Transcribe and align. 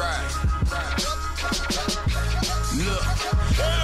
Look, 0.00 0.16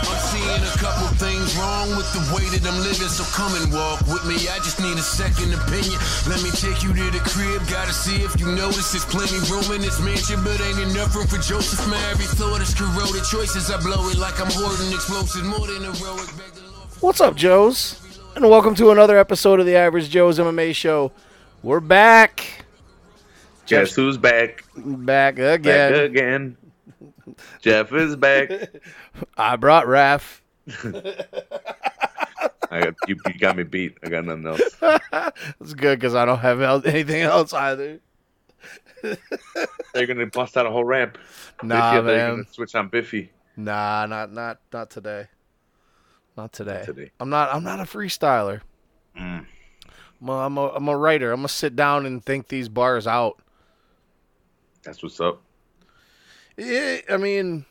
I'm 0.08 0.20
seeing 0.32 0.64
a 0.64 0.72
couple 0.80 1.12
things 1.20 1.52
wrong 1.60 1.92
with 1.92 2.08
the 2.16 2.24
way 2.32 2.48
that 2.56 2.64
I'm 2.64 2.80
living, 2.80 3.12
so 3.12 3.20
come 3.36 3.52
and 3.60 3.68
walk 3.68 4.00
with 4.08 4.24
me. 4.24 4.40
I 4.48 4.56
just 4.64 4.80
need 4.80 4.96
a 4.96 5.04
second 5.04 5.52
opinion. 5.52 6.00
Let 6.24 6.40
me 6.40 6.48
take 6.56 6.80
you 6.80 6.96
to 6.96 7.12
the 7.12 7.20
crib. 7.20 7.60
Gotta 7.68 7.92
see 7.92 8.24
if 8.24 8.40
you 8.40 8.46
notice 8.46 8.96
there's 8.96 9.04
plenty 9.04 9.36
room 9.52 9.68
in 9.76 9.84
this 9.84 10.00
mansion, 10.00 10.40
but 10.40 10.56
ain't 10.64 10.80
enough 10.88 11.12
room 11.12 11.28
for 11.28 11.36
Joseph. 11.36 11.84
My 11.84 12.00
every 12.08 12.24
thought 12.24 12.64
is 12.64 12.72
corroded. 12.72 13.28
Choices 13.28 13.70
I 13.70 13.76
blow 13.84 14.08
it 14.08 14.16
like 14.16 14.40
I'm 14.40 14.48
hoarding 14.48 14.88
explosives 14.96 15.44
more 15.44 15.68
than 15.68 15.84
heroic. 15.84 16.32
What's 17.04 17.20
up, 17.20 17.36
Joes? 17.36 18.00
And 18.32 18.48
welcome 18.48 18.74
to 18.76 18.90
another 18.90 19.18
episode 19.18 19.60
of 19.60 19.66
the 19.66 19.76
Average 19.76 20.08
Joe's 20.08 20.38
MMA 20.38 20.74
Show. 20.74 21.12
We're 21.62 21.80
back. 21.80 22.64
Guess 23.66 23.94
who's 23.94 24.16
back? 24.16 24.64
Back 24.76 25.38
again. 25.38 25.92
Back 25.92 26.00
again. 26.10 26.56
Jeff 27.60 27.92
is 27.92 28.16
back. 28.16 28.50
I 29.36 29.56
brought 29.56 29.86
Raph. 29.86 30.40
I 32.70 32.80
got 32.80 32.94
you, 33.06 33.16
you 33.26 33.38
got 33.38 33.56
me 33.56 33.62
beat. 33.62 33.96
I 34.02 34.08
got 34.08 34.24
nothing 34.24 34.46
else. 34.46 34.60
It's 35.60 35.74
good 35.74 35.98
because 35.98 36.14
I 36.14 36.24
don't 36.24 36.38
have 36.38 36.60
el- 36.60 36.86
anything 36.86 37.22
else 37.22 37.52
either. 37.52 38.00
They're 39.02 40.06
gonna 40.06 40.26
bust 40.26 40.56
out 40.56 40.66
a 40.66 40.70
whole 40.70 40.84
ramp. 40.84 41.18
Nah, 41.62 42.00
Biffy, 42.00 42.06
man. 42.06 42.30
gonna 42.30 42.44
switch 42.50 42.74
on 42.74 42.88
Biffy. 42.88 43.30
Nah, 43.56 44.06
not 44.06 44.32
not 44.32 44.58
not 44.72 44.90
today. 44.90 45.28
Not 46.36 46.52
today. 46.52 46.82
today. 46.84 47.10
I'm 47.20 47.30
not. 47.30 47.54
I'm 47.54 47.62
not 47.64 47.80
a 47.80 47.84
freestyler. 47.84 48.60
Mm. 49.18 49.46
I'm 50.20 50.28
a, 50.28 50.32
I'm 50.32 50.58
a, 50.58 50.68
I'm 50.68 50.88
a 50.88 50.96
writer. 50.96 51.30
I'm 51.32 51.38
gonna 51.38 51.48
sit 51.48 51.76
down 51.76 52.06
and 52.06 52.24
think 52.24 52.48
these 52.48 52.68
bars 52.68 53.06
out. 53.06 53.40
That's 54.86 55.02
what's 55.02 55.20
up. 55.20 55.42
Yeah, 56.56 56.98
I 57.10 57.16
mean, 57.18 57.66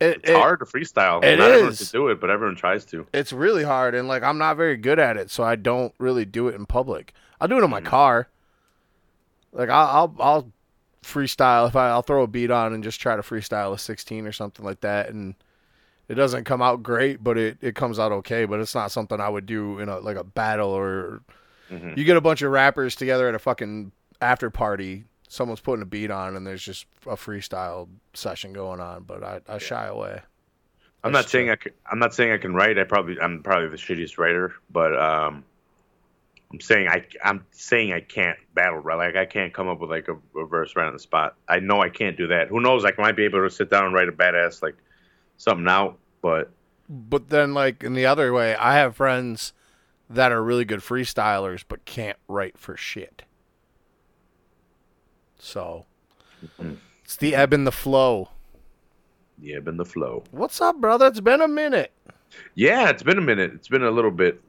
it, 0.00 0.20
It's 0.22 0.30
hard 0.30 0.60
to 0.60 0.64
freestyle. 0.66 1.24
it 1.24 1.38
Not 1.38 1.50
everyone 1.50 1.70
is. 1.72 1.90
can 1.90 2.00
do 2.00 2.08
it, 2.08 2.20
but 2.20 2.30
everyone 2.30 2.54
tries 2.56 2.84
to. 2.86 3.06
It's 3.12 3.32
really 3.32 3.64
hard, 3.64 3.94
and 3.94 4.06
like 4.06 4.22
I'm 4.22 4.38
not 4.38 4.56
very 4.56 4.76
good 4.76 4.98
at 4.98 5.16
it, 5.16 5.30
so 5.30 5.42
I 5.42 5.56
don't 5.56 5.92
really 5.98 6.24
do 6.24 6.46
it 6.48 6.54
in 6.54 6.66
public. 6.66 7.12
I'll 7.40 7.48
do 7.48 7.58
it 7.58 7.64
in 7.64 7.70
my 7.70 7.80
Mm. 7.80 7.86
car. 7.86 8.28
Like 9.52 9.68
I'll 9.68 9.86
I'll, 9.88 10.14
I'll 10.20 10.52
freestyle 11.02 11.66
if 11.68 11.74
I, 11.74 11.88
I'll 11.88 12.02
throw 12.02 12.22
a 12.22 12.26
beat 12.28 12.50
on 12.50 12.72
and 12.72 12.84
just 12.84 13.00
try 13.00 13.16
to 13.16 13.22
freestyle 13.22 13.72
a 13.74 13.78
16 13.78 14.26
or 14.26 14.32
something 14.32 14.64
like 14.64 14.80
that, 14.82 15.08
and 15.10 15.34
it 16.08 16.14
doesn't 16.14 16.44
come 16.44 16.62
out 16.62 16.82
great, 16.82 17.22
but 17.24 17.36
it, 17.38 17.58
it 17.60 17.74
comes 17.74 17.98
out 17.98 18.12
okay. 18.12 18.44
But 18.44 18.60
it's 18.60 18.74
not 18.74 18.92
something 18.92 19.20
I 19.20 19.28
would 19.28 19.46
do 19.46 19.78
in 19.80 19.88
a 19.88 19.98
like 19.98 20.16
a 20.16 20.24
battle 20.24 20.70
or 20.70 21.22
Mhm. 21.70 21.96
you 21.96 22.04
get 22.04 22.16
a 22.16 22.20
bunch 22.20 22.42
of 22.42 22.50
rappers 22.52 22.94
together 22.96 23.28
at 23.28 23.34
a 23.34 23.38
fucking 23.38 23.92
after 24.20 24.50
party. 24.50 25.04
Someone's 25.32 25.60
putting 25.60 25.82
a 25.82 25.86
beat 25.86 26.10
on, 26.10 26.34
and 26.34 26.44
there's 26.44 26.64
just 26.64 26.86
a 27.06 27.14
freestyle 27.14 27.86
session 28.14 28.52
going 28.52 28.80
on. 28.80 29.04
But 29.04 29.22
I, 29.22 29.40
I 29.48 29.58
shy 29.58 29.86
away. 29.86 30.22
I'm 31.04 31.12
not 31.12 31.30
saying 31.30 31.50
I 31.50 31.54
can, 31.54 31.70
I'm 31.88 32.00
not 32.00 32.12
saying 32.12 32.32
I 32.32 32.38
can 32.38 32.52
write. 32.52 32.76
I 32.80 32.82
probably 32.82 33.18
I'm 33.20 33.40
probably 33.40 33.68
the 33.68 33.76
shittiest 33.76 34.18
writer, 34.18 34.54
but 34.72 34.92
um, 35.00 35.44
I'm 36.52 36.60
saying 36.60 36.88
I 36.88 37.06
I'm 37.22 37.46
saying 37.52 37.92
I 37.92 38.00
can't 38.00 38.36
battle 38.54 38.80
right. 38.80 38.96
Like 38.96 39.14
I 39.14 39.24
can't 39.24 39.54
come 39.54 39.68
up 39.68 39.78
with 39.78 39.90
like 39.90 40.08
a, 40.08 40.16
a 40.36 40.46
verse 40.46 40.74
right 40.74 40.86
on 40.86 40.92
the 40.92 40.98
spot. 40.98 41.36
I 41.48 41.60
know 41.60 41.80
I 41.80 41.90
can't 41.90 42.16
do 42.16 42.26
that. 42.26 42.48
Who 42.48 42.60
knows? 42.60 42.82
Like, 42.82 42.98
I 42.98 43.02
might 43.02 43.16
be 43.16 43.24
able 43.24 43.44
to 43.44 43.50
sit 43.50 43.70
down 43.70 43.84
and 43.84 43.94
write 43.94 44.08
a 44.08 44.12
badass 44.12 44.62
like 44.62 44.76
something 45.36 45.68
out, 45.68 45.96
but 46.22 46.50
But 46.88 47.28
then, 47.28 47.54
like 47.54 47.84
in 47.84 47.94
the 47.94 48.04
other 48.04 48.32
way, 48.32 48.56
I 48.56 48.74
have 48.74 48.96
friends 48.96 49.52
that 50.10 50.32
are 50.32 50.42
really 50.42 50.64
good 50.64 50.80
freestylers 50.80 51.62
but 51.66 51.84
can't 51.84 52.18
write 52.26 52.58
for 52.58 52.76
shit. 52.76 53.22
So 55.40 55.86
Mhm. 56.58 56.76
it's 57.04 57.16
the 57.16 57.34
ebb 57.34 57.52
and 57.52 57.66
the 57.66 57.72
flow. 57.72 58.28
The 59.38 59.54
ebb 59.54 59.68
and 59.68 59.78
the 59.80 59.84
flow. 59.84 60.24
What's 60.30 60.60
up, 60.60 60.80
brother? 60.80 61.06
It's 61.06 61.20
been 61.20 61.40
a 61.40 61.48
minute. 61.48 61.92
Yeah, 62.54 62.90
it's 62.90 63.02
been 63.02 63.18
a 63.18 63.22
minute. 63.22 63.52
It's 63.54 63.68
been 63.68 63.82
a 63.82 63.90
little 63.90 64.10
bit. 64.10 64.40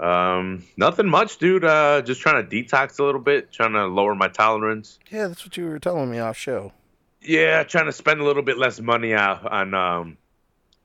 Um, 0.00 0.64
nothing 0.76 1.08
much, 1.08 1.38
dude. 1.38 1.64
Uh, 1.64 2.02
just 2.02 2.20
trying 2.20 2.46
to 2.46 2.56
detox 2.56 3.00
a 3.00 3.04
little 3.04 3.20
bit, 3.20 3.50
trying 3.50 3.72
to 3.72 3.86
lower 3.86 4.14
my 4.14 4.28
tolerance. 4.28 4.98
Yeah, 5.10 5.26
that's 5.28 5.44
what 5.44 5.56
you 5.56 5.66
were 5.66 5.78
telling 5.80 6.10
me 6.10 6.18
off 6.18 6.36
show. 6.36 6.72
Yeah, 7.20 7.64
trying 7.64 7.86
to 7.86 7.92
spend 7.92 8.20
a 8.20 8.24
little 8.24 8.42
bit 8.44 8.58
less 8.58 8.78
money 8.80 9.12
on 9.14 9.44
on 9.48 9.74
um 9.74 10.18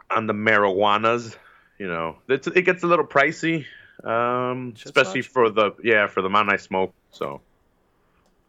on 0.10 0.26
the 0.26 0.34
marijuanas. 0.34 1.36
You 1.78 1.88
know, 1.88 2.18
it's, 2.28 2.48
it 2.48 2.64
gets 2.64 2.82
a 2.84 2.88
little 2.88 3.06
pricey, 3.06 3.66
um, 4.04 4.74
especially 4.84 5.22
for 5.22 5.50
the 5.50 5.72
yeah 5.84 6.08
for 6.08 6.22
the 6.22 6.28
amount 6.28 6.52
I 6.52 6.56
smoke. 6.58 6.94
So 7.12 7.42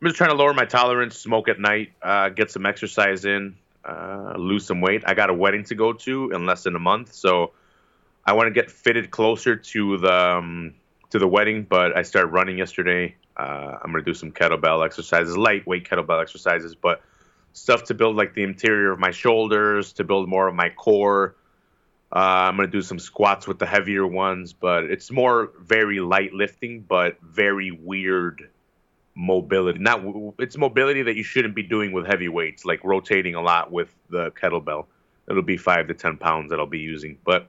I'm 0.05 0.11
just 0.11 0.19
trying 0.19 0.33
to 0.33 0.37
lower 0.37 0.53
my 0.53 0.67
tolerance, 0.67 1.19
smoke 1.19 1.49
at 1.49 1.59
night, 1.59 1.93
uh, 2.03 2.29
get 2.29 2.51
some 2.51 2.67
exercise 2.67 3.25
in, 3.25 3.57
uh, 3.87 4.35
lose 4.37 4.67
some 4.67 4.83
weight. 4.83 5.03
I 5.07 5.15
got 5.15 5.31
a 5.31 5.33
wedding 5.33 5.65
to 5.65 5.75
go 5.75 5.95
to 5.95 6.31
in 6.33 6.45
less 6.45 6.65
than 6.65 6.77
a 6.77 6.79
month, 6.79 7.15
so 7.15 7.53
I 8.23 8.35
want 8.35 8.49
to 8.49 8.51
get 8.51 8.71
fitted 8.71 9.11
closer 9.11 9.57
to 9.57 9.97
the 9.97 10.13
um, 10.13 10.75
to 11.09 11.19
the 11.19 11.27
wedding. 11.27 11.63
But 11.63 11.97
I 11.97 12.03
started 12.03 12.29
running 12.29 12.59
yesterday. 12.59 13.15
Uh, 13.35 13.79
I'm 13.83 13.93
gonna 13.93 14.05
do 14.05 14.13
some 14.13 14.31
kettlebell 14.31 14.85
exercises, 14.85 15.39
lightweight 15.39 15.89
kettlebell 15.89 16.21
exercises, 16.21 16.75
but 16.75 17.01
stuff 17.55 17.85
to 17.85 17.95
build 17.95 18.15
like 18.15 18.35
the 18.35 18.43
interior 18.43 18.93
of 18.93 18.99
my 18.99 19.11
shoulders, 19.11 19.95
to 19.95 20.05
build 20.05 20.29
more 20.29 20.49
of 20.49 20.55
my 20.55 20.69
core. 20.69 21.35
Uh, 22.15 22.19
I'm 22.19 22.57
gonna 22.57 22.69
do 22.69 22.83
some 22.83 22.99
squats 22.99 23.49
with 23.49 23.59
the 23.59 23.65
heavier 23.65 24.07
ones, 24.07 24.53
but 24.53 24.85
it's 24.85 25.11
more 25.11 25.53
very 25.59 26.01
light 26.01 26.35
lifting, 26.35 26.83
but 26.83 27.17
very 27.23 27.71
weird 27.71 28.51
mobility. 29.15 29.79
Not 29.79 30.03
it's 30.39 30.57
mobility 30.57 31.03
that 31.03 31.17
you 31.17 31.23
shouldn't 31.23 31.55
be 31.55 31.63
doing 31.63 31.93
with 31.93 32.07
heavy 32.07 32.29
weights, 32.29 32.65
like 32.65 32.83
rotating 32.85 33.35
a 33.35 33.43
lot 33.43 33.71
with 33.71 33.95
the 34.11 34.31
kettlebell. 34.33 34.87
It'll 35.29 35.43
be 35.43 35.57
five 35.57 35.89
to 35.89 35.95
ten 35.95 36.17
pounds 36.17 36.51
that 36.51 36.59
I'll 36.59 36.67
be 36.67 36.81
using, 36.81 37.19
but 37.25 37.47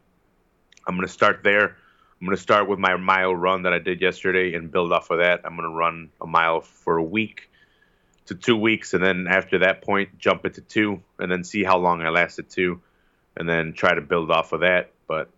I'm 0.88 0.96
gonna 0.96 1.08
start 1.08 1.42
there. 1.44 1.76
I'm 2.22 2.28
gonna 2.28 2.38
start 2.38 2.70
with 2.70 2.80
my 2.80 2.96
mile 2.96 3.36
run 3.36 3.64
that 3.64 3.74
I 3.74 3.80
did 3.80 4.02
yesterday 4.02 4.54
and 4.54 4.72
build 4.72 4.94
off 4.94 5.10
of 5.10 5.20
that. 5.20 5.42
I'm 5.44 5.56
gonna 5.56 5.70
run 5.70 6.10
a 6.22 6.28
mile 6.28 6.62
for 6.62 6.98
a 6.98 7.04
week 7.04 7.50
to 8.28 8.36
two 8.36 8.56
weeks, 8.58 8.94
and 8.94 9.04
then 9.04 9.28
after 9.28 9.60
that 9.60 9.82
point, 9.82 10.18
jump 10.18 10.46
it 10.46 10.56
to 10.56 10.62
two, 10.62 11.02
and 11.20 11.32
then 11.32 11.44
see 11.44 11.64
how 11.64 11.78
long 11.78 12.02
I 12.02 12.10
last 12.10 12.40
at 12.40 12.50
two, 12.50 12.82
and 13.36 13.48
then 13.48 13.74
try 13.74 13.94
to 13.94 14.02
build 14.02 14.32
off 14.32 14.54
of 14.54 14.62
that. 14.62 14.92
But 15.08 15.30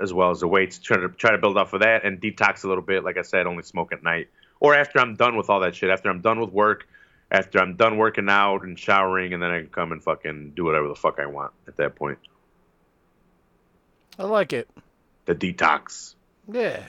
as 0.00 0.12
well 0.12 0.30
as 0.30 0.40
the 0.40 0.48
weights, 0.48 0.78
try 0.78 0.96
to 0.96 1.08
try 1.08 1.30
to 1.30 1.38
build 1.38 1.56
off 1.56 1.72
of 1.74 1.80
that 1.80 2.04
and 2.04 2.20
detox 2.20 2.64
a 2.64 2.68
little 2.68 2.82
bit. 2.82 3.04
Like 3.04 3.18
I 3.18 3.22
said, 3.22 3.46
only 3.46 3.62
smoke 3.62 3.92
at 3.92 4.02
night 4.02 4.28
or 4.62 4.74
after 4.76 5.00
I'm 5.00 5.16
done 5.16 5.36
with 5.36 5.50
all 5.50 5.58
that 5.60 5.74
shit. 5.74 5.90
After 5.90 6.08
I'm 6.08 6.20
done 6.20 6.38
with 6.40 6.50
work, 6.52 6.86
after 7.32 7.58
I'm 7.58 7.74
done 7.74 7.96
working 7.98 8.28
out 8.28 8.62
and 8.62 8.78
showering, 8.78 9.32
and 9.34 9.42
then 9.42 9.50
I 9.50 9.58
can 9.58 9.68
come 9.70 9.90
and 9.90 10.00
fucking 10.02 10.52
do 10.54 10.64
whatever 10.64 10.86
the 10.86 10.94
fuck 10.94 11.18
I 11.18 11.26
want 11.26 11.52
at 11.66 11.76
that 11.78 11.96
point. 11.96 12.18
I 14.18 14.24
like 14.24 14.52
it. 14.52 14.70
The 15.24 15.34
detox. 15.34 16.14
Yeah. 16.50 16.84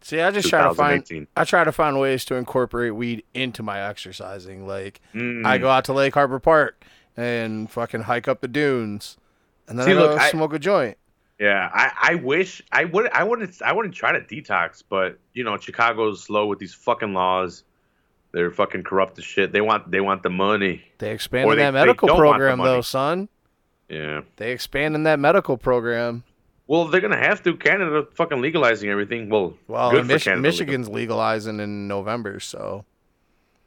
See, 0.00 0.20
I 0.20 0.30
just 0.30 0.48
try 0.48 0.66
to 0.66 0.74
find 0.74 1.26
I 1.36 1.44
try 1.44 1.64
to 1.64 1.72
find 1.72 2.00
ways 2.00 2.24
to 2.26 2.34
incorporate 2.36 2.94
weed 2.94 3.24
into 3.34 3.62
my 3.62 3.80
exercising. 3.88 4.66
Like 4.66 5.00
Mm. 5.14 5.44
I 5.46 5.58
go 5.58 5.68
out 5.68 5.84
to 5.86 5.92
Lake 5.92 6.14
Harbor 6.14 6.38
Park 6.38 6.82
and 7.16 7.70
fucking 7.70 8.02
hike 8.02 8.26
up 8.28 8.40
the 8.40 8.48
dunes, 8.48 9.16
and 9.68 9.78
then 9.78 9.86
See, 9.86 9.92
I 9.92 9.94
go 9.94 10.00
look, 10.08 10.20
I- 10.20 10.30
smoke 10.30 10.52
a 10.54 10.58
joint. 10.58 10.96
Yeah, 11.38 11.70
I, 11.72 11.92
I 12.12 12.14
wish 12.16 12.62
I 12.72 12.84
would 12.84 13.08
I 13.12 13.22
wouldn't 13.22 13.62
I 13.62 13.72
wouldn't 13.72 13.94
try 13.94 14.12
to 14.12 14.20
detox, 14.20 14.82
but 14.88 15.18
you 15.34 15.44
know 15.44 15.56
Chicago's 15.56 16.22
slow 16.22 16.46
with 16.46 16.58
these 16.58 16.74
fucking 16.74 17.14
laws. 17.14 17.62
They're 18.32 18.50
fucking 18.50 18.82
corrupt 18.82 19.18
as 19.18 19.24
shit. 19.24 19.52
They 19.52 19.60
want 19.60 19.90
they 19.90 20.00
want 20.00 20.22
the 20.22 20.30
money. 20.30 20.82
They 20.98 21.12
expanded 21.12 21.56
they- 21.58 21.62
that 21.62 21.72
medical 21.74 22.08
don't 22.08 22.16
want 22.18 22.26
the 22.40 22.46
program 22.46 22.58
though, 22.58 22.80
son. 22.80 23.28
Yeah. 23.88 24.22
They 24.36 24.52
expanded 24.52 25.06
that 25.06 25.18
medical 25.18 25.56
program. 25.56 26.24
Well, 26.66 26.86
they're 26.88 27.00
gonna 27.00 27.16
have 27.16 27.42
to. 27.44 27.54
Canada 27.56 28.06
fucking 28.14 28.42
legalizing 28.42 28.90
everything. 28.90 29.30
Well, 29.30 29.54
Well, 29.68 29.90
good 29.92 30.06
Mich- 30.06 30.24
Canada. 30.24 30.42
Michigan's 30.42 30.88
legalizing 30.88 31.60
in 31.60 31.88
November, 31.88 32.40
so 32.40 32.84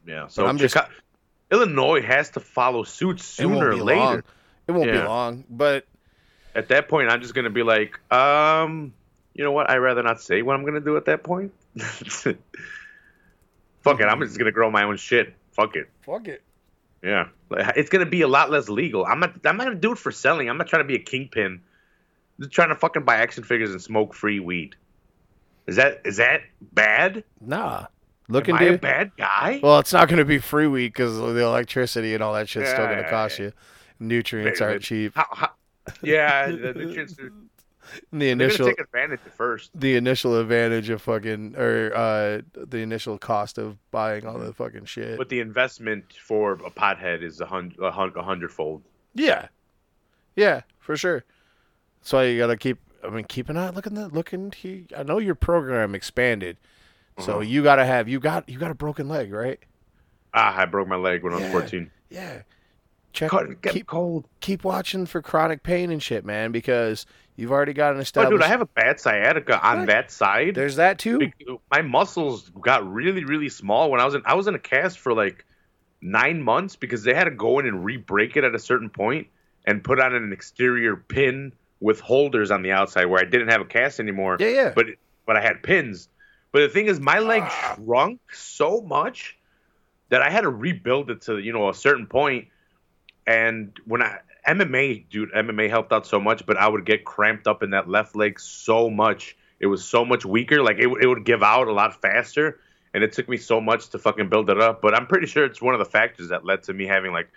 Yeah. 0.06 0.28
So 0.28 0.46
I'm 0.46 0.58
just- 0.58 0.76
Illinois 1.52 2.02
has 2.02 2.30
to 2.32 2.40
follow 2.40 2.84
suit 2.84 3.20
it 3.20 3.24
sooner 3.24 3.56
won't 3.56 3.64
or 3.66 3.72
be 3.72 3.82
later. 3.82 4.00
long. 4.00 4.24
It 4.67 4.72
won't 4.74 4.91
be 4.91 4.97
long, 5.00 5.44
but 5.50 5.85
At 6.53 6.68
that 6.70 6.90
point, 6.90 7.09
I'm 7.09 7.22
just 7.22 7.34
gonna 7.34 7.50
be 7.50 7.64
like, 7.64 8.00
um, 8.12 8.94
you 9.34 9.44
know 9.44 9.52
what? 9.52 9.70
I'd 9.70 9.78
rather 9.78 10.03
not 10.03 10.22
say 10.22 10.42
what 10.42 10.56
I'm 10.56 10.66
gonna 10.66 10.80
do 10.80 10.98
at 10.98 11.06
that 11.06 11.24
point. 11.24 11.53
Fuck 11.78 14.00
it. 14.00 14.06
I'm 14.06 14.20
just 14.22 14.38
gonna 14.38 14.52
grow 14.52 14.70
my 14.70 14.84
own 14.84 14.98
shit. 14.98 15.34
Fuck 15.53 15.76
it. 15.76 15.90
fuck 16.02 16.28
it. 16.28 16.42
Yeah, 17.03 17.30
it's 17.76 17.90
gonna 17.90 18.06
be 18.06 18.22
a 18.22 18.28
lot 18.28 18.52
less 18.52 18.70
legal. 18.70 19.06
I'm 19.06 19.20
not. 19.20 19.34
I'm 19.46 19.58
not 19.58 19.66
gonna 19.66 19.76
do 19.76 19.94
it 19.94 19.98
for 19.98 20.12
selling. 20.12 20.50
I'm 20.50 20.58
not 20.58 20.68
trying 20.68 20.84
to 20.84 20.88
be 20.88 20.96
a 20.96 21.00
kingpin. 21.00 21.62
I'm 22.38 22.44
just 22.44 22.52
trying 22.52 22.70
to 22.70 22.76
fucking 22.76 23.03
buy 23.03 23.18
action 23.18 23.44
figures 23.44 23.72
and 23.72 23.82
smoke 23.82 24.14
free 24.14 24.40
weed. 24.40 24.76
Is 25.68 25.76
that 25.78 26.02
is 26.06 26.18
that 26.18 26.42
bad? 26.62 27.24
Nah, 27.40 27.88
looking 28.28 28.56
Am 28.56 28.62
I 28.62 28.66
a 28.66 28.72
to. 28.74 28.78
bad 28.78 29.16
guy? 29.16 29.59
Well, 29.62 29.80
it's 29.80 29.94
not 29.94 30.08
going 30.08 30.20
to 30.20 30.26
be 30.26 30.40
free 30.40 30.68
weed 30.68 30.90
because 30.90 31.18
the 31.18 31.44
electricity 31.44 32.14
and 32.14 32.24
all 32.24 32.34
that 32.34 32.50
shit's 32.50 32.70
still 32.70 32.86
going 32.86 32.98
to 32.98 33.09
cost 33.09 33.40
yeah. 33.40 33.46
you. 33.46 33.52
Nutrients 34.00 34.62
aren't 34.62 34.82
cheap. 34.82 35.14
How, 35.16 35.28
how, 35.32 35.50
yeah, 36.01 36.47
the 36.51 36.73
nutrients 36.73 37.17
are- 37.19 37.31
the 38.13 38.29
initial 38.29 38.67
take 38.67 38.79
advantage 38.79 39.19
at 39.25 39.33
first. 39.33 39.72
the 39.73 39.95
initial 39.95 40.37
advantage 40.39 40.89
of 40.89 41.01
fucking 41.01 41.55
or 41.57 41.91
uh 41.95 42.41
the 42.53 42.78
initial 42.78 43.17
cost 43.17 43.57
of 43.57 43.75
buying 43.89 44.25
all 44.25 44.37
the 44.37 44.53
fucking 44.53 44.85
shit. 44.85 45.17
But 45.17 45.29
the 45.29 45.39
investment 45.39 46.05
for 46.13 46.53
a 46.53 46.69
pothead 46.72 47.23
is 47.23 47.41
a 47.41 47.45
hundred 47.47 47.79
a 47.83 47.91
hun- 47.91 48.13
a 48.16 48.22
hundredfold. 48.22 48.83
yeah, 49.16 49.47
yeah, 50.35 50.61
for 50.79 50.95
sure. 50.95 51.25
That's 52.01 52.13
why 52.13 52.25
you 52.25 52.37
gotta 52.37 52.55
keep. 52.55 52.78
I 53.03 53.09
mean, 53.09 53.25
keep 53.25 53.49
an 53.49 53.57
eye. 53.57 53.72
Look 53.72 53.87
in 53.87 53.95
the 53.95 54.07
look 54.09 54.31
into. 54.31 54.85
I 54.95 55.01
know 55.03 55.17
your 55.17 55.35
program 55.35 55.95
expanded, 55.95 56.57
so 57.19 57.31
Uh-huh. 57.33 57.39
you 57.41 57.63
gotta 57.63 57.83
have 57.85 58.07
you 58.07 58.19
got 58.19 58.47
you 58.47 58.59
got 58.59 58.69
a 58.72 58.75
broken 58.75 59.09
leg, 59.09 59.33
right? 59.33 59.59
Ah, 60.35 60.55
I 60.55 60.66
broke 60.66 60.87
my 60.87 60.95
leg 60.97 61.23
when 61.23 61.33
I 61.33 61.37
was 61.41 61.51
14. 61.51 61.91
Yeah. 62.09 62.43
Check. 63.13 63.31
Keep 63.63 63.87
cold. 63.87 64.25
keep 64.40 64.63
watching 64.63 65.05
for 65.05 65.22
chronic 65.22 65.63
pain 65.63 65.91
and 65.91 66.02
shit, 66.02 66.23
man, 66.25 66.52
because 66.52 67.05
you've 67.35 67.52
already 67.52 67.73
got 67.73 67.91
an 67.91 67.97
Oh, 67.97 68.02
established. 68.02 68.31
dude, 68.31 68.41
I 68.41 68.47
have 68.47 68.61
a 68.61 68.66
bad 68.66 68.99
sciatica 68.99 69.59
on 69.67 69.79
What? 69.79 69.87
that 69.87 70.11
side. 70.11 70.55
There's 70.55 70.78
that 70.78 70.99
too. 70.99 71.31
My 71.69 71.81
muscles 71.81 72.49
got 72.61 72.90
really 72.91 73.25
really 73.25 73.49
small 73.49 73.91
when 73.91 73.99
I 73.99 74.05
was 74.05 74.16
in 74.16 74.22
I 74.25 74.35
was 74.35 74.47
in 74.47 74.55
a 74.55 74.59
cast 74.59 74.99
for 74.99 75.13
like 75.13 75.46
nine 76.02 76.41
months 76.41 76.75
because 76.75 77.03
they 77.03 77.13
had 77.13 77.25
to 77.25 77.31
go 77.31 77.59
in 77.59 77.67
and 77.67 77.85
re-break 77.85 78.35
it 78.37 78.43
at 78.43 78.55
a 78.55 78.59
certain 78.59 78.90
point 78.90 79.28
and 79.66 79.84
put 79.84 79.99
on 79.99 80.16
an 80.16 80.34
exterior 80.34 80.96
pin 80.96 81.53
with 81.79 81.99
holders 81.99 82.49
on 82.52 82.61
the 82.61 82.72
outside 82.72 83.05
where 83.05 83.19
I 83.19 83.25
didn't 83.29 83.49
have 83.49 83.61
a 83.61 83.66
cast 83.66 83.99
anymore. 83.99 84.37
Yeah, 84.40 84.47
yeah. 84.47 84.72
But 84.75 84.87
but 85.25 85.35
I 85.35 85.41
had 85.41 85.64
pins. 85.64 86.07
But 86.52 86.61
the 86.61 86.69
thing 86.69 86.87
is, 86.87 86.99
my 86.99 87.19
leg 87.19 87.43
ah. 87.46 87.75
shrunk 87.75 88.19
so 88.34 88.81
much 88.81 89.37
that 90.09 90.22
I 90.22 90.29
had 90.29 90.41
to 90.41 90.49
rebuild 90.49 91.09
it 91.09 91.22
to 91.23 91.37
you 91.37 91.53
know 91.53 91.69
a 91.69 91.73
certain 91.73 92.05
point. 92.05 92.47
And 93.31 93.72
when 93.85 94.01
I 94.01 94.19
MMA, 94.47 95.09
dude, 95.09 95.31
MMA 95.31 95.69
helped 95.69 95.93
out 95.93 96.05
so 96.05 96.19
much, 96.19 96.45
but 96.45 96.57
I 96.57 96.67
would 96.67 96.85
get 96.85 97.05
cramped 97.05 97.47
up 97.47 97.63
in 97.63 97.69
that 97.69 97.87
left 97.87 98.16
leg 98.16 98.39
so 98.39 98.89
much. 98.89 99.37
It 99.59 99.67
was 99.67 99.85
so 99.85 100.03
much 100.03 100.25
weaker. 100.25 100.61
Like 100.61 100.78
it, 100.78 100.89
it 101.01 101.07
would 101.07 101.23
give 101.23 101.41
out 101.41 101.67
a 101.67 101.72
lot 101.72 102.01
faster, 102.01 102.59
and 102.93 103.03
it 103.03 103.13
took 103.13 103.29
me 103.29 103.37
so 103.37 103.61
much 103.61 103.89
to 103.89 103.99
fucking 103.99 104.29
build 104.29 104.49
it 104.49 104.59
up. 104.59 104.81
But 104.81 104.95
I'm 104.95 105.07
pretty 105.07 105.28
sure 105.28 105.45
it's 105.45 105.61
one 105.61 105.73
of 105.73 105.79
the 105.79 105.85
factors 105.85 106.29
that 106.29 106.43
led 106.43 106.63
to 106.63 106.73
me 106.73 106.85
having 106.85 107.13
like 107.13 107.29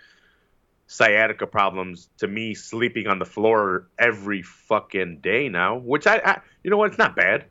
sciatica 0.87 1.47
problems, 1.47 2.09
to 2.17 2.27
me 2.27 2.53
sleeping 2.53 3.07
on 3.07 3.19
the 3.19 3.25
floor 3.25 3.87
every 3.97 4.41
fucking 4.41 5.19
day 5.19 5.47
now. 5.47 5.77
Which 5.77 6.07
I, 6.07 6.17
I 6.17 6.41
you 6.63 6.71
know 6.71 6.77
what, 6.77 6.89
it's 6.89 6.97
not 6.97 7.15
bad. 7.15 7.45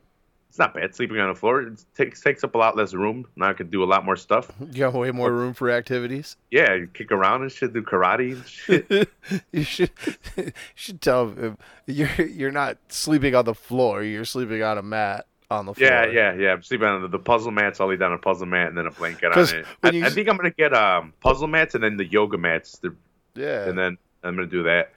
It's 0.54 0.58
not 0.60 0.72
bad 0.72 0.94
sleeping 0.94 1.18
on 1.18 1.30
the 1.30 1.34
floor. 1.34 1.62
It 1.62 1.84
takes 1.96 2.20
takes 2.20 2.44
up 2.44 2.54
a 2.54 2.58
lot 2.58 2.76
less 2.76 2.94
room. 2.94 3.26
Now 3.34 3.48
I 3.48 3.54
can 3.54 3.70
do 3.70 3.82
a 3.82 3.86
lot 3.86 4.04
more 4.04 4.14
stuff. 4.14 4.52
You 4.60 4.66
got 4.84 4.92
way 4.94 5.10
more 5.10 5.32
room 5.32 5.52
for 5.52 5.68
activities. 5.68 6.36
Yeah, 6.52 6.74
you 6.74 6.86
kick 6.86 7.10
around 7.10 7.42
and 7.42 7.50
shit, 7.50 7.72
do 7.72 7.82
karate 7.82 8.34
and 8.34 8.46
shit. 8.46 9.10
you 9.52 9.64
should 9.64 9.90
you 10.36 10.52
should 10.76 11.00
tell 11.00 11.30
him 11.30 11.58
you're 11.88 12.08
you're 12.22 12.52
not 12.52 12.78
sleeping 12.88 13.34
on 13.34 13.46
the 13.46 13.54
floor. 13.54 14.04
You're 14.04 14.24
sleeping 14.24 14.62
on 14.62 14.78
a 14.78 14.82
mat 14.82 15.26
on 15.50 15.66
the 15.66 15.74
floor. 15.74 15.90
Yeah, 15.90 16.06
yeah, 16.06 16.34
yeah. 16.34 16.52
I'm 16.52 16.62
sleeping 16.62 16.86
on 16.86 17.02
the, 17.02 17.08
the 17.08 17.18
puzzle 17.18 17.50
mats. 17.50 17.80
I'll 17.80 17.88
lay 17.88 17.96
down 17.96 18.12
a 18.12 18.18
puzzle 18.18 18.46
mat 18.46 18.68
and 18.68 18.78
then 18.78 18.86
a 18.86 18.92
blanket 18.92 19.32
on 19.32 19.38
it. 19.40 19.66
I, 19.82 19.90
you- 19.90 20.04
I 20.06 20.10
think 20.10 20.28
I'm 20.28 20.36
gonna 20.36 20.50
get 20.52 20.72
um 20.72 21.14
puzzle 21.20 21.48
mats 21.48 21.74
and 21.74 21.82
then 21.82 21.96
the 21.96 22.06
yoga 22.06 22.38
mats, 22.38 22.78
the, 22.78 22.94
yeah. 23.34 23.68
and 23.68 23.76
then 23.76 23.98
I'm 24.22 24.36
gonna 24.36 24.46
do 24.46 24.62
that. 24.62 24.92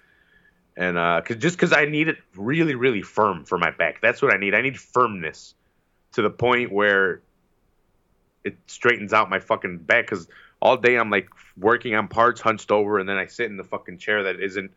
And 0.77 0.97
uh, 0.97 1.21
cause 1.25 1.37
just 1.37 1.57
because 1.57 1.73
I 1.73 1.85
need 1.85 2.07
it 2.07 2.17
really, 2.35 2.75
really 2.75 3.01
firm 3.01 3.43
for 3.45 3.57
my 3.57 3.71
back. 3.71 3.99
That's 3.99 4.21
what 4.21 4.31
I 4.31 4.37
need. 4.37 4.53
I 4.53 4.61
need 4.61 4.79
firmness 4.79 5.55
to 6.13 6.21
the 6.21 6.29
point 6.29 6.71
where 6.71 7.21
it 8.43 8.55
straightens 8.67 9.11
out 9.11 9.29
my 9.29 9.39
fucking 9.39 9.79
back. 9.79 10.05
Because 10.05 10.27
all 10.61 10.77
day 10.77 10.95
I'm 10.95 11.09
like 11.09 11.29
working 11.57 11.95
on 11.95 12.07
parts, 12.07 12.39
hunched 12.39 12.71
over, 12.71 12.99
and 12.99 13.09
then 13.09 13.17
I 13.17 13.25
sit 13.25 13.47
in 13.47 13.57
the 13.57 13.63
fucking 13.63 13.97
chair 13.97 14.23
that 14.23 14.39
isn't 14.39 14.71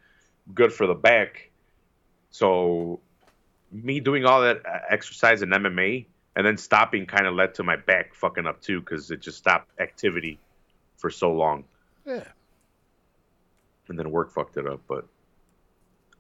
good 0.55 0.73
for 0.73 0.87
the 0.87 0.95
back. 0.95 1.51
So 2.31 3.01
me 3.71 4.01
doing 4.01 4.25
all 4.25 4.41
that 4.41 4.65
uh, 4.67 4.79
exercise 4.89 5.43
in 5.43 5.51
MMA 5.51 6.07
and 6.35 6.47
then 6.47 6.57
stopping 6.57 7.07
kind 7.07 7.27
of 7.27 7.35
led 7.35 7.55
to 7.57 7.63
my 7.63 7.77
back 7.77 8.15
fucking 8.15 8.47
up 8.47 8.61
too 8.63 8.81
because 8.81 9.11
it 9.11 9.21
just 9.21 9.39
stopped 9.39 9.69
activity 9.81 10.39
for 10.97 11.11
so 11.11 11.33
long 11.33 11.65
yeah. 12.07 12.25
and 13.89 13.99
then 13.99 14.11
work 14.11 14.31
fucked 14.31 14.57
it 14.57 14.67
up. 14.67 14.81
But 14.89 15.07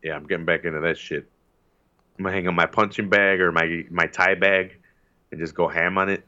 yeah, 0.02 0.14
I'm 0.14 0.26
getting 0.26 0.47
back 0.47 0.64
into 0.64 0.81
that 0.81 0.99
shit. 0.99 1.29
I'm 2.19 2.25
gonna 2.25 2.35
hang 2.35 2.49
on 2.49 2.55
my 2.55 2.67
punching 2.67 3.08
bag 3.08 3.41
or 3.41 3.52
my 3.52 3.85
my 3.91 4.06
Thai 4.06 4.35
bag 4.35 4.79
and 5.31 5.41
just 5.41 5.55
go 5.55 5.69
ham 5.69 5.99
on 5.99 6.08
it. 6.08 6.25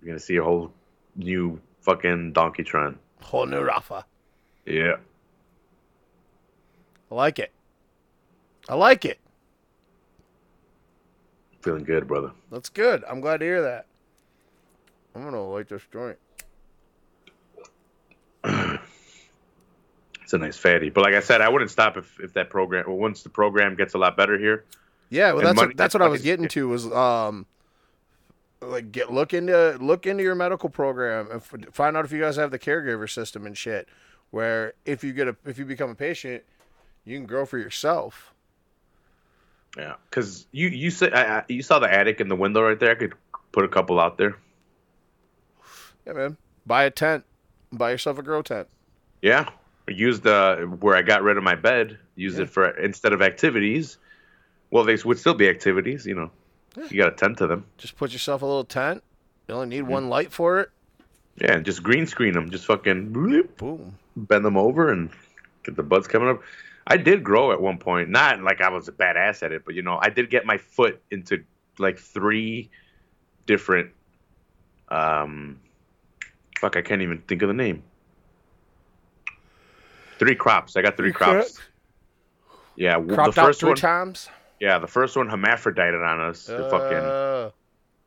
You're 0.00 0.08
gonna 0.08 0.20
see 0.20 0.36
a 0.36 0.44
whole 0.44 0.72
new 1.16 1.60
fucking 1.80 2.32
Donkey 2.32 2.62
Tron. 2.64 2.98
Whole 3.20 3.46
new 3.46 3.60
Rafa. 3.60 4.04
Yeah. 4.64 4.96
I 7.10 7.14
like 7.14 7.38
it. 7.38 7.52
I 8.68 8.74
like 8.74 9.04
it. 9.04 9.18
Feeling 11.62 11.84
good, 11.84 12.06
brother. 12.06 12.30
That's 12.50 12.68
good. 12.68 13.04
I'm 13.08 13.20
glad 13.20 13.40
to 13.40 13.46
hear 13.46 13.62
that. 13.62 13.86
I'm 15.14 15.24
gonna 15.24 15.42
light 15.42 15.68
this 15.68 15.82
joint. 15.92 16.18
It's 20.30 20.34
a 20.34 20.38
nice 20.38 20.56
fatty. 20.56 20.90
But 20.90 21.02
like 21.02 21.14
I 21.14 21.18
said, 21.18 21.40
I 21.40 21.48
wouldn't 21.48 21.72
stop 21.72 21.96
if, 21.96 22.20
if 22.20 22.34
that 22.34 22.50
program 22.50 22.84
well, 22.86 22.96
once 22.96 23.24
the 23.24 23.28
program 23.28 23.74
gets 23.74 23.94
a 23.94 23.98
lot 23.98 24.16
better 24.16 24.38
here. 24.38 24.64
Yeah, 25.08 25.32
well, 25.32 25.42
that's 25.42 25.56
money- 25.56 25.68
what, 25.70 25.76
that's 25.76 25.92
what 25.92 26.02
I 26.02 26.06
was 26.06 26.22
getting 26.22 26.46
to 26.46 26.68
was 26.68 26.86
um, 26.86 27.46
like 28.60 28.92
get 28.92 29.12
look 29.12 29.34
into 29.34 29.76
look 29.80 30.06
into 30.06 30.22
your 30.22 30.36
medical 30.36 30.68
program 30.68 31.28
and 31.32 31.40
f- 31.40 31.74
find 31.74 31.96
out 31.96 32.04
if 32.04 32.12
you 32.12 32.20
guys 32.20 32.36
have 32.36 32.52
the 32.52 32.60
caregiver 32.60 33.10
system 33.10 33.44
and 33.44 33.58
shit. 33.58 33.88
Where 34.30 34.74
if 34.84 35.02
you 35.02 35.12
get 35.12 35.26
a 35.26 35.36
if 35.44 35.58
you 35.58 35.64
become 35.64 35.90
a 35.90 35.96
patient, 35.96 36.44
you 37.04 37.18
can 37.18 37.26
grow 37.26 37.44
for 37.44 37.58
yourself. 37.58 38.32
Yeah, 39.76 39.94
because 40.08 40.46
you 40.52 40.68
you 40.68 40.92
said 40.92 41.12
I, 41.12 41.42
you 41.48 41.62
saw 41.64 41.80
the 41.80 41.92
attic 41.92 42.20
in 42.20 42.28
the 42.28 42.36
window 42.36 42.62
right 42.62 42.78
there. 42.78 42.92
I 42.92 42.94
could 42.94 43.14
put 43.50 43.64
a 43.64 43.68
couple 43.68 43.98
out 43.98 44.16
there. 44.16 44.36
Yeah, 46.06 46.12
man. 46.12 46.36
Buy 46.64 46.84
a 46.84 46.90
tent. 46.92 47.24
Buy 47.72 47.90
yourself 47.90 48.16
a 48.18 48.22
grow 48.22 48.42
tent. 48.42 48.68
Yeah, 49.22 49.48
use 49.90 50.20
the 50.20 50.76
where 50.80 50.96
I 50.96 51.02
got 51.02 51.22
rid 51.22 51.36
of 51.36 51.42
my 51.42 51.54
bed. 51.54 51.98
Use 52.16 52.36
Yeah. 52.36 52.42
it 52.42 52.50
for 52.50 52.68
instead 52.68 53.12
of 53.12 53.22
activities. 53.22 53.98
Well, 54.70 54.84
they 54.84 54.96
would 55.04 55.18
still 55.18 55.34
be 55.34 55.48
activities, 55.48 56.06
you 56.06 56.14
know. 56.14 56.30
You 56.90 57.02
got 57.02 57.10
to 57.10 57.16
tend 57.16 57.38
to 57.38 57.46
them. 57.48 57.66
Just 57.78 57.96
put 57.96 58.12
yourself 58.12 58.42
a 58.42 58.46
little 58.46 58.64
tent. 58.64 59.02
You 59.48 59.54
only 59.56 59.66
Mm-hmm. 59.76 59.86
need 59.86 59.92
one 59.92 60.08
light 60.08 60.30
for 60.32 60.60
it. 60.60 60.70
Yeah, 61.36 61.54
and 61.54 61.64
just 61.64 61.82
green 61.82 62.06
screen 62.06 62.34
them. 62.34 62.50
Just 62.50 62.66
fucking 62.66 63.12
bloop, 63.12 63.56
Boom. 63.56 63.96
bend 64.16 64.44
them 64.44 64.56
over 64.56 64.92
and 64.92 65.10
get 65.64 65.74
the 65.74 65.82
buds 65.82 66.06
coming 66.06 66.28
up. 66.28 66.40
I 66.86 66.96
did 66.96 67.24
grow 67.24 67.50
at 67.52 67.60
one 67.60 67.78
point. 67.78 68.10
Not 68.10 68.42
like 68.42 68.60
I 68.60 68.68
was 68.68 68.88
a 68.88 68.92
badass 68.92 69.42
at 69.42 69.50
it, 69.52 69.64
but 69.64 69.74
you 69.74 69.82
know, 69.82 69.98
I 70.00 70.10
did 70.10 70.30
get 70.30 70.44
my 70.46 70.58
foot 70.58 71.00
into 71.10 71.42
like 71.78 71.98
three 71.98 72.70
different. 73.46 73.90
Um, 74.88 75.60
fuck, 76.58 76.76
I 76.76 76.82
can't 76.82 77.02
even 77.02 77.18
think 77.22 77.42
of 77.42 77.48
the 77.48 77.54
name. 77.54 77.82
Three 80.20 80.34
crops. 80.36 80.76
I 80.76 80.82
got 80.82 80.98
three 80.98 81.12
Three 81.12 81.12
crops. 81.14 81.58
Yeah, 82.76 83.00
Cropped 83.00 83.34
the 83.36 83.40
out 83.40 83.56
three 83.56 83.70
one. 83.70 83.76
times. 83.76 84.28
Yeah, 84.60 84.78
the 84.78 84.86
first 84.86 85.16
one 85.16 85.28
hermaphrodited 85.28 86.02
on 86.02 86.20
us. 86.20 86.44
The 86.44 86.68
fucking 86.70 86.98
Uh, 86.98 87.50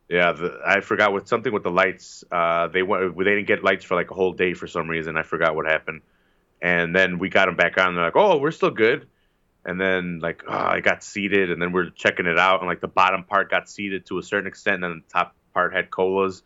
yeah. 0.09 0.31
The, 0.31 0.59
I 0.63 0.81
forgot 0.81 1.11
what 1.11 1.27
something 1.27 1.51
with 1.51 1.63
the 1.63 1.71
lights. 1.71 2.23
Uh, 2.31 2.67
they 2.67 2.83
went. 2.83 3.17
They 3.17 3.23
didn't 3.23 3.47
get 3.47 3.63
lights 3.63 3.83
for 3.83 3.95
like 3.95 4.11
a 4.11 4.13
whole 4.13 4.31
day 4.31 4.53
for 4.53 4.67
some 4.67 4.87
reason. 4.87 5.17
I 5.17 5.23
forgot 5.23 5.55
what 5.55 5.65
happened. 5.65 6.01
And 6.61 6.95
then 6.95 7.17
we 7.17 7.29
got 7.29 7.47
them 7.47 7.55
back 7.55 7.79
on. 7.79 7.95
They're 7.95 8.05
like, 8.05 8.15
"Oh, 8.15 8.37
we're 8.37 8.51
still 8.51 8.69
good." 8.69 9.07
And 9.65 9.81
then 9.81 10.19
like, 10.19 10.43
oh, 10.47 10.53
I 10.53 10.81
got 10.81 11.03
seeded, 11.03 11.49
and 11.49 11.59
then 11.59 11.71
we're 11.71 11.89
checking 11.89 12.27
it 12.27 12.37
out, 12.37 12.59
and 12.59 12.67
like 12.67 12.81
the 12.81 12.87
bottom 12.87 13.23
part 13.23 13.49
got 13.49 13.67
seeded 13.67 14.05
to 14.07 14.19
a 14.19 14.23
certain 14.23 14.45
extent, 14.45 14.75
and 14.75 14.83
then 14.83 15.03
the 15.07 15.11
top 15.13 15.35
part 15.53 15.73
had 15.73 15.89
colas, 15.89 16.43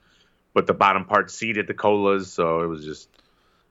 but 0.54 0.66
the 0.66 0.74
bottom 0.74 1.04
part 1.04 1.30
seeded 1.30 1.68
the 1.68 1.74
colas, 1.74 2.32
so 2.32 2.62
it 2.62 2.68
was 2.68 2.86
just 2.86 3.10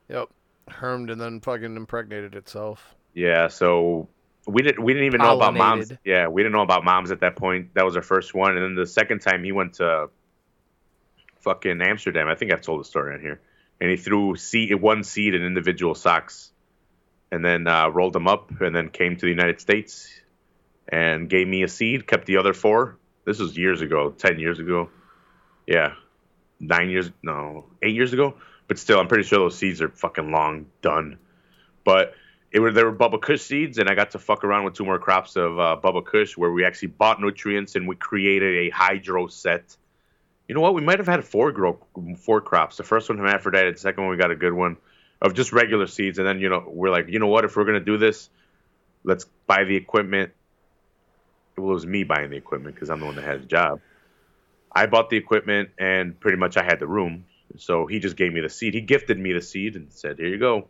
yep. 0.09 0.29
Hermed 0.69 1.09
and 1.09 1.19
then 1.19 1.39
fucking 1.41 1.75
impregnated 1.75 2.35
itself. 2.35 2.95
Yeah, 3.13 3.47
so 3.47 4.09
we 4.45 4.61
didn't 4.61 4.83
we 4.83 4.93
didn't 4.93 5.07
even 5.07 5.21
know 5.21 5.35
about 5.35 5.55
moms. 5.55 5.91
Yeah, 6.03 6.27
we 6.27 6.41
didn't 6.41 6.53
know 6.53 6.61
about 6.61 6.83
moms 6.83 7.11
at 7.11 7.21
that 7.21 7.35
point. 7.35 7.73
That 7.73 7.85
was 7.85 7.95
our 7.95 8.01
first 8.01 8.33
one, 8.33 8.55
and 8.55 8.63
then 8.63 8.75
the 8.75 8.85
second 8.85 9.19
time 9.19 9.43
he 9.43 9.51
went 9.51 9.75
to 9.75 10.09
fucking 11.41 11.81
Amsterdam. 11.81 12.27
I 12.27 12.35
think 12.35 12.53
I've 12.53 12.61
told 12.61 12.79
the 12.79 12.85
story 12.85 13.13
on 13.15 13.21
here, 13.21 13.41
and 13.81 13.89
he 13.89 13.97
threw 13.97 14.35
seed 14.35 14.73
one 14.75 15.03
seed 15.03 15.33
in 15.35 15.43
individual 15.43 15.95
socks, 15.95 16.51
and 17.31 17.43
then 17.43 17.67
uh, 17.67 17.89
rolled 17.89 18.13
them 18.13 18.27
up, 18.27 18.51
and 18.61 18.75
then 18.75 18.89
came 18.89 19.15
to 19.15 19.21
the 19.21 19.29
United 19.31 19.59
States 19.59 20.09
and 20.87 21.29
gave 21.29 21.47
me 21.47 21.63
a 21.63 21.67
seed. 21.67 22.07
Kept 22.07 22.25
the 22.25 22.37
other 22.37 22.53
four. 22.53 22.97
This 23.25 23.39
was 23.39 23.57
years 23.57 23.81
ago, 23.81 24.11
ten 24.11 24.39
years 24.39 24.59
ago. 24.59 24.89
Yeah, 25.65 25.95
nine 26.59 26.89
years, 26.89 27.11
no, 27.21 27.65
eight 27.81 27.95
years 27.95 28.13
ago. 28.13 28.35
But 28.67 28.79
still, 28.79 28.99
I'm 28.99 29.07
pretty 29.07 29.23
sure 29.23 29.39
those 29.39 29.57
seeds 29.57 29.81
are 29.81 29.89
fucking 29.89 30.31
long 30.31 30.67
done. 30.81 31.19
But 31.85 32.13
it 32.51 32.59
were 32.59 32.71
there 32.71 32.85
were 32.85 32.95
Bubba 32.95 33.21
Kush 33.21 33.41
seeds, 33.41 33.77
and 33.77 33.89
I 33.89 33.95
got 33.95 34.11
to 34.11 34.19
fuck 34.19 34.43
around 34.43 34.65
with 34.65 34.73
two 34.73 34.85
more 34.85 34.99
crops 34.99 35.35
of 35.35 35.59
uh, 35.59 35.77
Bubba 35.81 36.05
Kush, 36.05 36.37
where 36.37 36.51
we 36.51 36.65
actually 36.65 36.89
bought 36.89 37.21
nutrients 37.21 37.75
and 37.75 37.87
we 37.87 37.95
created 37.95 38.67
a 38.67 38.69
hydro 38.69 39.27
set. 39.27 39.75
You 40.47 40.55
know 40.55 40.61
what? 40.61 40.73
We 40.73 40.81
might 40.81 40.99
have 40.99 41.07
had 41.07 41.23
four 41.23 41.51
grow 41.51 41.79
four 42.17 42.41
crops. 42.41 42.77
The 42.77 42.83
first 42.83 43.09
one 43.09 43.17
hermaphrodite. 43.17 43.73
The 43.73 43.79
second 43.79 44.03
one 44.03 44.11
we 44.11 44.17
got 44.17 44.31
a 44.31 44.35
good 44.35 44.53
one 44.53 44.77
of 45.21 45.33
just 45.33 45.53
regular 45.53 45.87
seeds, 45.87 46.19
and 46.19 46.27
then 46.27 46.39
you 46.39 46.49
know 46.49 46.63
we're 46.67 46.89
like, 46.89 47.07
you 47.07 47.19
know 47.19 47.27
what? 47.27 47.45
If 47.45 47.55
we're 47.55 47.65
gonna 47.65 47.79
do 47.79 47.97
this, 47.97 48.29
let's 49.03 49.25
buy 49.45 49.63
the 49.63 49.75
equipment 49.75 50.31
well, 51.57 51.71
it 51.71 51.73
was 51.73 51.85
me 51.85 52.03
buying 52.03 52.29
the 52.29 52.37
equipment 52.37 52.75
because 52.75 52.89
I'm 52.89 52.99
the 52.99 53.05
one 53.05 53.15
that 53.15 53.25
had 53.25 53.41
the 53.41 53.47
job. 53.47 53.81
I 54.71 54.85
bought 54.85 55.09
the 55.09 55.17
equipment 55.17 55.69
and 55.77 56.19
pretty 56.19 56.37
much 56.37 56.55
I 56.55 56.63
had 56.63 56.79
the 56.79 56.87
room. 56.87 57.25
So 57.57 57.87
he 57.87 57.99
just 57.99 58.15
gave 58.17 58.33
me 58.33 58.41
the 58.41 58.49
seed. 58.49 58.73
He 58.73 58.81
gifted 58.81 59.17
me 59.17 59.33
the 59.33 59.41
seed 59.41 59.75
and 59.75 59.91
said, 59.91 60.17
"Here 60.19 60.27
you 60.27 60.37
go, 60.37 60.67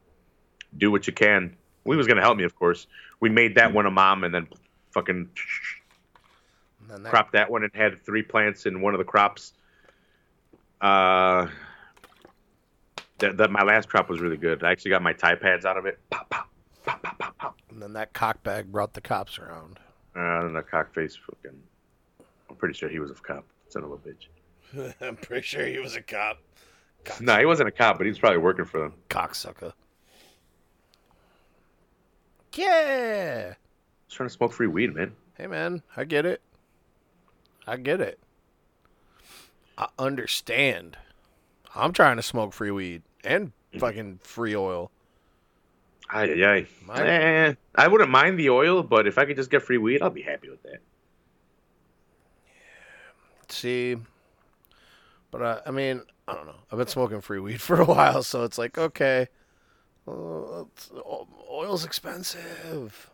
do 0.78 0.92
what 0.92 1.08
you 1.08 1.14
can." 1.14 1.56
Well, 1.84 1.94
he 1.94 1.98
was 1.98 2.08
gonna 2.08 2.22
help 2.22 2.38
me, 2.38 2.44
of 2.44 2.56
course. 2.56 2.88
We 3.20 3.30
made 3.30 3.56
that 3.56 3.74
one 3.74 3.86
a 3.86 3.92
mom 3.92 4.24
and 4.24 4.34
then 4.34 4.48
fucking 4.92 5.30
And 6.82 6.90
then 6.90 7.04
that- 7.04 7.10
cropped 7.10 7.34
that 7.34 7.50
one 7.50 7.64
and 7.64 7.72
had 7.74 8.02
three 8.06 8.22
plants 8.24 8.66
in 8.66 8.82
one 8.82 8.94
of 8.94 8.98
the 9.00 9.04
crops. 9.06 9.54
Uh, 10.80 11.48
that, 13.20 13.38
that 13.38 13.50
my 13.52 13.64
last 13.64 13.90
crop 13.90 14.10
was 14.10 14.20
really 14.20 14.38
good. 14.38 14.64
I 14.64 14.72
actually 14.72 14.92
got 14.92 15.02
my 15.02 15.14
Thai 15.14 15.36
pads 15.36 15.66
out 15.66 15.76
of 15.78 15.86
it. 15.88 15.98
Pop, 16.12 16.30
pop, 16.30 16.50
pop, 16.86 17.02
pop, 17.04 17.18
pop, 17.20 17.38
pop. 17.40 17.58
and 17.72 17.82
then 17.82 17.94
that 17.94 18.14
cockbag 18.14 18.68
brought 18.68 18.94
the 18.94 19.02
cops 19.02 19.40
around. 19.40 19.80
Uh, 20.16 20.46
and 20.46 20.56
the 20.56 20.62
cockface 20.62 21.18
fucking. 21.18 21.60
I'm 22.50 22.56
pretty 22.58 22.76
sure 22.76 22.90
he 22.90 23.00
was 23.00 23.10
a 23.12 23.16
cop. 23.16 23.44
Son 23.70 23.84
of 23.84 23.92
a 23.92 23.98
bitch. 23.98 24.94
I'm 25.02 25.16
pretty 25.16 25.42
sure 25.48 25.66
he 25.66 25.80
was 25.80 25.96
a 25.96 26.02
cop. 26.02 26.38
No, 27.22 27.38
he 27.38 27.46
wasn't 27.46 27.70
a 27.70 27.72
cop, 27.72 27.98
but 27.98 28.06
he 28.06 28.10
was 28.10 28.20
probably 28.20 28.40
working 28.40 28.66
for 28.66 28.80
them. 28.80 28.94
Cocksucker. 29.10 29.74
Yeah. 32.56 33.54
He's 34.08 34.16
trying 34.16 34.30
to 34.30 34.34
smoke 34.34 34.54
free 34.54 34.68
weed, 34.68 34.96
man. 34.96 35.14
Hey 35.38 35.48
man, 35.48 35.84
I 35.96 36.04
get 36.06 36.26
it. 36.26 36.42
I 37.68 37.78
get 37.78 38.02
it. 38.02 38.20
I 39.78 39.88
understand. 40.00 40.98
I'm 41.76 41.94
trying 41.94 42.16
to 42.16 42.24
smoke 42.24 42.54
free 42.54 42.72
weed 42.72 43.04
and 43.24 43.52
fucking 43.78 44.20
free 44.24 44.56
oil. 44.56 44.90
Ay, 46.10 46.32
ay, 46.32 46.44
ay. 46.46 46.66
My- 46.86 47.02
Eh, 47.08 47.54
I 47.76 47.88
wouldn't 47.88 48.10
mind 48.10 48.40
the 48.40 48.50
oil, 48.50 48.82
but 48.82 49.06
if 49.08 49.18
I 49.18 49.26
could 49.26 49.36
just 49.36 49.52
get 49.52 49.62
free 49.62 49.78
weed, 49.78 50.02
I'll 50.02 50.10
be 50.10 50.22
happy 50.24 50.50
with 50.50 50.64
that. 50.64 50.80
See, 53.50 53.98
but 55.32 55.42
uh, 55.42 55.62
I 55.66 55.72
mean, 55.72 56.02
I 56.28 56.34
don't 56.34 56.46
know. 56.46 56.56
I've 56.72 56.78
been 56.78 56.88
smoking 56.88 57.22
free 57.22 57.40
weed 57.40 57.62
for 57.62 57.80
a 57.80 57.86
while, 57.86 58.22
so 58.24 58.44
it's 58.44 58.58
like 58.58 58.78
okay, 58.78 59.28
uh, 60.08 60.62
it's- 60.62 60.92
oil's 61.50 61.86
expensive. 61.86 63.10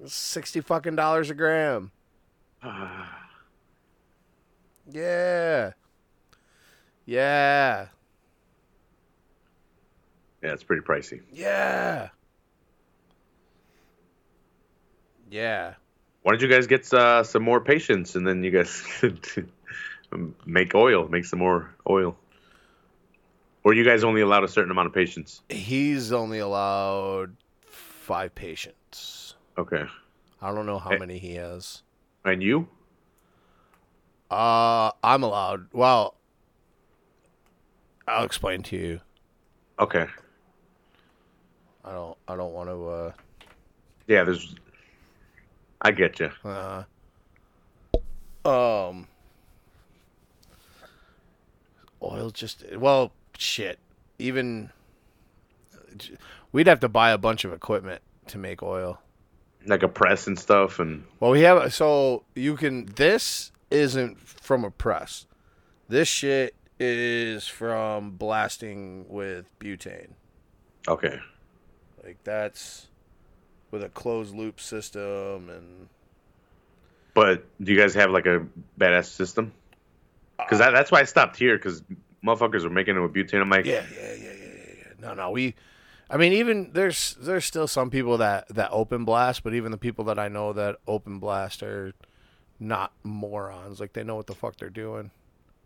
It's 0.00 0.14
sixty 0.14 0.60
fucking 0.60 0.96
dollars 0.96 1.30
a 1.30 1.34
gram. 1.34 1.90
Yeah, 4.90 5.72
yeah, 7.04 7.88
Yeah, 10.42 10.52
it's 10.54 10.62
pretty 10.62 10.80
pricey. 10.80 11.20
yeah, 11.30 12.08
yeah. 15.30 15.74
Why 16.22 16.32
don't 16.32 16.40
you 16.40 16.48
guys 16.48 16.66
get 16.66 16.90
uh, 16.94 17.22
some 17.22 17.42
more 17.42 17.60
patients 17.60 18.16
and 18.16 18.26
then 18.26 18.42
you 18.42 18.50
guys 18.50 18.82
make 20.46 20.74
oil, 20.74 21.08
make 21.08 21.24
some 21.24 21.38
more 21.38 21.74
oil? 21.88 22.16
Or 23.64 23.74
you 23.74 23.84
guys 23.84 24.04
only 24.04 24.20
allowed 24.20 24.44
a 24.44 24.48
certain 24.48 24.70
amount 24.70 24.86
of 24.86 24.94
patients? 24.94 25.42
He's 25.48 26.12
only 26.12 26.38
allowed 26.38 27.36
five 27.66 28.34
patients. 28.34 29.34
Okay. 29.58 29.84
I 30.40 30.54
don't 30.54 30.66
know 30.66 30.78
how 30.78 30.96
many 30.96 31.18
he 31.18 31.34
has. 31.34 31.82
And 32.24 32.42
you? 32.42 32.68
Uh, 34.30 34.90
I'm 35.02 35.22
allowed. 35.22 35.66
Well, 35.72 36.14
I'll 38.06 38.24
explain 38.24 38.62
to 38.64 38.76
you. 38.76 39.00
Okay. 39.78 40.06
I 41.84 41.92
don't. 41.92 42.16
I 42.26 42.36
don't 42.36 42.52
want 42.52 42.68
to. 42.68 42.88
Uh... 42.88 43.12
Yeah, 44.06 44.24
there's. 44.24 44.54
I 45.80 45.90
get 45.90 46.20
you. 46.20 46.30
Uh, 46.44 46.84
um, 48.44 49.06
oil 52.02 52.30
just. 52.30 52.64
Well, 52.76 53.12
shit. 53.36 53.78
Even 54.18 54.70
we'd 56.52 56.66
have 56.66 56.80
to 56.80 56.88
buy 56.88 57.10
a 57.10 57.18
bunch 57.18 57.44
of 57.44 57.52
equipment 57.52 58.02
to 58.28 58.38
make 58.38 58.62
oil. 58.62 59.00
Like 59.66 59.82
a 59.82 59.88
press 59.88 60.26
and 60.26 60.38
stuff, 60.38 60.78
and 60.78 61.04
Well, 61.20 61.30
we 61.30 61.42
have 61.42 61.72
so 61.74 62.24
you 62.34 62.56
can. 62.56 62.86
This 62.86 63.52
isn't 63.70 64.18
from 64.20 64.64
a 64.64 64.70
press. 64.70 65.26
This 65.88 66.08
shit 66.08 66.54
is 66.80 67.48
from 67.48 68.12
blasting 68.12 69.06
with 69.08 69.46
butane. 69.58 70.10
okay. 70.86 71.18
Like 72.04 72.22
that's 72.24 72.86
with 73.70 73.82
a 73.82 73.88
closed 73.90 74.34
loop 74.34 74.60
system 74.60 75.50
and 75.50 75.88
But 77.12 77.44
do 77.62 77.72
you 77.72 77.78
guys 77.78 77.94
have 77.94 78.10
like 78.10 78.24
a 78.26 78.46
badass 78.78 79.06
system? 79.06 79.52
Because 80.48 80.60
that, 80.60 80.70
that's 80.70 80.90
why 80.90 81.00
I 81.00 81.04
stopped 81.04 81.36
here. 81.36 81.56
Because 81.56 81.82
motherfuckers 82.24 82.64
were 82.64 82.70
making 82.70 82.96
it 82.96 83.00
with 83.00 83.12
butane. 83.12 83.42
I'm 83.42 83.50
like, 83.50 83.66
yeah, 83.66 83.84
yeah, 83.94 84.00
yeah, 84.00 84.14
yeah, 84.14 84.32
yeah, 84.32 84.74
yeah. 84.78 84.92
No, 84.98 85.14
no, 85.14 85.30
we. 85.30 85.54
I 86.10 86.16
mean, 86.16 86.32
even 86.32 86.70
there's 86.72 87.16
there's 87.20 87.44
still 87.44 87.66
some 87.66 87.90
people 87.90 88.16
that 88.18 88.48
that 88.48 88.70
open 88.72 89.04
blast, 89.04 89.44
but 89.44 89.52
even 89.52 89.70
the 89.72 89.78
people 89.78 90.06
that 90.06 90.18
I 90.18 90.28
know 90.28 90.54
that 90.54 90.76
open 90.86 91.18
blast 91.18 91.62
are 91.62 91.92
not 92.58 92.92
morons. 93.04 93.78
Like 93.78 93.92
they 93.92 94.04
know 94.04 94.16
what 94.16 94.26
the 94.26 94.34
fuck 94.34 94.56
they're 94.56 94.70
doing. 94.70 95.10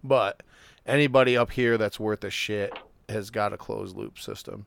But 0.02 0.42
anybody 0.84 1.36
up 1.36 1.52
here 1.52 1.78
that's 1.78 2.00
worth 2.00 2.24
a 2.24 2.30
shit 2.30 2.76
has 3.08 3.30
got 3.30 3.52
a 3.52 3.56
closed 3.56 3.96
loop 3.96 4.18
system. 4.18 4.66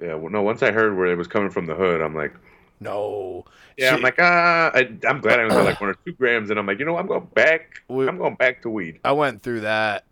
yeah. 0.00 0.14
Well, 0.14 0.30
no. 0.30 0.42
Once 0.42 0.62
I 0.62 0.72
heard 0.72 0.94
where 0.94 1.06
it 1.06 1.16
was 1.16 1.26
coming 1.26 1.50
from 1.50 1.64
the 1.64 1.74
hood, 1.74 2.02
I'm 2.02 2.14
like, 2.14 2.34
No. 2.80 3.44
yeah. 3.76 3.90
See, 3.90 3.96
I'm 3.96 4.02
like, 4.02 4.16
ah. 4.18 4.70
I, 4.72 4.88
I'm 5.08 5.20
glad 5.20 5.40
I 5.40 5.44
only 5.44 5.54
got 5.56 5.64
like 5.64 5.80
one 5.80 5.90
or 5.90 5.94
two 6.04 6.12
grams, 6.12 6.50
and 6.50 6.58
I'm 6.58 6.66
like, 6.66 6.78
you 6.78 6.84
know, 6.84 6.96
I'm 6.96 7.06
going 7.06 7.26
back. 7.34 7.82
We- 7.88 8.06
I'm 8.06 8.18
going 8.18 8.36
back 8.36 8.62
to 8.62 8.70
weed. 8.70 9.00
I 9.04 9.12
went 9.12 9.42
through 9.42 9.60
that 9.62 10.04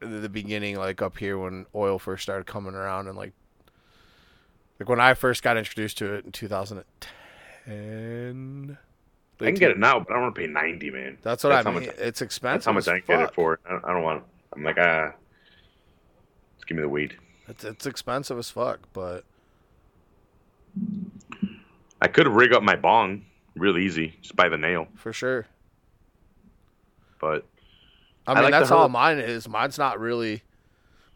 the 0.00 0.28
beginning, 0.30 0.76
like 0.76 1.02
up 1.02 1.18
here 1.18 1.38
when 1.38 1.66
oil 1.74 1.98
first 1.98 2.22
started 2.22 2.46
coming 2.46 2.74
around, 2.74 3.08
and 3.08 3.16
like, 3.18 3.32
like 4.78 4.88
when 4.88 5.00
I 5.00 5.12
first 5.14 5.42
got 5.42 5.56
introduced 5.58 5.98
to 5.98 6.14
it 6.14 6.24
in 6.24 6.32
2010. 6.32 8.78
I 9.42 9.44
can 9.44 9.54
get 9.54 9.70
it 9.70 9.78
now, 9.78 9.98
but 10.00 10.10
I 10.10 10.14
don't 10.14 10.22
want 10.22 10.34
to 10.34 10.40
pay 10.40 10.46
ninety, 10.46 10.90
man. 10.90 11.18
That's 11.22 11.44
what 11.44 11.50
That's 11.50 11.66
I 11.66 11.70
mean. 11.70 11.86
much- 11.86 11.94
it's 11.98 12.22
expensive. 12.22 12.56
That's 12.56 12.66
how 12.66 12.72
much 12.72 12.88
I 12.88 13.00
can 13.00 13.18
get 13.20 13.28
it 13.28 13.34
for. 13.34 13.58
I 13.66 13.70
don't, 13.72 13.84
I 13.84 13.92
don't 13.92 14.02
want. 14.02 14.24
I'm 14.54 14.64
like, 14.64 14.78
ah. 14.78 15.12
Just 16.56 16.66
give 16.66 16.76
me 16.76 16.82
the 16.82 16.88
weed. 16.88 17.16
It's, 17.48 17.64
it's 17.64 17.86
expensive 17.86 18.38
as 18.38 18.50
fuck, 18.50 18.80
but 18.92 19.24
I 22.00 22.08
could 22.08 22.28
rig 22.28 22.52
up 22.52 22.62
my 22.62 22.76
bong 22.76 23.26
real 23.56 23.78
easy, 23.78 24.16
just 24.22 24.36
by 24.36 24.48
the 24.48 24.56
nail. 24.56 24.88
for 24.94 25.12
sure. 25.12 25.46
But 27.20 27.46
I 28.26 28.32
I 28.32 28.34
mean, 28.34 28.44
like 28.44 28.52
that's 28.52 28.70
all 28.70 28.88
mine 28.88 29.18
is. 29.18 29.48
Mine's 29.48 29.78
not 29.78 30.00
really. 30.00 30.42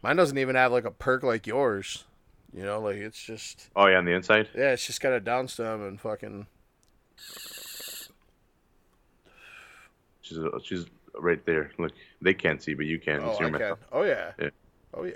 Mine 0.03 0.17
doesn't 0.17 0.37
even 0.37 0.55
have 0.57 0.73
like 0.73 0.85
a 0.85 0.91
perk 0.91 1.23
like 1.23 1.47
yours. 1.47 2.05
You 2.53 2.63
know, 2.63 2.81
like 2.81 2.97
it's 2.97 3.23
just 3.23 3.71
oh 3.75 3.87
yeah, 3.87 3.99
on 3.99 4.05
the 4.05 4.13
inside. 4.13 4.49
yeah, 4.55 4.73
it's 4.73 4.87
just 4.87 5.01
got 5.01 5.13
a 5.13 5.21
down 5.21 5.49
stem 5.49 5.83
and 5.83 6.01
fucking 6.01 6.47
She's 10.21 10.39
uh, 10.39 10.59
she's 10.63 10.87
right 11.19 11.45
there. 11.45 11.71
Look, 11.79 11.93
they 12.21 12.35
can't 12.35 12.63
see, 12.63 12.75
but 12.75 12.87
you 12.87 12.99
can. 12.99 13.21
Oh, 13.23 13.37
I 13.39 13.51
mouth. 13.51 13.61
can. 13.61 13.75
Oh 13.93 14.03
yeah. 14.03 14.33
Yeah. 14.41 14.51
Oh 14.95 15.05
yeah. 15.05 15.13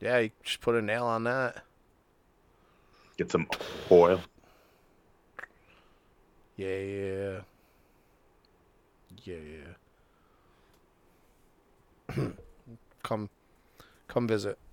Yeah, 0.00 0.18
you 0.18 0.30
just 0.42 0.60
put 0.60 0.76
a 0.76 0.82
nail 0.82 1.04
on 1.04 1.24
that. 1.24 1.62
Get 3.20 3.30
some 3.30 3.46
oil. 3.92 4.18
Yeah, 6.56 6.78
yeah. 6.78 7.40
Yeah, 9.24 9.36
yeah. 12.16 12.28
come 13.02 13.28
come 14.08 14.26
visit. 14.26 14.58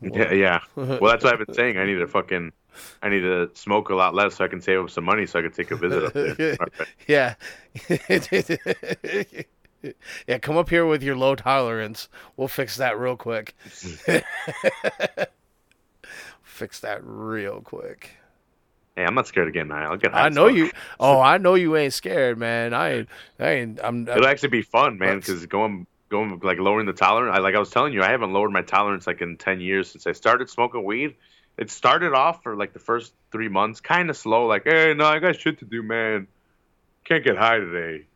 Yeah, 0.00 0.32
yeah. 0.32 0.60
Well, 0.74 1.00
that's 1.02 1.22
what 1.22 1.34
I've 1.34 1.46
been 1.46 1.54
saying. 1.54 1.76
I 1.76 1.84
need 1.84 1.96
to 1.96 2.06
fucking, 2.08 2.52
I 3.02 3.10
need 3.10 3.20
to 3.20 3.50
smoke 3.52 3.90
a 3.90 3.94
lot 3.94 4.14
less 4.14 4.36
so 4.36 4.44
I 4.46 4.48
can 4.48 4.62
save 4.62 4.80
up 4.80 4.88
some 4.90 5.04
money 5.04 5.26
so 5.26 5.38
I 5.38 5.42
can 5.42 5.52
take 5.52 5.70
a 5.70 5.76
visit 5.76 6.04
up 6.04 6.12
there. 6.14 6.56
Yeah. 7.06 7.34
yeah, 10.26 10.38
come 10.38 10.56
up 10.56 10.70
here 10.70 10.86
with 10.86 11.02
your 11.02 11.14
low 11.14 11.34
tolerance. 11.34 12.08
We'll 12.38 12.48
fix 12.48 12.78
that 12.78 12.98
real 12.98 13.16
quick. 13.16 13.54
Fix 16.52 16.80
that 16.80 17.00
real 17.02 17.60
quick. 17.60 18.10
Hey, 18.96 19.04
I'm 19.04 19.14
not 19.14 19.26
scared 19.26 19.48
of 19.48 19.54
getting 19.54 19.70
high. 19.70 19.84
I'll 19.84 19.96
get 19.96 20.12
high. 20.12 20.26
I 20.26 20.28
know 20.28 20.48
you. 20.48 20.70
Oh, 21.00 21.18
I 21.20 21.38
know 21.38 21.54
you 21.54 21.76
ain't 21.76 21.94
scared, 21.94 22.38
man. 22.38 22.74
I 22.74 22.92
ain't. 22.92 23.08
I 23.40 23.50
ain't. 23.50 23.80
I'm. 23.82 24.06
It'll 24.06 24.26
actually 24.26 24.50
be 24.50 24.62
fun, 24.62 24.98
man. 24.98 25.18
Because 25.18 25.44
going, 25.46 25.86
going 26.10 26.38
like 26.42 26.58
lowering 26.58 26.86
the 26.86 26.92
tolerance. 26.92 27.36
I 27.36 27.40
like 27.40 27.54
I 27.54 27.58
was 27.58 27.70
telling 27.70 27.92
you, 27.92 28.02
I 28.02 28.10
haven't 28.10 28.32
lowered 28.32 28.52
my 28.52 28.62
tolerance 28.62 29.06
like 29.06 29.20
in 29.22 29.38
ten 29.38 29.60
years 29.60 29.90
since 29.90 30.06
I 30.06 30.12
started 30.12 30.50
smoking 30.50 30.84
weed. 30.84 31.16
It 31.56 31.70
started 31.70 32.12
off 32.12 32.42
for 32.42 32.54
like 32.54 32.72
the 32.72 32.78
first 32.78 33.14
three 33.30 33.48
months, 33.48 33.80
kind 33.80 34.10
of 34.10 34.16
slow. 34.16 34.46
Like, 34.46 34.64
hey, 34.64 34.94
no, 34.94 35.06
I 35.06 35.18
got 35.18 35.40
shit 35.40 35.58
to 35.60 35.64
do, 35.64 35.82
man. 35.82 36.26
Can't 37.04 37.24
get 37.24 37.36
high 37.36 37.58
today. 37.58 38.06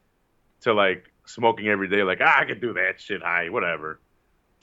To 0.63 0.75
like 0.75 1.11
smoking 1.25 1.69
every 1.69 1.89
day, 1.89 2.03
like 2.03 2.19
ah, 2.23 2.41
I 2.41 2.45
can 2.45 2.61
do 2.61 2.75
that 2.75 3.01
shit 3.01 3.23
high, 3.23 3.49
whatever. 3.49 3.99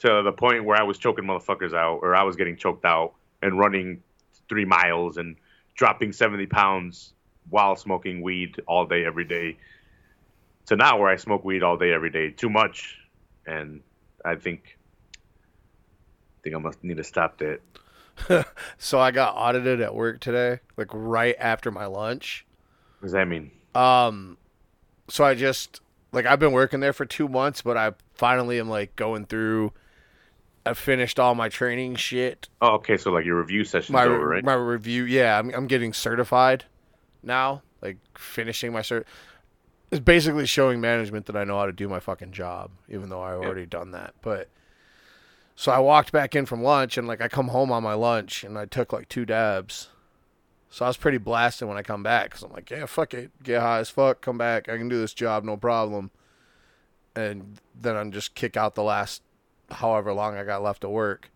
To 0.00 0.22
the 0.22 0.32
point 0.32 0.64
where 0.64 0.78
I 0.78 0.84
was 0.84 0.98
choking 0.98 1.24
motherfuckers 1.24 1.74
out, 1.74 1.98
or 2.02 2.14
I 2.14 2.22
was 2.22 2.36
getting 2.36 2.56
choked 2.56 2.84
out 2.84 3.14
and 3.44 3.56
running 3.58 4.02
three 4.48 4.64
miles 4.64 5.16
and 5.16 5.36
dropping 5.74 6.12
seventy 6.12 6.46
pounds 6.46 7.12
while 7.50 7.76
smoking 7.76 8.22
weed 8.22 8.60
all 8.66 8.86
day 8.86 9.04
every 9.04 9.24
day 9.24 9.56
to 10.66 10.76
now 10.76 10.98
where 10.98 11.08
I 11.08 11.16
smoke 11.16 11.44
weed 11.44 11.62
all 11.62 11.76
day 11.76 11.92
every 11.92 12.10
day 12.10 12.30
too 12.30 12.48
much, 12.48 12.98
and 13.46 13.80
I 14.24 14.36
think 14.36 14.78
I 15.14 16.38
think 16.42 16.56
I 16.56 16.58
must 16.58 16.82
need 16.82 16.96
to 16.96 17.04
stop 17.04 17.38
that. 17.38 17.60
So 18.78 19.00
I 19.00 19.10
got 19.10 19.34
audited 19.36 19.80
at 19.80 19.94
work 19.94 20.20
today, 20.20 20.60
like 20.76 20.88
right 20.92 21.34
after 21.38 21.72
my 21.72 21.86
lunch. 21.86 22.46
What 23.00 23.06
does 23.06 23.12
that 23.12 23.26
mean? 23.26 23.50
Um, 23.74 24.38
so 25.08 25.24
I 25.24 25.34
just 25.34 25.80
like 26.12 26.24
I've 26.24 26.38
been 26.38 26.52
working 26.52 26.78
there 26.80 26.92
for 26.92 27.04
two 27.04 27.28
months, 27.28 27.60
but 27.62 27.76
I 27.76 27.92
finally 28.14 28.60
am 28.60 28.68
like 28.68 28.94
going 28.96 29.26
through. 29.26 29.72
I 30.66 30.72
finished 30.74 31.20
all 31.20 31.34
my 31.34 31.48
training 31.48 31.96
shit. 31.96 32.48
Oh, 32.62 32.74
okay. 32.74 32.96
So 32.96 33.10
like 33.12 33.24
your 33.24 33.38
review 33.38 33.64
session's 33.64 33.90
My 33.92 34.04
over, 34.04 34.26
right? 34.28 34.44
my 34.44 34.54
review, 34.54 35.04
yeah, 35.04 35.38
I'm 35.38 35.50
I'm 35.54 35.66
getting 35.66 35.92
certified 35.92 36.64
now. 37.22 37.62
Like 37.82 37.98
finishing 38.16 38.72
my 38.72 38.80
cert. 38.80 39.04
It's 39.90 40.00
basically 40.00 40.46
showing 40.46 40.80
management 40.80 41.26
that 41.26 41.36
I 41.36 41.44
know 41.44 41.58
how 41.58 41.66
to 41.66 41.72
do 41.72 41.88
my 41.88 42.00
fucking 42.00 42.32
job, 42.32 42.70
even 42.88 43.10
though 43.10 43.22
I've 43.22 43.40
Yeah. 43.40 43.46
already 43.46 43.66
done 43.66 43.90
that. 43.92 44.14
But 44.22 44.48
so 45.54 45.70
I 45.70 45.78
walked 45.78 46.10
back 46.10 46.34
in 46.34 46.46
from 46.46 46.62
lunch, 46.62 46.96
and 46.96 47.06
like 47.06 47.20
I 47.20 47.28
come 47.28 47.48
home 47.48 47.70
on 47.70 47.82
my 47.82 47.94
lunch, 47.94 48.42
and 48.42 48.58
I 48.58 48.64
took 48.64 48.92
like 48.92 49.08
two 49.08 49.24
dabs. 49.26 49.88
So 50.70 50.84
I 50.84 50.88
was 50.88 50.96
pretty 50.96 51.18
blasted 51.18 51.68
when 51.68 51.76
I 51.76 51.82
come 51.82 52.02
back 52.02 52.30
because 52.30 52.42
I'm 52.42 52.52
like, 52.52 52.70
yeah, 52.70 52.86
fuck 52.86 53.14
it, 53.14 53.30
get 53.44 53.60
high 53.60 53.78
as 53.78 53.90
fuck, 53.90 54.20
come 54.20 54.36
back, 54.36 54.68
I 54.68 54.76
can 54.76 54.88
do 54.88 54.98
this 54.98 55.14
job, 55.14 55.44
no 55.44 55.56
problem. 55.56 56.10
And 57.14 57.60
then 57.80 57.94
I'm 57.94 58.10
just 58.10 58.34
kick 58.34 58.56
out 58.56 58.74
the 58.74 58.82
last 58.82 59.22
however 59.70 60.12
long 60.12 60.36
I 60.36 60.44
got 60.44 60.62
left 60.62 60.82
to 60.82 60.88
work. 60.88 61.30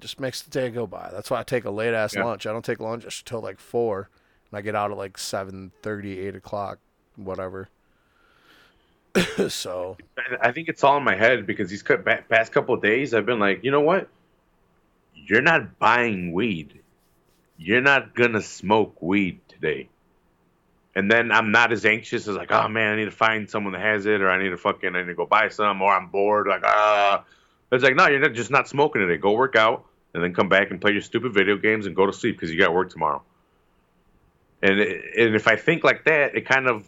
Just 0.00 0.20
makes 0.20 0.42
the 0.42 0.50
day 0.50 0.70
go 0.70 0.86
by. 0.86 1.10
That's 1.12 1.30
why 1.30 1.40
I 1.40 1.42
take 1.42 1.64
a 1.64 1.70
late 1.70 1.92
ass 1.94 2.14
Yeah. 2.14 2.24
lunch. 2.24 2.46
I 2.46 2.52
don't 2.52 2.64
take 2.64 2.78
lunch 2.80 3.04
until 3.04 3.40
like 3.40 3.58
four, 3.58 4.08
and 4.50 4.58
I 4.58 4.62
get 4.62 4.74
out 4.76 4.90
at 4.92 4.96
like 4.96 5.18
seven 5.18 5.72
thirty, 5.82 6.18
eight 6.20 6.36
o'clock, 6.36 6.78
whatever. 7.16 7.68
so 9.48 9.96
I- 10.16 10.48
I 10.48 10.52
think 10.52 10.68
it's 10.68 10.84
all 10.84 10.98
in 10.98 11.04
my 11.04 11.16
head 11.16 11.46
because 11.46 11.70
these 11.70 11.82
past 11.82 12.52
couple 12.52 12.74
of 12.74 12.82
days 12.82 13.14
I've 13.14 13.26
been 13.26 13.40
like, 13.40 13.64
you 13.64 13.70
know 13.70 13.80
what? 13.80 14.08
You're 15.14 15.42
not 15.42 15.78
buying 15.78 16.32
weed. 16.32 16.80
You're 17.56 17.80
not 17.80 18.14
gonna 18.14 18.40
smoke 18.42 19.02
weed 19.02 19.40
today. 19.48 19.88
And 20.98 21.08
then 21.08 21.30
I'm 21.30 21.52
not 21.52 21.70
as 21.70 21.86
anxious 21.86 22.26
as 22.26 22.34
like, 22.34 22.50
oh 22.50 22.66
man, 22.66 22.94
I 22.94 22.96
need 22.96 23.04
to 23.04 23.12
find 23.12 23.48
someone 23.48 23.72
that 23.72 23.82
has 23.82 24.04
it, 24.04 24.20
or 24.20 24.28
I 24.28 24.42
need 24.42 24.48
to 24.48 24.56
fucking, 24.56 24.96
I 24.96 25.02
need 25.02 25.06
to 25.06 25.14
go 25.14 25.26
buy 25.26 25.48
some, 25.48 25.80
or 25.80 25.94
I'm 25.94 26.08
bored. 26.08 26.48
Like, 26.48 26.62
ah, 26.64 27.24
it's 27.70 27.84
like, 27.84 27.94
no, 27.94 28.08
you're 28.08 28.18
not, 28.18 28.32
just 28.32 28.50
not 28.50 28.66
smoking 28.66 29.02
today. 29.02 29.16
Go 29.16 29.30
work 29.30 29.54
out, 29.54 29.84
and 30.12 30.24
then 30.24 30.34
come 30.34 30.48
back 30.48 30.72
and 30.72 30.80
play 30.80 30.90
your 30.90 31.00
stupid 31.00 31.32
video 31.32 31.56
games 31.56 31.86
and 31.86 31.94
go 31.94 32.04
to 32.04 32.12
sleep 32.12 32.34
because 32.34 32.50
you 32.50 32.58
got 32.58 32.74
work 32.74 32.90
tomorrow. 32.90 33.22
And 34.60 34.80
it, 34.80 35.04
and 35.16 35.36
if 35.36 35.46
I 35.46 35.54
think 35.54 35.84
like 35.84 36.02
that, 36.06 36.34
it 36.34 36.46
kind 36.46 36.66
of 36.66 36.84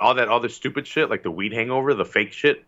all 0.00 0.14
that 0.14 0.28
other 0.28 0.48
stupid 0.48 0.86
shit, 0.86 1.10
like 1.10 1.22
the 1.22 1.30
weed 1.30 1.52
hangover, 1.52 1.92
the 1.92 2.06
fake 2.06 2.32
shit, 2.32 2.64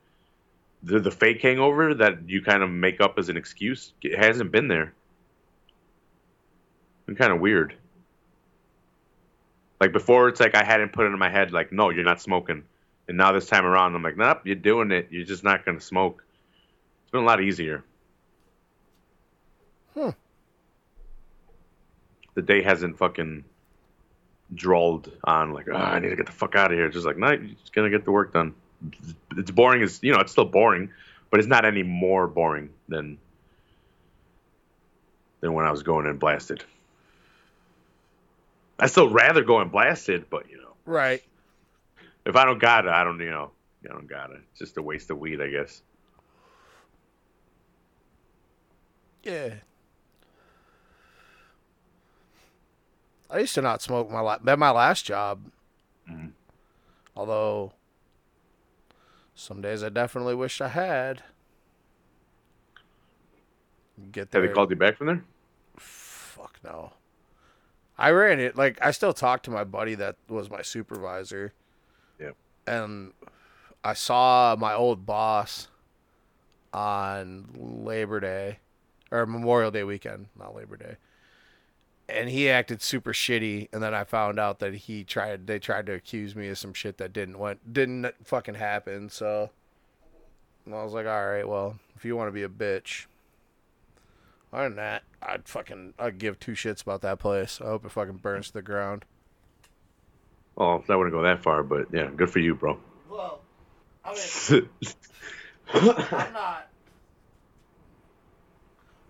the 0.83 1.01
the 1.01 1.11
fake 1.11 1.41
hangover 1.41 1.95
that 1.95 2.29
you 2.29 2.43
kind 2.43 2.63
of 2.63 2.69
make 2.69 3.01
up 3.01 3.19
as 3.19 3.31
an 3.31 3.39
excuse, 3.39 3.95
it 4.03 4.19
hasn't 4.19 4.53
been 4.53 4.69
there. 4.69 4.93
Been 7.07 7.17
kind 7.17 7.33
of 7.33 7.41
weird. 7.41 7.75
Like 9.85 9.93
before, 9.93 10.29
it's 10.29 10.41
like 10.41 10.55
I 10.55 10.65
hadn't 10.65 10.95
put 10.95 11.05
it 11.05 11.13
in 11.13 11.19
my 11.19 11.29
head, 11.29 11.53
like, 11.53 11.71
no, 11.71 11.91
you're 11.91 12.05
not 12.05 12.19
smoking. 12.19 12.65
And 13.07 13.19
now 13.19 13.33
this 13.33 13.47
time 13.47 13.67
around, 13.67 13.95
I'm 13.95 14.03
like, 14.03 14.17
nope, 14.17 14.41
you're 14.45 14.55
doing 14.55 14.91
it. 14.93 15.09
You're 15.11 15.27
just 15.27 15.45
not 15.45 15.67
gonna 15.67 15.79
smoke. 15.79 16.25
It's 17.03 17.11
been 17.11 17.21
a 17.21 17.27
lot 17.27 17.43
easier. 17.43 17.85
Hmm. 19.93 20.09
The 22.33 22.41
day 22.41 22.63
hasn't 22.63 22.97
fucking 22.97 23.45
drawled 24.55 25.13
on 25.23 25.53
like, 25.53 25.69
oh, 25.69 25.77
I 25.77 25.99
need 25.99 26.09
to 26.09 26.17
get 26.17 26.25
the 26.25 26.33
fuck 26.33 26.55
out 26.55 26.73
of 26.73 26.79
here. 26.79 26.87
It's 26.87 26.95
just 26.95 27.05
like, 27.05 27.19
no, 27.19 27.33
you're 27.33 27.49
just 27.61 27.75
gonna 27.75 27.91
get 27.91 28.07
the 28.07 28.13
work 28.13 28.33
done. 28.33 28.55
It's 29.37 29.51
boring 29.51 29.83
as 29.83 30.03
you 30.03 30.15
know, 30.15 30.21
it's 30.21 30.33
still 30.33 30.47
boring, 30.47 30.93
but 31.31 31.41
it's 31.41 31.49
not 31.49 31.67
any 31.67 31.83
more 31.83 32.27
boring 32.27 32.71
than 32.89 33.19
than 35.43 35.53
when 35.53 35.67
I 35.67 35.71
was 35.71 35.83
going 35.83 36.07
and 36.07 36.19
blasted. 36.19 36.65
I 38.79 38.87
still 38.87 39.09
rather 39.09 39.43
go 39.43 39.61
in 39.61 39.69
blasted, 39.69 40.29
but 40.31 40.51
you 40.51 40.59
know, 40.59 40.75
right. 40.85 41.23
if 42.27 42.37
I 42.37 42.45
don't 42.45 42.59
got 42.59 42.87
it, 42.87 42.91
I 42.91 43.05
don't, 43.05 43.21
you 43.21 43.31
know, 43.31 43.51
I 43.85 43.93
don't 43.93 44.09
got 44.09 44.31
it. 44.31 44.41
It's 44.51 44.59
just 44.59 44.77
a 44.77 44.83
waste 44.83 45.11
of 45.11 45.19
weed, 45.19 45.41
I 45.41 45.49
guess. 45.49 45.83
Yeah. 49.23 49.55
I 53.31 53.39
used 53.39 53.55
to 53.55 53.63
not 53.63 53.83
smoke 53.83 54.11
my 54.11 54.21
la- 54.21 54.39
at 54.47 54.59
my 54.59 54.71
last 54.71 55.05
job. 55.07 55.51
Mhm. 56.09 56.33
Although 57.17 57.73
some 59.35 59.61
days 59.61 59.83
I 59.83 59.89
definitely 59.89 60.35
wish 60.35 60.61
I 60.61 60.69
had. 60.69 61.23
Get 64.13 64.33
Have 64.33 64.43
they 64.43 64.49
called 64.49 64.71
you 64.71 64.77
back 64.77 64.97
from 64.97 65.07
there? 65.07 65.25
Fuck 65.77 66.59
no. 66.63 66.93
I 67.97 68.11
ran 68.11 68.41
it 68.41 68.57
like 68.57 68.79
I 68.83 68.91
still 68.91 69.13
talk 69.13 69.43
to 69.45 69.51
my 69.51 69.65
buddy 69.65 69.95
that 69.95 70.17
was 70.29 70.51
my 70.51 70.63
supervisor. 70.63 71.53
Yep. 72.19 72.37
And 72.67 73.13
I 73.85 73.95
saw 73.95 74.57
my 74.59 74.75
old 74.75 75.07
boss 75.07 75.69
on 76.73 77.47
Labor 77.57 78.21
Day 78.21 78.59
or 79.11 79.27
Memorial 79.27 79.71
Day 79.71 79.85
weekend, 79.85 80.27
not 80.39 80.57
Labor 80.57 80.77
Day. 80.77 80.97
And 82.09 82.29
he 82.29 82.51
acted 82.51 82.83
super 82.83 83.13
shitty 83.13 83.69
and 83.73 83.83
then 83.83 83.95
I 83.95 84.05
found 84.05 84.39
out 84.39 84.59
that 84.59 84.75
he 84.75 85.05
tried 85.05 85.47
they 85.47 85.59
tried 85.59 85.87
to 85.87 85.93
accuse 85.93 86.35
me 86.35 86.49
of 86.49 86.59
some 86.59 86.75
shit 86.75 86.99
that 86.99 87.13
didn't 87.13 87.39
went 87.39 87.73
didn't 87.73 88.13
fucking 88.25 88.57
happen, 88.57 89.09
so 89.09 89.51
and 90.67 90.75
I 90.75 90.83
was 90.83 90.93
like, 90.93 91.07
"All 91.07 91.27
right, 91.27 91.47
well, 91.47 91.79
if 91.97 92.05
you 92.05 92.17
want 92.17 92.29
to 92.29 92.33
be 92.33 92.43
a 92.43 92.49
bitch, 92.49 93.07
other 94.55 94.69
than 94.69 94.77
that, 94.77 95.03
I'd 95.21 95.49
fucking 95.49 95.95
I'd 95.99 96.19
give 96.19 96.39
two 96.39 96.53
shits 96.53 96.83
about 96.83 97.01
that 97.03 97.19
place. 97.19 97.61
I 97.61 97.65
hope 97.67 97.85
it 97.85 97.91
fucking 97.91 98.19
burns 98.19 98.49
to 98.49 98.53
the 98.55 98.63
ground. 98.63 99.05
Oh, 100.57 100.83
I 100.89 100.97
wouldn't 100.97 101.13
go 101.13 101.23
that 101.23 101.43
far, 101.43 101.63
but 101.63 101.89
yeah, 101.93 102.09
good 102.15 102.31
for 102.31 102.39
you, 102.39 102.55
bro. 102.55 102.79
Well, 103.11 103.41
I 104.05 104.15
mean, 104.15 104.69
I'm 106.13 106.33
not. 106.33 106.69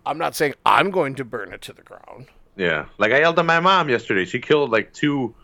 I'm 0.06 0.18
not 0.18 0.34
saying 0.34 0.54
I'm 0.64 0.90
going 0.90 1.14
to 1.16 1.24
burn 1.24 1.52
it 1.52 1.60
to 1.62 1.72
the 1.72 1.82
ground. 1.82 2.28
yeah, 2.56 2.86
like 2.98 3.12
I 3.12 3.20
yelled 3.20 3.38
at 3.38 3.44
my 3.46 3.60
mom 3.60 3.88
yesterday. 3.88 4.24
She 4.24 4.40
killed 4.40 4.70
like 4.70 4.92
two 4.92 5.34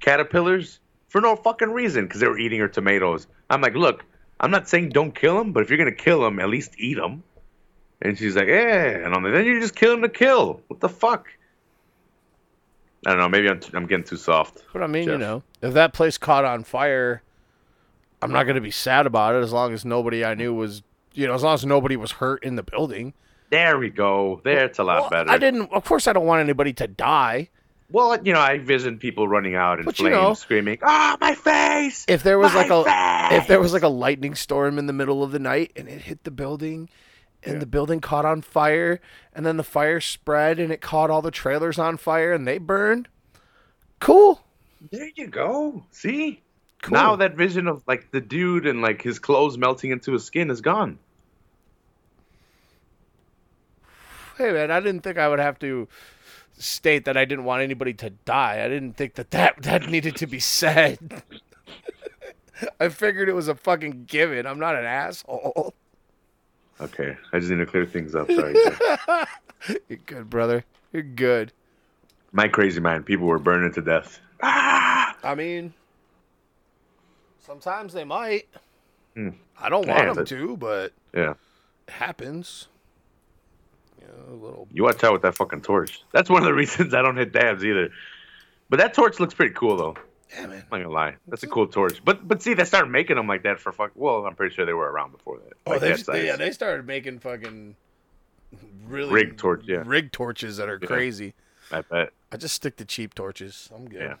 caterpillars 0.00 0.80
for 1.08 1.20
no 1.20 1.34
fucking 1.36 1.70
reason 1.70 2.06
because 2.06 2.20
they 2.20 2.28
were 2.28 2.38
eating 2.38 2.60
her 2.60 2.68
tomatoes. 2.68 3.26
I'm 3.50 3.60
like, 3.60 3.74
look, 3.74 4.04
I'm 4.40 4.50
not 4.50 4.68
saying 4.68 4.90
don't 4.90 5.14
kill 5.14 5.36
them, 5.36 5.52
but 5.52 5.62
if 5.62 5.70
you're 5.70 5.78
gonna 5.78 5.92
kill 5.92 6.20
them, 6.20 6.38
at 6.38 6.48
least 6.48 6.74
eat 6.78 6.94
them. 6.94 7.22
And 8.00 8.16
she's 8.16 8.36
like, 8.36 8.46
yeah, 8.48 8.86
and 9.04 9.14
I'm 9.14 9.22
like, 9.24 9.32
then 9.32 9.44
you 9.44 9.60
just 9.60 9.74
kill 9.74 9.94
him 9.94 10.02
to 10.02 10.08
kill. 10.08 10.60
What 10.68 10.80
the 10.80 10.88
fuck? 10.88 11.28
I 13.06 13.10
don't 13.10 13.18
know. 13.18 13.28
Maybe 13.28 13.48
I'm, 13.48 13.60
I'm 13.74 13.86
getting 13.86 14.04
too 14.04 14.16
soft. 14.16 14.62
But 14.72 14.82
I 14.82 14.86
mean, 14.86 15.08
you 15.08 15.18
know, 15.18 15.42
if 15.62 15.74
that 15.74 15.92
place 15.92 16.18
caught 16.18 16.44
on 16.44 16.64
fire, 16.64 17.22
I'm 18.22 18.32
not 18.32 18.44
going 18.44 18.56
to 18.56 18.60
be 18.60 18.70
sad 18.70 19.06
about 19.06 19.34
it 19.34 19.38
as 19.42 19.52
long 19.52 19.72
as 19.72 19.84
nobody 19.84 20.24
I 20.24 20.34
knew 20.34 20.52
was, 20.54 20.82
you 21.12 21.26
know, 21.26 21.34
as 21.34 21.42
long 21.42 21.54
as 21.54 21.64
nobody 21.64 21.96
was 21.96 22.12
hurt 22.12 22.42
in 22.44 22.56
the 22.56 22.62
building. 22.62 23.14
There 23.50 23.78
we 23.78 23.88
go. 23.90 24.40
There, 24.44 24.64
it's 24.64 24.78
a 24.78 24.84
lot 24.84 25.02
Well, 25.02 25.10
better. 25.10 25.30
I 25.30 25.38
didn't. 25.38 25.72
Of 25.72 25.84
course, 25.84 26.06
I 26.06 26.12
don't 26.12 26.26
want 26.26 26.40
anybody 26.42 26.72
to 26.74 26.86
die. 26.86 27.48
Well, 27.90 28.20
you 28.22 28.34
know, 28.34 28.40
I 28.40 28.58
vision 28.58 28.98
people 28.98 29.26
running 29.26 29.54
out 29.54 29.78
in 29.78 29.86
But 29.86 29.98
you 29.98 30.04
flames, 30.08 30.14
know- 30.22 30.34
screaming, 30.34 30.78
"Ah, 30.82 31.16
my 31.20 31.34
face!" 31.34 32.04
If 32.06 32.22
there 32.22 32.38
was 32.38 32.54
like 32.54 32.68
a 32.70 32.84
face! 32.84 33.40
if 33.40 33.46
there 33.48 33.58
was 33.60 33.72
like 33.72 33.82
a 33.82 33.88
lightning 33.88 34.34
storm 34.34 34.78
in 34.78 34.86
the 34.86 34.92
middle 34.92 35.22
of 35.22 35.30
the 35.32 35.38
night 35.38 35.72
and 35.74 35.88
it 35.88 36.02
hit 36.02 36.24
the 36.24 36.30
building 36.30 36.90
and 37.48 37.56
Yeah. 37.56 37.60
the 37.60 37.66
building 37.66 38.00
caught 38.00 38.24
on 38.24 38.42
fire 38.42 39.00
and 39.32 39.44
then 39.46 39.56
the 39.56 39.64
fire 39.64 40.00
spread 40.00 40.58
and 40.58 40.72
it 40.72 40.80
caught 40.80 41.10
all 41.10 41.22
the 41.22 41.30
trailers 41.30 41.78
on 41.78 41.96
fire 41.96 42.32
and 42.32 42.46
they 42.46 42.58
burned. 42.58 43.08
Cool. 44.00 44.44
There 44.92 45.10
you 45.16 45.26
go. 45.26 45.84
See, 45.90 46.42
Cool. 46.82 46.92
now 46.96 47.16
that 47.16 47.34
vision 47.34 47.66
of 47.66 47.82
like 47.88 48.10
the 48.12 48.20
dude 48.20 48.66
and 48.66 48.80
like 48.82 49.02
his 49.02 49.18
clothes 49.18 49.58
melting 49.58 49.90
into 49.90 50.12
his 50.12 50.24
skin 50.24 50.50
is 50.50 50.60
gone. 50.60 50.98
Hey 54.36 54.52
man, 54.52 54.70
I 54.70 54.78
didn't 54.80 55.00
think 55.02 55.18
I 55.18 55.28
would 55.28 55.40
have 55.40 55.58
to 55.60 55.88
state 56.58 57.04
that 57.06 57.16
I 57.16 57.24
didn't 57.24 57.44
want 57.44 57.62
anybody 57.62 57.92
to 57.94 58.10
die. 58.10 58.62
I 58.64 58.68
didn't 58.68 58.94
think 58.96 59.14
that 59.14 59.30
that, 59.32 59.62
that 59.62 59.88
needed 59.88 60.16
to 60.16 60.26
be 60.26 60.38
said. 60.38 61.22
I 62.80 62.88
figured 62.88 63.28
it 63.28 63.34
was 63.34 63.48
a 63.48 63.54
fucking 63.54 64.04
given. 64.06 64.46
I'm 64.46 64.58
not 64.58 64.74
an 64.76 64.84
asshole. 64.84 65.74
Okay, 66.80 67.16
I 67.32 67.38
just 67.38 67.50
need 67.50 67.58
to 67.58 67.66
clear 67.66 67.84
things 67.86 68.14
up. 68.14 68.30
Sorry, 68.30 68.54
You're 69.88 69.98
good, 70.06 70.30
brother. 70.30 70.64
You're 70.92 71.02
good. 71.02 71.52
my 72.32 72.46
crazy 72.48 72.80
mind. 72.80 73.04
People 73.06 73.26
were 73.26 73.38
burning 73.38 73.72
to 73.72 73.82
death. 73.82 74.20
Ah! 74.42 75.16
I 75.24 75.34
mean, 75.34 75.74
sometimes 77.40 77.92
they 77.92 78.04
might. 78.04 78.46
Hmm. 79.14 79.30
I 79.60 79.68
don't 79.68 79.86
Yeah, 79.86 79.94
want 79.96 80.06
them 80.06 80.16
but- 80.16 80.28
to, 80.28 80.56
but 80.56 80.92
Yeah, 81.12 81.30
it 81.88 81.92
happens. 81.92 82.68
You 84.00 84.06
know, 84.06 84.34
little. 84.36 84.68
you 84.72 84.84
watch 84.84 85.02
out 85.02 85.12
with 85.12 85.22
that 85.22 85.34
fucking 85.34 85.62
torch. 85.62 86.02
That's 86.12 86.30
one 86.30 86.42
of 86.42 86.46
the 86.46 86.54
reasons 86.62 86.94
I 86.94 87.02
don't 87.02 87.16
hit 87.16 87.32
dabs 87.32 87.64
either. 87.64 87.90
But 88.70 88.78
that 88.78 88.94
torch 88.94 89.18
looks 89.18 89.34
pretty 89.34 89.54
cool 89.54 89.76
though. 89.76 89.96
Yeah, 90.34 90.46
man. 90.46 90.50
I'm 90.70 90.78
not 90.80 90.84
gonna 90.84 90.90
lie, 90.94 91.16
that's 91.26 91.42
a 91.42 91.46
cool 91.46 91.66
torch. 91.66 92.02
But 92.04 92.26
but 92.26 92.42
see, 92.42 92.54
they 92.54 92.64
started 92.64 92.90
making 92.90 93.16
them 93.16 93.26
like 93.26 93.42
that 93.44 93.60
for 93.60 93.72
fuck. 93.72 93.92
Well, 93.94 94.26
I'm 94.26 94.34
pretty 94.34 94.54
sure 94.54 94.66
they 94.66 94.72
were 94.74 94.90
around 94.90 95.12
before 95.12 95.38
that. 95.38 95.54
Oh, 95.66 95.70
Like 95.72 95.80
they, 95.80 95.92
that 95.94 96.24
yeah, 96.24 96.36
they 96.36 96.50
started 96.50 96.86
making 96.86 97.18
fucking 97.20 97.76
really 98.86 99.12
Rig 99.12 99.36
torch, 99.36 99.62
yeah. 99.66 99.82
rig 99.86 100.12
torches 100.12 100.56
that 100.58 100.68
are 100.68 100.78
Yeah. 100.80 100.86
crazy. 100.86 101.34
I 101.70 101.82
bet. 101.82 102.10
I 102.32 102.36
just 102.36 102.54
stick 102.54 102.76
to 102.76 102.84
cheap 102.84 103.14
torches. 103.14 103.68
I'm 103.74 103.88
good. 103.88 104.00
Yeah. 104.00 104.14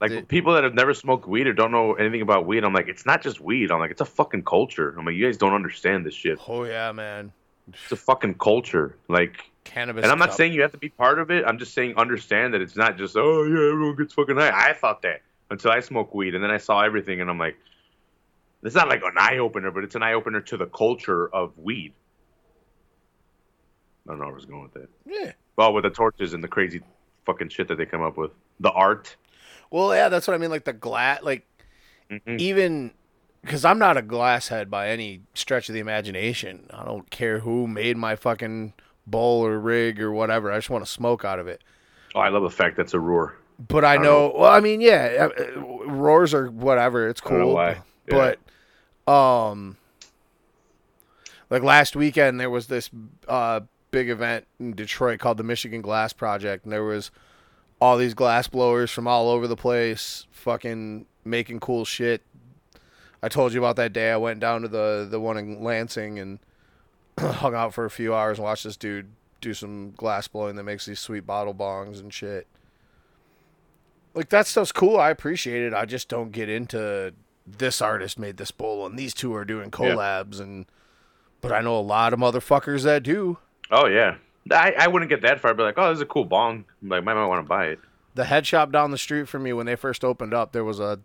Like 0.00 0.10
They- 0.10 0.22
people 0.22 0.54
that 0.54 0.64
have 0.64 0.74
never 0.74 0.94
smoked 0.94 1.26
weed 1.28 1.46
or 1.46 1.52
don't 1.52 1.70
know 1.72 1.94
anything 1.94 2.22
about 2.22 2.46
weed, 2.46 2.64
I'm 2.64 2.72
like, 2.72 2.88
it's 2.88 3.04
not 3.04 3.20
just 3.22 3.40
weed. 3.40 3.70
I'm 3.70 3.78
like, 3.80 3.90
it's 3.90 4.00
a 4.00 4.04
fucking 4.06 4.44
culture. 4.44 4.94
I'm 4.98 5.04
like, 5.04 5.16
you 5.16 5.26
guys 5.26 5.36
don't 5.36 5.54
understand 5.54 6.06
this 6.06 6.14
shit. 6.14 6.38
Oh 6.48 6.64
yeah, 6.64 6.92
man. 6.92 7.32
It's 7.68 7.92
a 7.92 7.96
fucking 7.96 8.34
culture. 8.36 8.96
Like, 9.08 9.50
Cannabis. 9.64 10.02
and 10.04 10.10
I'm 10.10 10.18
not 10.18 10.28
cup. 10.30 10.36
saying 10.38 10.52
you 10.54 10.62
have 10.62 10.72
to 10.72 10.78
be 10.78 10.88
part 10.88 11.18
of 11.18 11.30
it. 11.30 11.44
I'm 11.46 11.58
just 11.58 11.74
saying 11.74 11.96
understand 11.98 12.54
that 12.54 12.62
it's 12.62 12.76
not 12.76 12.96
just 12.96 13.16
oh 13.16 13.42
yeah, 13.44 13.72
everyone 13.72 13.96
gets 13.96 14.14
fucking 14.14 14.36
high. 14.36 14.70
I 14.70 14.72
thought 14.72 15.02
that 15.02 15.20
until 15.50 15.70
I 15.70 15.80
smoked 15.80 16.14
weed, 16.14 16.34
and 16.34 16.42
then 16.44 16.50
I 16.50 16.58
saw 16.58 16.82
everything, 16.82 17.20
and 17.20 17.30
I'm 17.30 17.38
like, 17.38 17.56
it's 18.62 18.74
not 18.74 18.88
like 18.88 19.02
an 19.02 19.14
eye 19.16 19.38
opener, 19.38 19.70
but 19.70 19.84
it's 19.84 19.94
an 19.94 20.02
eye 20.02 20.12
opener 20.14 20.40
to 20.42 20.56
the 20.56 20.66
culture 20.66 21.28
of 21.34 21.56
weed. 21.58 21.92
I 24.06 24.12
don't 24.12 24.18
know 24.18 24.24
where 24.26 24.32
I 24.32 24.36
was 24.36 24.46
going 24.46 24.62
with 24.62 24.74
that. 24.74 24.88
Yeah. 25.06 25.32
Well, 25.56 25.72
with 25.72 25.84
the 25.84 25.90
torches 25.90 26.32
and 26.34 26.42
the 26.42 26.48
crazy 26.48 26.82
fucking 27.26 27.50
shit 27.50 27.68
that 27.68 27.76
they 27.76 27.86
come 27.86 28.02
up 28.02 28.16
with, 28.16 28.30
the 28.60 28.70
art. 28.70 29.14
Well, 29.70 29.94
yeah, 29.94 30.08
that's 30.08 30.26
what 30.26 30.34
I 30.34 30.38
mean. 30.38 30.50
Like 30.50 30.64
the 30.64 30.72
glass, 30.72 31.22
like 31.22 31.46
Mhm. 32.10 32.38
even 32.40 32.92
because 33.42 33.64
I'm 33.64 33.78
not 33.78 33.96
a 33.96 34.02
glass 34.02 34.48
head 34.48 34.70
by 34.70 34.88
any 34.88 35.20
stretch 35.34 35.68
of 35.68 35.74
the 35.74 35.80
imagination. 35.80 36.68
I 36.72 36.84
don't 36.84 37.08
care 37.10 37.40
who 37.40 37.66
made 37.68 37.96
my 37.96 38.16
fucking 38.16 38.72
bowl 39.06 39.44
or 39.44 39.58
rig 39.58 40.00
or 40.00 40.10
whatever. 40.10 40.50
I 40.50 40.56
just 40.56 40.70
want 40.70 40.84
to 40.84 40.90
smoke 40.90 41.24
out 41.24 41.38
of 41.38 41.46
it. 41.48 41.62
Oh, 42.14 42.20
I 42.20 42.28
love 42.30 42.42
the 42.42 42.50
fact 42.50 42.76
that's 42.76 42.94
a 42.94 43.00
ROOR. 43.00 43.36
But 43.58 43.84
I 43.84 43.94
don't 43.94 44.04
know, 44.04 44.32
well, 44.36 44.52
I 44.52 44.60
mean, 44.60 44.80
yeah, 44.80 45.28
uh, 45.28 45.60
ROORs 45.60 46.32
or 46.32 46.50
whatever. 46.50 47.08
It's 47.08 47.20
I 47.24 47.30
know 47.30 47.44
cool. 47.44 47.54
Yeah. 47.54 48.36
But, 49.06 49.12
um, 49.12 49.76
like 51.50 51.62
last 51.62 51.96
weekend, 51.96 52.38
there 52.38 52.50
was 52.50 52.68
this 52.68 52.88
uh, 53.26 53.60
big 53.90 54.10
event 54.10 54.46
in 54.60 54.74
Detroit 54.74 55.18
called 55.18 55.38
the 55.38 55.44
Michigan 55.44 55.82
Glass 55.82 56.12
Project, 56.12 56.64
and 56.64 56.72
there 56.72 56.84
was 56.84 57.10
all 57.80 57.96
these 57.96 58.14
glass 58.14 58.48
blowers 58.48 58.90
from 58.90 59.06
all 59.06 59.28
over 59.28 59.46
the 59.46 59.56
place, 59.56 60.26
fucking 60.30 61.06
making 61.24 61.60
cool 61.60 61.84
shit. 61.84 62.22
I 63.22 63.28
told 63.28 63.52
you 63.52 63.60
about 63.60 63.76
that 63.76 63.92
day. 63.92 64.12
I 64.12 64.16
went 64.16 64.40
down 64.40 64.62
to 64.62 64.68
the 64.68 65.06
the 65.10 65.20
one 65.20 65.36
in 65.36 65.62
Lansing 65.62 66.18
and 66.18 66.38
hung 67.18 67.54
out 67.54 67.74
for 67.74 67.84
a 67.84 67.90
few 67.90 68.14
hours 68.14 68.38
and 68.38 68.44
watched 68.44 68.64
this 68.64 68.76
dude 68.76 69.10
do 69.40 69.54
some 69.54 69.92
glass 69.92 70.28
blowing 70.28 70.56
that 70.56 70.64
makes 70.64 70.86
these 70.86 71.00
sweet 71.00 71.26
bottle 71.26 71.54
bongs 71.54 72.00
and 72.00 72.12
shit. 72.12 72.46
Like 74.18 74.30
that 74.30 74.48
stuff's 74.48 74.72
cool. 74.72 74.98
I 74.98 75.10
appreciate 75.10 75.62
it. 75.62 75.72
I 75.72 75.84
just 75.84 76.08
don't 76.08 76.32
get 76.32 76.48
into 76.48 77.14
this 77.46 77.80
artist 77.80 78.18
made 78.18 78.36
this 78.36 78.50
bowl 78.50 78.84
and 78.84 78.98
these 78.98 79.14
two 79.14 79.32
are 79.32 79.44
doing 79.44 79.70
collabs 79.70 80.40
and 80.40 80.66
but 81.40 81.52
I 81.52 81.60
know 81.60 81.78
a 81.78 81.80
lot 81.80 82.12
of 82.12 82.18
motherfuckers 82.18 82.82
that 82.82 83.04
do. 83.04 83.38
Oh 83.70 83.86
yeah, 83.86 84.16
I, 84.50 84.74
I 84.76 84.88
wouldn't 84.88 85.08
get 85.08 85.22
that 85.22 85.38
far. 85.38 85.52
I'd 85.52 85.56
be 85.56 85.62
like, 85.62 85.78
oh, 85.78 85.90
this 85.90 85.98
is 85.98 86.02
a 86.02 86.06
cool 86.06 86.24
bong. 86.24 86.64
I'm 86.82 86.88
like, 86.88 86.98
I 86.98 87.14
might 87.14 87.26
want 87.26 87.44
to 87.44 87.48
buy 87.48 87.66
it. 87.66 87.78
The 88.16 88.24
head 88.24 88.44
shop 88.44 88.72
down 88.72 88.90
the 88.90 88.98
street 88.98 89.28
from 89.28 89.44
me 89.44 89.52
when 89.52 89.66
they 89.66 89.76
first 89.76 90.04
opened 90.04 90.34
up, 90.34 90.50
there 90.50 90.64
was 90.64 90.80
a 90.80 90.98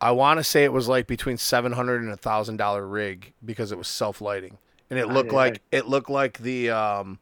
I 0.00 0.10
want 0.10 0.40
to 0.40 0.44
say 0.44 0.64
it 0.64 0.72
was 0.72 0.88
like 0.88 1.06
between 1.06 1.36
seven 1.36 1.70
hundred 1.70 2.02
and 2.02 2.10
a 2.10 2.16
thousand 2.16 2.56
dollar 2.56 2.84
rig 2.84 3.34
because 3.44 3.70
it 3.70 3.78
was 3.78 3.86
self 3.86 4.20
lighting, 4.20 4.58
and 4.90 4.98
it 4.98 5.06
looked 5.06 5.32
Aye, 5.32 5.36
like 5.36 5.62
it 5.70 5.86
looked 5.86 6.10
like 6.10 6.38
the 6.38 6.70
um 6.70 7.20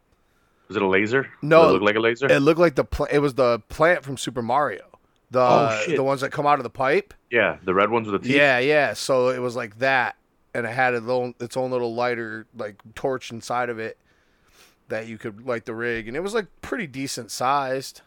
Was 0.70 0.76
it 0.76 0.83
a 0.83 0.87
laser? 0.88 1.28
No, 1.42 1.62
Did 1.62 1.68
it 1.68 1.72
looked 1.72 1.85
like 1.85 1.96
a 1.96 2.00
laser. 2.00 2.26
it 2.30 2.38
looked 2.40 2.61
like 2.61 2.76
the 2.76 2.85
pl- 2.85 3.09
it 3.11 3.18
was 3.18 3.35
the 3.35 3.59
plant 3.68 4.04
from 4.04 4.16
Super 4.16 4.40
Mario, 4.40 4.85
the 5.33 5.40
Oh, 5.40 5.83
the 5.88 6.02
ones 6.04 6.20
that 6.20 6.30
come 6.30 6.46
out 6.46 6.59
of 6.61 6.62
the 6.62 6.70
pipe. 6.70 7.12
yeah, 7.28 7.56
the 7.64 7.74
red 7.74 7.90
ones 7.90 8.09
with 8.09 8.22
the 8.22 8.28
teeth. 8.28 8.37
Yeah, 8.37 8.59
yeah. 8.61 8.92
So 8.92 9.30
it 9.30 9.40
was 9.40 9.56
like 9.56 9.80
that, 9.80 10.14
and 10.54 10.64
it 10.64 10.70
had 10.72 10.94
its 10.94 11.06
own, 11.09 11.35
its 11.40 11.56
own 11.56 11.72
little 11.72 11.92
lighter, 11.94 12.46
like 12.56 12.76
torch 12.94 13.33
inside 13.33 13.68
of 13.68 13.80
it 13.80 13.98
that 14.88 15.06
you 15.09 15.18
could 15.18 15.44
light 15.44 15.66
the 15.66 15.74
rig, 15.74 16.06
and 16.09 16.16
it 16.16 16.20
was 16.20 16.35
like 16.35 16.46
pretty 16.62 16.87
decent 16.87 17.30
sized. 17.33 18.02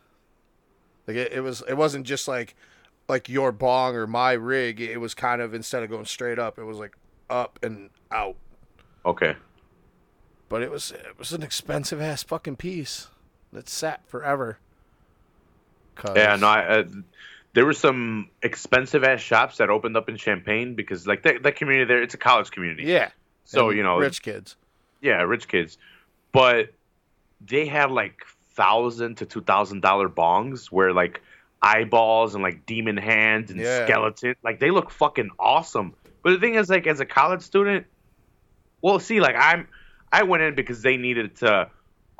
Like 1.05 1.17
it, 1.17 1.33
it 1.33 1.41
was, 1.41 1.61
it 1.67 1.73
wasn't 1.75 2.05
just 2.05 2.27
like 2.29 2.55
like 3.09 3.27
your 3.27 3.51
bong 3.51 3.95
or 3.97 4.07
my 4.07 4.31
rig. 4.31 4.79
It 4.79 5.01
was 5.01 5.13
kind 5.13 5.41
of 5.41 5.53
instead 5.53 5.83
of 5.83 5.89
going 5.89 6.05
straight 6.05 6.39
up, 6.39 6.57
it 6.57 6.63
was 6.63 6.77
like 6.77 6.95
up 7.29 7.59
and 7.61 7.89
out. 8.09 8.37
Okay. 9.05 9.35
But 10.53 10.61
it 10.61 10.69
was 10.69 10.91
it 10.91 11.17
was 11.17 11.33
an 11.33 11.41
expensive 11.41 11.99
ass 11.99 12.21
fucking 12.21 12.57
piece 12.57 13.07
that 13.53 13.67
sat 13.67 14.07
forever. 14.07 14.59
'Cause- 15.95 16.15
Yeah, 16.15 16.35
no, 16.35 16.45
I, 16.47 16.59
uh, 16.67 16.83
there 17.53 17.65
were 17.65 17.73
some 17.73 18.29
expensive 18.43 19.03
ass 19.03 19.19
shops 19.19 19.57
that 19.57 19.71
opened 19.71 19.97
up 19.97 20.09
in 20.09 20.15
Champaign 20.15 20.75
because 20.75 21.07
like 21.07 21.23
that, 21.23 21.41
that 21.41 21.55
community 21.55 21.85
there, 21.87 22.03
it's 22.03 22.13
a 22.13 22.19
college 22.19 22.51
community. 22.51 22.83
yeah. 22.83 23.09
So 23.45 23.69
And 23.69 23.77
you 23.77 23.81
know, 23.83 23.97
rich 23.97 24.21
kids. 24.21 24.55
yeah, 25.01 25.23
rich 25.23 25.47
kids, 25.47 25.79
but 26.31 26.71
they 27.41 27.65
had 27.65 27.89
like 27.89 28.23
thousand 28.51 29.17
to 29.17 29.25
two 29.25 29.41
thousand 29.41 29.81
dollar 29.81 30.07
bongs 30.07 30.67
where 30.67 30.93
like 30.93 31.19
eyeballs 31.63 32.35
and 32.35 32.43
like 32.43 32.63
demon 32.67 32.97
hands 32.97 33.49
and 33.49 33.59
Yeah. 33.59 33.85
skeleton, 33.87 34.35
like 34.43 34.59
they 34.59 34.69
look 34.69 34.91
fucking 34.91 35.31
awesome. 35.39 35.95
But 36.21 36.29
the 36.33 36.37
thing 36.39 36.53
is, 36.53 36.69
like 36.69 36.85
as 36.85 36.99
a 36.99 37.07
college 37.07 37.41
student, 37.41 37.87
well, 38.83 38.99
see, 38.99 39.19
like 39.19 39.35
I'm, 39.35 39.67
I 40.13 40.21
went 40.23 40.43
in 40.43 40.53
because 40.53 40.83
they 40.83 40.95
needed 40.95 41.37
to 41.37 41.69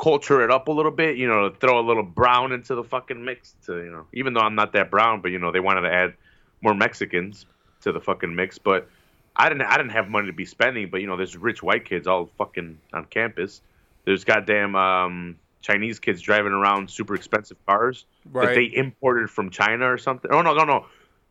culture 0.01 0.43
it 0.43 0.49
up 0.49 0.67
a 0.67 0.71
little 0.71 0.91
bit, 0.91 1.15
you 1.15 1.27
know, 1.27 1.51
throw 1.51 1.79
a 1.79 1.86
little 1.86 2.03
brown 2.03 2.51
into 2.51 2.73
the 2.73 2.84
fucking 2.84 3.23
mix 3.23 3.53
to, 3.67 3.77
you 3.77 3.91
know, 3.91 4.08
even 4.12 4.34
though 4.34 4.41
I'm 4.41 4.56
not 4.56 4.73
that 4.73 4.89
brown, 4.89 5.21
but 5.21 5.29
you 5.29 5.38
know, 5.38 5.51
they 5.51 5.60
wanted 5.60 5.82
to 5.82 5.93
add 5.93 6.15
more 6.62 6.73
Mexicans 6.73 7.45
to 7.82 7.91
the 7.91 8.01
fucking 8.01 8.36
mix, 8.36 8.58
but 8.58 8.89
I 9.36 9.47
didn't 9.47 9.67
I 9.67 9.77
didn't 9.77 9.91
have 9.91 10.10
money 10.10 10.27
to 10.27 10.34
be 10.34 10.45
spending, 10.45 10.89
but 10.89 11.01
you 11.01 11.08
know, 11.08 11.15
there's 11.17 11.38
rich 11.38 11.62
white 11.62 11.86
kids 11.86 12.08
all 12.08 12.25
fucking 12.38 12.79
on 12.93 13.06
campus. 13.06 13.62
There's 14.06 14.23
goddamn 14.23 14.75
um 14.75 15.38
Chinese 15.62 15.99
kids 15.99 16.19
driving 16.19 16.51
around 16.51 16.89
super 16.89 17.13
expensive 17.13 17.63
cars 17.67 18.06
that 18.47 18.56
they 18.56 18.75
imported 18.75 19.29
from 19.29 19.51
China 19.51 19.86
or 19.86 19.99
something. 19.99 20.32
Oh 20.32 20.41
no, 20.41 20.53
no, 20.56 20.63
no. 20.63 20.88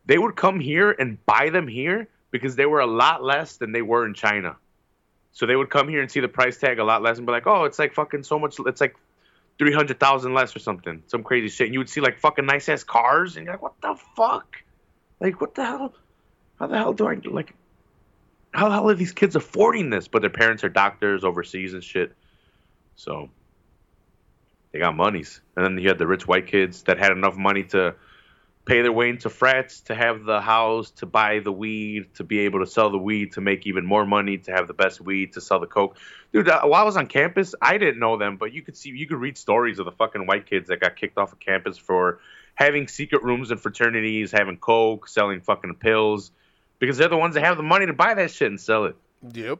They 0.07 0.19
would 0.19 0.37
come 0.37 0.61
here 0.61 0.93
and 0.93 1.25
buy 1.27 1.51
them 1.51 1.67
here 1.67 2.09
because 2.31 2.55
they 2.55 2.67
were 2.67 2.81
a 2.81 2.87
lot 2.87 3.23
less 3.23 3.57
than 3.57 3.73
they 3.73 3.83
were 3.83 4.07
in 4.07 4.15
China. 4.15 4.57
So 5.33 5.47
they 5.47 5.57
would 5.57 5.71
come 5.71 5.89
here 5.89 6.01
and 6.03 6.11
see 6.11 6.21
the 6.21 6.29
price 6.29 6.59
tag 6.59 6.79
a 6.79 6.85
lot 6.85 7.03
less 7.03 7.17
and 7.17 7.27
be 7.27 7.33
like, 7.33 7.47
"Oh, 7.47 7.65
it's 7.65 7.79
like 7.79 7.95
fucking 7.95 8.23
so 8.23 8.39
much. 8.39 8.57
It's 8.67 8.81
like 8.81 8.97
three 9.59 9.73
hundred 9.73 9.99
thousand 9.99 10.35
less 10.35 10.55
or 10.55 10.59
something, 10.59 11.03
some 11.07 11.23
crazy 11.25 11.49
shit." 11.49 11.67
And 11.69 11.75
you 11.75 11.81
would 11.81 11.89
see 11.89 12.01
like 12.01 12.19
fucking 12.19 12.47
nice 12.47 12.69
ass 12.69 12.85
cars, 12.85 13.37
and 13.37 13.47
you're 13.47 13.55
like, 13.55 13.63
"What 13.63 13.81
the 13.81 13.97
fuck? 14.15 14.57
Like, 15.21 15.41
what 15.41 15.55
the 15.55 15.65
hell? 15.65 15.95
How 16.59 16.67
the 16.67 16.77
hell 16.77 16.93
do 16.93 17.07
I 17.09 17.19
like? 17.25 17.55
How 18.53 18.69
the 18.69 18.75
hell 18.75 18.91
are 18.91 18.95
these 18.95 19.13
kids 19.13 19.35
affording 19.35 19.89
this?" 19.89 20.07
But 20.07 20.21
their 20.21 20.31
parents 20.31 20.65
are 20.65 20.69
doctors 20.69 21.25
overseas 21.25 21.73
and 21.73 21.83
shit, 21.83 22.13
so 22.95 23.31
they 24.73 24.79
got 24.79 24.95
monies. 24.95 25.41
And 25.57 25.65
then 25.65 25.79
you 25.79 25.89
had 25.89 25.99
the 25.99 26.07
rich 26.07 26.27
white 26.27 26.47
kids 26.47 26.83
that 26.85 26.99
had 26.99 27.13
enough 27.13 27.37
money 27.37 27.65
to 27.65 27.95
pay 28.65 28.81
their 28.83 28.93
way 28.93 29.09
into 29.09 29.29
frats 29.29 29.81
to 29.81 29.95
have 29.95 30.25
the 30.25 30.41
house 30.41 30.91
to 30.93 31.05
buy 31.07 31.41
the 31.41 31.51
weed 31.51 32.07
to 32.15 32.23
be 32.25 32.41
able 32.41 32.61
to 32.61 32.67
sell 32.67 32.91
the 32.91 32.99
weed 32.99 33.33
to 33.33 33.41
make 33.41 33.67
even 33.67 33.85
more 33.85 34.07
money 34.07 34.39
to 34.39 34.53
have 34.53 34.69
the 34.69 34.75
best 34.75 35.01
weed 35.01 35.33
to 35.33 35.41
sell 35.41 35.59
the 35.59 35.67
coke 35.67 35.97
dude 36.33 36.47
while 36.47 36.75
i 36.75 36.83
was 36.85 36.97
on 36.97 37.07
campus 37.09 37.55
i 37.61 37.77
didn't 37.77 37.99
know 37.99 38.17
them 38.17 38.37
but 38.37 38.53
you 38.53 38.63
could 38.63 38.77
see 38.77 38.91
you 38.91 39.07
could 39.07 39.17
read 39.19 39.37
stories 39.37 39.81
of 39.81 39.85
the 39.85 39.91
fucking 39.93 40.27
white 40.27 40.47
kids 40.47 40.69
that 40.69 40.79
got 40.81 40.95
kicked 40.95 41.19
off 41.19 41.33
of 41.33 41.41
campus 41.41 41.77
for 41.77 42.21
having 42.55 42.87
secret 42.87 43.23
rooms 43.25 43.51
and 43.51 43.61
fraternities 43.61 44.31
having 44.31 44.57
coke 44.57 45.09
selling 45.09 45.41
fucking 45.41 45.75
pills 45.75 46.31
because 46.79 46.97
they're 46.97 47.09
the 47.09 47.17
ones 47.17 47.35
that 47.35 47.43
have 47.45 47.57
the 47.57 47.63
money 47.65 47.87
to 47.87 47.93
buy 47.93 48.15
that 48.15 48.31
shit 48.31 48.49
and 48.49 48.61
sell 48.61 48.85
it 48.85 48.95
Yep. 49.35 49.59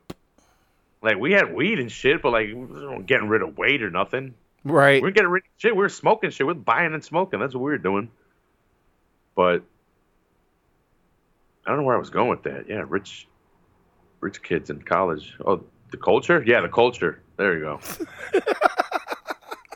like 1.03 1.17
we 1.19 1.33
had 1.33 1.53
weed 1.53 1.81
and 1.81 1.91
shit 1.91 2.23
but 2.23 2.31
like 2.31 2.47
we 2.49 2.55
weren't 2.55 3.07
getting 3.07 3.29
rid 3.29 3.43
of 3.43 3.59
weight 3.59 3.83
or 3.83 3.91
nothing 3.91 4.35
Right. 4.65 5.03
we're 5.03 5.11
getting 5.11 5.29
rid 5.31 5.43
of 5.43 5.49
shit. 5.57 5.75
We 5.75 5.83
were 5.83 5.89
smoking 5.89 6.31
shit. 6.31 6.47
we're 6.47 6.55
buying 6.55 6.95
and 6.95 7.03
smoking. 7.05 7.41
That's 7.41 7.53
what 7.53 7.63
we 7.65 7.73
were 7.73 7.79
doing. 7.79 8.13
But 9.35 9.63
I 11.67 11.71
don't 11.71 11.79
know 11.79 11.85
where 11.85 11.97
I 11.97 11.99
was 11.99 12.11
going 12.11 12.29
with 12.29 12.43
that. 12.45 12.69
Yeah, 12.69 12.85
rich, 12.89 13.29
rich 14.21 14.43
kids 14.43 14.71
in 14.71 14.83
college. 14.83 15.35
Oh, 15.45 15.65
the 15.91 15.97
culture. 15.97 16.43
Yeah, 16.47 16.61
the 16.61 16.69
culture. 16.69 17.23
There 17.37 17.55
you 17.55 17.61
go. 17.61 17.81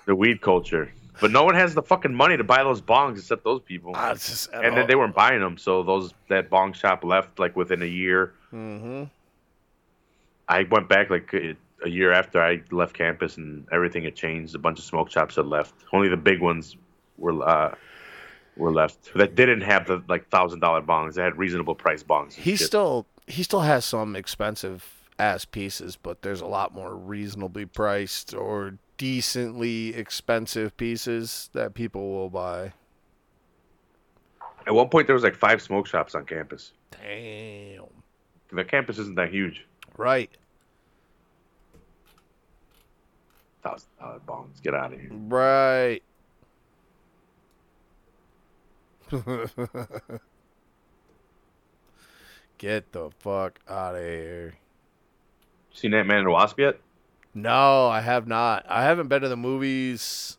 the 0.07 0.15
weed 0.15 0.41
culture. 0.41 0.93
But 1.21 1.31
no 1.31 1.45
one 1.45 1.55
has 1.55 1.75
the 1.75 1.83
fucking 1.83 2.15
money 2.15 2.37
to 2.37 2.45
buy 2.45 2.63
those 2.63 2.83
bongs 2.83 3.19
except 3.19 3.45
those 3.45 3.63
people. 3.63 3.93
Ah, 3.95 4.13
just, 4.13 4.51
and 4.53 4.77
then 4.77 4.87
they 4.87 4.95
weren't 4.95 5.15
buying 5.15 5.41
them, 5.41 5.57
so 5.57 5.83
those 5.83 6.13
that 6.29 6.51
bong 6.51 6.75
shop 6.75 7.05
left 7.05 7.39
like 7.39 7.57
within 7.57 7.81
a 7.83 7.87
year. 7.87 8.35
Mm-hmm. 8.53 9.05
I 10.49 10.65
went 10.65 10.89
back 10.89 11.09
like 11.09 11.33
a 11.33 11.57
a 11.85 11.89
year 11.89 12.13
after 12.13 12.43
I 12.43 12.63
left 12.71 12.95
campus, 12.95 13.37
and 13.37 13.67
everything 13.73 14.05
had 14.05 14.15
changed. 14.15 14.55
A 14.55 14.59
bunch 14.59 14.79
of 14.79 14.85
smoke 14.85 15.11
shops 15.11 15.37
had 15.37 15.47
left. 15.47 15.75
Only 15.93 16.09
the 16.09 16.17
big 16.17 16.41
ones 16.41 16.77
were 17.17 17.47
uh, 17.47 17.75
were 18.57 18.73
left 18.73 19.13
that 19.15 19.35
didn't 19.35 19.61
have 19.61 19.87
the 19.87 20.03
like 20.09 20.29
thousand 20.29 20.61
dollar 20.61 20.83
bongs. 20.83 21.15
They 21.15 21.23
had 21.23 21.37
reasonable 21.37 21.75
price 21.75 22.03
bongs. 22.03 22.33
He 22.35 22.57
shit. 22.57 22.67
still 22.67 23.07
he 23.27 23.43
still 23.43 23.61
has 23.61 23.85
some 23.85 24.17
expensive 24.17 24.97
ass 25.19 25.45
pieces, 25.45 25.97
but 25.97 26.23
there's 26.23 26.41
a 26.41 26.47
lot 26.47 26.75
more 26.75 26.95
reasonably 26.95 27.67
priced 27.67 28.35
or 28.35 28.79
decently 28.99 29.95
expensive 29.95 30.77
pieces 30.77 31.51
that 31.53 31.75
people 31.75 32.13
will 32.13 32.31
buy. 32.31 32.73
At 34.67 34.75
one 34.75 34.89
point, 34.89 35.07
there 35.07 35.15
was 35.15 35.23
like 35.23 35.37
five 35.37 35.63
smoke 35.63 35.87
shops 35.87 36.15
on 36.15 36.25
campus. 36.25 36.73
Damn. 36.91 37.85
The 38.53 38.65
campus 38.65 38.99
isn't 38.99 39.17
that 39.17 39.31
huge. 39.31 39.65
Right. 39.97 40.31
Thousand 43.63 43.89
dollar 44.01 44.21
bongs. 44.27 44.63
Get 44.63 44.75
out 44.75 44.93
of 44.93 45.01
here. 45.01 45.11
Right. 45.13 46.03
Get 52.59 52.93
the 52.93 53.11
fuck 53.19 53.61
out 53.69 53.95
of 53.97 54.03
here. 54.03 54.55
Seen 55.73 55.93
Ant 55.95 56.09
Man 56.09 56.19
and 56.19 56.27
the 56.27 56.31
Wasp 56.31 56.59
yet? 56.59 56.81
No, 57.35 57.87
I 57.89 58.01
have 58.01 58.27
not. 58.27 58.65
I 58.69 58.83
haven't 58.85 59.09
been 59.09 59.21
to 59.23 59.29
the 59.29 59.37
movies 59.37 60.39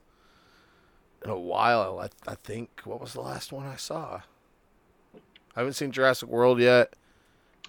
in 1.24 1.30
a 1.30 1.38
while. 1.38 2.00
I, 2.00 2.10
I 2.32 2.36
think 2.36 2.82
what 2.86 3.00
was 3.00 3.14
the 3.14 3.22
last 3.22 3.52
one 3.52 3.68
I 3.68 3.76
saw? 3.76 4.22
I 5.56 5.60
haven't 5.60 5.74
seen 5.74 5.92
Jurassic 5.92 6.28
World 6.28 6.60
yet. 6.60 6.94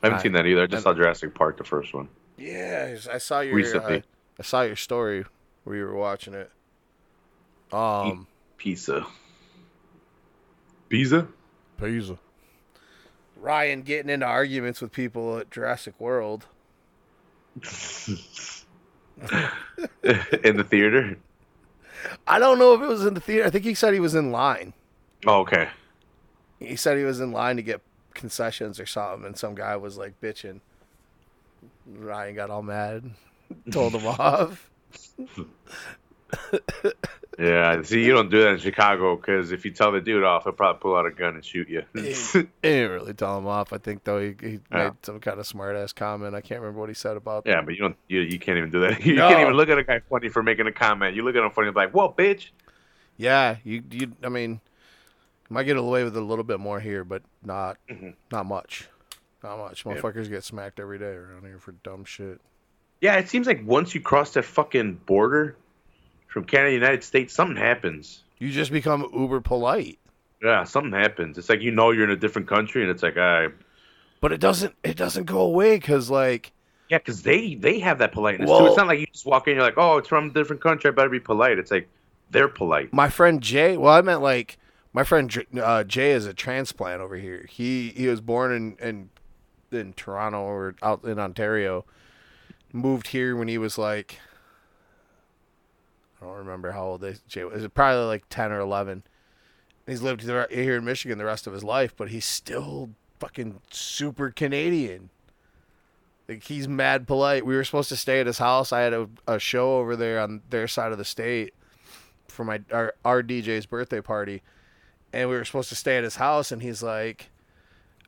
I 0.03 0.07
haven't 0.07 0.21
I- 0.21 0.23
seen 0.23 0.33
that 0.33 0.47
either. 0.47 0.63
I 0.63 0.67
just 0.67 0.77
and- 0.77 0.83
saw 0.85 0.95
Jurassic 0.95 1.35
Park, 1.35 1.59
the 1.59 1.65
first 1.65 1.93
one. 1.93 2.09
Yeah, 2.39 2.97
I 3.13 3.19
saw 3.19 3.41
your 3.41 3.55
Recently. 3.57 3.97
uh, 3.99 4.03
I 4.39 4.43
saw 4.45 4.63
your 4.63 4.77
story 4.77 5.25
where 5.65 5.77
you 5.77 5.85
were 5.85 5.97
watching 5.97 6.35
it. 6.35 6.51
Um, 7.73 8.29
Pizza. 8.57 9.05
Pizza? 10.89 11.29
Pizza. 11.81 12.19
Ryan 13.37 13.83
getting 13.83 14.11
into 14.11 14.27
arguments 14.27 14.81
with 14.81 14.93
people 14.93 15.39
at 15.39 15.51
Jurassic 15.51 15.95
World. 16.01 16.47
in 20.03 20.57
the 20.57 20.65
theater? 20.69 21.17
I 22.27 22.39
don't 22.39 22.59
know 22.59 22.75
if 22.75 22.81
it 22.83 22.87
was 22.89 23.05
in 23.05 23.15
the 23.15 23.21
theater. 23.21 23.47
I 23.47 23.51
think 23.51 23.65
he 23.65 23.75
said 23.75 23.95
he 23.95 24.01
was 24.01 24.15
in 24.15 24.31
line. 24.33 24.73
Oh, 25.27 25.41
okay. 25.41 25.69
He 26.59 26.77
said 26.77 26.97
he 26.97 27.05
was 27.05 27.21
in 27.21 27.33
line 27.33 27.57
to 27.57 27.63
get 27.63 27.81
concessions 28.15 28.81
or 28.81 28.87
something, 28.87 29.27
and 29.27 29.37
some 29.37 29.55
guy 29.55 29.77
was 29.77 29.97
like 29.99 30.21
bitching. 30.21 30.61
Ryan 31.87 32.35
got 32.35 32.51
all 32.51 32.63
mad, 32.63 33.11
told 33.71 33.95
him 33.95 34.07
off. 34.19 34.71
Yeah, 37.41 37.83
see, 37.83 38.05
you 38.05 38.13
don't 38.15 38.33
do 38.33 38.41
that 38.43 38.49
in 38.55 38.59
Chicago 38.59 39.15
because 39.15 39.53
if 39.53 39.65
you 39.65 39.71
tell 39.71 39.93
the 39.93 40.01
dude 40.01 40.25
off, 40.25 40.43
he'll 40.43 40.53
probably 40.53 40.81
pull 40.81 40.97
out 40.97 41.07
a 41.07 41.13
gun 41.13 41.37
and 41.37 41.45
shoot 41.45 41.69
you. 41.69 41.85
He 41.95 42.13
didn't 42.33 42.51
really 42.91 43.15
tell 43.15 43.39
him 43.39 43.47
off. 43.47 43.73
I 43.73 43.79
think 43.79 44.03
though 44.03 44.21
he, 44.21 44.35
he 44.41 44.59
Yeah. 44.73 44.85
made 44.89 44.93
some 45.05 45.21
kind 45.21 45.39
of 45.39 45.47
smart 45.47 45.77
ass 45.77 45.93
comment. 45.93 46.35
I 46.35 46.41
can't 46.41 46.61
remember 46.61 46.81
what 46.81 46.89
he 46.89 46.97
said 46.97 47.17
about. 47.17 47.45
yeah, 47.47 47.63
but 47.63 47.75
you 47.75 47.81
don't. 47.81 47.97
You, 48.09 48.23
you 48.23 48.41
can't 48.41 48.59
even 48.59 48.71
do 48.71 48.81
that. 48.81 49.01
You 49.07 49.15
No. 49.15 49.29
can't 49.29 49.41
even 49.43 49.55
look 49.55 49.69
at 49.69 49.79
a 49.79 49.85
guy 49.85 50.01
funny 50.11 50.29
for 50.31 50.43
making 50.43 50.67
a 50.67 50.73
comment. 50.73 51.15
You 51.15 51.23
look 51.23 51.37
at 51.37 51.45
him 51.45 51.51
funny, 51.53 51.71
like, 51.71 51.93
"Whoa, 51.93 52.13
bitch!" 52.13 52.49
Yeah, 53.17 53.59
you 53.63 53.85
you. 53.89 54.11
I 54.25 54.31
mean, 54.31 54.61
might 55.49 55.63
get 55.63 55.77
away 55.77 56.03
with 56.03 56.17
a 56.17 56.21
little 56.21 56.43
bit 56.45 56.59
more 56.59 56.81
here, 56.81 57.05
but 57.05 57.23
not 57.45 57.77
Mhm. 57.89 58.15
not 58.33 58.47
much. 58.47 58.89
Not 59.45 59.59
much. 59.59 59.87
Yeah. 59.87 59.93
Motherfuckers 59.95 60.29
get 60.29 60.43
smacked 60.43 60.81
every 60.81 60.99
day 60.99 61.13
around 61.13 61.45
here 61.45 61.61
for 61.61 61.71
dumb 61.71 62.05
shit. 62.05 62.41
Yeah, 63.01 63.15
it 63.15 63.29
seems 63.29 63.47
like 63.47 63.65
once 63.65 63.95
you 63.95 64.01
cross 64.01 64.33
that 64.35 64.45
fucking 64.45 64.95
border 65.07 65.55
from 66.29 66.45
Canada, 66.45 66.73
United 66.73 67.03
States, 67.03 67.35
something 67.35 67.57
happens. 67.57 68.23
You 68.39 68.51
just 68.51 68.71
become 68.71 69.11
uber 69.13 69.41
polite. 69.41 69.99
Yeah, 70.43 70.63
something 70.65 70.93
happens. 70.93 71.37
It's 71.37 71.49
like 71.49 71.61
you 71.61 71.73
know 71.73 71.91
you're 71.91 72.05
in 72.05 72.11
a 72.11 72.17
different 72.17 72.47
country, 72.47 72.83
and 72.83 72.91
it's 72.91 73.03
like, 73.03 73.17
uh, 73.17 73.49
But 74.21 74.33
it 74.33 74.41
doesn't 74.41 74.75
it 74.85 74.97
doesn't 74.97 75.25
go 75.25 75.41
away 75.41 75.77
because 75.77 76.11
like 76.11 76.53
yeah, 76.89 76.99
because 76.99 77.23
they 77.23 77.57
they 77.57 77.81
have 77.81 77.99
that 77.99 78.13
politeness 78.13 78.49
too. 78.49 78.67
It's 78.67 78.77
not 78.77 78.87
like 78.87 79.01
you 79.01 79.07
just 79.13 79.27
walk 79.27 79.49
in, 79.49 79.55
you're 79.55 79.63
like, 79.63 79.77
oh, 79.77 79.99
it's 79.99 80.09
from 80.09 80.31
a 80.31 80.33
different 80.33 80.63
country, 80.63 80.89
I 80.89 80.93
better 80.93 81.09
be 81.09 81.21
polite. 81.21 81.59
It's 81.59 81.71
like 81.71 81.89
they're 82.31 82.49
polite. 82.49 82.93
my 82.93 83.09
friend 83.09 83.43
Jay. 83.43 83.77
Well, 83.77 83.93
I 83.93 84.01
meant 84.01 84.23
like 84.23 84.59
my 84.93 85.03
friend 85.03 85.45
uh, 85.61 85.85
Jay 85.85 86.13
is 86.13 86.27
a 86.27 86.35
transplant 86.35 87.01
over 87.01 87.17
here. 87.17 87.47
He 87.49 87.91
he 87.91 88.07
was 88.07 88.21
born 88.21 88.53
in 88.53 88.77
in, 88.87 89.11
in 89.77 89.93
Toronto 89.95 90.41
or 90.41 90.77
out 90.83 91.05
in 91.05 91.19
Ontario. 91.19 91.85
Moved 92.73 93.09
here 93.09 93.35
when 93.35 93.49
he 93.49 93.59
was 93.59 93.79
like 93.79 94.19
I 96.21 96.25
don't 96.27 96.37
remember 96.37 96.73
how 96.73 96.85
old 96.85 97.01
they, 97.01 97.15
Jay 97.29 97.45
was. 97.45 97.67
Probably 97.69 98.05
like 98.05 98.25
ten 98.29 98.53
or 98.53 98.61
eleven. 98.61 99.05
He's 99.87 100.03
lived 100.03 100.23
here 100.23 100.77
in 100.77 100.85
Michigan 100.85 101.19
the 101.19 101.25
rest 101.25 101.47
of 101.47 101.53
his 101.53 101.65
life, 101.65 101.95
but 101.97 102.11
he's 102.11 102.27
still 102.27 102.91
fucking 103.21 103.61
super 103.71 104.31
Canadian. 104.31 105.11
Like 106.29 106.45
he's 106.45 106.69
mad 106.69 107.07
polite. 107.07 107.47
We 107.47 107.57
were 107.57 107.65
supposed 107.65 107.89
to 107.89 107.97
stay 107.97 108.21
at 108.21 108.27
his 108.27 108.39
house. 108.39 108.73
I 108.73 108.81
had 108.81 108.93
a, 108.93 109.09
a 109.27 109.39
show 109.39 109.79
over 109.79 109.97
there 109.97 110.21
on 110.21 110.43
their 110.51 110.69
side 110.69 110.93
of 110.93 110.99
the 110.99 111.05
state 111.05 111.55
for 112.29 112.45
my 112.45 112.61
our, 112.71 112.95
our 113.05 113.23
DJ's 113.23 113.65
birthday 113.65 114.03
party, 114.03 114.43
and 115.13 115.31
we 115.31 115.37
were 115.37 115.45
supposed 115.45 115.71
to 115.71 115.75
stay 115.75 115.97
at 115.97 116.05
his 116.05 116.17
house. 116.17 116.53
And 116.53 116.63
he's 116.63 116.83
like, 116.83 117.31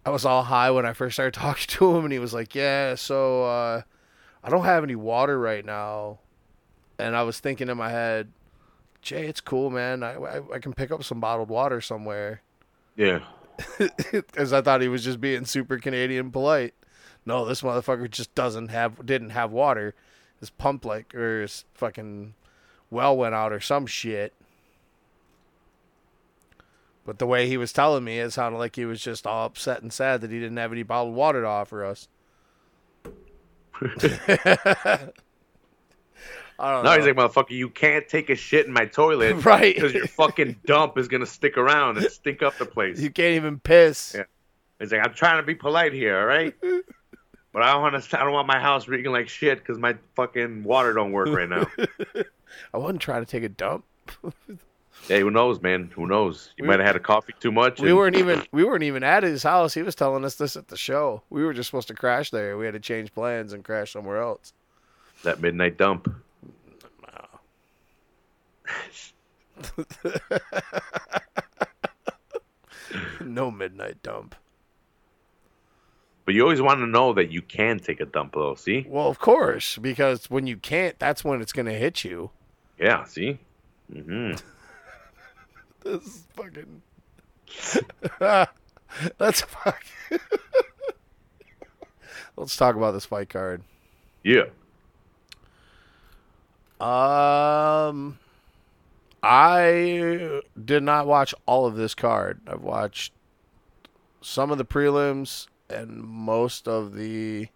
I 0.05 0.11
was 0.11 0.27
all 0.27 0.43
high 0.43 0.71
when 0.71 0.85
I 0.85 0.93
first 0.93 1.17
started 1.17 1.35
talking 1.41 1.67
to 1.67 1.97
him, 1.97 2.05
and 2.05 2.13
he 2.13 2.19
was 2.19 2.35
like, 2.35 2.55
"Yeah, 2.55 2.95
so 2.95 3.45
uh, 3.45 3.83
I 4.45 4.51
don't 4.51 4.65
have 4.65 4.85
any 4.85 4.97
water 4.97 5.39
right 5.39 5.65
now." 5.65 6.19
And 7.01 7.17
I 7.17 7.23
was 7.23 7.41
thinking 7.41 7.69
in 7.69 7.77
my 7.77 7.91
head, 7.91 8.29
Jay, 9.03 9.27
it's 9.27 9.41
cool, 9.41 9.71
man. 9.71 10.03
I 10.03 10.15
I, 10.15 10.55
I 10.55 10.59
can 10.59 10.73
pick 10.73 10.91
up 10.91 11.03
some 11.05 11.21
bottled 11.21 11.49
water 11.49 11.81
somewhere, 11.81 12.43
Yeah. 12.97 13.21
because 13.79 14.53
I 14.55 14.63
thought 14.63 14.81
he 14.81 14.89
was 14.89 15.05
just 15.05 15.21
being 15.21 15.45
super 15.45 15.79
Canadian 15.79 16.31
polite. 16.31 16.73
No, 17.27 17.45
this 17.45 17.61
motherfucker 17.63 18.11
just 18.11 18.35
doesn't 18.35 18.69
have 18.69 19.05
didn't 19.05 19.31
have 19.31 19.53
water. 19.53 19.95
His 20.39 20.51
pump 20.51 20.85
like 20.87 21.15
or 21.15 21.43
his 21.43 21.65
fucking 21.75 22.35
well 22.91 23.17
went 23.17 23.35
out 23.35 23.53
or 23.53 23.61
some 23.61 23.87
shit. 23.87 24.33
But 27.05 27.19
the 27.19 27.27
way 27.27 27.47
he 27.49 27.57
was 27.57 27.73
telling 27.73 28.05
me, 28.05 28.19
it 28.21 28.31
sounded 28.33 28.59
like 28.59 28.77
he 28.77 28.85
was 28.85 29.03
just 29.03 29.27
all 29.27 29.47
upset 29.47 29.83
and 29.83 29.93
sad 29.93 30.21
that 30.21 30.31
he 30.31 30.39
didn't 30.39 30.57
have 30.59 30.73
any 30.73 30.83
bottled 30.83 31.15
water 31.15 31.43
to 31.43 31.47
offer 31.47 31.85
us. 31.85 32.09
I 36.61 36.73
don't 36.75 36.85
No, 36.85 36.91
know. 36.91 36.97
he's 36.97 37.07
like, 37.07 37.17
motherfucker, 37.17 37.51
you 37.51 37.69
can't 37.71 38.07
take 38.09 38.31
a 38.31 38.35
shit 38.37 38.67
in 38.67 38.73
my 38.73 38.85
toilet 38.87 39.35
Right. 39.45 39.75
because 39.75 39.93
your 39.95 40.07
fucking 40.07 40.57
dump 40.67 40.99
is 40.99 41.09
gonna 41.09 41.27
stick 41.27 41.57
around 41.57 41.99
and 41.99 42.07
stink 42.11 42.43
up 42.43 42.57
the 42.59 42.67
place. 42.67 43.01
you 43.01 43.11
can't 43.11 43.37
even 43.37 43.59
piss. 43.59 44.15
Yeah. 44.17 44.25
He's 44.79 44.93
like, 44.93 45.01
I'm 45.07 45.15
trying 45.15 45.39
to 45.43 45.47
be 45.47 45.55
polite 45.55 45.93
here, 45.93 46.19
all 46.19 46.27
right? 46.27 46.55
But 47.53 47.63
I 47.63 47.73
don't 47.73 47.83
want 47.83 48.01
to. 48.01 48.21
I 48.21 48.23
don't 48.23 48.33
want 48.33 48.47
my 48.47 48.61
house 48.61 48.87
reeking 48.87 49.11
like 49.11 49.29
shit 49.29 49.59
because 49.59 49.77
my 49.77 49.97
fucking 50.15 50.63
water 50.63 50.93
don't 50.93 51.11
work 51.11 51.31
right 51.31 51.49
now. 51.49 51.67
I 52.73 52.79
wasn't 52.79 53.01
trying 53.03 53.25
to 53.25 53.29
take 53.29 53.43
a 53.43 53.49
dump. 53.49 53.85
hey, 55.09 55.19
who 55.21 55.33
knows, 55.33 55.61
man? 55.61 55.91
Who 55.97 56.07
knows? 56.07 56.51
You 56.57 56.63
We- 56.63 56.69
might 56.69 56.79
have 56.79 56.87
had 56.87 56.95
a 56.95 57.01
coffee 57.01 57.35
too 57.41 57.51
much. 57.51 57.81
We 57.81 57.89
and- 57.89 57.97
weren't 57.99 58.15
even 58.15 58.45
we 58.53 58.63
weren't 58.63 58.85
even 58.85 59.03
at 59.03 59.25
his 59.25 59.43
house. 59.43 59.75
He 59.75 59.83
was 59.83 59.97
telling 59.97 60.25
us 60.25 60.37
this 60.37 60.55
at 60.55 60.69
the 60.69 60.77
show. 60.77 61.23
We 61.29 61.43
were 61.45 61.53
just 61.53 61.69
supposed 61.71 61.89
to 61.89 61.95
crash 61.95 62.31
there. 62.31 62.57
We 62.57 62.67
had 62.67 62.75
to 62.75 62.81
change 62.81 63.13
plans 63.13 63.53
and 63.53 63.65
crash 63.65 63.93
somewhere 63.95 64.19
else. 64.23 64.53
that 65.25 65.41
midnight 65.41 65.77
dump. 65.77 66.09
No 73.21 73.51
midnight 73.51 74.03
dump. 74.03 74.35
But 76.25 76.35
you 76.35 76.43
always 76.43 76.61
want 76.61 76.81
to 76.81 76.87
know 76.87 77.13
that 77.15 77.31
you 77.31 77.43
can 77.43 77.79
take 77.79 78.01
a 78.01 78.07
dump, 78.07 78.35
though. 78.35 78.55
See? 78.55 78.87
Well, 78.89 79.09
of 79.09 79.19
course, 79.19 79.79
because 79.79 80.31
when 80.31 80.47
you 80.47 80.57
can't, 80.57 80.99
that's 80.99 81.25
when 81.25 81.41
it's 81.41 81.53
gonna 81.53 81.73
hit 81.73 82.05
you. 82.05 82.31
Yeah. 82.79 83.05
See? 83.05 83.39
hmm 83.93 84.33
This 85.83 86.05
is 86.05 86.25
fucking. 86.35 86.83
That's 89.19 89.41
fuck. 89.41 89.83
Let's 92.37 92.57
talk 92.57 92.77
about 92.77 92.93
this 92.93 93.07
fight 93.07 93.31
card. 93.31 93.63
Yeah. 94.23 94.45
Um, 96.81 98.19
I 99.23 100.41
did 100.65 100.83
not 100.83 101.07
watch 101.07 101.35
all 101.47 101.67
of 101.67 101.77
this 101.77 101.95
card. 101.95 102.41
I've 102.47 102.63
watched 102.63 103.13
some 104.23 104.51
of 104.51 104.59
the 104.59 104.65
prelims 104.65 105.47
and 105.69 106.03
most 106.03 106.67
of 106.69 106.95
the 106.95 107.49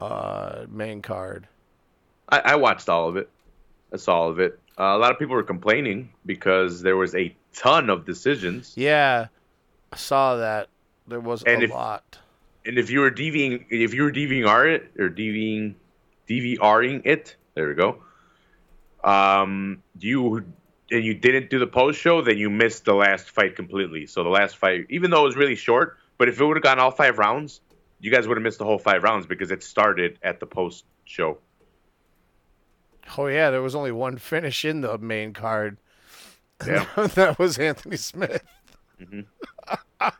uh 0.00 0.66
main 0.68 1.02
card. 1.02 1.46
I, 2.28 2.40
I 2.40 2.56
watched 2.56 2.88
all 2.88 3.08
of 3.08 3.16
it. 3.16 3.28
That's 3.90 4.06
all 4.08 4.28
of 4.30 4.38
it. 4.38 4.58
Uh, 4.78 4.94
a 4.96 4.98
lot 4.98 5.10
of 5.12 5.18
people 5.18 5.34
were 5.34 5.42
complaining 5.42 6.10
because 6.26 6.82
there 6.82 6.96
was 6.96 7.14
a 7.14 7.34
ton 7.54 7.90
of 7.90 8.04
decisions. 8.04 8.74
Yeah, 8.76 9.26
I 9.92 9.96
saw 9.96 10.36
that. 10.36 10.68
There 11.08 11.20
was 11.20 11.42
And 11.44 11.62
a 11.62 11.64
if- 11.64 11.70
lot. 11.70 12.18
And 12.66 12.76
if 12.76 12.90
you 12.90 13.00
were 13.00 13.10
DVing, 13.10 13.64
if 13.70 13.94
you 13.94 14.02
were 14.02 14.12
DVR 14.12 14.74
it 14.74 14.92
or 14.98 15.08
DVing, 15.08 15.74
DVRing 16.28 17.00
it, 17.06 17.34
there 17.54 17.66
we 17.68 17.72
go. 17.74 18.02
Um, 19.04 19.82
you 19.98 20.44
and 20.90 21.04
you 21.04 21.14
didn't 21.14 21.50
do 21.50 21.58
the 21.58 21.66
post 21.66 22.00
show, 22.00 22.22
then 22.22 22.38
you 22.38 22.48
missed 22.50 22.84
the 22.84 22.94
last 22.94 23.30
fight 23.30 23.56
completely. 23.56 24.06
So 24.06 24.22
the 24.24 24.30
last 24.30 24.56
fight, 24.56 24.86
even 24.88 25.10
though 25.10 25.22
it 25.22 25.26
was 25.26 25.36
really 25.36 25.54
short, 25.54 25.98
but 26.16 26.28
if 26.28 26.40
it 26.40 26.44
would 26.44 26.56
have 26.56 26.64
gone 26.64 26.78
all 26.78 26.90
five 26.90 27.18
rounds, 27.18 27.60
you 28.00 28.10
guys 28.10 28.26
would 28.26 28.36
have 28.36 28.42
missed 28.42 28.58
the 28.58 28.64
whole 28.64 28.78
five 28.78 29.02
rounds 29.02 29.26
because 29.26 29.50
it 29.50 29.62
started 29.62 30.18
at 30.22 30.40
the 30.40 30.46
post 30.46 30.84
show. 31.04 31.38
Oh 33.16 33.26
yeah, 33.26 33.50
there 33.50 33.62
was 33.62 33.74
only 33.74 33.92
one 33.92 34.16
finish 34.18 34.64
in 34.64 34.80
the 34.80 34.96
main 34.98 35.32
card. 35.32 35.76
Yeah. 36.66 36.86
that 37.14 37.38
was 37.38 37.58
Anthony 37.58 37.96
Smith. 37.96 38.42
Mhm. 39.00 39.26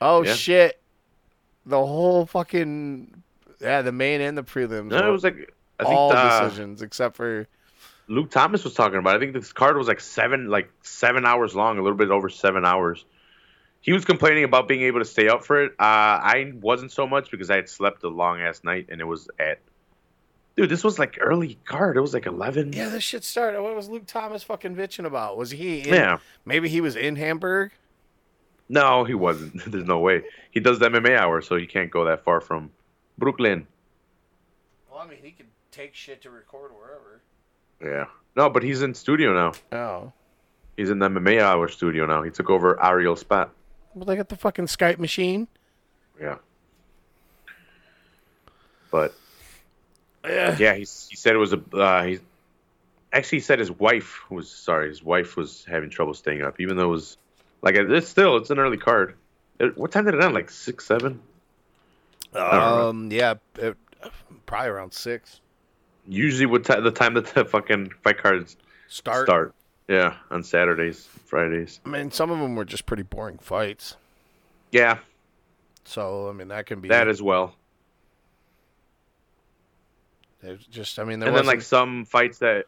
oh 0.00 0.22
Yeah. 0.24 0.34
shit! 0.34 0.80
The 1.66 1.78
whole 1.78 2.26
fucking 2.26 3.22
yeah, 3.60 3.82
the 3.82 3.92
main 3.92 4.20
and 4.20 4.36
the 4.36 4.42
prelims. 4.42 4.90
No, 4.90 5.08
it 5.08 5.10
was 5.12 5.24
like 5.24 5.54
I 5.78 5.84
think 5.84 5.96
all 5.96 6.12
uh, 6.12 6.42
decisions 6.44 6.82
except 6.82 7.16
for 7.16 7.46
Luke 8.08 8.30
Thomas 8.30 8.64
was 8.64 8.74
talking 8.74 8.98
about. 8.98 9.16
I 9.16 9.18
think 9.20 9.34
this 9.34 9.52
card 9.52 9.76
was 9.76 9.86
like 9.86 10.00
seven, 10.00 10.48
like 10.48 10.70
seven 10.82 11.24
hours 11.24 11.54
long, 11.54 11.78
a 11.78 11.82
little 11.82 11.96
bit 11.96 12.10
over 12.10 12.28
seven 12.28 12.64
hours. 12.64 13.04
He 13.80 13.92
was 13.92 14.04
complaining 14.04 14.44
about 14.44 14.68
being 14.68 14.82
able 14.82 14.98
to 14.98 15.04
stay 15.04 15.28
up 15.28 15.44
for 15.44 15.62
it. 15.62 15.72
Uh, 15.78 15.84
I 15.84 16.52
wasn't 16.60 16.92
so 16.92 17.06
much 17.06 17.30
because 17.30 17.50
I 17.50 17.56
had 17.56 17.68
slept 17.68 18.02
a 18.02 18.08
long 18.08 18.40
ass 18.40 18.62
night, 18.64 18.88
and 18.90 19.00
it 19.00 19.04
was 19.04 19.28
at. 19.38 19.60
Dude, 20.56 20.68
this 20.68 20.82
was 20.82 20.98
like 20.98 21.16
early 21.20 21.56
card. 21.64 21.96
It 21.96 22.00
was 22.00 22.12
like 22.12 22.26
eleven. 22.26 22.72
yeah, 22.72 22.88
this 22.88 23.04
shit 23.04 23.22
started. 23.24 23.62
What 23.62 23.76
was 23.76 23.88
Luke 23.88 24.06
Thomas 24.06 24.42
fucking 24.42 24.74
bitching 24.74 25.06
about? 25.06 25.36
Was 25.38 25.52
he? 25.52 25.80
In, 25.82 25.94
Yeah. 25.94 26.18
Maybe 26.44 26.68
he 26.68 26.80
was 26.80 26.96
in 26.96 27.14
Hamburg. 27.16 27.70
No, 28.68 29.04
he 29.04 29.14
wasn't. 29.14 29.64
There's 29.70 29.86
no 29.86 30.00
way. 30.00 30.24
He 30.50 30.60
does 30.60 30.78
the 30.80 30.88
MMA 30.90 31.16
hour, 31.16 31.40
so 31.40 31.56
he 31.56 31.66
can't 31.66 31.90
go 31.90 32.04
that 32.06 32.24
far 32.24 32.40
from 32.40 32.70
Brooklyn. 33.20 33.66
Well, 34.90 34.98
I 35.00 35.06
mean, 35.06 35.18
he 35.22 35.30
could 35.30 35.46
take 35.70 35.94
shit 35.94 36.22
to 36.22 36.30
record 36.30 36.72
wherever. 36.72 37.20
Yeah. 37.80 38.06
No, 38.34 38.50
but 38.50 38.62
he's 38.64 38.82
in 38.82 38.94
studio 38.94 39.32
now. 39.32 39.52
Oh, 39.78 40.12
He's 40.76 40.88
in 40.90 40.98
the 40.98 41.08
MMA 41.08 41.40
hour 41.42 41.68
studio 41.68 42.06
now. 42.06 42.22
He 42.22 42.30
took 42.30 42.48
over 42.50 42.82
Ariel's 42.82 43.20
spot. 43.20 43.50
well, 43.94 44.06
they 44.06 44.16
got 44.16 44.28
the 44.30 44.36
fucking 44.36 44.64
Skype 44.66 44.98
machine. 44.98 45.46
Yeah. 46.20 46.36
But 48.90 49.14
Yeah. 50.24 50.56
yeah, 50.58 50.74
he 50.74 50.80
he 50.80 51.16
said 51.16 51.34
it 51.34 51.38
was 51.38 51.52
a 51.52 51.60
uh, 51.72 52.02
he 52.04 52.18
actually 53.12 53.38
he 53.38 53.42
said 53.42 53.58
his 53.58 53.70
wife 53.70 54.30
was 54.30 54.50
sorry, 54.50 54.88
his 54.88 55.02
wife 55.02 55.36
was 55.36 55.64
having 55.68 55.90
trouble 55.90 56.14
staying 56.14 56.42
up, 56.42 56.60
even 56.60 56.76
though 56.76 56.84
it 56.84 56.88
was 56.88 57.16
like 57.62 57.74
it's 57.76 58.08
still 58.08 58.36
it's 58.36 58.50
an 58.50 58.58
early 58.58 58.78
card. 58.78 59.14
It, 59.58 59.76
what 59.76 59.92
time 59.92 60.06
did 60.06 60.14
it 60.14 60.22
end? 60.22 60.34
Like 60.34 60.50
six, 60.50 60.86
seven. 60.86 61.20
Um. 62.34 63.10
Yeah. 63.10 63.34
It, 63.56 63.76
probably 64.46 64.68
around 64.70 64.92
six. 64.92 65.40
Usually, 66.08 66.46
what 66.46 66.64
ti 66.64 66.80
the 66.80 66.90
time 66.90 67.14
that 67.14 67.26
the 67.26 67.44
fucking 67.44 67.92
fight 68.02 68.18
cards 68.18 68.56
Start. 68.88 69.26
start? 69.26 69.54
Yeah, 69.88 70.14
on 70.30 70.42
Saturdays, 70.42 71.04
Fridays. 71.26 71.80
I 71.84 71.88
mean, 71.88 72.10
some 72.10 72.30
of 72.30 72.38
them 72.38 72.54
were 72.54 72.64
just 72.64 72.86
pretty 72.86 73.02
boring 73.02 73.38
fights. 73.38 73.96
Yeah, 74.70 74.98
So 75.84 76.28
I 76.28 76.32
mean, 76.32 76.48
that 76.48 76.66
can 76.66 76.80
be 76.80 76.88
that 76.88 77.08
as 77.08 77.20
well. 77.20 77.54
There's 80.42 80.64
just. 80.66 80.98
I 80.98 81.04
mean, 81.04 81.18
there 81.20 81.28
And 81.28 81.36
then 81.36 81.46
like 81.46 81.62
some 81.62 82.04
fights 82.04 82.38
that. 82.38 82.66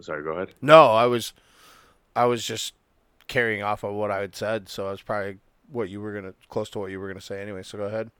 Sorry, 0.00 0.22
go 0.22 0.30
ahead. 0.32 0.54
No, 0.60 0.86
I 0.86 1.06
was, 1.06 1.32
I 2.14 2.26
was 2.26 2.44
just 2.44 2.74
carrying 3.28 3.62
off 3.62 3.82
of 3.82 3.94
what 3.94 4.10
I 4.10 4.20
had 4.20 4.36
said. 4.36 4.68
So 4.68 4.88
I 4.88 4.90
was 4.90 5.02
probably 5.02 5.38
what 5.70 5.88
you 5.88 6.00
were 6.00 6.12
gonna 6.14 6.34
close 6.48 6.70
to 6.70 6.78
what 6.78 6.90
you 6.90 7.00
were 7.00 7.08
gonna 7.08 7.20
say 7.20 7.40
anyway. 7.42 7.62
So 7.62 7.78
go 7.78 7.84
ahead. 7.84 8.10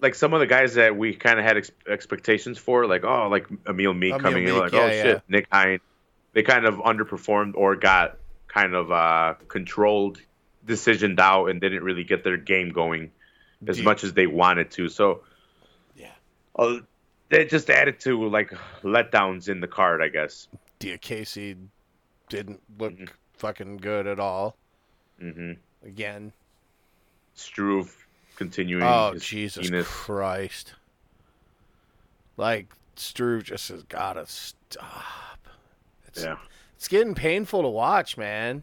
like 0.00 0.14
some 0.14 0.34
of 0.34 0.40
the 0.40 0.46
guys 0.46 0.74
that 0.74 0.94
we 0.96 1.14
kind 1.14 1.38
of 1.38 1.44
had 1.44 1.56
ex- 1.56 1.70
expectations 1.88 2.58
for, 2.58 2.86
like 2.86 3.04
oh, 3.04 3.28
like 3.28 3.46
Emil 3.68 3.94
Meek 3.94 4.12
Emil 4.14 4.20
coming 4.22 4.46
in, 4.48 4.56
like 4.58 4.72
yeah, 4.72 4.80
oh 4.80 4.86
yeah. 4.86 5.02
shit, 5.02 5.22
Nick 5.28 5.46
Hein, 5.50 5.80
they 6.32 6.42
kind 6.42 6.66
of 6.66 6.74
underperformed 6.76 7.54
or 7.54 7.76
got 7.76 8.18
kind 8.48 8.74
of 8.74 8.90
uh, 8.92 9.34
controlled, 9.48 10.20
decisioned 10.66 11.18
out, 11.18 11.46
and 11.46 11.60
didn't 11.60 11.82
really 11.82 12.04
get 12.04 12.24
their 12.24 12.36
game 12.36 12.70
going 12.70 13.10
as 13.66 13.80
much 13.80 14.04
as 14.04 14.12
they 14.12 14.26
wanted 14.26 14.70
to. 14.72 14.88
So 14.88 15.22
Yeah. 15.94 16.10
uh, 16.58 16.80
they 17.30 17.44
just 17.46 17.70
added 17.70 17.98
to 18.00 18.28
like 18.28 18.50
letdowns 18.82 19.48
in 19.48 19.60
the 19.60 19.66
card, 19.68 20.02
I 20.02 20.08
guess. 20.08 20.46
Diakiese 20.78 21.56
didn't 22.28 22.60
look 22.78 22.92
Mhm. 22.92 23.08
fucking 23.38 23.78
good 23.78 24.06
at 24.06 24.20
all. 24.20 24.56
hmm 25.18 25.52
Again. 25.86 26.32
Struve 27.34 27.94
continuing. 28.34 28.82
Oh 28.82 29.14
Jesus 29.18 29.66
penis. 29.68 29.86
Christ! 29.86 30.74
Like 32.36 32.66
Struve 32.96 33.44
just 33.44 33.68
has 33.68 33.82
gotta 33.84 34.26
stop. 34.26 35.38
It's, 36.08 36.24
Yeah. 36.24 36.36
it's 36.76 36.88
getting 36.88 37.14
painful 37.14 37.62
to 37.62 37.68
watch, 37.68 38.16
man. 38.16 38.62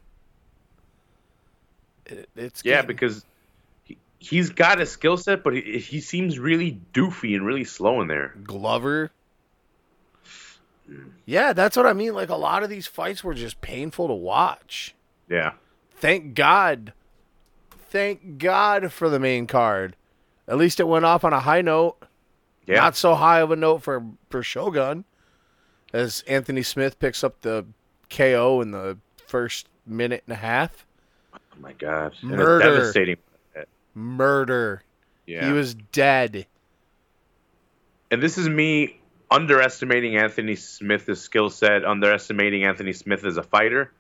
It, 2.06 2.28
it's 2.36 2.62
Yeah, 2.66 2.78
getting- 2.82 2.88
because 2.88 3.26
he, 3.84 3.98
he's 4.20 4.50
got 4.50 4.82
a 4.82 4.86
skill 4.86 5.18
set, 5.18 5.44
but 5.44 5.54
he, 5.54 5.80
he 5.80 6.02
seems 6.02 6.38
really 6.40 6.80
doofy 6.94 7.36
and 7.36 7.46
really 7.46 7.64
slow 7.64 8.02
in 8.02 8.08
there. 8.08 8.34
Glover. 8.44 9.12
Hmm. 10.88 11.10
Yeah, 11.26 11.54
that's 11.54 11.78
what 11.78 11.86
I 11.86 11.94
mean. 11.94 12.14
Like 12.14 12.30
a 12.30 12.36
lot 12.36 12.64
of 12.64 12.70
these 12.70 12.88
fights 12.88 13.24
were 13.24 13.34
just 13.34 13.62
painful 13.62 14.08
to 14.08 14.14
watch. 14.14 14.94
Yeah. 15.30 15.54
Thank 15.98 16.34
God. 16.34 16.92
Thank 17.94 18.40
God 18.40 18.92
for 18.92 19.08
the 19.08 19.20
main 19.20 19.46
card. 19.46 19.96
At 20.48 20.58
least 20.58 20.80
it 20.80 20.88
went 20.88 21.06
off 21.06 21.24
on 21.24 21.32
a 21.32 21.40
high 21.40 21.62
note. 21.62 21.96
Yeah. 22.66 22.78
Not 22.78 22.96
so 22.96 23.14
high 23.14 23.40
of 23.40 23.52
a 23.52 23.56
note 23.56 23.84
for, 23.84 24.04
for 24.32 24.42
Shogun. 24.42 25.06
As 25.94 26.24
Anthony 26.28 26.64
Smith 26.64 26.98
picks 26.98 27.24
up 27.24 27.42
the 27.42 27.68
KO 28.10 28.62
in 28.62 28.72
the 28.72 28.98
first 29.28 29.70
minute 29.86 30.24
and 30.26 30.34
a 30.34 30.40
half. 30.40 30.88
Oh 31.36 31.38
my 31.60 31.74
god. 31.74 32.16
Murder. 32.24 32.78
Devastating. 32.78 33.18
Murder. 33.94 34.82
Yeah. 35.28 35.46
He 35.46 35.52
was 35.52 35.76
dead. 35.76 36.48
and 38.10 38.24
this 38.24 38.40
is 38.40 38.50
me 38.50 39.00
underestimating 39.30 40.18
Anthony 40.18 40.56
Smith's 40.56 41.22
skill 41.22 41.52
set, 41.52 41.86
underestimating 41.86 42.64
Anthony 42.64 42.94
Smith 42.94 43.24
as 43.24 43.38
a 43.38 43.44
fighter. 43.44 43.92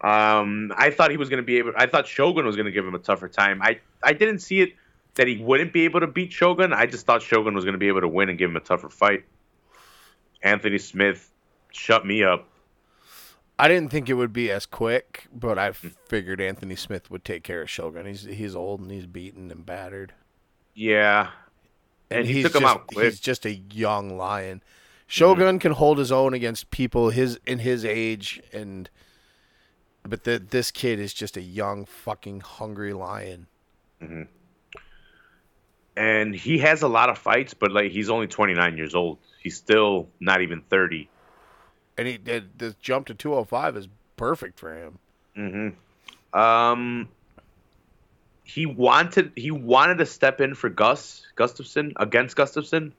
Um, 0.00 0.72
I 0.76 0.90
thought 0.90 1.10
he 1.10 1.16
was 1.16 1.28
going 1.28 1.42
to 1.42 1.46
be 1.46 1.58
able. 1.58 1.72
I 1.76 1.86
thought 1.86 2.06
Shogun 2.06 2.44
was 2.44 2.54
going 2.56 2.66
to 2.66 2.72
give 2.72 2.86
him 2.86 2.94
a 2.94 2.98
tougher 2.98 3.28
time. 3.28 3.62
I 3.62 3.80
I 4.02 4.12
didn't 4.12 4.40
see 4.40 4.60
it 4.60 4.74
that 5.14 5.26
he 5.26 5.38
wouldn't 5.38 5.72
be 5.72 5.84
able 5.84 6.00
to 6.00 6.06
beat 6.06 6.32
Shogun. 6.32 6.72
I 6.72 6.86
just 6.86 7.06
thought 7.06 7.22
Shogun 7.22 7.54
was 7.54 7.64
going 7.64 7.72
to 7.72 7.78
be 7.78 7.88
able 7.88 8.02
to 8.02 8.08
win 8.08 8.28
and 8.28 8.38
give 8.38 8.50
him 8.50 8.56
a 8.56 8.60
tougher 8.60 8.90
fight. 8.90 9.24
Anthony 10.42 10.78
Smith 10.78 11.30
shut 11.72 12.04
me 12.06 12.22
up. 12.22 12.46
I 13.58 13.68
didn't 13.68 13.90
think 13.90 14.10
it 14.10 14.14
would 14.14 14.34
be 14.34 14.50
as 14.50 14.66
quick, 14.66 15.26
but 15.32 15.58
I 15.58 15.70
Hmm. 15.70 15.88
figured 16.08 16.42
Anthony 16.42 16.76
Smith 16.76 17.10
would 17.10 17.24
take 17.24 17.42
care 17.42 17.62
of 17.62 17.70
Shogun. 17.70 18.04
He's 18.04 18.24
he's 18.24 18.54
old 18.54 18.80
and 18.80 18.90
he's 18.90 19.06
beaten 19.06 19.50
and 19.50 19.64
battered. 19.64 20.12
Yeah, 20.74 21.30
and, 22.10 22.26
he 22.26 22.34
he's 22.34 22.44
took 22.44 22.56
him 22.56 22.66
out 22.66 22.86
quick. 22.86 23.06
He's 23.06 23.18
just 23.20 23.46
a 23.46 23.54
young 23.54 24.18
lion. 24.18 24.62
Shogun 25.06 25.58
can 25.58 25.72
hold 25.72 25.96
his 25.96 26.12
own 26.12 26.34
against 26.34 26.70
people 26.70 27.08
his 27.10 27.38
in 27.46 27.60
his 27.60 27.82
age, 27.82 28.42
and 28.52 28.90
but 30.06 30.24
the, 30.24 30.38
this 30.38 30.70
kid 30.70 30.98
is 30.98 31.12
just 31.12 31.36
a 31.36 31.42
young 31.42 31.84
fucking 31.84 32.40
hungry 32.40 32.92
lion. 32.92 33.46
and 35.96 36.34
he 36.34 36.58
has 36.58 36.82
a 36.82 36.88
lot 36.88 37.08
of 37.08 37.18
fights, 37.18 37.54
but 37.54 37.72
like 37.72 37.90
he's 37.90 38.10
only 38.10 38.26
29 38.26 38.76
years 38.76 38.94
old. 38.94 39.18
He's 39.42 39.56
still 39.56 40.08
not 40.20 40.42
even 40.42 40.60
30. 40.60 41.08
And 41.96 42.06
he 42.06 42.18
did 42.18 42.58
this 42.58 42.74
jump 42.74 43.06
to 43.06 43.14
205 43.14 43.76
is 43.76 43.88
perfect 44.16 44.58
for 44.58 44.74
him. 44.74 44.98
Mm-hmm. 45.36 46.38
Um, 46.38 47.08
he 48.44 48.66
wanted 48.66 49.32
he 49.34 49.50
wanted 49.50 49.98
to 49.98 50.06
step 50.06 50.40
in 50.40 50.54
for 50.54 50.68
Gus 50.68 51.26
Gustafsson 51.36 51.92
against 51.96 52.36
Gustafsson 52.36 52.92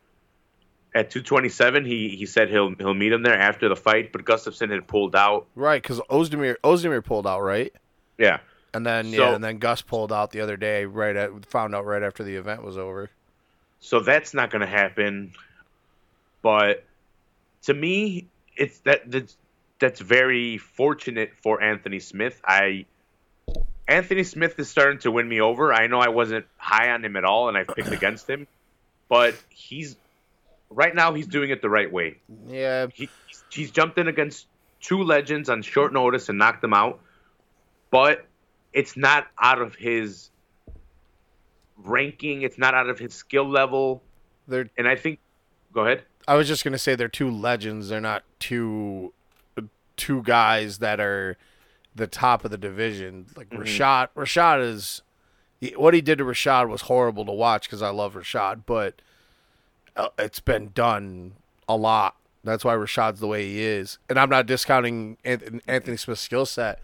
at 0.97 1.09
227. 1.11 1.85
He 1.85 2.09
he 2.09 2.25
said 2.25 2.49
he'll 2.49 2.73
he'll 2.75 2.93
meet 2.93 3.11
him 3.11 3.23
there 3.23 3.37
after 3.37 3.69
the 3.69 3.75
fight, 3.75 4.11
but 4.11 4.23
Gustafsson 4.25 4.71
had 4.71 4.87
pulled 4.87 5.15
out. 5.15 5.45
Right, 5.55 5.81
because 5.81 5.99
Ozdemir 6.09 6.55
Ozdemir 6.63 7.03
pulled 7.03 7.27
out 7.27 7.41
right, 7.41 7.71
Yeah, 8.17 8.39
and 8.73 8.85
then 8.85 9.05
So- 9.11 9.17
yeah, 9.29 9.35
and 9.35 9.43
then 9.43 9.59
Gus 9.59 9.81
pulled 9.81 10.11
out 10.11 10.31
the 10.31 10.41
other 10.41 10.57
day. 10.57 10.85
Right 10.85 11.15
at 11.15 11.45
found 11.45 11.75
out 11.75 11.85
right 11.85 12.03
after 12.03 12.23
the 12.23 12.35
event 12.35 12.63
was 12.63 12.77
over. 12.77 13.09
so 13.79 13.99
that's 13.99 14.33
not 14.33 14.49
going 14.49 14.61
to 14.61 14.67
happen. 14.67 15.33
But 16.41 16.83
to 17.63 17.73
me, 17.73 18.27
it's 18.55 18.79
that 18.79 19.09
that's, 19.11 19.37
that's 19.79 19.99
very 19.99 20.57
fortunate 20.57 21.31
for 21.43 21.61
Anthony 21.61 21.99
Smith. 21.99 22.41
I 22.45 22.85
Anthony 23.87 24.23
Smith 24.23 24.59
is 24.59 24.69
starting 24.69 24.99
to 24.99 25.11
win 25.11 25.27
me 25.29 25.39
over. 25.41 25.73
I 25.73 25.87
know 25.87 25.99
I 25.99 26.09
wasn't 26.09 26.45
high 26.57 26.89
on 26.91 27.05
him 27.05 27.15
at 27.15 27.23
all, 27.23 27.47
and 27.49 27.57
I 27.57 27.63
picked 27.63 27.91
against 27.91 28.29
him, 28.29 28.47
but 29.07 29.33
he's 29.49 29.95
right 30.69 30.93
now 30.93 31.13
he's 31.13 31.27
doing 31.27 31.49
it 31.49 31.61
the 31.61 31.69
right 31.69 31.91
way. 31.91 32.17
Yeah, 32.47 32.87
He, 32.93 33.09
he's 33.49 33.71
jumped 33.71 33.97
in 33.97 34.07
against 34.07 34.47
two 34.81 35.03
legends 35.03 35.49
on 35.49 35.61
short 35.61 35.93
notice 35.93 36.29
and 36.29 36.37
knocked 36.37 36.61
them 36.61 36.73
out, 36.73 36.99
but 37.91 38.25
it's 38.73 38.95
not 38.97 39.27
out 39.41 39.61
of 39.61 39.75
his 39.75 40.29
ranking. 41.77 42.41
It's 42.41 42.57
not 42.57 42.73
out 42.73 42.89
of 42.89 42.99
his 42.99 43.13
skill 43.13 43.47
level, 43.49 44.03
they're. 44.47 44.69
and 44.77 44.87
I 44.87 44.95
think. 44.95 45.19
Go 45.73 45.81
ahead. 45.85 46.03
I 46.27 46.35
was 46.35 46.47
just 46.47 46.63
gonna 46.63 46.77
say 46.77 46.95
they're 46.95 47.07
two 47.07 47.29
legends. 47.29 47.89
They're 47.89 48.01
not 48.01 48.23
two 48.39 49.13
two 49.95 50.21
guys 50.23 50.77
that 50.79 50.99
are 50.99 51.37
the 51.95 52.07
top 52.07 52.45
of 52.45 52.51
the 52.51 52.57
division. 52.57 53.25
Like 53.35 53.49
Mhm. 53.49 53.59
Rashad, 53.59 54.09
Rashad 54.15 54.61
is 54.63 55.01
what 55.75 55.93
he 55.93 56.01
did 56.01 56.19
to 56.19 56.23
Rashad 56.23 56.69
was 56.69 56.81
horrible 56.81 57.25
to 57.25 57.31
watch 57.31 57.63
because 57.67 57.81
I 57.81 57.89
love 57.89 58.13
Rashad, 58.13 58.61
but 58.65 59.01
Uh, 59.97 60.09
it's 60.19 60.39
been 60.39 60.69
done 60.73 61.33
a 61.67 61.75
lot. 61.75 62.15
That's 62.43 62.63
why 62.63 62.75
Rashad's 62.75 63.19
the 63.19 63.27
way 63.27 63.45
he 63.47 63.61
is, 63.61 63.97
and 64.07 64.17
I'm 64.17 64.29
not 64.29 64.45
discounting 64.45 65.17
Anthony, 65.25 65.97
Smith's 65.97 66.21
skill 66.21 66.45
set. 66.45 66.79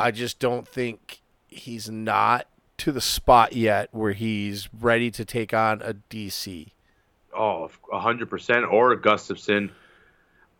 I 0.00 0.12
just 0.12 0.38
don't 0.38 0.66
think 0.66 1.20
he's 1.48 1.90
not 1.90 2.46
to 2.78 2.92
the 2.92 3.00
spot 3.00 3.52
yet 3.52 3.88
where 3.92 4.12
he's 4.12 4.68
ready 4.72 5.10
to 5.10 5.24
take 5.24 5.52
on 5.52 5.82
a 5.82 5.94
DC. 5.94 6.68
Oh, 7.36 7.70
100% 7.92 8.72
Or 8.72 8.96
Gustafsson. 8.96 9.70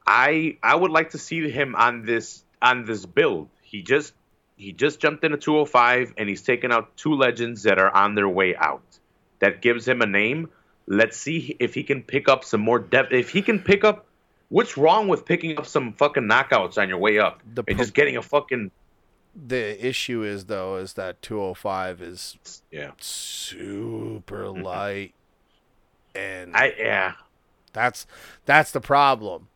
I 0.06 0.56
I 0.62 0.74
would 0.74 0.90
like 0.90 1.10
to 1.10 1.18
see 1.18 1.48
him 1.50 1.76
on 1.76 2.04
this 2.04 2.42
on 2.60 2.84
this 2.84 3.06
build. 3.06 3.48
He 3.62 3.82
just 3.82 4.14
he 4.56 4.72
just 4.72 5.00
jumped 5.00 5.22
into 5.24 5.36
205 5.36 6.14
and 6.16 6.28
he's 6.28 6.42
taken 6.42 6.72
out 6.72 6.96
two 6.96 7.14
legends 7.14 7.62
that 7.62 7.78
are 7.78 7.94
on 7.94 8.14
their 8.14 8.28
way 8.28 8.56
out. 8.56 8.82
That 9.38 9.62
gives 9.62 9.86
him 9.86 10.02
a 10.02 10.06
name. 10.06 10.48
Let's 10.90 11.18
see 11.18 11.54
if 11.60 11.74
he 11.74 11.82
can 11.82 12.02
pick 12.02 12.28
up 12.28 12.44
some 12.44 12.62
more 12.62 12.78
depth. 12.78 13.12
If 13.12 13.28
he 13.30 13.42
can 13.42 13.58
pick 13.58 13.84
up, 13.84 14.06
what's 14.48 14.78
wrong 14.78 15.06
with 15.06 15.26
picking 15.26 15.58
up 15.58 15.66
some 15.66 15.92
fucking 15.92 16.24
knockouts 16.24 16.78
on 16.78 16.88
your 16.88 16.96
way 16.98 17.18
up 17.18 17.42
The 17.54 17.62
and 17.68 17.76
pro- 17.76 17.84
just 17.84 17.94
getting 17.94 18.16
a 18.16 18.22
fucking 18.22 18.70
The 19.36 19.86
issue 19.86 20.22
is 20.22 20.46
though 20.46 20.76
is 20.76 20.94
that 20.94 21.20
205 21.20 22.00
is 22.00 22.38
yeah. 22.70 22.92
super 22.98 24.44
mm-hmm. 24.44 24.62
light, 24.62 25.14
and 26.14 26.56
I 26.56 26.72
yeah. 26.78 27.12
That's 27.74 28.06
that's 28.46 28.70
the 28.70 28.80
problem. 28.80 29.48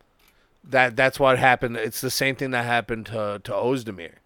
That 0.63 0.97
that's 0.97 1.19
what 1.19 1.39
happened. 1.39 1.77
It's 1.79 2.01
the 2.01 2.11
same 2.11 2.37
thing 2.37 2.51
that 2.51 2.67
happened 2.67 3.07
to 3.07 3.41
to 3.43 3.53
Ozdemir. 3.53 4.17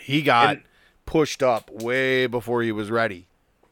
He 0.00 0.22
got 0.22 0.48
And- 0.48 0.62
pushed 1.04 1.42
up 1.42 1.70
way 1.70 2.26
before 2.26 2.62
he 2.62 2.72
was 2.72 2.90
ready. 2.90 3.26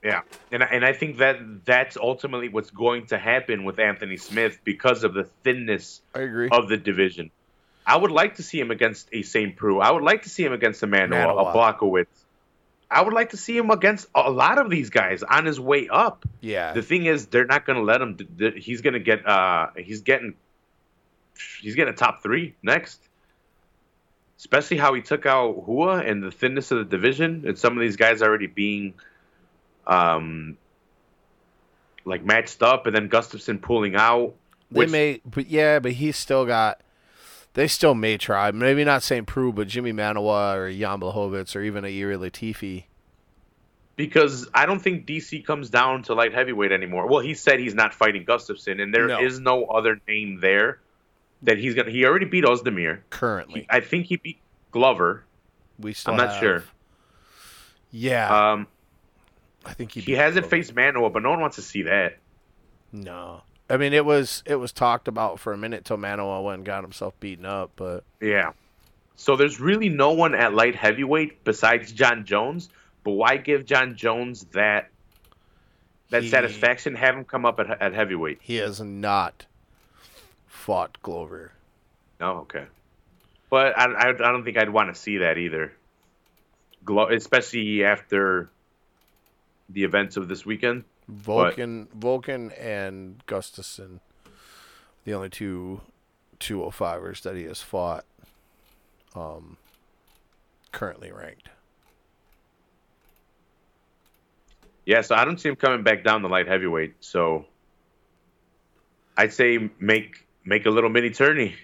Yeah, 0.05 0.21
and 0.53 0.63
I- 0.63 0.67
and 0.67 0.85
I 0.85 0.93
think 0.93 1.17
that 1.19 1.65
that's 1.65 1.97
ultimately 1.97 2.49
what's 2.51 2.71
going 2.71 3.07
to 3.07 3.19
happen 3.19 3.65
with 3.65 3.79
Anthony 3.79 4.19
Smith 4.19 4.59
because 4.63 5.03
of 5.03 5.15
the 5.15 5.25
thinness 5.43 6.03
I 6.15 6.21
agree. 6.21 6.49
of 6.53 6.69
the 6.69 6.77
division. 6.77 7.31
I 7.87 7.97
would 7.97 8.11
like 8.11 8.37
to 8.37 8.43
see 8.43 8.61
him 8.61 8.71
against 8.71 9.09
a 9.13 9.23
St. 9.23 9.57
Preux. 9.57 9.79
I 9.81 9.91
would 9.91 10.03
like 10.03 10.23
to 10.23 10.29
see 10.29 10.45
him 10.45 10.53
against 10.53 10.83
a 10.83 10.87
Manuwa, 10.87 11.33
a. 11.33 11.55
Blachowicz. 11.55 12.07
I 12.91 13.03
would 13.03 13.15
like 13.15 13.31
to 13.31 13.37
see 13.37 13.57
him 13.57 13.71
against 13.71 14.07
a 14.15 14.31
lot 14.31 14.59
of 14.59 14.71
these 14.71 14.91
guys 14.91 15.23
on 15.23 15.47
his 15.47 15.59
way 15.59 15.89
up. 15.89 16.25
yeah, 16.41 16.73
The 16.75 16.83
thing 16.83 17.07
is, 17.07 17.27
they're 17.27 17.47
not 17.47 17.65
going 17.67 17.79
to 17.79 17.83
let 17.83 18.01
him. 18.01 18.19
He's 18.57 18.83
going 18.83 18.93
to 18.95 19.01
get. 19.01 19.27
Uh, 19.27 19.69
he's 19.77 20.03
getting. 20.03 20.35
He's 21.61 21.75
getting 21.75 21.93
a 21.93 21.97
top 21.97 22.23
three 22.23 22.55
next. 22.63 23.01
Especially 24.39 24.77
how 24.77 24.93
he 24.95 25.01
took 25.03 25.27
out 25.27 25.67
Rua 25.67 25.99
and 25.99 26.23
the 26.23 26.31
thinness 26.31 26.71
of 26.71 26.79
the 26.79 26.85
division, 26.85 27.45
and 27.47 27.59
some 27.59 27.73
of 27.77 27.81
these 27.81 27.97
guys 27.97 28.21
already 28.23 28.47
being, 28.47 28.95
um, 29.87 30.57
like 32.05 32.25
matched 32.25 32.63
up, 32.63 32.87
and 32.87 32.95
then 32.95 33.09
Gustafsson 33.09 33.61
pulling 33.61 33.95
out. 33.97 34.35
they 34.71 34.87
may, 34.87 35.21
but 35.25 35.47
yeah, 35.49 35.79
but 35.79 35.93
he's 35.93 36.17
still 36.17 36.45
got. 36.47 36.81
They 37.55 37.69
still 37.69 37.95
may 37.95 38.19
try. 38.19 38.51
Maybe 38.51 38.83
not 38.85 39.03
St. 39.05 39.27
Preux, 39.27 39.53
but 39.53 39.69
Jimi 39.69 39.93
Manuwa 39.95 40.57
or 40.57 40.73
Jan 40.73 40.99
Blachowicz 41.01 41.55
or 41.55 41.63
even 41.63 41.85
a 41.85 41.89
Yuri 41.89 42.17
Latifi. 42.17 42.85
because 43.97 44.49
I 44.53 44.67
don't 44.67 44.81
think 44.81 45.07
DC 45.07 45.45
comes 45.47 45.71
down 45.71 46.03
to 46.05 46.15
light 46.15 46.35
heavyweight 46.35 46.73
anymore. 46.73 47.07
Well, 47.07 47.21
he 47.21 47.33
said 47.35 47.61
he's 47.61 47.75
not 47.77 47.95
fighting 47.95 48.25
Gustafsson, 48.27 48.83
and 48.83 48.93
there 48.93 49.23
is 49.25 49.39
No. 49.39 49.61
no 49.61 49.67
other 49.67 50.01
name 50.09 50.41
there 50.41 50.81
that 51.43 51.59
he's 51.59 51.75
gonna. 51.75 51.93
He 51.93 52.05
already 52.05 52.27
beat 52.27 52.43
Ozdemir. 52.45 53.01
Currently, 53.11 53.61
He, 53.61 53.67
I 53.71 53.79
think 53.81 54.07
he 54.07 54.17
beat 54.17 54.39
Glover. 54.73 55.23
we 55.79 55.93
still. 55.93 56.15
I'm 56.15 56.19
not 56.19 56.31
have- 56.31 56.41
sure. 56.41 56.65
Yeah, 57.93 58.53
Um, 58.53 58.67
I 59.67 59.73
think 59.75 59.93
he. 59.93 60.01
he 60.01 60.13
hasn't 60.13 60.45
Glover. 60.49 60.57
faced 60.57 60.75
Manuwa, 60.75 61.13
but 61.13 61.23
no 61.23 61.31
one 61.31 61.41
wants 61.41 61.57
to 61.57 61.63
see 61.63 61.83
that. 61.83 62.19
No, 62.93 63.43
I 63.69 63.77
mean 63.77 63.93
it 63.93 64.05
was 64.05 64.43
it 64.47 64.57
was 64.57 64.73
talked 64.73 65.09
about 65.09 65.41
for 65.41 65.53
a 65.53 65.59
minute 65.59 65.85
till 65.85 65.97
Manuwa 65.99 66.43
went 66.45 66.59
and 66.59 66.67
got 66.67 66.83
himself 66.85 67.19
beaten 67.21 67.45
up, 67.47 67.73
but 67.77 68.05
Yeah. 68.21 68.53
So 69.17 69.37
there's 69.37 69.61
really 69.61 69.89
no 69.89 70.13
one 70.13 70.35
at 70.35 70.55
light 70.55 70.75
heavyweight 70.75 71.45
besides 71.45 71.93
Jon 71.93 72.25
Jones. 72.25 72.69
But 73.05 73.13
why 73.13 73.37
give 73.37 73.65
Jon 73.67 73.97
Jones 73.97 74.45
that 74.53 74.91
that 76.11 76.23
He- 76.25 76.29
satisfaction? 76.31 76.95
Have 76.97 77.17
him 77.17 77.25
come 77.25 77.45
up 77.47 77.59
at, 77.61 77.81
at 77.83 77.95
heavyweight. 77.95 78.39
he 78.43 78.57
has 78.57 78.81
not 78.81 79.47
fought 80.47 80.99
Glover. 81.03 81.53
No, 82.21 82.39
okay. 82.39 82.65
But 83.51 83.79
I, 83.79 83.85
I, 83.85 84.09
I 84.11 84.13
don't 84.13 84.45
think 84.45 84.57
I'd 84.57 84.71
want 84.71 84.93
to 84.95 85.01
see 85.01 85.19
that 85.19 85.37
either. 85.39 85.73
Glo- 86.85 87.09
especially 87.11 87.85
after 87.85 88.51
the 89.69 89.85
events 89.85 90.17
of 90.17 90.29
this 90.29 90.45
weekend. 90.45 90.85
Volkan, 91.11 91.89
Volkan, 91.89 92.53
and 92.59 93.25
Gustafsson, 93.27 94.01
the 95.05 95.13
only 95.15 95.29
two 95.29 95.81
205ers 96.41 97.23
that 97.23 97.37
he 97.37 97.45
has 97.45 97.61
fought, 97.61 98.05
um, 99.15 99.57
currently 100.73 101.13
ranked. 101.13 101.51
Yeah, 104.87 105.01
so 105.01 105.15
I 105.15 105.25
don't 105.25 105.41
see 105.41 105.49
him 105.49 105.57
coming 105.57 105.83
back 105.83 106.05
down 106.05 106.23
the 106.23 106.29
light 106.29 106.47
heavyweight. 106.47 106.97
So 107.01 107.47
I'd 109.17 109.33
say 109.33 109.71
make 109.79 110.27
make 110.45 110.67
a 110.67 110.71
little 110.71 110.91
mini 110.91 111.11
tourney. 111.11 111.55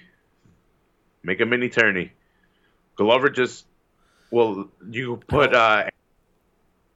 Make 1.22 1.40
a 1.40 1.46
mini 1.46 1.68
tourney. 1.68 2.12
Glover 2.96 3.28
just 3.28 3.66
well, 4.30 4.70
you 4.88 5.16
put 5.28 5.55
uh 5.55 5.84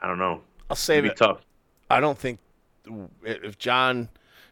I 0.00 0.06
don't 0.06 0.18
know. 0.18 0.40
I'll 0.70 0.76
save 0.76 1.04
It'd 1.04 1.12
it. 1.12 1.16
tough. 1.16 1.40
I 1.90 2.00
don't 2.00 2.18
think 2.18 2.38
if 3.24 3.58
Jon, 3.58 4.08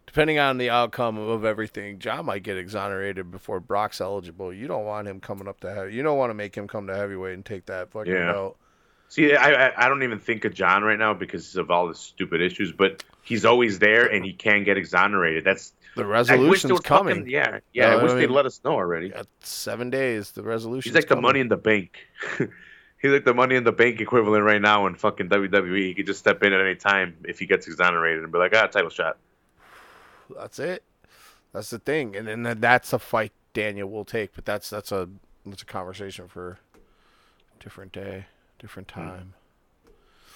depending 0.07 0.39
on 0.39 0.59
the 0.59 0.71
outcome 0.71 1.19
of 1.19 1.45
everything, 1.45 1.99
Jon 1.99 2.27
might 2.27 2.43
get 2.43 2.57
exonerated 2.57 3.31
before 3.31 3.61
Brock's 3.61 4.01
eligible. 4.01 4.53
You 4.53 4.67
don't 4.69 4.85
want 4.85 5.09
him 5.09 5.21
coming 5.21 5.49
up 5.49 5.61
to 5.61 5.75
heavy. 5.75 5.95
You 5.95 6.03
don't 6.03 6.19
want 6.19 6.31
to 6.31 6.35
make 6.35 6.55
him 6.55 6.69
come 6.69 6.87
to 6.87 6.95
heavyweight 6.97 7.35
and 7.35 7.45
take 7.45 7.67
that 7.67 7.91
fucking 7.91 8.13
Yeah. 8.13 8.33
belt. 8.33 8.57
See, 9.09 9.35
I, 9.35 9.73
I 9.85 9.89
don't 9.89 10.03
even 10.05 10.19
think 10.19 10.47
of 10.47 10.55
Jon 10.55 10.83
right 10.83 10.99
now 10.99 11.13
because 11.13 11.55
of 11.57 11.71
all 11.71 11.87
the 11.87 11.95
stupid 11.95 12.41
issues, 12.41 12.73
but 12.73 13.05
he's 13.23 13.45
always 13.45 13.79
there 13.79 14.07
and 14.07 14.25
he 14.25 14.33
can 14.33 14.65
get 14.65 14.79
exonerated. 14.79 15.45
That's 15.45 15.75
The 15.97 16.05
I 16.05 16.07
wish 16.07 16.29
they 16.29 16.35
resolution's 16.37 16.81
coming. 16.81 17.15
fucking- 17.17 17.31
yeah, 17.31 17.59
yeah. 17.75 17.89
I 17.95 18.03
wish 18.03 18.13
I 18.13 18.15
they'd 18.15 18.31
let 18.31 18.47
us 18.47 18.63
know 18.65 18.73
already. 18.73 19.13
Seven 19.41 19.91
days. 19.91 20.31
The 20.33 20.43
resolution. 20.43 20.89
He's 20.91 20.95
like 20.95 21.09
the 21.09 21.21
money 21.21 21.41
in 21.41 21.49
the 21.49 21.59
bank. 21.59 21.99
He's 23.03 23.11
like 23.11 23.25
the 23.25 23.35
money 23.35 23.57
in 23.57 23.65
the 23.65 23.73
bank 23.73 24.01
equivalent 24.01 24.45
right 24.45 24.63
now 24.63 24.87
in 24.87 24.95
fucking 24.95 25.29
WWE. 25.29 25.87
He 25.87 25.95
could 25.95 26.07
just 26.07 26.21
step 26.21 26.43
in 26.45 26.53
at 26.53 26.61
any 26.61 26.77
time 26.77 27.17
if 27.25 27.39
he 27.41 27.47
gets 27.47 27.67
exonerated 27.67 28.23
and 28.23 28.33
be 28.33 28.39
like, 28.39 28.55
ah, 28.55 28.69
title 28.69 28.91
shot. 28.91 29.19
That's 30.35 30.59
it. 30.59 30.85
That's 31.53 31.71
the 31.71 31.79
thing, 31.79 32.17
and 32.17 32.27
then 32.27 32.61
that's 32.61 32.93
a 32.93 32.99
fight 32.99 33.33
Daniel 33.53 33.91
will 33.91 34.05
take. 34.07 34.35
But 34.35 34.45
that's 34.47 34.71
that's 34.71 34.93
a 34.93 35.09
that's 35.45 35.63
a 35.63 35.67
conversation 35.67 36.29
for 36.29 36.59
a 36.75 37.63
different 37.63 37.93
day, 37.93 38.27
different 38.59 38.89
Hmm. 38.95 39.19
time. 39.19 39.35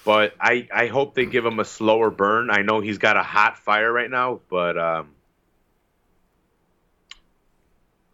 But 0.05 0.33
I, 0.39 0.67
I 0.73 0.87
hope 0.87 1.15
they 1.15 1.25
give 1.25 1.45
him 1.45 1.59
a 1.59 1.65
slower 1.65 2.09
burn. 2.09 2.49
I 2.49 2.61
know 2.61 2.79
he's 2.79 2.97
got 2.97 3.17
a 3.17 3.23
hot 3.23 3.57
fire 3.57 3.91
right 3.91 4.09
now, 4.09 4.39
but 4.49 4.77
um, 4.77 5.09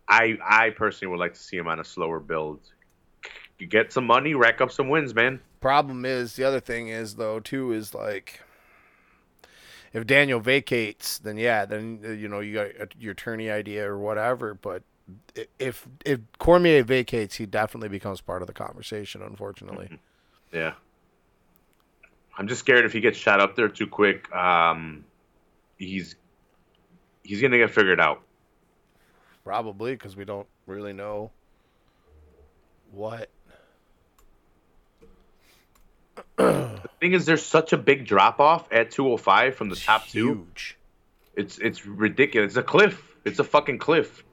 I 0.07 0.37
I 0.43 0.69
personally 0.71 1.11
would 1.11 1.19
like 1.19 1.33
to 1.35 1.39
see 1.39 1.57
him 1.57 1.67
on 1.67 1.79
a 1.79 1.83
slower 1.83 2.19
build. 2.19 2.61
You 3.59 3.67
get 3.67 3.93
some 3.93 4.05
money, 4.05 4.33
rack 4.33 4.61
up 4.61 4.71
some 4.71 4.89
wins, 4.89 5.13
man. 5.15 5.39
Problem 5.61 6.05
is 6.05 6.35
the 6.35 6.43
other 6.43 6.59
thing 6.59 6.89
is 6.89 7.15
though 7.15 7.39
too 7.39 7.71
is 7.71 7.93
like 7.93 8.41
if 9.93 10.05
Daniel 10.07 10.39
vacates, 10.39 11.19
then 11.19 11.37
yeah, 11.37 11.65
then 11.65 11.99
uh, 12.03 12.09
you 12.09 12.27
know 12.27 12.39
you 12.39 12.53
got 12.55 12.67
uh, 12.81 12.85
your 12.99 13.13
tourney 13.13 13.49
idea 13.49 13.87
or 13.87 13.97
whatever. 13.97 14.53
But 14.55 14.83
if 15.59 15.87
if 16.05 16.19
Cormier 16.39 16.83
vacates, 16.83 17.35
he 17.35 17.45
definitely 17.45 17.89
becomes 17.89 18.19
part 18.19 18.41
of 18.41 18.47
the 18.47 18.53
conversation. 18.53 19.21
Unfortunately, 19.21 19.99
Yeah. 20.51 20.73
I'm 22.37 22.47
just 22.47 22.59
scared 22.61 22.83
if 22.83 22.91
he 22.93 22.99
gets 22.99 23.17
shot 23.17 23.39
up 23.39 23.55
there 23.55 23.67
too 23.69 23.85
quick, 23.85 24.33
um, 24.35 25.05
he's 25.77 26.15
he's 27.23 27.41
gonna 27.41 27.59
get 27.59 27.69
figured 27.69 27.99
out. 28.01 28.23
probably 29.43 29.93
because 29.93 30.15
we 30.15 30.25
don't 30.25 30.47
really 30.65 30.93
know 30.93 31.29
what. 32.91 33.29
The 36.37 36.89
thing 36.99 37.13
is, 37.13 37.25
there's 37.25 37.45
such 37.45 37.73
a 37.73 37.77
big 37.77 38.05
drop 38.05 38.39
off 38.39 38.67
at 38.71 38.91
205 38.91 39.55
from 39.55 39.69
the 39.69 39.75
top 39.75 40.07
two. 40.07 40.27
huge. 40.27 40.77
It's 41.35 41.57
it's 41.57 41.85
ridiculous. 41.85 42.51
It's 42.51 42.57
a 42.57 42.63
cliff. 42.63 43.15
It's 43.25 43.39
a 43.39 43.43
fucking 43.43 43.79
cliff. 43.79 44.23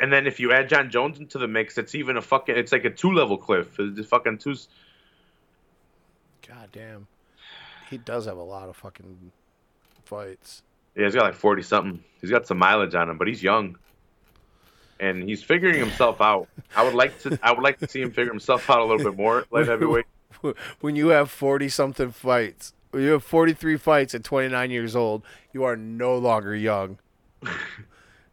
And 0.00 0.12
then 0.12 0.26
if 0.26 0.38
you 0.38 0.52
add 0.52 0.68
Jon 0.68 0.90
Jones 0.90 1.18
into 1.18 1.38
the 1.38 1.48
mix, 1.48 1.76
it's 1.76 1.94
even 1.94 2.16
a 2.16 2.22
fucking. 2.22 2.56
It's 2.56 2.72
like 2.72 2.84
a 2.84 2.90
two 2.90 3.12
level 3.12 3.36
cliff. 3.36 3.78
It's 3.78 3.96
just 3.96 4.10
fucking 4.10 4.38
two. 4.38 4.54
God 6.46 6.68
damn. 6.72 7.06
He 7.90 7.98
does 7.98 8.26
have 8.26 8.36
a 8.36 8.42
lot 8.42 8.68
of 8.68 8.76
fucking 8.76 9.32
fights. 10.04 10.62
Yeah, 10.94 11.04
he's 11.06 11.14
got 11.14 11.24
like 11.24 11.34
forty 11.34 11.62
something. 11.62 12.02
He's 12.20 12.30
got 12.30 12.46
some 12.46 12.58
mileage 12.58 12.94
on 12.94 13.10
him, 13.10 13.18
but 13.18 13.28
he's 13.28 13.42
young. 13.42 13.76
And 15.00 15.22
he's 15.22 15.42
figuring 15.42 15.78
himself 15.78 16.20
out. 16.20 16.48
I 16.76 16.82
would 16.84 16.94
like 16.94 17.18
to 17.22 17.38
I 17.42 17.52
would 17.52 17.62
like 17.62 17.78
to 17.78 17.88
see 17.88 18.00
him 18.02 18.10
figure 18.10 18.32
himself 18.32 18.68
out 18.70 18.80
a 18.80 18.84
little 18.84 19.10
bit 19.10 19.16
more 19.16 19.44
light 19.50 19.66
heavyweight. 19.68 20.06
When 20.80 20.94
you 20.94 21.08
have 21.08 21.30
forty 21.32 21.68
something 21.68 22.12
fights, 22.12 22.72
when 22.92 23.02
you 23.02 23.10
have 23.10 23.24
forty 23.24 23.52
three 23.54 23.76
fights 23.76 24.14
at 24.14 24.22
twenty 24.22 24.48
nine 24.48 24.70
years 24.70 24.94
old, 24.94 25.24
you 25.52 25.64
are 25.64 25.76
no 25.76 26.16
longer 26.16 26.54
young. 26.54 26.98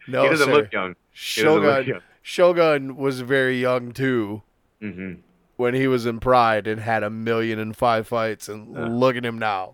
No, 0.08 0.22
he 0.22 0.30
doesn't 0.30 0.46
sir. 0.46 0.54
look 0.54 0.72
young. 0.72 0.96
He 1.14 1.42
doesn't 1.42 1.62
look 1.64 1.64
Shogun 1.74 1.88
young. 1.88 2.02
Shogun 2.22 2.96
was 2.96 3.22
very 3.22 3.60
young 3.60 3.92
too 3.92 4.44
hmm 4.80 5.14
when 5.56 5.74
he 5.74 5.88
was 5.88 6.06
in 6.06 6.20
Pride 6.20 6.68
and 6.68 6.80
had 6.82 7.02
a 7.02 7.10
million 7.10 7.58
and 7.58 7.76
five 7.76 8.08
fights, 8.08 8.48
and 8.50 8.76
Yeah. 8.76 8.88
look 8.88 9.16
at 9.16 9.26
him 9.26 9.40
now. 9.40 9.74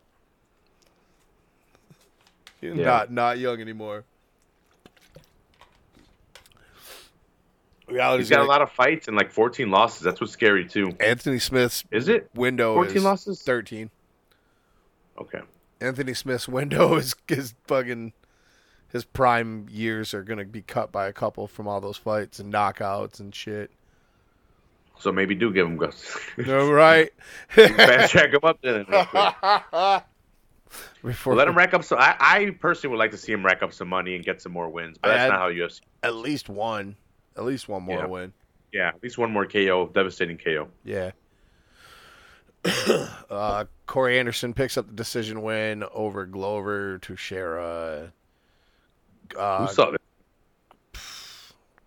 He's 2.61 2.75
Yeah. 2.75 2.85
not 2.85 3.11
not 3.11 3.39
young 3.39 3.59
anymore. 3.59 4.05
Reality's 7.91 8.27
He's 8.27 8.29
got 8.29 8.37
a 8.37 8.39
gonna- 8.45 8.49
lot 8.49 8.61
of 8.61 8.71
fights 8.71 9.07
and 9.07 9.15
like 9.17 9.31
14 9.31 9.69
losses. 9.69 10.01
That's 10.01 10.19
what's 10.21 10.33
scary 10.33 10.65
too. 10.67 10.95
Anthony 10.99 11.39
Smith's 11.39 11.83
Is 11.91 12.07
it? 12.07 12.29
window 12.33 12.73
14 12.75 12.97
is 12.97 13.03
losses? 13.03 13.41
thirteen. 13.41 13.89
Okay. 15.19 15.41
Anthony 15.79 16.13
Smith's 16.13 16.47
window 16.47 16.95
is 16.97 17.15
is 17.27 17.53
fucking 17.67 18.13
his 18.91 19.03
prime 19.05 19.67
years 19.69 20.13
are 20.13 20.23
gonna 20.23 20.45
be 20.45 20.61
cut 20.61 20.91
by 20.91 21.07
a 21.07 21.13
couple 21.13 21.47
from 21.47 21.67
all 21.67 21.79
those 21.81 21.97
fights 21.97 22.39
and 22.39 22.51
knockouts 22.53 23.19
and 23.19 23.33
shit. 23.33 23.71
So 24.99 25.11
maybe 25.11 25.33
do 25.33 25.51
give 25.51 25.65
him 25.65 25.77
Gus. 25.77 26.15
No, 26.37 26.71
right? 26.71 27.09
Fast 27.49 28.11
track 28.11 28.31
him 28.33 28.41
up 28.43 28.59
then. 28.61 28.85
Before 31.03 31.35
Let 31.35 31.47
him 31.47 31.57
rack 31.57 31.73
up 31.73 31.83
some. 31.83 31.97
I, 31.99 32.15
I 32.19 32.49
personally 32.59 32.91
would 32.95 32.99
like 32.99 33.11
to 33.11 33.17
see 33.17 33.31
him 33.33 33.43
rack 33.45 33.61
up 33.63 33.73
some 33.73 33.89
money 33.89 34.15
and 34.15 34.23
get 34.23 34.41
some 34.41 34.51
more 34.53 34.69
wins, 34.69 34.97
but 35.01 35.09
that's 35.09 35.29
not 35.31 35.39
how 35.39 35.49
UFC. 35.49 35.81
at 36.03 36.13
least 36.15 36.47
one, 36.47 36.95
at 37.37 37.43
least 37.43 37.67
one 37.69 37.83
more 37.83 37.99
Yeah. 37.99 38.05
win. 38.05 38.33
Yeah, 38.71 38.87
at 38.89 39.03
least 39.03 39.17
one 39.17 39.31
more 39.31 39.45
KO, 39.45 39.87
devastating 39.87 40.37
KO. 40.37 40.67
Yeah. 40.85 41.11
uh, 43.29 43.65
Corey 43.87 44.19
Anderson 44.19 44.53
picks 44.53 44.77
up 44.77 44.87
the 44.87 44.93
decision 44.93 45.41
win 45.41 45.83
over 45.93 46.25
Glover 46.25 46.99
Teixeira. 46.99 48.13
Uh, 49.37 49.65
Who 49.65 49.73
saw 49.73 49.91
that? 49.91 50.01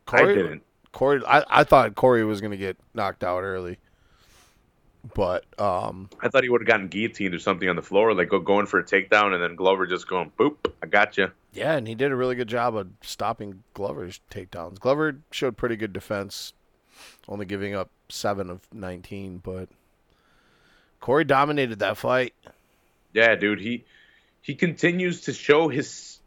Corey, 0.06 0.32
I 0.32 0.34
didn't. 0.34 0.62
Corey, 0.92 1.22
I, 1.26 1.44
I 1.48 1.64
thought 1.64 1.94
Corey 1.94 2.24
was 2.24 2.40
gonna 2.40 2.56
get 2.56 2.76
knocked 2.92 3.24
out 3.24 3.42
early, 3.42 3.78
but 5.14 5.44
um, 5.58 6.10
I 6.20 6.28
thought 6.28 6.42
he 6.42 6.48
would 6.48 6.60
have 6.60 6.68
gotten 6.68 6.88
guillotined 6.88 7.34
or 7.34 7.38
something 7.38 7.68
on 7.68 7.76
the 7.76 7.82
floor, 7.82 8.12
like 8.14 8.28
go 8.28 8.38
going 8.38 8.66
for 8.66 8.78
a 8.78 8.84
takedown, 8.84 9.32
and 9.32 9.42
then 9.42 9.56
Glover 9.56 9.86
just 9.86 10.08
going 10.08 10.30
boop. 10.38 10.56
I 10.82 10.86
got 10.86 11.16
you. 11.16 11.30
Yeah, 11.54 11.76
and 11.76 11.86
he 11.86 11.94
did 11.94 12.12
a 12.12 12.16
really 12.16 12.34
good 12.34 12.48
job 12.48 12.76
of 12.76 12.88
stopping 13.00 13.62
Glover's 13.72 14.20
takedowns. 14.30 14.78
Glover 14.78 15.18
showed 15.30 15.56
pretty 15.56 15.76
good 15.76 15.92
defense, 15.92 16.52
only 17.28 17.46
giving 17.46 17.74
up 17.74 17.90
seven 18.08 18.50
of 18.50 18.60
nineteen, 18.72 19.38
but 19.38 19.68
Corey 21.00 21.24
dominated 21.24 21.78
that 21.78 21.96
fight. 21.96 22.34
Yeah, 23.12 23.34
dude. 23.36 23.60
He 23.60 23.84
he 24.42 24.54
continues 24.54 25.22
to 25.22 25.32
show 25.32 25.68
his. 25.68 26.18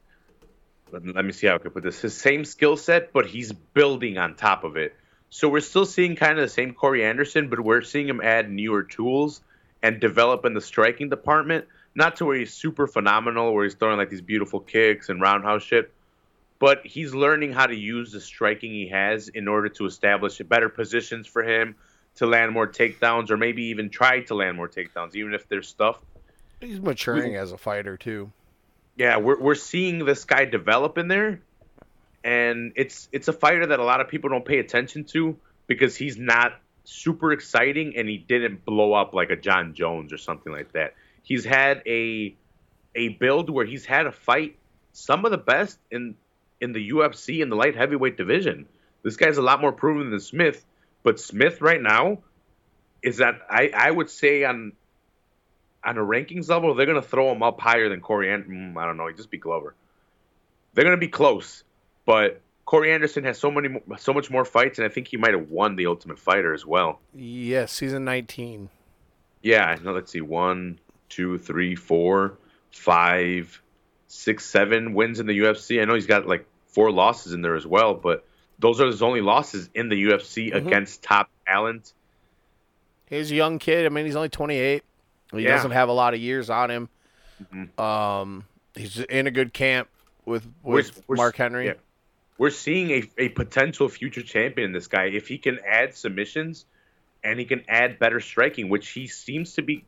Let 0.89 1.03
me, 1.03 1.33
see 1.33 1.47
how 1.47 1.55
I 1.55 1.57
can 1.57 1.71
put 1.71 1.83
this. 1.83 1.99
His 1.99 2.15
same 2.15 2.45
skill 2.45 2.77
set, 2.77 3.11
but 3.11 3.25
he's 3.25 3.51
building 3.51 4.17
on 4.17 4.35
top 4.35 4.63
of 4.63 4.77
it. 4.77 4.95
So 5.29 5.49
we're 5.49 5.59
still 5.59 5.85
seeing 5.85 6.15
kind 6.15 6.39
of 6.39 6.45
the 6.45 6.49
same 6.49 6.73
Corey 6.73 7.03
Anderson, 7.03 7.49
but 7.49 7.59
we're 7.59 7.81
seeing 7.81 8.07
him 8.07 8.21
add 8.21 8.49
newer 8.49 8.83
tools 8.83 9.41
and 9.83 9.99
develop 9.99 10.45
in 10.45 10.53
the 10.53 10.61
striking 10.61 11.09
department. 11.09 11.65
Not 11.97 12.17
to 12.17 12.25
where 12.25 12.37
he's 12.37 12.53
super 12.53 12.85
phenomenal, 12.85 13.51
where 13.55 13.63
he's 13.63 13.73
throwing 13.73 13.97
like 13.97 14.11
these 14.11 14.21
beautiful 14.21 14.59
kicks 14.59 15.09
and 15.09 15.19
roundhouse 15.19 15.63
shit, 15.63 15.91
but 16.59 16.85
he's 16.85 17.15
learning 17.15 17.53
how 17.53 17.65
to 17.65 17.75
use 17.75 18.11
the 18.11 18.21
striking 18.21 18.71
he 18.71 18.87
has 18.89 19.29
in 19.29 19.47
order 19.47 19.67
to 19.69 19.87
establish 19.87 20.37
better 20.37 20.69
positions 20.69 21.25
for 21.25 21.41
him 21.41 21.75
to 22.17 22.27
land 22.27 22.51
more 22.51 22.67
takedowns, 22.67 23.31
or 23.31 23.37
maybe 23.37 23.63
even 23.63 23.89
try 23.89 24.21
to 24.21 24.35
land 24.35 24.55
more 24.55 24.69
takedowns, 24.69 25.15
even 25.15 25.33
if 25.33 25.49
they're 25.49 25.63
stuffed. 25.63 26.03
He's 26.61 26.79
maturing 26.79 27.35
as 27.35 27.51
a 27.51 27.57
fighter 27.57 27.97
too. 27.97 28.31
yeah, 28.95 29.17
we're 29.17 29.39
we're 29.39 29.55
seeing 29.55 30.05
this 30.05 30.23
guy 30.25 30.45
develop 30.45 30.99
in 30.99 31.07
there, 31.07 31.41
and 32.23 32.73
it's 32.75 33.09
it's 33.11 33.27
a 33.27 33.33
fighter 33.33 33.65
that 33.65 33.79
a 33.79 33.83
lot 33.83 34.01
of 34.01 34.07
people 34.07 34.29
don't 34.29 34.45
pay 34.45 34.59
attention 34.59 35.03
to 35.05 35.35
because 35.65 35.95
he's 35.95 36.17
not 36.17 36.59
super 36.83 37.31
exciting 37.31 37.97
and 37.97 38.07
he 38.07 38.17
didn't 38.17 38.63
blow 38.65 38.93
up 38.93 39.13
like 39.15 39.31
a 39.31 39.35
Jon 39.35 39.73
Jones 39.73 40.13
or 40.13 40.17
something 40.17 40.53
like 40.53 40.71
that. 40.73 40.93
He's 41.27 41.43
had 41.43 41.83
a 41.85 42.33
a 42.95 43.09
build 43.09 43.49
where 43.49 43.65
he's 43.65 43.85
had 43.85 44.07
a 44.07 44.13
fight 44.13 44.55
some 44.93 45.25
of 45.25 45.31
the 45.31 45.37
best 45.37 45.77
in 45.91 46.15
in 46.61 46.71
the 46.71 46.89
UFC 46.91 47.41
in 47.41 47.49
the 47.49 47.57
light 47.57 47.75
heavyweight 47.75 48.15
division. 48.15 48.65
This 49.03 49.17
guy's 49.17 49.37
a 49.37 49.41
lot 49.41 49.59
more 49.59 49.73
proven 49.73 50.09
than 50.09 50.21
Smith, 50.21 50.65
but 51.03 51.19
Smith 51.19 51.61
right 51.61 51.81
now 51.81 52.19
is 53.03 53.17
that 53.17 53.41
I 53.49 53.71
I 53.75 53.91
would 53.91 54.09
say 54.09 54.45
on 54.45 54.71
on 55.83 55.97
a 55.97 56.01
rankings 56.01 56.47
level, 56.47 56.75
they're 56.75 56.85
going 56.85 57.01
to 57.01 57.07
throw 57.07 57.29
him 57.29 57.43
up 57.43 57.59
higher 57.59 57.89
than 57.89 57.99
Corey. 57.99 58.31
An- 58.31 58.73
mm, 58.75 58.81
I 58.81 58.85
don't 58.85 58.95
know. 58.95 59.11
Just 59.11 59.29
be 59.29 59.37
Glover. 59.37 59.75
They're 60.73 60.85
going 60.85 60.95
to 60.95 61.05
be 61.05 61.09
close, 61.09 61.63
but 62.05 62.39
Corey 62.65 62.93
Anderson 62.93 63.25
has 63.25 63.37
so 63.37 63.51
many, 63.51 63.81
so 63.97 64.13
much 64.13 64.29
more 64.29 64.45
fights, 64.45 64.79
and 64.79 64.85
I 64.85 64.89
think 64.89 65.09
he 65.09 65.17
might 65.17 65.33
have 65.33 65.49
won 65.49 65.75
the 65.75 65.87
Ultimate 65.87 66.19
Fighter 66.19 66.53
as 66.53 66.65
well. 66.65 66.99
Yes, 67.13 67.73
season 67.73 68.05
19. 68.05 68.69
Yeah. 69.41 69.77
No, 69.83 69.91
let's 69.93 70.11
see. 70.11 70.21
One, 70.21 70.79
two, 71.09 71.37
three, 71.37 71.75
four, 71.75 72.37
five, 72.71 73.61
six, 74.07 74.45
seven 74.45 74.93
wins 74.93 75.19
in 75.19 75.27
the 75.27 75.37
UFC. 75.39 75.81
I 75.81 75.85
know 75.85 75.95
he's 75.95 76.07
got 76.07 76.27
like 76.27 76.45
four 76.67 76.91
losses 76.91 77.33
in 77.33 77.41
there 77.41 77.55
as 77.55 77.65
well, 77.65 77.93
but 77.93 78.25
those 78.59 78.79
are 78.81 78.85
his 78.87 79.01
only 79.01 79.21
losses 79.21 79.69
in 79.73 79.89
the 79.89 79.95
UFC 80.05 80.51
Mhm. 80.51 80.65
against 80.67 81.03
top 81.03 81.29
talent. 81.45 81.93
He's 83.09 83.31
a 83.31 83.35
young 83.35 83.59
kid. 83.59 83.85
I 83.85 83.89
mean, 83.89 84.05
he's 84.05 84.15
only 84.15 84.29
28. 84.29 84.83
He 85.31 85.41
Yeah. 85.41 85.49
doesn't 85.55 85.71
have 85.71 85.89
a 85.89 85.93
lot 85.93 86.13
of 86.13 86.19
years 86.19 86.49
on 86.49 86.69
him. 86.71 86.89
Mhm. 87.53 87.79
Um, 87.79 88.45
he's 88.75 88.99
in 88.99 89.27
a 89.27 89.31
good 89.31 89.53
camp 89.53 89.89
with 90.25 90.45
with 90.63 91.03
we're- 91.07 91.17
Mark 91.17 91.35
Henry. 91.37 91.67
yeah. 91.67 91.73
we're 92.39 92.49
seeing 92.51 92.91
a, 92.91 93.09
a 93.17 93.29
potential 93.29 93.89
future 93.89 94.21
champion 94.21 94.67
in 94.67 94.71
this 94.71 94.85
guy 94.87 95.05
if 95.05 95.27
he 95.27 95.37
can 95.39 95.57
add 95.67 95.95
submissions 95.95 96.65
and 97.23 97.39
he 97.39 97.45
can 97.45 97.63
add 97.67 97.97
better 97.97 98.19
striking 98.19 98.69
which 98.69 98.89
he 98.89 99.07
seems 99.07 99.53
to 99.55 99.63
be 99.63 99.83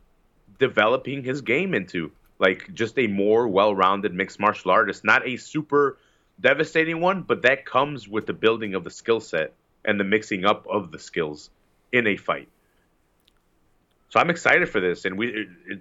developing 0.60 1.24
his 1.24 1.40
game 1.40 1.74
into 1.74 2.12
like 2.38 2.72
just 2.72 2.98
a 2.98 3.06
more 3.08 3.48
well-rounded 3.48 4.14
mixed 4.14 4.38
martial 4.38 4.70
artist 4.70 5.04
not 5.04 5.26
a 5.26 5.36
super 5.36 5.98
devastating 6.40 7.00
one 7.00 7.22
but 7.22 7.42
that 7.42 7.66
comes 7.66 8.06
with 8.06 8.26
the 8.26 8.32
building 8.32 8.74
of 8.74 8.84
the 8.84 8.90
skill 8.90 9.20
set 9.20 9.52
and 9.84 9.98
the 9.98 10.04
mixing 10.04 10.44
up 10.44 10.66
of 10.70 10.92
the 10.92 10.98
skills 10.98 11.50
in 11.92 12.06
a 12.06 12.16
fight 12.16 12.48
so 14.10 14.20
i'm 14.20 14.30
excited 14.30 14.68
for 14.68 14.80
this 14.80 15.04
and 15.04 15.18
we 15.18 15.26
it, 15.28 15.48
it, 15.66 15.80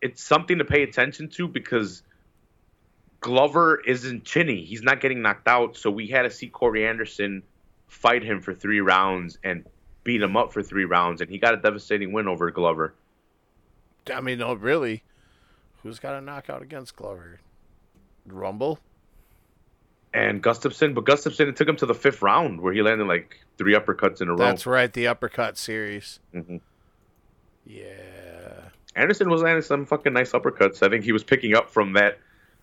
it's 0.00 0.22
something 0.22 0.58
to 0.58 0.64
pay 0.64 0.82
attention 0.82 1.28
to 1.28 1.46
because 1.46 2.02
Glover 3.22 3.80
isn't 3.80 4.24
chinny. 4.24 4.64
He's 4.64 4.82
not 4.82 5.00
getting 5.00 5.22
knocked 5.22 5.46
out. 5.46 5.76
So 5.76 5.92
we 5.92 6.08
had 6.08 6.22
to 6.22 6.30
see 6.30 6.48
Corey 6.48 6.84
Anderson 6.84 7.44
fight 7.86 8.24
him 8.24 8.42
for 8.42 8.52
three 8.52 8.80
rounds 8.80 9.38
and 9.44 9.64
beat 10.02 10.20
him 10.20 10.36
up 10.36 10.52
for 10.52 10.62
three 10.62 10.84
rounds, 10.84 11.20
and 11.20 11.30
he 11.30 11.38
got 11.38 11.54
a 11.54 11.56
devastating 11.56 12.12
win 12.12 12.26
over 12.26 12.50
Glover. 12.50 12.94
I 14.12 14.20
mean, 14.20 14.38
no, 14.38 14.54
really. 14.54 15.02
Who's 15.82 15.98
got 15.98 16.14
a 16.14 16.20
knockout 16.20 16.62
against 16.62 16.96
Glover? 16.96 17.40
Rumble? 18.26 18.78
And 20.14 20.42
Gustafsson, 20.42 20.94
but 20.94 21.04
Gustafsson 21.04 21.48
it 21.48 21.56
took 21.56 21.68
him 21.68 21.76
to 21.76 21.86
the 21.86 21.94
fifth 21.94 22.22
round 22.22 22.60
where 22.60 22.72
he 22.72 22.82
landed 22.82 23.06
like 23.06 23.38
three 23.56 23.74
uppercuts 23.74 24.20
in 24.20 24.28
a 24.28 24.32
row. 24.32 24.38
That's 24.38 24.66
right, 24.66 24.92
the 24.92 25.06
uppercut 25.06 25.56
series. 25.56 26.20
Mhm. 26.34 26.60
Yeah. 27.64 28.68
Anderson 28.94 29.30
was 29.30 29.40
landing 29.42 29.62
some 29.62 29.86
fucking 29.86 30.12
nice 30.12 30.32
uppercuts. 30.32 30.82
I 30.82 30.90
think 30.90 31.04
he 31.04 31.12
was 31.12 31.24
picking 31.24 31.56
up 31.56 31.70
from 31.70 31.94
that 31.94 32.18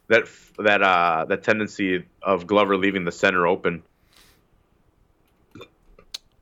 that 0.08 0.26
that 0.60 0.82
uh 0.84 1.26
that 1.26 1.44
tendency 1.44 2.06
of 2.22 2.46
Glover 2.46 2.78
leaving 2.78 3.04
the 3.06 3.12
center 3.12 3.48
open, 3.48 3.82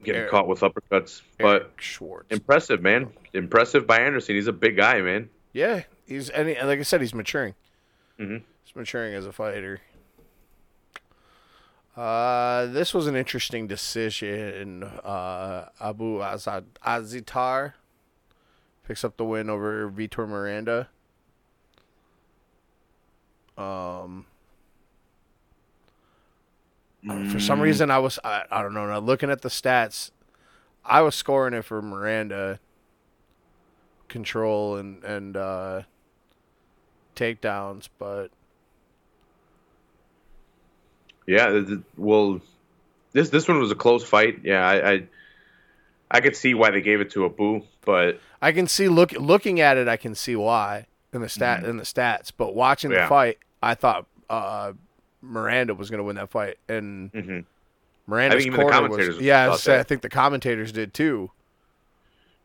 getting 0.07 0.21
Eric- 0.21 0.31
caught 0.31 0.47
with 0.47 0.61
uppercuts. 0.61 1.21
But 1.37 1.61
Eric 1.61 1.81
Schwartz. 1.81 2.27
impressive, 2.31 2.81
man. 2.81 3.09
Impressive 3.33 3.85
by 3.85 3.99
Anderson. 3.99 4.35
He's 4.35 4.47
a 4.47 4.53
big 4.53 4.75
guy, 4.77 5.01
man. 5.01 5.29
yeah, 5.53 5.83
he's 6.07 6.29
and, 6.29 6.47
he, 6.49 6.55
and 6.55 6.67
like 6.67 6.79
I 6.79 6.83
said, 6.83 7.01
he's 7.01 7.13
maturing. 7.13 7.53
Mm-hmm. 8.19 8.43
He's 8.63 8.75
maturing 8.75 9.13
as 9.13 9.25
a 9.25 9.31
fighter. 9.31 9.81
Uh, 11.95 12.67
this 12.67 12.93
was 12.93 13.07
an 13.07 13.15
interesting 13.15 13.65
decision. 13.67 14.83
Uh, 14.83 15.65
Abu 15.81 16.19
Azad 16.19 16.65
Azaitar 16.85 17.73
picks 18.87 19.03
up 19.03 19.17
the 19.17 19.25
win 19.25 19.49
over 19.49 19.89
Vitor 19.89 20.27
Miranda. 20.27 20.89
Um, 23.57 24.27
for 27.31 27.39
some 27.39 27.59
reason, 27.59 27.91
I 27.91 27.99
was 27.99 28.19
I, 28.23 28.43
I 28.51 28.61
don't 28.61 28.73
know. 28.73 28.87
Now 28.87 28.99
looking 28.99 29.29
at 29.29 29.41
the 29.41 29.49
stats, 29.49 30.11
I 30.83 31.01
was 31.01 31.15
scoring 31.15 31.53
it 31.53 31.63
for 31.63 31.81
Miranda. 31.81 32.59
Control 34.09 34.77
and 34.77 35.03
and 35.03 35.35
uh, 35.35 35.81
takedowns, 37.15 37.89
but 37.99 38.29
Yeah, 41.25 41.61
well, 41.97 42.39
this 43.11 43.29
this 43.29 43.49
one 43.49 43.59
was 43.59 43.69
a 43.69 43.75
close 43.75 44.03
fight. 44.05 44.39
Yeah, 44.43 44.65
I, 44.65 44.91
I 44.91 45.03
I 46.09 46.21
could 46.21 46.37
see 46.37 46.53
why 46.53 46.71
they 46.71 46.79
gave 46.79 47.01
it 47.01 47.11
to 47.11 47.25
Abu, 47.25 47.63
but 47.83 48.21
I 48.41 48.53
can 48.53 48.67
see 48.67 48.87
look 48.87 49.11
looking 49.11 49.59
at 49.59 49.75
it. 49.75 49.89
I 49.89 49.97
can 49.97 50.15
see 50.15 50.37
why 50.37 50.85
in 51.11 51.19
the 51.21 51.27
stat 51.27 51.65
in 51.65 51.75
the 51.75 51.83
stats. 51.83 52.31
But 52.35 52.55
watching 52.55 52.91
the 52.91 52.97
Mm-hmm. 52.97 53.09
Fight, 53.09 53.39
I 53.61 53.75
thought 53.75 54.05
uh, 54.29 54.71
Miranda 55.27 55.73
was 55.73 55.89
going 55.89 55.99
to 55.99 56.03
win 56.03 56.15
that 56.15 56.29
fight, 56.29 56.57
and 56.67 57.11
mhm. 57.11 57.45
Miranda's 58.07 58.43
the 58.43 58.49
corner 58.51 58.65
was. 58.65 58.73
commentators 58.73 59.19
Yeah, 59.21 59.41
I, 59.41 59.45
thought 59.45 59.51
was 59.51 59.63
saying, 59.63 59.75
I 59.75 59.77
that. 59.79 59.87
think 59.87 60.01
the 60.01 60.09
commentators 60.09 60.71
did 60.71 60.93
too. 60.93 61.31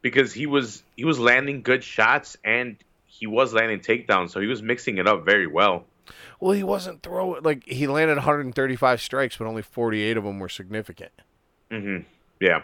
because 0.01 0.33
he 0.33 0.47
was 0.47 0.83
he 0.97 1.05
was 1.05 1.19
landing 1.19 1.63
good 1.63 1.85
shots 1.85 2.37
and 2.45 2.77
he 3.07 3.27
was 3.27 3.53
landing 3.55 3.81
takedowns, 3.81 4.31
so 4.31 4.41
he 4.41 4.47
was 4.49 4.63
mixing 4.63 4.99
it 4.99 5.07
up 5.07 5.25
very 5.25 5.47
well. 5.47 5.85
Well, 6.41 6.53
he 6.53 6.65
wasn't 6.65 7.03
throwing 7.03 7.43
like 7.43 7.65
he 7.65 7.87
landed 7.87 8.17
135 8.17 9.01
strikes, 9.01 9.37
but 9.37 9.47
only 9.47 9.63
48 9.63 10.17
of 10.17 10.25
them 10.25 10.39
were 10.41 10.49
significant. 10.49 11.13
hmm 11.71 11.99
Yeah. 12.41 12.63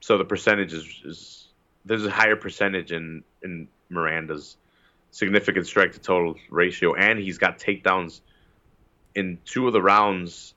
So 0.00 0.16
the 0.18 0.24
percentage 0.24 0.72
is, 0.72 1.02
is 1.04 1.48
there's 1.84 2.04
a 2.04 2.10
higher 2.10 2.36
percentage 2.36 2.90
in 2.92 3.22
in 3.42 3.68
Miranda's 3.90 4.56
significant 5.10 5.66
strike 5.66 5.92
to 5.92 6.00
total 6.00 6.34
ratio, 6.50 6.94
and 6.94 7.18
he's 7.18 7.38
got 7.38 7.58
takedowns 7.58 8.20
in 9.18 9.38
two 9.44 9.66
of 9.66 9.72
the 9.72 9.82
rounds 9.82 10.54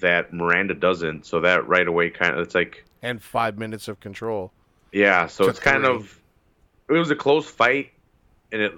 that 0.00 0.32
Miranda 0.32 0.74
doesn't. 0.74 1.26
So 1.26 1.40
that 1.40 1.68
right 1.68 1.86
away 1.86 2.10
kind 2.10 2.34
of 2.34 2.40
it's 2.40 2.54
like 2.54 2.84
And 3.02 3.22
five 3.22 3.56
minutes 3.58 3.86
of 3.88 4.00
control. 4.00 4.52
yeah. 4.92 5.26
So 5.28 5.48
it's 5.48 5.60
kind 5.60 5.84
of 5.84 6.20
it 6.88 6.94
was 6.94 7.10
a 7.10 7.16
close 7.16 7.48
fight, 7.48 7.92
and 8.50 8.60
it 8.62 8.72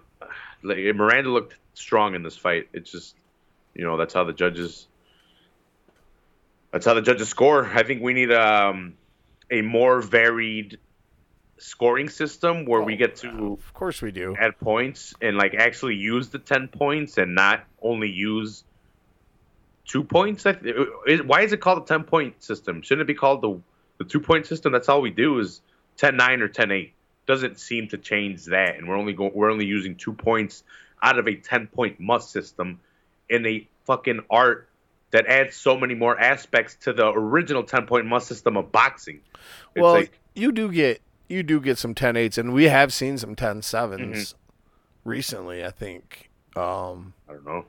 like 0.63 0.79
Miranda 0.95 1.31
looked 1.31 1.57
strong 1.75 2.15
in 2.15 2.23
this 2.23 2.37
fight. 2.37 2.69
It's 2.73 2.91
just 2.93 3.15
you 3.75 3.85
know 3.85 3.97
that's 3.97 4.13
how 4.15 4.25
the 4.25 4.35
judges 4.35 4.87
that's 6.71 6.85
how 6.87 6.95
the 6.95 7.03
judges 7.03 7.29
score. 7.29 7.67
I 7.67 7.83
think 7.83 8.03
we 8.03 8.13
need 8.15 8.33
um, 8.33 8.95
a 9.51 9.61
more 9.63 10.01
varied 10.01 10.79
scoring 11.59 12.09
system 12.09 12.65
where 12.65 12.83
we 12.83 12.95
Oh, 12.95 12.97
get 12.97 13.17
to 13.17 13.53
Of 13.53 13.73
course 13.75 14.03
we 14.03 14.11
do. 14.11 14.35
add 14.39 14.59
points 14.59 15.15
and 15.21 15.37
like 15.37 15.55
actually 15.55 15.95
use 15.95 16.29
the 16.31 16.39
10 16.39 16.69
points 16.69 17.19
and 17.19 17.35
not 17.35 17.65
only 17.81 18.09
use 18.11 18.65
two 19.93 20.03
points 20.03 20.45
why 20.45 21.43
is 21.43 21.53
it 21.53 21.61
called 21.61 21.83
a 21.83 21.87
10 21.87 22.05
point 22.05 22.43
system 22.43 22.81
shouldn't 22.81 23.03
it 23.03 23.07
be 23.07 23.15
called 23.15 23.43
the 23.43 23.61
the 23.99 24.05
two 24.05 24.21
point 24.21 24.47
system 24.47 24.73
that's 24.73 24.89
all 24.89 25.03
we 25.03 25.11
do 25.11 25.39
is 25.39 25.61
10 25.99 26.17
9 26.17 26.41
or 26.41 26.49
10 26.49 26.71
8 26.71 26.95
doesn't 27.27 27.59
seem 27.61 27.89
to 27.89 27.99
change 27.99 28.47
that 28.47 28.77
and 28.79 28.89
we're 28.89 28.97
only 28.97 29.13
going 29.13 29.33
we're 29.35 29.51
only 29.51 29.67
using 29.67 29.95
two 29.95 30.15
points 30.15 30.65
out 31.03 31.19
of 31.19 31.29
a 31.29 31.35
10 31.35 31.67
point 31.67 32.01
must 32.01 32.31
system 32.31 32.81
in 33.29 33.45
a 33.45 33.69
fucking 33.85 34.21
art 34.31 34.69
that 35.11 35.27
adds 35.27 35.55
so 35.57 35.77
many 35.77 35.95
more 35.95 36.19
aspects 36.19 36.75
to 36.77 36.95
the 36.95 37.07
original 37.07 37.63
10 37.63 37.87
point 37.87 38.07
must 38.07 38.27
system 38.29 38.57
of 38.57 38.73
boxing 38.73 39.21
it's 39.75 39.83
well, 39.83 39.93
like 39.93 40.19
you 40.35 40.53
do 40.53 40.73
get 40.73 41.03
you 41.29 41.43
do 41.43 41.61
get 41.61 41.79
some 41.79 41.95
10 41.95 42.15
8s, 42.15 42.39
and 42.39 42.53
we 42.53 42.65
have 42.65 42.93
seen 42.93 43.19
some 43.19 43.35
10 43.35 43.61
7s 43.61 43.99
Mm-hmm. 43.99 45.09
recently. 45.09 45.65
I 45.65 45.71
think. 45.71 46.31
Um, 46.55 47.15
I 47.29 47.33
don't 47.33 47.47
know. 47.47 47.65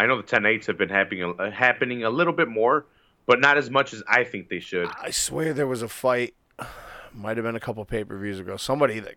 I 0.00 0.06
know 0.06 0.16
the 0.16 0.22
10 0.22 0.44
8s 0.44 0.66
have 0.66 0.78
been 0.78 0.88
happening 0.88 1.34
happening 1.52 2.04
a 2.04 2.08
little 2.10 2.32
bit 2.32 2.48
more, 2.48 2.86
but 3.26 3.38
not 3.38 3.58
as 3.58 3.68
much 3.68 3.92
as 3.92 4.02
I 4.08 4.24
think 4.24 4.48
they 4.48 4.58
should. 4.58 4.88
I 4.98 5.10
swear 5.10 5.52
there 5.52 5.66
was 5.66 5.82
a 5.82 5.88
fight, 5.88 6.32
might 7.12 7.36
have 7.36 7.44
been 7.44 7.54
a 7.54 7.60
couple 7.60 7.84
pay 7.84 8.02
per 8.02 8.16
views 8.16 8.40
ago. 8.40 8.56
Somebody 8.56 8.98
that 9.00 9.16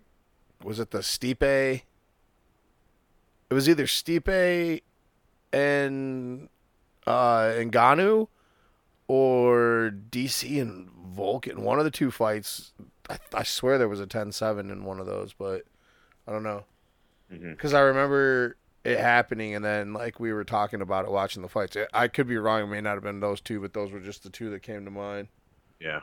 was 0.61 0.81
it 0.81 0.91
the 0.91 0.97
Stipe. 0.97 1.41
It 1.41 1.83
was 3.53 3.69
either 3.69 3.85
Stipe 3.85 4.81
and 5.53 6.49
uh 7.07 7.53
Ngannou 7.59 8.27
or 9.07 9.93
DC 10.09 10.61
and 10.61 10.89
Volkan. 11.15 11.59
One 11.59 11.79
of 11.79 11.85
the 11.85 11.91
two 11.91 12.11
fights. 12.11 12.73
I, 13.09 13.19
I 13.33 13.43
swear 13.43 13.77
there 13.77 13.87
was 13.87 14.01
a 14.01 14.07
10-7 14.07 14.69
in 14.69 14.83
one 14.83 14.99
of 14.99 15.05
those, 15.05 15.31
but 15.31 15.63
I 16.27 16.33
don't 16.33 16.43
know. 16.43 16.65
Because 17.29 17.73
I 17.73 17.79
remember 17.79 18.57
it 18.83 18.99
happening, 18.99 19.55
and 19.55 19.63
then 19.63 19.93
like 19.93 20.19
we 20.19 20.33
were 20.33 20.43
talking 20.43 20.81
about 20.81 21.05
it, 21.05 21.11
watching 21.11 21.41
the 21.41 21.47
fights. 21.47 21.77
I 21.93 22.07
could 22.07 22.27
be 22.27 22.37
wrong; 22.37 22.63
it 22.63 22.67
may 22.67 22.81
not 22.81 22.95
have 22.95 23.03
been 23.03 23.19
those 23.19 23.41
two, 23.41 23.59
but 23.59 23.73
those 23.73 23.91
were 23.91 23.99
just 23.99 24.23
the 24.23 24.29
two 24.29 24.49
that 24.51 24.61
came 24.61 24.85
to 24.85 24.91
mind. 24.91 25.27
Yeah. 25.79 26.01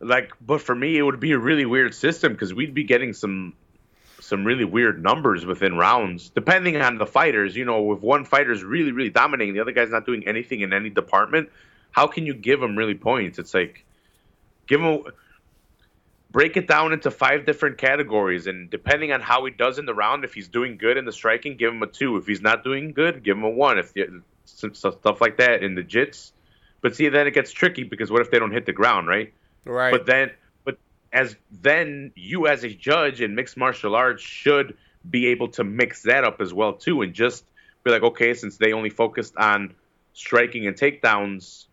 Like, 0.00 0.32
but 0.40 0.60
for 0.60 0.74
me, 0.74 0.96
it 0.96 1.02
would 1.02 1.18
be 1.18 1.32
a 1.32 1.38
really 1.38 1.66
weird 1.66 1.94
system 1.94 2.32
because 2.32 2.54
we'd 2.54 2.74
be 2.74 2.84
getting 2.84 3.12
some 3.12 3.54
some 4.20 4.44
really 4.44 4.64
weird 4.64 5.02
numbers 5.02 5.46
within 5.46 5.76
rounds, 5.76 6.28
depending 6.28 6.76
on 6.76 6.98
the 6.98 7.06
fighters. 7.06 7.56
You 7.56 7.64
know, 7.64 7.92
if 7.92 8.00
one 8.00 8.24
fighter's 8.24 8.62
really, 8.62 8.92
really 8.92 9.10
dominating, 9.10 9.54
the 9.54 9.60
other 9.60 9.72
guy's 9.72 9.90
not 9.90 10.06
doing 10.06 10.26
anything 10.26 10.60
in 10.60 10.72
any 10.72 10.90
department, 10.90 11.50
how 11.90 12.06
can 12.06 12.26
you 12.26 12.34
give 12.34 12.62
him 12.62 12.76
really 12.76 12.94
points? 12.94 13.38
It's 13.38 13.54
like, 13.54 13.84
give 14.66 14.80
him, 14.80 15.04
break 16.30 16.56
it 16.56 16.68
down 16.68 16.92
into 16.92 17.10
five 17.10 17.46
different 17.46 17.78
categories, 17.78 18.46
and 18.46 18.70
depending 18.70 19.12
on 19.12 19.20
how 19.20 19.44
he 19.44 19.50
does 19.50 19.78
in 19.78 19.86
the 19.86 19.94
round, 19.94 20.24
if 20.24 20.34
he's 20.34 20.48
doing 20.48 20.76
good 20.76 20.96
in 20.96 21.04
the 21.04 21.12
striking, 21.12 21.56
give 21.56 21.72
him 21.72 21.82
a 21.82 21.86
two. 21.86 22.16
If 22.16 22.26
he's 22.26 22.42
not 22.42 22.64
doing 22.64 22.92
good, 22.92 23.22
give 23.22 23.36
him 23.36 23.44
a 23.44 23.50
one. 23.50 23.78
If 23.78 23.92
some 24.44 24.74
stuff 24.74 25.20
like 25.20 25.38
that 25.38 25.62
in 25.62 25.74
the 25.74 25.82
jits. 25.82 26.32
But 26.80 26.94
see, 26.94 27.08
then 27.08 27.26
it 27.26 27.34
gets 27.34 27.50
tricky 27.52 27.84
because 27.84 28.10
what 28.10 28.22
if 28.22 28.30
they 28.30 28.38
don't 28.38 28.52
hit 28.52 28.66
the 28.66 28.72
ground, 28.72 29.08
right? 29.08 29.32
Right. 29.64 29.90
But 29.90 30.06
then, 30.06 30.30
but 30.64 30.78
as 31.12 31.36
then 31.50 32.12
you 32.14 32.46
as 32.46 32.64
a 32.64 32.72
judge 32.72 33.20
in 33.20 33.34
mixed 33.34 33.56
martial 33.56 33.94
arts 33.94 34.22
should 34.22 34.76
be 35.08 35.28
able 35.28 35.48
to 35.48 35.64
mix 35.64 36.02
that 36.02 36.24
up 36.24 36.40
as 36.40 36.52
well 36.52 36.74
too, 36.74 37.02
and 37.02 37.14
just 37.14 37.44
be 37.84 37.90
like, 37.90 38.02
okay, 38.02 38.34
since 38.34 38.56
they 38.56 38.72
only 38.72 38.90
focused 38.90 39.36
on 39.36 39.74
striking 40.12 40.66
and 40.66 40.76
takedowns, 40.76 41.66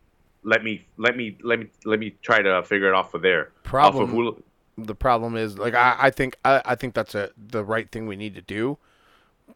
let 0.45 0.63
me 0.63 0.85
let 0.97 1.17
me 1.17 1.37
let 1.43 1.59
me 1.59 1.67
let 1.83 1.99
me 1.99 2.15
try 2.21 2.41
to 2.41 2.63
figure 2.63 2.87
it 2.87 2.93
off 2.93 3.13
of 3.13 3.21
there. 3.21 3.51
Problem- 3.63 4.03
Off 4.03 4.09
of 4.09 4.15
who, 4.15 4.43
the 4.77 4.95
problem 4.95 5.35
is 5.35 5.57
like 5.57 5.73
I, 5.73 5.95
I 5.99 6.09
think 6.11 6.37
I, 6.45 6.61
I 6.63 6.75
think 6.75 6.93
that's 6.93 7.15
a 7.15 7.31
the 7.35 7.63
right 7.63 7.89
thing 7.91 8.07
we 8.07 8.15
need 8.15 8.35
to 8.35 8.41
do 8.41 8.77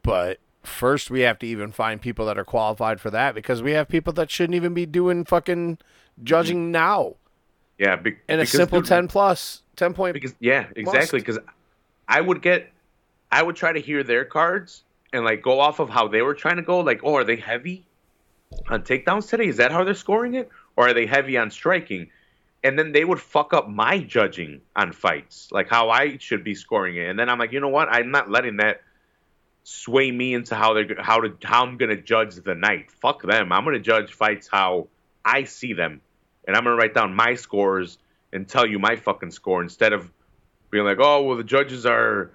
but 0.01 0.39
first 0.63 1.11
we 1.11 1.21
have 1.21 1.37
to 1.39 1.47
even 1.47 1.71
find 1.71 2.01
people 2.01 2.25
that 2.25 2.37
are 2.37 2.45
qualified 2.45 3.01
for 3.01 3.09
that 3.11 3.35
because 3.35 3.61
we 3.61 3.71
have 3.71 3.87
people 3.87 4.13
that 4.13 4.31
shouldn't 4.31 4.55
even 4.55 4.73
be 4.73 4.85
doing 4.85 5.25
fucking 5.25 5.77
judging 6.23 6.67
mm. 6.67 6.71
now. 6.71 7.15
Yeah, 7.77 7.95
be, 7.95 8.17
in 8.27 8.39
a 8.39 8.45
simple 8.45 8.79
dude, 8.79 8.89
10 8.89 9.07
plus 9.07 9.63
10 9.77 9.93
point 9.93 10.13
because 10.13 10.35
yeah 10.41 10.65
exactly 10.75 11.19
because 11.19 11.39
i 12.09 12.19
would 12.19 12.41
get 12.41 12.69
i 13.31 13.41
would 13.41 13.55
try 13.55 13.71
to 13.71 13.79
hear 13.79 14.03
their 14.03 14.25
cards 14.25 14.83
and 15.13 15.23
like 15.23 15.41
go 15.41 15.61
off 15.61 15.79
of 15.79 15.89
how 15.89 16.05
they 16.09 16.21
were 16.21 16.33
trying 16.33 16.57
to 16.57 16.61
go 16.61 16.81
like 16.81 16.99
oh 17.05 17.15
are 17.15 17.23
they 17.23 17.37
heavy 17.37 17.85
on 18.69 18.83
takedowns 18.83 19.29
today? 19.29 19.47
Is 19.47 19.57
that 19.57 19.71
how 19.71 19.83
they're 19.83 19.93
scoring 19.93 20.35
it 20.35 20.49
or 20.80 20.88
are 20.88 20.93
they 20.93 21.05
heavy 21.05 21.38
on 21.38 21.51
striking 21.51 22.09
and 22.63 22.77
then 22.77 22.91
they 22.91 23.05
would 23.05 23.19
fuck 23.19 23.53
up 23.53 23.69
my 23.69 23.99
judging 23.99 24.61
on 24.75 24.91
fights 24.91 25.49
like 25.51 25.69
how 25.69 25.89
i 25.89 26.17
should 26.17 26.43
be 26.43 26.55
scoring 26.55 26.95
it 26.95 27.07
and 27.09 27.19
then 27.19 27.30
i'm 27.30 27.38
like 27.38 27.51
you 27.51 27.59
know 27.59 27.69
what 27.69 27.89
i'm 27.89 28.11
not 28.11 28.32
letting 28.32 28.57
that 28.57 28.82
sway 29.63 30.09
me 30.09 30.34
into 30.34 30.55
how 30.55 30.73
they're 30.73 30.95
how 30.99 31.19
to 31.19 31.36
how 31.43 31.63
i'm 31.63 31.77
gonna 31.77 32.01
judge 32.01 32.36
the 32.36 32.55
night 32.55 32.89
fuck 32.89 33.21
them 33.21 33.51
i'm 33.51 33.63
gonna 33.63 33.80
judge 33.80 34.13
fights 34.13 34.47
how 34.51 34.88
i 35.23 35.43
see 35.43 35.73
them 35.73 36.01
and 36.47 36.55
i'm 36.55 36.63
gonna 36.63 36.75
write 36.75 36.95
down 36.95 37.13
my 37.13 37.36
scores 37.36 37.99
and 38.32 38.47
tell 38.47 38.65
you 38.65 38.80
my 38.80 38.95
fucking 38.95 39.32
score 39.32 39.61
instead 39.61 39.93
of 39.93 40.11
being 40.71 40.86
like, 40.86 40.97
oh 40.99 41.23
well, 41.23 41.38
the 41.38 41.43
judges 41.43 41.86
are 41.86 42.32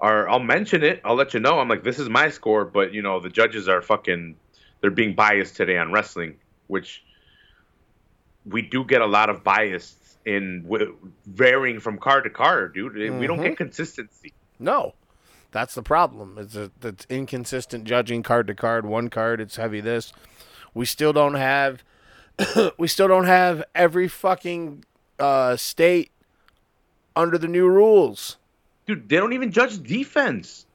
are. 0.00 0.28
I'll 0.28 0.38
mention 0.38 0.82
it. 0.82 1.00
I'll 1.04 1.14
let 1.14 1.34
you 1.34 1.40
know. 1.40 1.58
I'm 1.58 1.68
like, 1.68 1.84
this 1.84 1.98
is 1.98 2.08
my 2.08 2.30
score, 2.30 2.64
but 2.64 2.92
you 2.92 3.02
know, 3.02 3.20
the 3.20 3.30
judges 3.30 3.68
are 3.68 3.82
fucking. 3.82 4.36
They're 4.80 4.90
being 4.90 5.14
biased 5.14 5.56
today 5.56 5.76
on 5.76 5.92
wrestling, 5.92 6.36
which 6.68 7.04
we 8.50 8.62
do 8.62 8.84
get 8.84 9.00
a 9.00 9.06
lot 9.06 9.30
of 9.30 9.42
bias 9.44 9.96
in 10.24 10.62
w- 10.64 10.96
varying 11.26 11.80
from 11.80 11.98
card 11.98 12.24
to 12.24 12.30
card, 12.30 12.74
dude. 12.74 12.94
We 12.94 13.26
don't 13.26 13.38
Mhm. 13.38 13.42
get 13.42 13.56
consistency. 13.56 14.32
no 14.58 14.94
that's 15.50 15.74
the 15.74 15.82
problem 15.82 16.36
it's 16.38 16.54
a, 16.56 16.70
it's 16.82 17.06
inconsistent 17.08 17.84
judging 17.84 18.22
card 18.22 18.46
to 18.46 18.54
card 18.54 18.84
one 18.84 19.08
card 19.08 19.40
it's 19.40 19.56
heavy 19.56 19.80
this 19.80 20.12
we 20.74 20.84
still 20.84 21.12
don't 21.12 21.36
have 21.36 21.82
we 22.78 22.86
still 22.88 23.08
don't 23.08 23.24
have 23.24 23.62
every 23.74 24.08
fucking 24.08 24.84
uh, 25.18 25.56
state 25.56 26.10
under 27.16 27.38
the 27.38 27.48
new 27.48 27.66
rules 27.68 28.36
dude, 28.86 29.08
they 29.08 29.16
don't 29.16 29.32
even 29.32 29.50
judge 29.52 29.82
defense. 29.82 30.66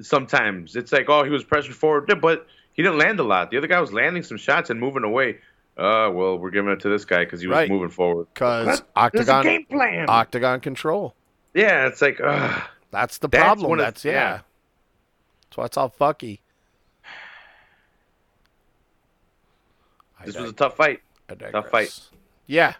Sometimes 0.00 0.74
it's 0.76 0.92
like, 0.92 1.08
oh, 1.08 1.22
he 1.24 1.30
was 1.30 1.44
pressured 1.44 1.74
forward, 1.76 2.10
but 2.20 2.46
he 2.72 2.82
didn't 2.82 2.98
land 2.98 3.20
a 3.20 3.22
lot. 3.22 3.50
The 3.50 3.58
other 3.58 3.66
guy 3.68 3.80
was 3.80 3.92
landing 3.92 4.22
some 4.24 4.38
shots 4.38 4.70
and 4.70 4.80
moving 4.80 5.04
away. 5.04 5.38
Uh, 5.76 6.08
well, 6.12 6.38
we're 6.38 6.50
giving 6.50 6.70
it 6.70 6.78
to 6.80 6.88
this 6.88 7.04
guy 7.04 7.24
because 7.24 7.40
he 7.40 7.48
was 7.48 7.56
Right. 7.56 7.68
moving 7.68 7.88
forward. 7.88 8.28
because 8.32 8.82
octagon 8.94 9.42
game 9.42 9.64
plan. 9.66 10.06
octagon 10.08 10.60
control 10.60 11.14
yeah, 11.52 11.86
it's 11.86 12.02
like, 12.02 12.20
ugh. 12.22 12.62
That's 12.90 13.18
the 13.18 13.28
problem. 13.28 13.70
one 13.70 13.78
of- 13.80 13.86
That's 13.86 14.04
yeah. 14.04 14.12
yeah. 14.12 14.40
That's 15.44 15.56
why 15.56 15.64
it's 15.66 15.76
all 15.76 15.90
fucky. 15.90 16.40
This 20.24 20.34
dig- 20.34 20.42
was 20.42 20.50
a 20.52 20.54
tough 20.54 20.76
fight. 20.76 21.00
Tough 21.52 21.70
fight. 21.70 22.00
Yeah. 22.46 22.74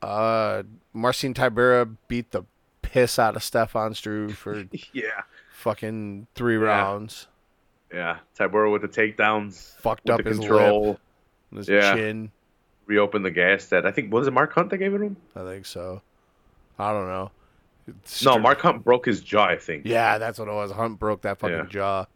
Uh, 0.00 0.62
Marcin 0.92 1.32
Tybura 1.34 1.96
beat 2.08 2.30
the 2.32 2.42
piss 2.82 3.18
out 3.18 3.36
of 3.36 3.42
Stefan 3.42 3.94
Struve 3.94 4.36
for 4.36 4.64
Yeah, 4.92 5.22
fucking 5.54 6.26
three 6.34 6.56
Yeah. 6.58 6.64
rounds. 6.64 7.28
yeah. 7.92 8.18
Tybura 8.38 8.72
with 8.72 8.82
the 8.82 8.88
takedowns, 8.88 9.76
Fucked 9.80 10.10
up 10.10 10.22
the 10.22 10.30
his 10.30 10.38
control. 10.40 10.98
On 11.52 11.58
his 11.58 11.68
Yeah. 11.68 11.94
chin. 11.94 12.30
Reopened 12.86 13.24
the 13.24 13.30
gas 13.30 13.66
that 13.66 13.86
I 13.86 13.92
think 13.92 14.12
was 14.12 14.26
it 14.26 14.32
Mark 14.32 14.52
Hunt 14.54 14.70
that 14.70 14.78
gave 14.78 14.92
it 14.94 14.98
to 14.98 15.04
him? 15.04 15.16
I 15.36 15.42
think 15.44 15.66
so. 15.66 16.02
I 16.78 16.92
don't 16.92 17.06
know. 17.06 17.30
It's 17.86 18.24
No, 18.24 18.38
Mark 18.38 18.60
Hunt 18.60 18.82
broke 18.84 19.06
his 19.06 19.20
jaw. 19.20 19.46
I 19.46 19.56
think. 19.56 19.84
Yeah, 19.86 20.18
that's 20.18 20.38
what 20.38 20.48
it 20.48 20.52
was. 20.52 20.72
Hunt 20.72 20.98
broke 20.98 21.22
that 21.22 21.38
fucking 21.38 21.56
Yeah. 21.56 21.64
jaw. 21.66 22.06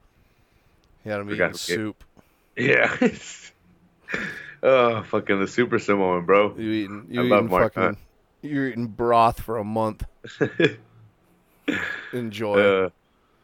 He 1.05 1.11
had 1.11 1.21
him 1.21 1.29
Forgot 1.29 1.51
eating 1.51 1.57
soup. 1.59 2.05
Yeah. 2.57 2.97
oh, 4.63 5.03
fucking 5.05 5.39
the 5.41 5.47
Super 5.47 5.79
Samoan, 5.79 6.25
bro. 6.27 6.55
You 6.57 6.71
eating? 6.71 7.07
You 7.11 7.21
I 7.21 7.25
love 7.25 7.39
eating 7.45 7.51
Mark 7.51 7.75
fucking? 7.75 7.83
Hunt. 7.83 7.99
You're 8.43 8.69
eating 8.69 8.87
broth 8.89 9.41
for 9.41 9.59
a 9.59 9.65
month. 9.65 10.05
Enjoy. 12.13 12.61
Uh, 12.61 12.89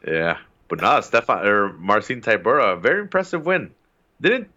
yeah, 0.07 0.39
but 0.69 0.81
nah, 0.81 1.01
Stefan 1.01 1.47
or 1.47 1.73
Marcin 1.75 2.21
Tybura, 2.21 2.81
very 2.81 3.01
impressive 3.01 3.45
win. 3.47 3.73
Didn't 4.21 4.49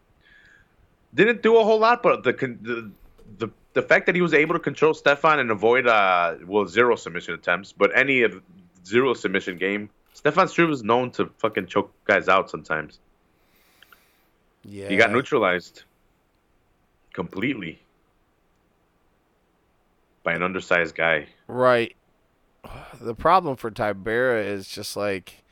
didn't 1.16 1.42
do 1.42 1.58
a 1.58 1.64
whole 1.64 1.80
lot, 1.80 2.04
but 2.04 2.24
the 2.24 2.34
the 2.34 2.92
the, 3.38 3.50
the 3.74 3.82
fact 3.82 4.06
that 4.06 4.16
he 4.16 4.22
was 4.22 4.34
able 4.34 4.54
to 4.54 4.60
control 4.60 4.94
Stefan 4.94 5.40
and 5.40 5.50
avoid 5.52 5.88
uh 5.88 6.36
well 6.46 6.68
zero 6.68 6.96
submission 6.96 7.34
attempts, 7.34 7.72
but 7.72 7.92
any 7.98 8.22
of 8.22 8.42
zero 8.86 9.14
submission 9.14 9.58
game, 9.58 9.90
Stefan 10.14 10.48
Struve 10.48 10.72
is 10.72 10.84
known 10.84 11.12
to 11.12 11.30
fucking 11.40 11.68
choke 11.68 11.92
guys 12.06 12.28
out 12.28 12.50
sometimes. 12.50 13.00
yeah. 14.64 14.90
He 14.90 14.96
got 14.98 15.12
neutralized 15.12 15.84
completely 17.14 17.82
by 20.24 20.34
an 20.34 20.44
undersized 20.44 20.96
guy. 20.96 21.28
Right. 21.48 21.96
The 23.00 23.16
problem 23.16 23.56
for 23.58 23.70
Tybura 23.72 24.44
is 24.46 24.68
just 24.68 24.98
like 24.98 25.44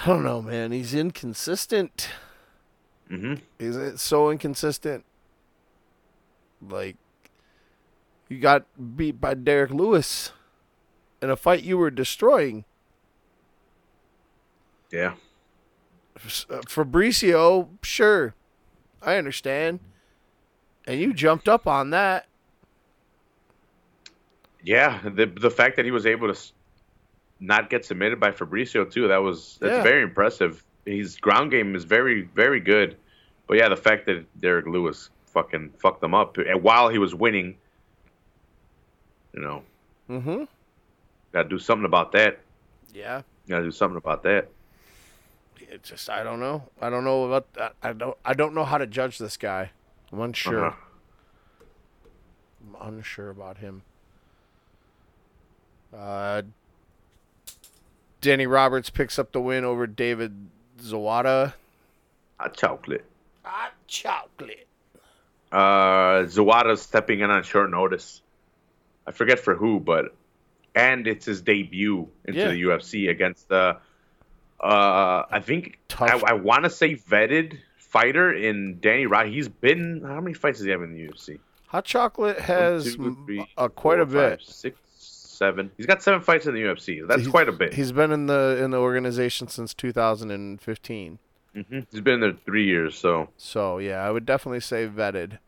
I 0.00 0.06
don't 0.06 0.24
know, 0.24 0.40
man. 0.40 0.72
He's 0.72 0.94
inconsistent. 0.94 2.08
Hmm 3.12 3.34
He's 3.58 3.76
uh, 3.76 3.96
so 3.96 4.30
inconsistent. 4.30 5.04
Like 6.66 6.96
you 8.28 8.38
got 8.38 8.64
beat 8.96 9.20
by 9.20 9.34
Derrick 9.34 9.70
Lewis 9.70 10.32
in 11.20 11.28
a 11.28 11.36
fight 11.36 11.62
you 11.62 11.76
were 11.76 11.90
destroying. 11.90 12.64
Yeah. 14.90 15.14
Uh, 16.16 16.60
Fabricio, 16.66 17.68
sure, 17.82 18.34
I 19.00 19.16
understand, 19.16 19.80
and 20.86 21.00
you 21.00 21.12
jumped 21.12 21.48
up 21.48 21.66
on 21.66 21.90
that. 21.90 22.26
Yeah, 24.62 25.00
the 25.02 25.26
the 25.26 25.50
fact 25.50 25.76
that 25.76 25.84
he 25.84 25.90
was 25.90 26.06
able 26.06 26.32
to 26.32 26.40
not 27.40 27.70
get 27.70 27.84
submitted 27.84 28.20
by 28.20 28.30
Fabricio 28.30 28.88
too, 28.88 29.08
that 29.08 29.16
was 29.18 29.58
that's 29.60 29.78
Yeah. 29.78 29.82
very 29.82 30.02
impressive. 30.02 30.62
His 30.86 31.16
ground 31.16 31.50
game 31.50 31.74
is 31.74 31.84
very 31.84 32.22
very 32.34 32.60
good, 32.60 32.96
but 33.46 33.56
yeah, 33.58 33.68
the 33.68 33.76
fact 33.76 34.06
that 34.06 34.24
Derrick 34.40 34.66
Lewis 34.66 35.10
fucking 35.26 35.72
fucked 35.78 36.00
them 36.00 36.14
up 36.14 36.36
and 36.38 36.62
while 36.62 36.88
he 36.88 36.98
was 36.98 37.14
winning, 37.14 37.56
you 39.32 39.40
know, 39.40 39.62
Mm-hmm. 40.10 40.44
got 41.32 41.44
to 41.44 41.48
do 41.48 41.58
something 41.58 41.86
about 41.86 42.12
that. 42.12 42.40
Yeah. 42.92 43.22
Got 43.48 43.58
to 43.58 43.64
do 43.64 43.70
something 43.70 43.96
about 43.96 44.22
that. 44.24 44.48
It 45.58 45.82
just 45.84 46.10
I 46.10 46.22
don't 46.22 46.38
know. 46.40 46.64
I 46.82 46.90
don't 46.90 47.04
know 47.04 47.24
about 47.24 47.50
that. 47.54 47.74
I 47.82 47.94
don't 47.94 48.16
I 48.24 48.34
don't 48.34 48.54
know 48.54 48.64
how 48.64 48.76
to 48.76 48.86
judge 48.86 49.16
this 49.16 49.38
guy. 49.38 49.70
I'm 50.12 50.20
unsure. 50.20 50.66
Uh-huh. 50.66 50.76
I'm 52.78 52.94
unsure 52.96 53.30
about 53.30 53.58
him. 53.58 53.82
Uh, 55.96 56.42
Danny 58.20 58.46
Roberts 58.46 58.90
picks 58.90 59.18
up 59.18 59.32
the 59.32 59.40
win 59.40 59.64
over 59.64 59.86
David 59.86 60.48
Zawada. 60.80 61.54
Hot 62.38 62.54
chocolate. 62.56 63.04
Hot 63.42 63.72
chocolate. 63.86 64.66
Uh, 65.50 66.24
Zawada's 66.26 66.80
stepping 66.82 67.20
in 67.20 67.30
on 67.30 67.42
short 67.42 67.70
notice. 67.70 68.22
I 69.06 69.10
forget 69.12 69.38
for 69.40 69.54
who, 69.54 69.80
but 69.80 70.14
and 70.74 71.06
it's 71.06 71.26
his 71.26 71.42
debut 71.42 72.08
into 72.24 72.40
Yeah. 72.40 72.48
the 72.48 72.62
UFC 72.62 73.10
against 73.10 73.48
the. 73.48 73.76
Uh, 74.60 75.24
I 75.30 75.40
think 75.40 75.78
Tough. 75.88 76.22
I, 76.24 76.30
I 76.30 76.32
want 76.34 76.64
to 76.64 76.70
say 76.70 76.94
vetted 76.94 77.58
fighter 77.76 78.32
in 78.32 78.78
Danny 78.80 79.06
Rod. 79.06 79.26
He's 79.26 79.48
been 79.48 80.02
how 80.06 80.20
many 80.20 80.34
fights 80.34 80.58
does 80.58 80.64
he 80.66 80.70
have 80.70 80.82
in 80.82 80.94
the 80.94 81.08
UFC? 81.08 81.40
Hot 81.66 81.84
chocolate 81.84 82.38
has 82.38 82.94
two, 82.94 83.16
three, 83.26 83.46
uh, 83.56 83.68
quite 83.68 83.98
a 83.98 84.06
four, 84.06 84.14
five, 84.14 84.38
bit. 84.38 84.46
six, 84.46 84.78
seven. 84.96 85.70
He's 85.76 85.86
got 85.86 86.02
seven 86.02 86.20
fights 86.20 86.46
in 86.46 86.54
the 86.54 86.60
UFC. 86.60 87.06
That's 87.06 87.22
He's- 87.22 87.30
quite 87.30 87.48
a 87.48 87.52
bit. 87.52 87.74
He's 87.74 87.90
been 87.92 88.12
in 88.12 88.26
the 88.26 88.58
in 88.62 88.70
the 88.70 88.78
organization 88.78 89.48
since 89.48 89.74
2015. 89.74 91.18
Hmm 91.54 91.80
He's 91.90 92.00
been 92.00 92.20
there 92.20 92.32
three 92.44 92.66
years. 92.66 92.96
So 92.96 93.28
So 93.36 93.78
yeah, 93.78 93.98
I 94.06 94.10
would 94.10 94.24
definitely 94.26 94.60
say 94.60 94.86
vetted. 94.88 95.38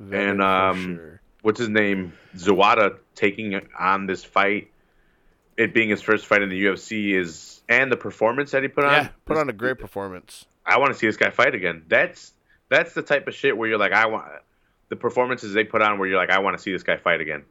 Vetted 0.00 0.30
And, 0.30 0.42
um, 0.42 0.96
sure. 0.96 1.20
what's 1.42 1.58
his 1.58 1.68
name? 1.68 2.12
Zawada 2.36 2.98
taking 3.14 3.60
on 3.78 4.06
this 4.06 4.24
fight, 4.24 4.70
it 5.56 5.74
being 5.74 5.88
his 5.90 6.00
first 6.02 6.26
fight 6.26 6.42
in 6.42 6.48
the 6.48 6.64
UFC 6.64 7.14
is, 7.14 7.60
and 7.68 7.90
the 7.92 7.96
performance 7.96 8.52
that 8.52 8.62
he 8.62 8.68
put 8.68 8.84
on. 8.84 8.92
yeah, 8.92 9.08
put 9.26 9.36
on 9.36 9.48
a 9.50 9.52
great 9.52 9.78
performance. 9.78 10.46
I 10.64 10.78
want 10.78 10.92
to 10.92 10.98
see 10.98 11.06
this 11.06 11.16
guy 11.16 11.30
fight 11.30 11.54
again. 11.54 11.84
That's 11.88 12.32
that's 12.68 12.94
the 12.94 13.02
type 13.02 13.26
of 13.26 13.34
shit 13.34 13.56
where 13.56 13.68
you're 13.68 13.78
like, 13.78 13.92
I 13.92 14.06
want 14.06 14.26
the 14.88 14.96
performances 14.96 15.52
they 15.52 15.64
put 15.64 15.82
on 15.82 15.98
where 15.98 16.08
you're 16.08 16.18
like, 16.18 16.30
I 16.30 16.38
want 16.38 16.56
to 16.56 16.62
see 16.62 16.72
this 16.72 16.82
guy 16.82 16.96
fight 16.96 17.20
again. 17.20 17.44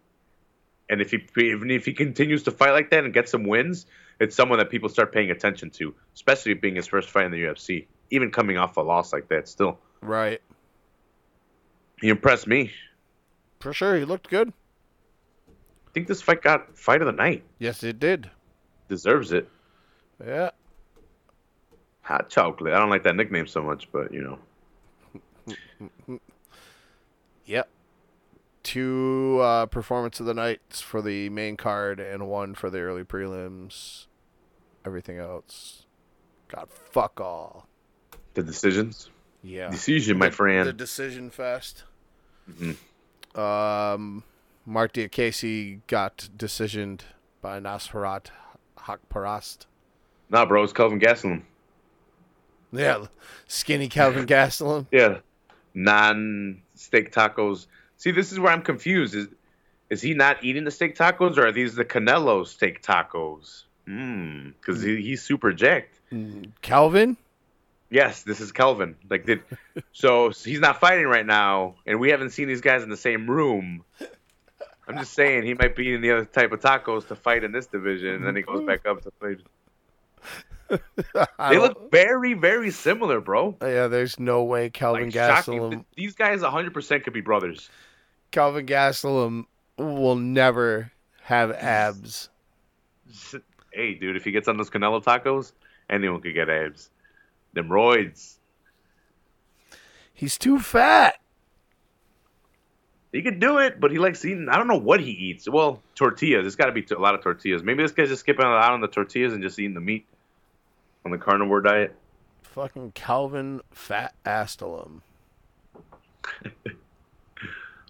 And 0.89 1.01
if 1.01 1.11
he 1.11 1.19
even 1.37 1.69
if 1.69 1.85
he 1.85 1.93
continues 1.93 2.43
to 2.43 2.51
fight 2.51 2.71
like 2.71 2.89
that 2.91 3.03
and 3.03 3.13
get 3.13 3.29
some 3.29 3.43
wins, 3.43 3.85
it's 4.20 4.36
someone 4.36 4.59
that 4.59 4.70
people 4.70 4.89
start 4.89 5.13
paying 5.13 5.32
attention 5.32 5.70
to, 5.72 5.93
especially 6.13 6.53
being 6.53 6.76
his 6.76 6.88
first 6.88 7.09
fight 7.09 7.26
in 7.26 7.32
the 7.32 7.43
UFC. 7.43 7.88
Even 8.11 8.32
coming 8.32 8.57
off 8.57 8.78
a 8.78 8.82
loss 8.82 9.13
like 9.13 9.28
that, 9.30 9.47
still 9.47 9.80
Right. 10.01 10.41
he 12.01 12.09
impressed 12.09 12.47
me. 12.47 12.72
For 13.59 13.74
sure, 13.74 13.97
he 13.97 14.05
looked 14.05 14.30
good. 14.30 14.51
I 15.49 15.91
think 15.93 16.07
this 16.07 16.22
fight 16.22 16.41
got 16.41 16.78
fight 16.78 17.01
of 17.01 17.07
the 17.07 17.11
night. 17.11 17.43
Yes, 17.59 17.84
it 17.84 17.99
did. 17.99 18.30
Deserves 18.88 19.32
it. 19.32 19.49
Yeah. 20.26 20.51
Hot 22.01 22.30
chocolate. 22.30 22.74
I 22.74 22.80
don't 22.80 22.89
like 22.89 23.03
that 23.03 23.15
nickname 23.15 23.47
so 23.47 23.61
much, 23.61 23.89
but 23.91 24.13
you 24.13 24.22
know. 24.22 24.39
Yep. 27.45 27.67
Two 28.61 29.39
uh, 29.41 29.65
performance 29.65 30.20
of 30.20 30.28
the 30.28 30.36
nights 30.36 30.82
for 30.82 31.01
the 31.01 31.30
main 31.30 31.57
card 31.57 31.99
and 31.99 32.28
one 32.28 32.53
for 32.53 32.70
the 32.70 32.80
early 32.82 33.03
prelims. 33.03 34.05
Everything 34.86 35.17
else 35.17 35.86
got 36.47 36.71
fuck 36.71 37.19
all. 37.21 37.67
The 38.34 38.43
decisions. 38.43 39.09
Yeah. 39.43 39.69
Decision, 39.69 40.17
my 40.17 40.30
The- 40.30 40.36
friend. 40.36 40.67
The 40.67 40.73
decision 40.73 41.30
fest. 41.30 41.84
Mhm. 42.49 42.75
Um, 43.38 44.23
Marc 44.65 44.93
Diakiese 44.93 45.82
got 45.88 46.30
decisioned 46.36 47.01
by 47.41 47.59
Nasrat 47.59 48.27
Haqparast. 48.77 49.65
Nah, 50.30 50.45
bro, 50.45 50.63
it's 50.63 50.73
Kelvin 50.73 50.99
Gastelum. 50.99 51.43
Yeah, 52.71 53.05
skinny 53.47 53.89
Calvin 53.89 54.25
Gastelum. 54.27 54.88
Yeah. 54.91 55.19
Non 55.73 56.61
steak 56.75 57.11
tacos. 57.11 57.67
See, 57.97 58.11
this 58.11 58.32
is 58.32 58.39
where 58.39 58.51
I'm 58.51 58.61
confused. 58.61 59.15
Is 59.15 59.27
is 59.89 60.01
he 60.01 60.13
not 60.13 60.43
eating 60.43 60.65
the 60.65 60.71
steak 60.71 60.95
tacos 60.95 61.38
or 61.38 61.47
are 61.47 61.51
these 61.51 61.73
the 61.75 61.86
Canelo 61.86 62.45
steak 62.45 62.82
tacos? 62.84 63.63
Mm, 63.89 64.53
because 64.59 64.83
mm. 64.83 64.97
he, 64.97 65.01
he's 65.01 65.23
super 65.23 65.51
jacked. 65.51 65.99
Mm. 66.11 66.51
Calvin? 66.61 67.17
Yes, 67.89 68.21
this 68.21 68.39
is 68.39 68.51
Calvin. 68.51 68.95
Like, 69.09 69.25
did 69.25 69.41
so 69.91 70.29
he's 70.29 70.59
not 70.59 70.79
fighting 70.79 71.07
right 71.07 71.25
now, 71.25 71.75
and 71.85 71.99
we 71.99 72.11
haven't 72.11 72.29
seen 72.31 72.47
these 72.47 72.61
guys 72.61 72.83
in 72.83 72.89
the 72.89 72.97
same 72.97 73.29
room. 73.29 73.83
I'm 74.87 74.97
just 74.97 75.13
saying 75.13 75.43
he 75.43 75.53
might 75.53 75.75
be 75.75 75.87
eating 75.87 76.01
the 76.01 76.11
other 76.11 76.25
type 76.25 76.51
of 76.51 76.61
tacos 76.61 77.07
to 77.07 77.15
fight 77.15 77.43
in 77.43 77.51
this 77.51 77.67
division, 77.67 78.15
and 78.15 78.25
then 78.25 78.35
he 78.35 78.41
goes 78.41 78.65
back 78.65 78.87
up 78.87 79.01
to 79.03 79.11
fight. 79.19 79.37
They 81.49 81.57
look 81.57 81.89
very, 81.89 82.35
very 82.35 82.69
similar, 82.69 83.19
bro. 83.19 83.57
Yeah, 83.59 83.87
there's 83.87 84.19
no 84.19 84.43
way 84.43 84.69
Calvin 84.69 85.05
Like. 85.05 85.13
Gastelum. 85.15 85.71
Th- 85.71 85.83
These 85.95 86.13
guys 86.13 86.41
100% 86.41 87.03
could 87.03 87.13
be 87.13 87.21
brothers. 87.21 87.71
Calvin 88.29 88.67
Gastelum 88.67 89.45
will 89.79 90.15
never 90.15 90.91
have 91.23 91.51
abs. 91.53 92.29
Hey, 93.72 93.93
dude, 93.93 94.15
if 94.15 94.24
he 94.24 94.32
gets 94.32 94.47
on 94.47 94.57
those 94.57 94.70
Canelo 94.70 95.03
tacos, 95.03 95.51
anyone 95.89 96.22
could 96.22 96.34
get 96.34 96.49
abs. 96.49 96.89
Them 97.53 97.70
roids. 97.70 98.36
He's 100.13 100.38
too 100.38 100.59
fat. 100.59 101.15
He 103.11 103.22
could 103.22 103.39
do 103.39 103.57
it, 103.57 103.80
but 103.80 103.91
he 103.91 103.97
likes 103.97 104.24
eating. 104.24 104.49
I 104.49 104.57
don't 104.57 104.67
know 104.67 104.78
what 104.78 104.99
he 104.99 105.11
eats. 105.11 105.49
Well, 105.49 105.82
tortillas. 105.95 106.45
It's 106.45 106.55
got 106.55 106.67
to 106.67 106.72
be 106.72 106.86
a 106.91 106.99
lot 106.99 107.15
of 107.15 107.24
tortillas. 107.24 107.63
Maybe 107.63 107.82
this 107.82 107.91
guy's 107.91 108.09
just 108.09 108.20
skipping 108.20 108.45
out 108.45 108.72
on 108.72 108.82
the 108.82 108.88
tortillas 108.88 109.34
and 109.34 109.41
just 109.41 109.57
eating 109.57 109.74
the 109.74 109.82
meat 109.82 110.05
on 111.05 111.11
the 111.11 111.17
carnivore 111.17 111.61
diet. 111.61 111.95
Fucking 112.43 112.91
Calvin 112.91 113.61
Fat 113.72 114.13
Astelum. 114.26 115.01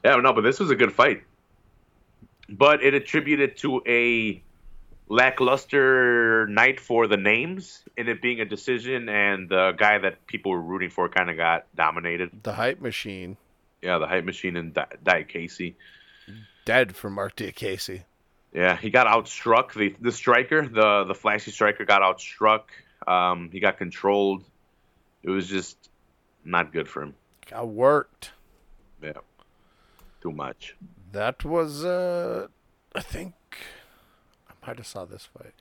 Yeah, 0.04 0.16
no, 0.16 0.34
but 0.34 0.42
this 0.42 0.60
was 0.60 0.70
a 0.72 0.76
good 0.76 0.94
fight. 0.94 1.24
But 2.48 2.84
it 2.84 2.94
attributed 2.94 3.58
to 3.58 3.82
a 3.86 4.42
lackluster 5.10 6.48
night 6.48 6.80
for 6.80 7.08
the 7.08 7.18
names, 7.18 7.84
and 7.98 8.08
it 8.08 8.22
being 8.22 8.40
a 8.40 8.46
decision, 8.46 9.10
and 9.10 9.50
the 9.50 9.74
guy 9.78 9.98
that 9.98 10.26
people 10.28 10.52
were 10.52 10.62
rooting 10.62 10.90
for 10.90 11.10
kind 11.10 11.30
of 11.30 11.36
got 11.36 11.66
dominated. 11.76 12.32
The 12.44 12.54
hype 12.54 12.80
machine. 12.80 13.36
Yeah, 13.82 13.98
the 13.98 14.08
hype 14.08 14.26
machine 14.26 14.56
and 14.56 14.74
Di- 14.74 15.24
Casey, 15.24 15.76
Dead 16.66 16.96
for 16.96 17.10
Marc 17.10 17.36
Diakiese. 17.36 18.04
Yeah, 18.54 18.76
he 18.78 18.90
got 18.90 19.08
outstruck. 19.08 19.74
The 19.74 19.96
the 20.02 20.12
striker, 20.12 20.68
the 20.68 21.06
the 21.06 21.16
flashy 21.16 21.52
striker, 21.52 21.86
got 21.86 22.02
outstruck. 22.02 22.64
Um, 23.08 23.50
he 23.52 23.60
got 23.60 23.78
controlled. 23.78 24.44
It 25.24 25.30
was 25.30 25.48
just 25.48 25.78
not 26.44 26.72
good 26.74 26.88
for 26.88 27.04
him. 27.04 27.16
Got 27.50 27.70
worked. 27.70 28.32
Yeah, 29.02 29.14
too 30.22 30.32
much. 30.32 30.76
That 31.12 31.44
was, 31.46 31.86
uh, 31.86 32.48
I 32.94 33.02
think, 33.02 33.34
I 34.70 34.74
just 34.74 34.92
saw 34.92 35.06
this 35.06 35.26
fight. 35.38 35.54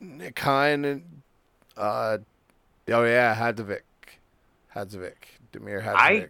Nick 0.00 0.38
Hein 0.38 0.84
and, 0.84 1.22
uh, 1.76 2.18
oh 2.88 3.04
yeah, 3.04 3.34
Hadzovic. 3.34 3.80
Hadzovic. 4.74 5.14
Demir 5.52 5.82
Hadzovic. 5.84 5.94
I 5.96 6.28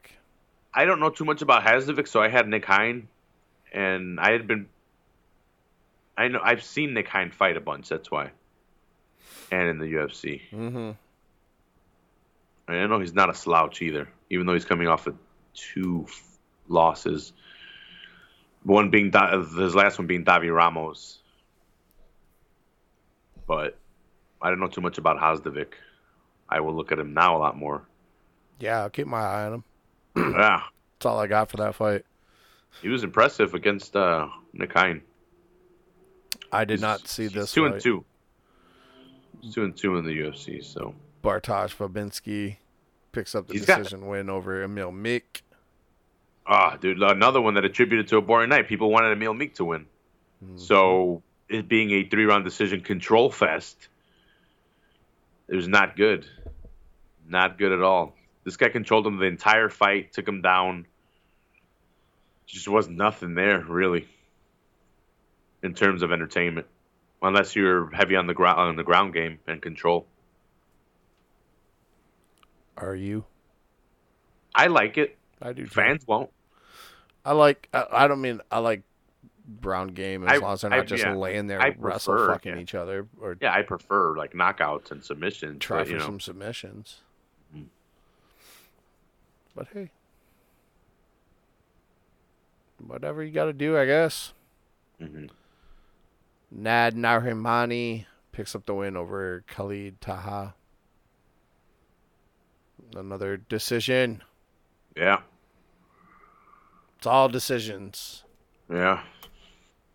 I 0.73 0.85
don't 0.85 1.01
know 1.01 1.11
too 1.11 1.25
much 1.25 1.41
about 1.43 1.63
Hadzovic, 1.63 2.09
so 2.09 2.21
I 2.21 2.29
had 2.29 2.49
Nick 2.49 2.65
Hein, 2.65 3.09
and 3.73 4.19
I 4.21 4.33
had 4.33 4.47
been. 4.47 4.67
I 6.17 6.29
know 6.29 6.41
I've 6.43 6.63
seen 6.63 6.95
Nick 6.95 7.09
Hein 7.09 7.31
fight 7.31 7.57
a 7.57 7.61
bunch. 7.61 7.89
That's 7.89 8.11
why. 8.11 8.31
And 9.51 9.69
in 9.69 9.79
the 9.79 9.87
UFC, 9.87 10.41
Mm-hmm. 10.53 10.91
and 12.69 12.77
I 12.81 12.87
know 12.87 13.01
he's 13.01 13.15
not 13.15 13.31
a 13.31 13.35
slouch 13.35 13.83
either, 13.83 14.09
even 14.31 14.47
though 14.47 14.55
he's 14.55 14.65
coming 14.65 14.89
off 14.89 15.07
of 15.07 15.17
two 15.55 16.05
f- 16.09 16.23
losses. 16.69 17.33
One 18.65 18.91
being 18.91 19.11
Da- 19.11 19.43
his 19.43 19.75
last 19.75 19.99
one 19.99 20.07
being 20.07 20.25
Davi 20.25 20.55
Ramos, 20.55 21.19
but 23.47 23.79
I 24.43 24.51
don't 24.51 24.61
know 24.61 24.69
too 24.69 24.81
much 24.81 24.99
about 24.99 25.19
Hadzovic. 25.19 25.73
I 26.49 26.61
will 26.61 26.75
look 26.75 26.93
at 26.93 26.99
him 26.99 27.15
now 27.15 27.37
a 27.37 27.39
lot 27.39 27.57
more. 27.57 27.87
Yeah, 28.61 28.81
I'll 28.83 28.91
keep 28.91 29.07
my 29.07 29.21
eye 29.21 29.47
on 29.47 29.55
him. 29.55 29.65
yeah, 30.17 30.63
That's 30.99 31.07
all 31.07 31.19
I 31.19 31.27
got 31.27 31.51
for 31.51 31.57
that 31.59 31.75
fight. 31.75 32.05
he 32.83 32.89
was 32.89 33.03
impressive 33.03 33.55
against 33.55 33.97
uh, 33.97 34.29
Nick 34.53 34.73
Hein. 34.73 35.03
I 36.53 36.65
did 36.65 36.75
He's- 36.75 36.81
not 36.83 37.09
see 37.09 37.27
this 37.29 37.53
two 37.53 37.65
fight. 37.65 37.73
and 37.75 37.83
two. 37.83 38.05
He's 39.41 39.55
two 39.55 39.65
and 39.65 39.77
two 39.77 39.97
in 39.97 40.05
the 40.05 40.13
UFC. 40.13 40.63
So 40.65 40.95
Bartosz 41.23 41.75
Fabinski 41.75 42.57
picks 43.13 43.35
up 43.35 43.47
the 43.49 43.55
He's 43.55 43.65
got- 43.67 43.79
decision 43.79 44.07
win 44.07 44.31
over 44.31 44.63
Emil 44.63 44.93
Meek. 44.93 45.43
ah, 46.47 46.77
dude, 46.81 47.03
another 47.03 47.41
one 47.41 47.55
that 47.55 47.65
attributed 47.65 48.07
to 48.09 48.19
a 48.19 48.23
boring 48.23 48.51
night. 48.51 48.69
People 48.69 48.91
wanted 48.91 49.11
Emil 49.13 49.35
Meek 49.35 49.55
to 49.57 49.65
win. 49.65 49.87
Mm-hmm. 50.45 50.59
So 50.59 51.23
it 51.49 51.69
being 51.69 51.91
a 51.91 52.09
three 52.09 52.25
round 52.25 52.45
decision 52.45 52.81
control 52.81 53.31
fest, 53.31 53.89
it 55.49 55.57
was 55.57 55.69
not 55.69 55.97
good. 55.97 56.27
Not 57.27 57.59
good 57.59 57.73
at 57.73 57.83
all. 57.83 58.15
This 58.45 58.57
guy 58.57 58.69
controlled 58.69 59.07
him 59.07 59.19
the 59.19 59.25
entire 59.25 59.69
fight, 59.69 60.13
took 60.13 60.29
him 60.29 60.43
down. 60.43 60.87
Just 62.47 62.69
was 62.69 62.89
nothing 62.89 63.35
there 63.35 63.61
really 63.61 64.07
in 65.63 65.75
terms 65.75 66.03
of 66.03 66.13
entertainment, 66.13 66.67
unless 67.23 67.57
you're 67.57 67.91
heavy 67.91 68.17
on 68.17 68.27
the 68.27 68.35
ground 68.35 68.61
on 68.61 68.77
the 68.77 68.85
ground 68.85 69.15
game 69.15 69.39
and 69.47 69.63
control. 69.63 70.07
Are 72.77 72.95
you? 72.95 73.25
I 74.55 74.67
like 74.67 74.99
it. 74.99 75.17
I 75.41 75.53
do. 75.53 75.63
too. 75.63 75.71
Fans 75.71 76.07
won't. 76.07 76.31
I 77.25 77.33
like. 77.33 77.69
I, 77.73 77.87
I 77.91 78.09
don't 78.09 78.21
mean 78.21 78.41
I 78.51 78.59
like 78.59 78.83
ground 79.61 79.95
game 79.95 80.25
as 80.27 80.39
I- 80.39 80.43
long 80.43 80.53
as 80.55 80.61
they're 80.63 80.73
I- 80.73 80.77
not 80.79 80.87
just 80.87 81.03
yeah. 81.05 81.15
laying 81.15 81.47
there 81.47 81.61
I 81.61 81.69
and 81.69 81.83
wrestle 81.83 82.15
prefer, 82.15 82.33
fucking 82.33 82.55
yeah. 82.57 82.61
each 82.63 82.75
other 82.75 83.07
or 83.21 83.37
Yeah, 83.41 83.53
I 83.55 83.63
prefer 83.63 84.17
like 84.17 84.33
knockouts 84.33 84.91
and 84.91 85.05
submissions. 85.05 85.59
try 85.61 85.79
but, 85.79 85.87
for 85.87 85.93
you 85.93 85.99
know, 85.99 86.05
some 86.07 86.21
submissions. 86.21 87.03
Mm. 87.55 87.67
But 89.55 89.69
hey, 89.73 89.91
whatever 92.87 93.23
you 93.23 93.33
got 93.33 93.47
to 93.47 93.53
do, 93.53 93.77
I 93.79 93.87
guess. 93.87 94.33
mhm. 95.01 95.31
Nad 96.51 96.95
Narimani 96.95 98.07
picks 98.33 98.55
up 98.55 98.65
the 98.67 98.75
win 98.75 98.97
over 98.97 99.43
Khalid 99.49 100.01
Taha. 100.01 100.55
Another 102.95 103.37
decision. 103.37 104.23
Yeah, 104.97 105.23
It's 106.99 107.07
all 107.07 107.29
decisions. 107.29 108.23
yeah. 108.71 109.03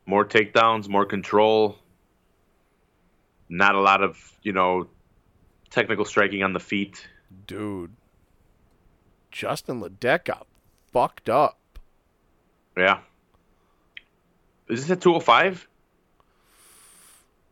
More 0.09 0.25
takedowns, 0.25 0.89
more 0.89 1.05
control. 1.05 1.77
Not 3.47 3.75
a 3.75 3.79
lot 3.79 4.01
of 4.01 4.17
you 4.41 4.53
know 4.53 4.87
technical 5.69 6.03
striking 6.03 6.41
on 6.41 6.51
the 6.51 6.59
feet. 6.59 7.07
Dude. 7.45 7.91
Justin 9.29 9.81
Ledeck 9.81 10.25
got 10.25 10.47
fucked 10.91 11.29
up. 11.29 11.59
Yeah. 12.75 13.01
Is 14.67 14.87
this 14.87 14.97
a 14.97 14.99
205? 14.99 15.67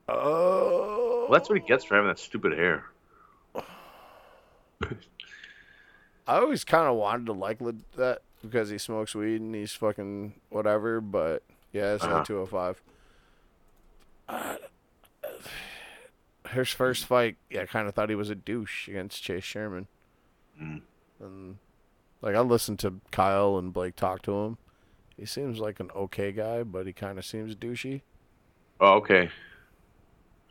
Oh. 0.09 0.15
Well, 0.15 0.17
oh. 0.25 1.27
that's 1.31 1.49
what 1.49 1.59
he 1.59 1.67
gets 1.67 1.85
for 1.85 1.93
having 1.93 2.07
that 2.07 2.17
stupid 2.17 2.53
hair. 2.53 2.85
I 6.27 6.39
always 6.39 6.63
kind 6.63 6.87
of 6.87 6.95
wanted 6.95 7.27
to 7.27 7.33
like 7.33 7.59
that 7.97 8.21
because 8.41 8.71
he 8.71 8.79
smokes 8.79 9.13
weed 9.13 9.41
and 9.41 9.53
he's 9.53 9.73
fucking 9.73 10.33
whatever, 10.49 11.01
but 11.01 11.43
yeah, 11.73 11.93
it's 11.93 12.03
Uh-huh. 12.03 12.17
not 12.17 12.25
205. 12.25 12.81
Uh, 14.29 14.55
his 16.51 16.69
first 16.69 17.05
fight, 17.05 17.37
yeah, 17.49 17.61
I 17.61 17.65
kind 17.65 17.87
of 17.87 17.93
thought 17.95 18.09
he 18.09 18.15
was 18.15 18.29
a 18.29 18.35
douche 18.35 18.87
against 18.87 19.21
Chase 19.21 19.43
Sherman. 19.43 19.87
Mm. 20.61 20.81
And 21.19 21.57
like 22.21 22.35
I 22.35 22.39
listened 22.41 22.79
to 22.79 22.95
Kyle 23.11 23.57
and 23.57 23.71
Blake 23.73 23.95
talk 23.95 24.21
to 24.23 24.31
him. 24.33 24.57
He 25.17 25.25
seems 25.25 25.59
like 25.59 25.79
an 25.79 25.89
okay 25.95 26.31
guy, 26.31 26.63
but 26.63 26.85
he 26.87 26.93
kind 26.93 27.17
of 27.17 27.25
seems 27.25 27.55
douchey. 27.55 28.01
Oh, 28.79 28.93
okay. 28.97 29.29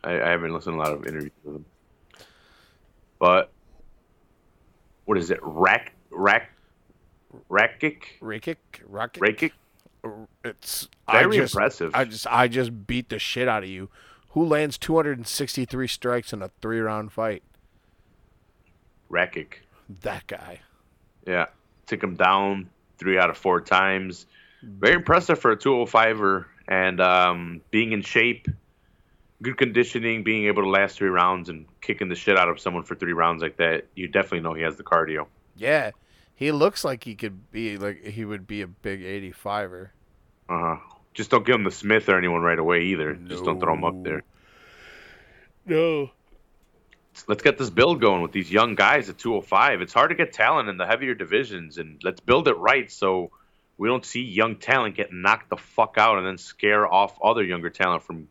I, 0.03 0.21
I 0.21 0.29
haven't 0.29 0.53
listened 0.53 0.73
to 0.75 0.79
a 0.79 0.83
lot 0.83 0.93
of 0.93 1.05
interviews 1.07 1.31
with 1.43 1.55
him. 1.55 1.65
But 3.19 3.51
what 5.05 5.17
is 5.17 5.31
it? 5.31 5.39
Rack 5.41 5.93
rack 6.11 6.51
Rakic? 7.49 8.03
Rakic, 8.21 8.57
Rakic, 8.89 9.17
Rakic? 9.19 9.51
It's 10.43 10.87
Very 11.11 11.37
I 11.37 11.41
just, 11.41 11.53
impressive. 11.53 11.91
I 11.93 12.05
just 12.05 12.27
I 12.27 12.47
just 12.47 12.87
beat 12.87 13.09
the 13.09 13.19
shit 13.19 13.47
out 13.47 13.63
of 13.63 13.69
you. 13.69 13.89
Who 14.29 14.45
lands 14.45 14.77
263 14.77 15.87
strikes 15.87 16.33
in 16.33 16.41
a 16.41 16.49
three 16.61 16.79
round 16.79 17.11
fight? 17.11 17.43
Rakic. 19.09 19.53
That 20.01 20.27
guy. 20.27 20.61
Yeah. 21.25 21.47
Took 21.87 22.03
him 22.03 22.15
down 22.15 22.69
three 22.97 23.17
out 23.17 23.29
of 23.29 23.37
four 23.37 23.61
times. 23.61 24.25
Very 24.61 24.95
impressive 24.95 25.39
for 25.39 25.51
a 25.51 25.57
205er 25.57 26.45
and 26.67 26.99
um, 26.99 27.61
being 27.71 27.91
in 27.93 28.01
shape, 28.01 28.47
good 29.41 29.57
conditioning, 29.57 30.23
being 30.23 30.45
able 30.47 30.63
to 30.63 30.69
last 30.69 30.97
three 30.97 31.09
rounds 31.09 31.49
and 31.49 31.65
kicking 31.81 32.09
the 32.09 32.15
shit 32.15 32.37
out 32.37 32.49
of 32.49 32.59
someone 32.59 32.83
for 32.83 32.95
three 32.95 33.13
rounds 33.13 33.41
like 33.41 33.57
that. 33.57 33.85
You 33.95 34.07
definitely 34.07 34.41
know 34.41 34.53
he 34.53 34.63
has 34.63 34.75
the 34.75 34.83
cardio. 34.83 35.27
Yeah, 35.55 35.91
he 36.37 36.51
looks 36.51 36.85
like 36.85 37.03
he 37.03 37.15
could 37.15 37.51
be 37.51 37.77
like 37.77 38.05
he 38.05 38.23
would 38.23 38.47
be 38.47 38.61
a 38.61 38.67
big 38.67 39.01
85er. 39.01 39.89
Uh 40.47 40.59
huh. 40.59 40.77
Just 41.13 41.31
don't 41.31 41.45
give 41.45 41.55
him 41.55 41.63
the 41.63 41.71
Smith 41.71 42.07
or 42.07 42.17
anyone 42.17 42.41
right 42.41 42.59
away 42.59 42.83
either. 42.83 43.15
No. 43.15 43.27
Just 43.27 43.43
don't 43.43 43.59
throw 43.59 43.73
him 43.73 43.83
up 43.83 44.03
there. 44.03 44.23
No. 45.65 46.11
Let's 47.27 47.41
get 47.41 47.57
this 47.57 47.71
build 47.71 47.99
going 47.99 48.21
with 48.21 48.31
these 48.31 48.51
young 48.51 48.75
guys 48.75 49.09
at 49.09 49.17
205. 49.17 49.81
It's 49.81 49.93
hard 49.93 50.11
to 50.11 50.15
get 50.15 50.31
talent 50.31 50.69
in 50.69 50.77
the 50.77 50.85
heavier 50.85 51.15
divisions, 51.15 51.79
and 51.79 51.99
let's 52.03 52.19
build 52.19 52.47
it 52.47 52.55
right 52.57 52.91
so 52.91 53.31
we 53.79 53.87
don't 53.87 54.05
see 54.05 54.21
young 54.21 54.57
talent 54.57 54.95
get 54.95 55.11
knocked 55.11 55.49
the 55.49 55.57
fuck 55.57 55.95
out 55.97 56.19
and 56.19 56.27
then 56.27 56.37
scare 56.37 56.85
off 56.85 57.17
other 57.19 57.43
younger 57.43 57.71
talent 57.71 58.03
from 58.03 58.27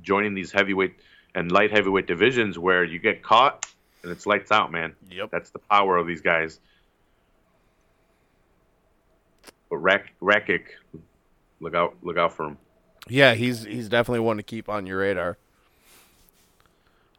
joining 0.00 0.34
these 0.34 0.52
heavyweight 0.52 0.94
and 1.34 1.50
light 1.50 1.72
heavyweight 1.72 2.06
divisions 2.06 2.56
where 2.56 2.84
you 2.84 3.00
get 3.00 3.24
caught 3.24 3.66
and 4.04 4.12
it's 4.12 4.24
lights 4.24 4.52
out, 4.52 4.70
man. 4.70 4.94
Yep. 5.10 5.30
That's 5.32 5.50
the 5.50 5.58
power 5.58 5.96
of 5.96 6.06
these 6.06 6.20
guys. 6.20 6.60
But 9.70 9.76
Rak- 9.78 10.12
Rakic, 10.20 10.64
look 11.60 11.74
out, 11.74 11.96
look 12.02 12.18
out 12.18 12.32
for 12.34 12.46
him. 12.46 12.58
Yeah, 13.08 13.34
he's 13.34 13.64
he's 13.64 13.88
definitely 13.88 14.20
one 14.20 14.36
to 14.36 14.42
keep 14.42 14.68
on 14.68 14.86
your 14.86 14.98
radar. 14.98 15.38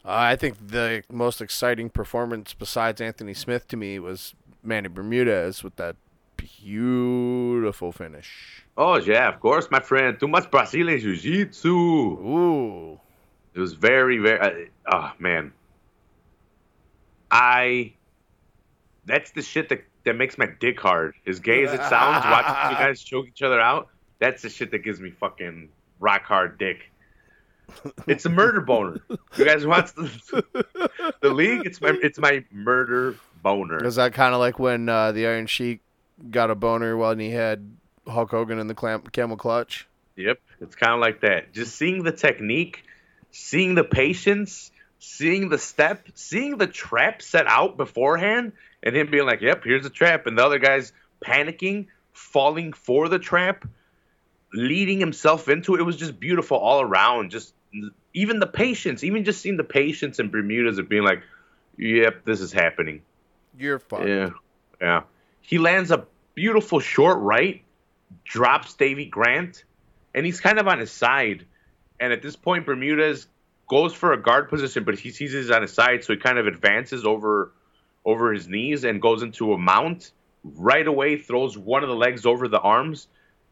Uh, 0.03 0.09
I 0.09 0.35
think 0.35 0.57
the 0.67 1.03
most 1.11 1.41
exciting 1.41 1.89
performance 1.89 2.53
besides 2.53 3.01
Anthony 3.01 3.33
Smith 3.33 3.67
to 3.69 3.77
me 3.77 3.99
was 3.99 4.35
Manny 4.63 4.87
Bermudez 4.87 5.63
with 5.63 5.75
that 5.77 5.95
beautiful 6.37 7.91
finish. 7.91 8.63
Oh 8.77 8.97
yeah, 8.97 9.29
of 9.29 9.39
course, 9.39 9.69
my 9.69 9.79
friend. 9.79 10.19
Too 10.19 10.27
much 10.27 10.49
Brazilian 10.49 10.99
Jiu-Jitsu. 10.99 11.69
Ooh. 11.69 12.99
It 13.53 13.59
was 13.59 13.73
very, 13.73 14.17
very. 14.17 14.69
Uh, 14.85 14.91
oh 14.91 15.11
man, 15.19 15.53
I. 17.29 17.93
That's 19.05 19.31
the 19.31 19.41
shit 19.41 19.69
that 19.69 19.83
that 20.05 20.15
makes 20.15 20.37
my 20.37 20.47
dick 20.59 20.79
hard. 20.79 21.13
As 21.27 21.39
gay 21.39 21.63
as 21.63 21.73
it 21.73 21.83
sounds, 21.83 22.25
watching 22.25 22.71
you 22.71 22.77
guys 22.77 23.01
choke 23.03 23.27
each 23.27 23.41
other 23.41 23.59
out. 23.59 23.87
That's 24.19 24.41
the 24.41 24.49
shit 24.49 24.71
that 24.71 24.79
gives 24.79 24.99
me 24.99 25.11
fucking 25.11 25.69
rock 25.99 26.23
hard 26.23 26.57
dick. 26.57 26.91
It's 28.07 28.25
a 28.25 28.29
murder 28.29 28.61
boner. 28.61 29.01
You 29.37 29.45
guys 29.45 29.65
watch 29.65 29.93
the, 29.93 30.43
the 31.21 31.29
league? 31.29 31.65
It's 31.65 31.79
my 31.79 31.97
it's 32.03 32.19
my 32.19 32.43
murder 32.51 33.15
boner. 33.41 33.83
Is 33.85 33.95
that 33.95 34.13
kind 34.13 34.33
of 34.33 34.39
like 34.39 34.59
when 34.59 34.89
uh, 34.89 35.11
the 35.11 35.25
Iron 35.25 35.47
Sheik 35.47 35.79
got 36.29 36.51
a 36.51 36.55
boner 36.55 36.97
when 36.97 37.19
he 37.19 37.31
had 37.31 37.77
Hulk 38.07 38.31
Hogan 38.31 38.59
in 38.59 38.67
the 38.67 38.75
clam- 38.75 39.03
camel 39.03 39.37
clutch? 39.37 39.87
Yep, 40.17 40.39
it's 40.59 40.75
kind 40.75 40.93
of 40.93 40.99
like 40.99 41.21
that. 41.21 41.53
Just 41.53 41.75
seeing 41.75 42.03
the 42.03 42.11
technique, 42.11 42.83
seeing 43.31 43.75
the 43.75 43.83
patience, 43.83 44.71
seeing 44.99 45.49
the 45.49 45.57
step, 45.57 46.07
seeing 46.15 46.57
the 46.57 46.67
trap 46.67 47.21
set 47.21 47.47
out 47.47 47.77
beforehand, 47.77 48.51
and 48.83 48.95
him 48.95 49.09
being 49.09 49.25
like, 49.25 49.41
"Yep, 49.41 49.63
here's 49.63 49.83
the 49.83 49.89
trap," 49.89 50.27
and 50.27 50.37
the 50.37 50.45
other 50.45 50.59
guys 50.59 50.93
panicking, 51.23 51.87
falling 52.13 52.73
for 52.73 53.09
the 53.09 53.19
trap, 53.19 53.67
leading 54.53 54.99
himself 54.99 55.49
into 55.49 55.75
it. 55.75 55.79
It 55.79 55.83
was 55.83 55.97
just 55.97 56.19
beautiful 56.19 56.57
all 56.57 56.81
around. 56.81 57.31
Just 57.31 57.53
even 58.13 58.39
the 58.39 58.47
patience, 58.47 59.03
even 59.03 59.23
just 59.23 59.41
seeing 59.41 59.57
the 59.57 59.63
patience 59.63 60.19
in 60.19 60.29
Bermudez 60.29 60.77
of 60.77 60.89
being 60.89 61.03
like, 61.03 61.21
"Yep, 61.77 62.25
this 62.25 62.41
is 62.41 62.51
happening." 62.51 63.01
You're 63.57 63.79
fucked. 63.79 64.07
Yeah, 64.07 64.29
yeah. 64.79 65.01
He 65.41 65.57
lands 65.57 65.91
a 65.91 66.05
beautiful 66.35 66.79
short 66.79 67.19
right, 67.19 67.63
drops 68.23 68.73
Davey 68.73 69.05
Grant, 69.05 69.63
and 70.13 70.25
he's 70.25 70.39
kind 70.39 70.59
of 70.59 70.67
on 70.67 70.79
his 70.79 70.91
side. 70.91 71.45
And 71.99 72.11
at 72.11 72.21
this 72.21 72.35
point, 72.35 72.65
Bermudez 72.65 73.27
goes 73.67 73.93
for 73.93 74.11
a 74.11 74.21
guard 74.21 74.49
position, 74.49 74.83
but 74.83 74.97
he 74.97 75.11
sees 75.11 75.31
he's 75.31 75.51
on 75.51 75.61
his 75.61 75.71
side, 75.71 76.03
so 76.03 76.13
he 76.13 76.19
kind 76.19 76.37
of 76.37 76.47
advances 76.47 77.05
over 77.05 77.51
over 78.05 78.33
his 78.33 78.47
knees 78.47 78.83
and 78.83 79.01
goes 79.01 79.23
into 79.23 79.53
a 79.53 79.57
mount. 79.57 80.11
Right 80.43 80.87
away, 80.87 81.17
throws 81.17 81.57
one 81.57 81.83
of 81.83 81.89
the 81.89 81.95
legs 81.95 82.25
over 82.25 82.47
the 82.47 82.59
arms 82.59 83.07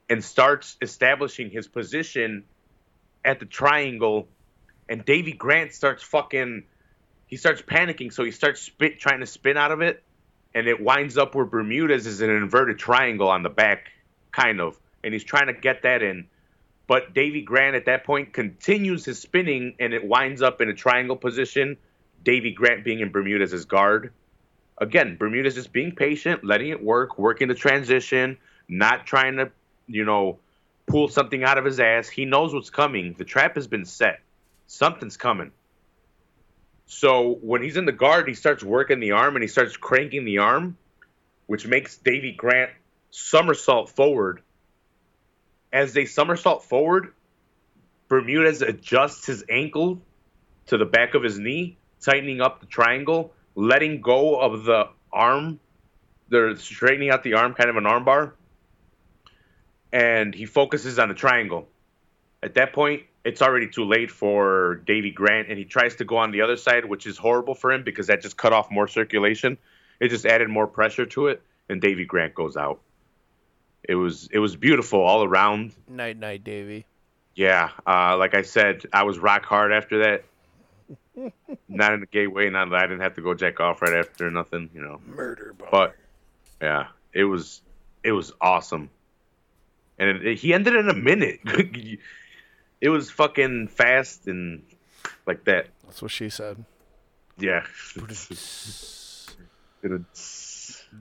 and 0.09 0.23
starts 0.23 0.75
establishing 0.81 1.51
his 1.51 1.67
position 1.67 2.43
at 3.23 3.39
the 3.39 3.45
triangle. 3.45 4.27
And 4.87 5.05
Davey 5.05 5.33
Grant 5.33 5.73
starts 5.73 6.01
fucking. 6.01 6.63
He 7.27 7.37
starts 7.37 7.61
panicking, 7.61 8.11
so 8.11 8.23
he 8.23 8.31
starts 8.31 8.59
spit, 8.59 8.99
trying 8.99 9.19
to 9.19 9.27
spin 9.27 9.55
out 9.55 9.71
of 9.71 9.81
it, 9.81 10.01
and 10.55 10.67
it 10.67 10.81
winds 10.81 11.15
up 11.15 11.35
where 11.35 11.45
Bermudez 11.45 12.07
is 12.07 12.21
an 12.21 12.31
inverted 12.31 12.79
triangle 12.79 13.29
on 13.29 13.43
the 13.43 13.49
back, 13.49 13.91
kind 14.31 14.59
of, 14.59 14.79
and 15.03 15.13
he's 15.13 15.23
trying 15.23 15.45
to 15.45 15.53
get 15.53 15.83
that 15.83 16.01
in. 16.01 16.27
But 16.87 17.13
Davey 17.13 17.43
Grant 17.43 17.75
at 17.75 17.85
that 17.85 18.03
point 18.03 18.33
continues 18.33 19.05
his 19.05 19.19
spinning, 19.19 19.75
and 19.79 19.93
it 19.93 20.03
winds 20.03 20.41
up 20.41 20.59
in 20.59 20.69
a 20.69 20.73
triangle 20.73 21.15
position. 21.15 21.77
Davey 22.23 22.51
Grant 22.51 22.83
being 22.83 22.99
in 22.99 23.11
Bermudez's 23.11 23.65
guard. 23.65 24.11
Again, 24.79 25.17
Bermudez 25.17 25.55
just 25.55 25.73
being 25.73 25.93
patient, 25.93 26.43
letting 26.43 26.69
it 26.69 26.81
work, 26.83 27.19
working 27.19 27.49
the 27.49 27.55
transition, 27.55 28.37
not 28.67 29.05
trying 29.05 29.37
to, 29.37 29.51
you 29.87 30.05
know, 30.05 30.39
pull 30.87 31.09
something 31.09 31.43
out 31.43 31.57
of 31.57 31.65
his 31.65 31.79
ass. 31.79 32.07
He 32.07 32.25
knows 32.25 32.53
what's 32.53 32.69
coming. 32.69 33.13
The 33.17 33.25
trap 33.25 33.55
has 33.55 33.67
been 33.67 33.85
set. 33.85 34.21
Something's 34.67 35.17
coming. 35.17 35.51
So 36.85 37.37
when 37.41 37.61
he's 37.61 37.77
in 37.77 37.85
the 37.85 37.91
guard, 37.91 38.27
he 38.27 38.33
starts 38.33 38.63
working 38.63 38.99
the 38.99 39.11
arm 39.11 39.35
and 39.35 39.43
he 39.43 39.47
starts 39.47 39.77
cranking 39.77 40.25
the 40.25 40.39
arm, 40.39 40.77
which 41.45 41.67
makes 41.67 41.97
Davey 41.97 42.31
Grant 42.31 42.71
somersault 43.11 43.89
forward. 43.89 44.41
As 45.71 45.93
they 45.93 46.05
somersault 46.05 46.63
forward, 46.63 47.13
Bermudez 48.07 48.63
adjusts 48.63 49.27
his 49.27 49.43
ankle 49.49 50.01
to 50.67 50.77
the 50.77 50.85
back 50.85 51.13
of 51.13 51.21
his 51.21 51.37
knee, 51.37 51.77
tightening 52.01 52.41
up 52.41 52.59
the 52.59 52.65
triangle, 52.65 53.33
letting 53.55 54.01
go 54.01 54.39
of 54.39 54.63
the 54.63 54.89
arm. 55.11 55.59
They're 56.29 56.55
straightening 56.55 57.09
out 57.09 57.23
the 57.23 57.33
arm, 57.33 57.53
kind 57.53 57.69
of 57.69 57.77
an 57.77 57.85
arm 57.85 58.05
bar. 58.05 58.33
And 59.91 60.33
he 60.33 60.45
focuses 60.45 60.99
on 60.99 61.09
the 61.09 61.15
triangle. 61.15 61.67
At 62.43 62.53
that 62.53 62.73
point, 62.73 63.03
it's 63.25 63.41
already 63.41 63.67
too 63.67 63.85
late 63.85 64.11
for 64.11 64.81
Davey 64.85 65.11
Grant, 65.11 65.49
and 65.49 65.57
he 65.57 65.65
tries 65.65 65.95
to 65.95 66.05
go 66.05 66.17
on 66.17 66.31
the 66.31 66.41
other 66.41 66.57
side, 66.57 66.85
which 66.85 67.05
is 67.05 67.17
horrible 67.17 67.55
for 67.55 67.71
him 67.71 67.83
because 67.83 68.07
that 68.07 68.21
just 68.21 68.37
cut 68.37 68.53
off 68.53 68.71
more 68.71 68.87
circulation. 68.87 69.57
It 69.99 70.09
just 70.09 70.25
added 70.25 70.49
more 70.49 70.67
pressure 70.67 71.05
to 71.07 71.27
it, 71.27 71.41
and 71.67 71.81
Davey 71.81 72.05
Grant 72.05 72.33
goes 72.33 72.55
out. 72.55 72.79
It 73.83 73.95
was 73.95 74.29
it 74.31 74.39
was 74.39 74.55
beautiful 74.55 75.01
all 75.01 75.23
around. 75.23 75.73
Night, 75.87 76.17
night, 76.17 76.43
Davey. 76.43 76.85
Yeah, 77.35 77.69
uh, 77.87 78.17
like 78.17 78.35
I 78.35 78.43
said, 78.43 78.85
I 78.93 79.03
was 79.03 79.17
rock 79.17 79.45
hard 79.45 79.71
after 79.71 80.03
that. 80.03 80.23
Not 81.67 81.93
in 81.93 82.03
a 82.03 82.05
gay 82.05 82.27
way, 82.27 82.49
not 82.49 82.69
that 82.69 82.79
I 82.79 82.87
didn't 82.87 83.01
have 83.01 83.15
to 83.15 83.21
go 83.21 83.33
jack 83.33 83.59
off 83.59 83.81
right 83.81 83.93
after 83.93 84.29
nothing, 84.31 84.69
you 84.73 84.81
know. 84.81 84.99
Murder 85.05 85.53
boner. 85.57 85.69
But 85.71 85.95
yeah, 86.61 86.87
it 87.13 87.23
was 87.23 87.61
it 88.03 88.11
was 88.11 88.31
awesome, 88.41 88.89
and 89.97 90.09
it, 90.09 90.25
it- 90.25 90.39
he 90.39 90.53
ended 90.53 90.75
in 90.75 90.89
a 90.89 90.93
minute. 90.95 91.39
it 92.81 92.89
was 92.89 93.09
fucking 93.11 93.67
fast 93.67 94.27
and 94.27 94.63
like 95.25 95.43
that. 95.45 95.67
That's 95.85 96.01
what 96.01 96.11
she 96.11 96.29
said. 96.29 96.63
Yeah. 97.37 97.63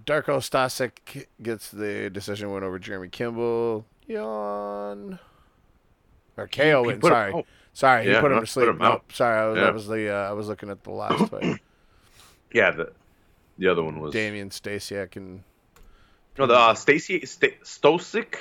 Darko 0.04 0.38
Stasek 0.40 1.26
gets 1.42 1.70
the 1.70 2.10
decision 2.10 2.52
win 2.52 2.62
over 2.62 2.78
Jeremy 2.78 3.08
Kimball. 3.08 3.84
Yawn. 4.06 5.18
Or 6.36 6.46
KO 6.46 6.84
win. 6.84 7.00
put 7.00 7.12
him 7.12 7.34
oh, 7.34 7.44
Sorry. 7.72 8.02
Sorry, 8.02 8.04
he 8.04 8.10
Yeah, 8.12 8.20
put 8.20 8.30
him 8.32 8.36
no, 8.36 8.40
to 8.40 8.46
sleep. 8.46 8.68
him 8.68 8.78
Nope. 8.78 8.92
out. 8.92 9.12
Sorry, 9.12 9.38
I 9.40 9.46
was, 9.46 9.56
Yeah. 9.58 9.64
that 9.64 9.74
was 9.74 9.86
the 9.86 10.08
uh, 10.14 10.30
I 10.30 10.32
was 10.32 10.48
looking 10.48 10.70
at 10.70 10.82
the 10.84 10.90
last 10.90 11.28
fight. 11.30 11.60
yeah, 12.52 12.70
the 12.72 12.92
the 13.58 13.68
other 13.68 13.82
one 13.82 14.00
was 14.00 14.12
Damian 14.12 14.50
Stasiak 14.50 15.16
and 15.16 15.42
no 16.38 16.46
the 16.46 16.54
uh, 16.54 16.74
Stacy 16.74 17.24
St- 17.26 17.60
Stosic. 17.62 18.34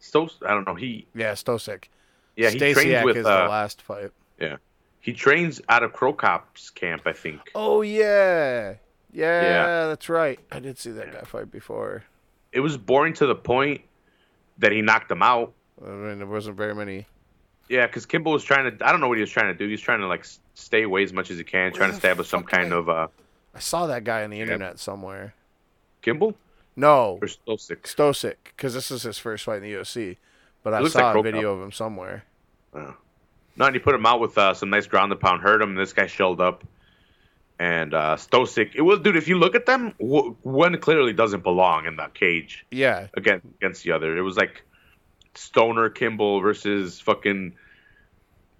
Stos 0.00 0.32
I 0.46 0.50
don't 0.50 0.66
know. 0.66 0.74
He 0.74 1.06
yeah, 1.14 1.32
Stosic. 1.32 1.84
yeah 2.36 2.50
he 2.50 2.58
trains 2.58 2.78
Stasiak 2.78 3.04
with 3.04 3.16
is 3.16 3.26
uh, 3.26 3.44
the 3.44 3.48
last 3.48 3.80
fight. 3.82 4.10
yeah 4.38 4.56
he 5.00 5.12
trains 5.12 5.60
out 5.68 5.82
of 5.82 5.92
Cro 5.92 6.12
Cop's 6.12 6.70
camp 6.70 7.02
I 7.06 7.12
think. 7.12 7.40
Oh 7.54 7.82
yeah. 7.82 8.74
yeah. 9.12 9.42
Yeah. 9.42 9.86
that's 9.88 10.08
right. 10.08 10.38
I 10.52 10.60
did 10.60 10.78
see 10.78 10.90
that 10.92 11.12
guy 11.12 11.20
fight 11.22 11.50
before. 11.50 12.04
It 12.52 12.60
was 12.60 12.76
boring 12.76 13.14
to 13.14 13.26
the 13.26 13.34
point 13.34 13.80
that 14.58 14.72
he 14.72 14.80
knocked 14.82 15.10
him 15.10 15.22
out. 15.22 15.52
I 15.84 15.88
mean, 15.90 16.18
there 16.18 16.26
wasn't 16.26 16.56
very 16.56 16.74
many. 16.74 17.06
Yeah, 17.68 17.86
because 17.86 18.04
Kimball 18.06 18.32
was 18.32 18.44
trying 18.44 18.76
to. 18.76 18.86
I 18.86 18.92
don't 18.92 19.00
know 19.00 19.08
what 19.08 19.16
he 19.18 19.22
was 19.22 19.30
trying 19.30 19.52
to 19.52 19.58
do. 19.58 19.64
He 19.66 19.72
was 19.72 19.80
trying 19.80 20.00
to 20.00 20.06
like 20.06 20.26
stay 20.54 20.82
away 20.82 21.02
as 21.02 21.12
much 21.12 21.30
as 21.30 21.38
he 21.38 21.44
can, 21.44 21.72
trying 21.72 21.90
to 21.90 21.96
establish 21.96 22.28
some 22.28 22.44
kind 22.44 22.72
I- 22.72 22.76
of 22.76 22.88
uh 22.88 23.08
I 23.54 23.60
saw 23.60 23.86
that 23.86 24.04
guy 24.04 24.24
on 24.24 24.30
the 24.30 24.40
internet 24.40 24.78
somewhere. 24.80 25.32
Kimball 26.02 26.34
No, 26.76 27.18
or 27.22 27.28
Stosic. 27.28 27.82
Stosic, 27.82 28.34
because 28.56 28.74
this 28.74 28.90
is 28.90 29.04
his 29.04 29.16
first 29.18 29.44
fight 29.44 29.58
in 29.58 29.62
the 29.62 29.72
UFC. 29.72 30.16
But 30.64 30.74
I 30.74 30.78
saw 30.88 30.98
like 30.98 31.10
a 31.10 31.12
Cro 31.12 31.22
Cop. 31.22 31.24
video 31.24 31.54
of 31.54 31.62
him 31.62 31.70
somewhere. 31.72 32.24
Oh. 32.74 32.94
No, 33.56 33.66
and 33.66 33.74
he 33.74 33.78
put 33.78 33.94
him 33.94 34.04
out 34.04 34.18
with 34.20 34.36
uh, 34.36 34.52
some 34.54 34.70
nice 34.70 34.86
ground 34.86 35.12
and 35.12 35.20
pound. 35.20 35.40
Hurt 35.42 35.62
him, 35.62 35.70
and 35.70 35.78
this 35.78 35.92
guy 35.92 36.06
shelled 36.08 36.40
up. 36.40 36.64
And 37.60 37.94
uh, 37.94 38.16
Stosic, 38.16 38.72
it 38.74 38.82
was 38.82 38.98
dude. 38.98 39.14
If 39.16 39.28
you 39.28 39.38
look 39.38 39.54
at 39.54 39.64
them, 39.66 39.94
w- 40.00 40.34
one 40.42 40.76
clearly 40.78 41.12
doesn't 41.12 41.44
belong 41.44 41.86
in 41.86 41.94
that 41.96 42.12
cage 42.14 42.66
Yeah, 42.72 43.06
against 43.14 43.46
against 43.60 43.84
the 43.84 43.92
other. 43.92 44.16
It 44.18 44.22
was 44.22 44.36
like 44.36 44.62
Stoner 45.34 45.90
Kimball 45.90 46.40
versus 46.40 47.00
fucking 47.00 47.54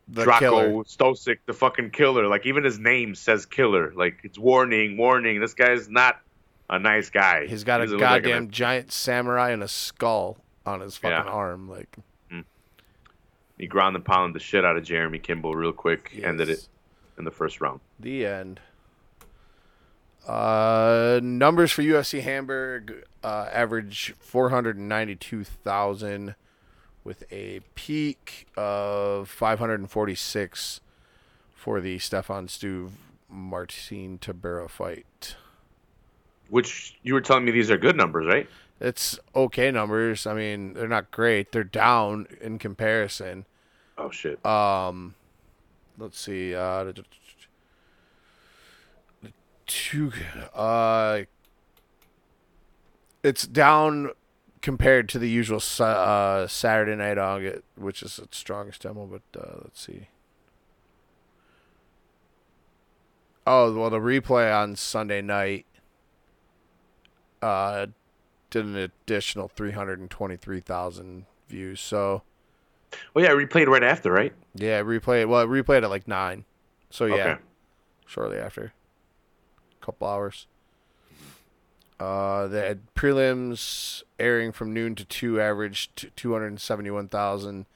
the 0.08 0.24
Draco 0.24 0.40
killer. 0.40 0.68
Stosic, 0.84 1.38
the 1.46 1.52
fucking 1.54 1.90
killer. 1.90 2.26
Like 2.26 2.46
even 2.46 2.64
his 2.64 2.78
name 2.78 3.14
says 3.14 3.46
killer. 3.46 3.92
Like 3.94 4.18
it's 4.22 4.38
warning, 4.38 4.96
warning. 4.96 5.40
This 5.40 5.54
guy's 5.54 5.88
not 5.88 6.20
a 6.70 6.78
nice 6.78 7.10
guy. 7.10 7.46
He's 7.46 7.64
got 7.64 7.80
He 7.80 7.84
a 7.84 7.86
doesn't 7.86 8.00
like 8.00 8.22
goddamn 8.22 8.50
giant 8.50 8.92
samurai 8.92 9.50
and 9.50 9.62
a 9.62 9.68
skull 9.68 10.38
on 10.66 10.80
his 10.80 10.96
fucking 10.96 11.26
Yeah. 11.26 11.32
arm. 11.32 11.68
Like, 11.68 11.94
He 13.58 13.66
ground 13.68 13.94
and 13.94 14.04
pounded 14.04 14.34
the 14.34 14.40
shit 14.44 14.64
out 14.64 14.76
of 14.76 14.82
Jeremy 14.82 15.20
Kimball 15.20 15.54
real 15.54 15.72
quick. 15.72 16.10
Ended 16.20 16.48
it 16.48 16.66
in 17.18 17.24
the 17.24 17.30
first 17.30 17.60
round. 17.60 17.78
The 18.00 18.26
end. 18.26 18.58
Uh, 20.26 21.20
numbers 21.22 21.70
for 21.70 21.82
UFC 21.82 22.20
Hamburg 22.22 23.04
uh, 23.22 23.48
average 23.52 24.12
492,000 24.18 26.34
with 27.04 27.24
a 27.30 27.60
peak 27.74 28.46
of 28.56 29.28
546 29.28 30.80
for 31.54 31.80
the 31.80 31.98
Stefan 31.98 32.48
Struve 32.48 32.92
Martin 33.28 34.18
Tybura 34.18 34.68
fight. 34.68 35.36
Which 36.48 36.98
you 37.02 37.14
were 37.14 37.20
telling 37.20 37.44
me 37.44 37.52
these 37.52 37.70
are 37.70 37.78
good 37.78 37.96
numbers, 37.96 38.26
right? 38.26 38.48
It's 38.80 39.18
okay 39.34 39.70
numbers. 39.70 40.26
I 40.26 40.34
mean, 40.34 40.74
they're 40.74 40.88
not 40.88 41.10
great. 41.10 41.52
They're 41.52 41.64
down 41.64 42.26
in 42.40 42.58
comparison. 42.58 43.46
Oh 43.96 44.10
shit. 44.10 44.44
Um, 44.44 45.14
let's 45.98 46.18
see. 46.18 46.54
Uh, 46.54 46.92
two. 49.66 50.12
Uh, 50.54 51.22
it's 53.22 53.46
down 53.46 54.10
compared 54.64 55.10
to 55.10 55.18
the 55.18 55.28
usual 55.28 55.60
uh, 55.78 56.46
Saturday 56.46 56.96
Night 56.96 57.18
August, 57.18 57.60
which 57.76 58.02
is 58.02 58.18
its 58.18 58.38
strongest 58.38 58.80
demo. 58.80 59.04
But 59.04 59.38
uh, 59.38 59.58
let's 59.64 59.78
see. 59.84 60.08
Oh 63.46 63.74
well, 63.74 63.90
the 63.90 63.98
replay 63.98 64.50
on 64.58 64.74
Sunday 64.74 65.20
night 65.20 65.66
uh, 67.42 67.88
did 68.48 68.64
an 68.64 68.74
additional 68.76 69.48
three 69.48 69.72
hundred 69.72 70.00
and 70.00 70.08
twenty-three 70.10 70.60
thousand 70.60 71.26
views. 71.46 71.78
So 71.80 72.22
Oh 73.14 73.20
yeah, 73.20 73.30
replayed 73.30 73.66
right 73.66 73.82
after, 73.82 74.10
right? 74.10 74.32
Yeah, 74.54 74.82
replay 74.82 75.20
it. 75.20 75.28
Well, 75.28 75.42
it 75.42 75.48
replayed 75.48 75.82
at 75.82 75.90
like 75.90 76.08
nine. 76.08 76.46
So 76.88 77.04
yeah, 77.04 77.14
Okay. 77.32 77.40
shortly 78.06 78.38
after. 78.38 78.72
A 79.82 79.84
couple 79.84 80.08
hours. 80.08 80.46
Uh, 82.00 82.48
had 82.48 82.80
prelims 82.94 84.02
airing 84.18 84.50
from 84.52 84.74
noon 84.74 84.94
to 84.96 85.04
two, 85.04 85.40
averaged 85.40 86.10
two 86.16 86.32
hundred 86.32 86.58
seventy-one 86.60 87.08
thousand, 87.08 87.66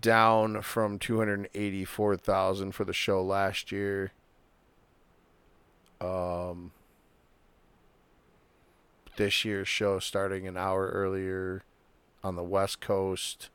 down 0.00 0.62
from 0.62 0.98
two 0.98 1.18
hundred 1.18 1.48
eighty-four 1.54 2.16
thousand 2.16 2.72
for 2.72 2.84
the 2.84 2.92
show 2.92 3.22
last 3.22 3.70
year. 3.70 4.12
Um, 6.00 6.72
this 9.16 9.44
year's 9.44 9.68
show 9.68 9.98
starting 9.98 10.46
an 10.48 10.56
hour 10.56 10.88
earlier 10.88 11.62
on 12.24 12.34
the 12.34 12.42
West 12.42 12.80
Coast. 12.80 13.50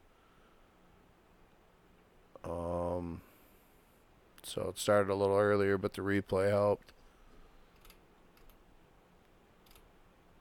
Um, 2.43 3.21
so 4.43 4.67
it 4.69 4.77
started 4.77 5.11
a 5.11 5.15
little 5.15 5.37
earlier, 5.37 5.77
but 5.77 5.93
the 5.93 6.01
replay 6.01 6.49
helped. 6.49 6.91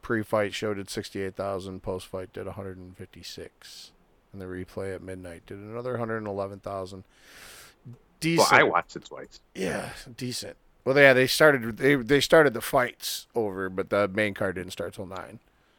Pre-fight 0.03 0.53
show 0.53 0.75
did 0.75 0.91
sixty-eight 0.91 1.37
thousand. 1.37 1.83
Post-fight 1.83 2.33
did 2.33 2.47
one 2.47 2.55
hundred 2.55 2.77
and 2.77 2.97
fifty-six, 2.97 3.93
and 4.33 4.43
the 4.43 4.47
replay 4.47 4.95
at 4.95 5.03
midnight 5.03 5.47
did 5.47 5.59
another 5.59 5.93
one 5.93 6.01
hundred 6.01 6.19
and 6.19 6.27
eleven 6.27 6.59
thousand. 6.59 7.05
Well, 8.25 8.47
I 8.51 8.63
watched 8.63 8.95
it 8.97 9.05
twice. 9.05 9.41
yeah, 9.55 9.91
decent. 10.17 10.57
Well, 10.85 10.97
yeah, 10.97 11.13
they 11.13 11.27
started 11.27 11.77
they 11.77 11.95
they 11.97 12.21
started 12.21 12.55
the 12.55 12.61
fights 12.61 13.27
over, 13.35 13.69
but 13.69 13.91
the 13.91 14.09
main 14.09 14.35
card 14.35 14.57
didn't 14.57 14.73
start 14.73 14.95
till 14.95 15.07
nine. 15.07 15.39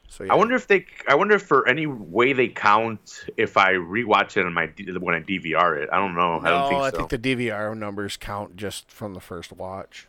So 0.10 0.24
yeah. 0.26 0.34
I 0.34 0.36
wonder 0.36 0.56
if 0.56 0.68
they. 0.68 0.86
I 1.08 1.16
wonder 1.16 1.36
if 1.36 1.42
for 1.44 1.68
any 1.68 1.86
way 1.88 2.34
they 2.34 2.48
count 2.50 3.26
if 3.38 3.58
I 3.58 3.74
rewatch 3.74 4.38
it 4.38 4.46
on 4.46 4.54
my 4.54 4.68
when 5.00 5.16
I 5.16 5.22
DVR 5.22 5.82
it. 5.82 5.90
I 5.92 5.98
don't 5.98 6.16
know. 6.16 6.40
I 6.44 6.50
don't 6.50 6.60
No, 6.62 6.70
think 6.70 6.82
I 6.82 6.90
so. 6.92 6.98
think 7.08 7.22
the 7.22 7.36
DVR 7.36 7.78
numbers 7.78 8.18
count 8.18 8.56
just 8.56 8.92
from 8.92 9.14
the 9.14 9.20
first 9.22 9.52
watch 9.54 10.08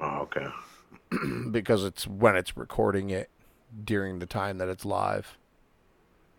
oh, 0.00 0.20
okay. 0.22 0.46
because 1.50 1.84
it's 1.84 2.06
when 2.06 2.34
it's 2.36 2.56
recording 2.56 3.10
it 3.10 3.30
during 3.84 4.18
the 4.18 4.26
time 4.26 4.58
that 4.58 4.68
it's 4.68 4.84
live. 4.84 5.36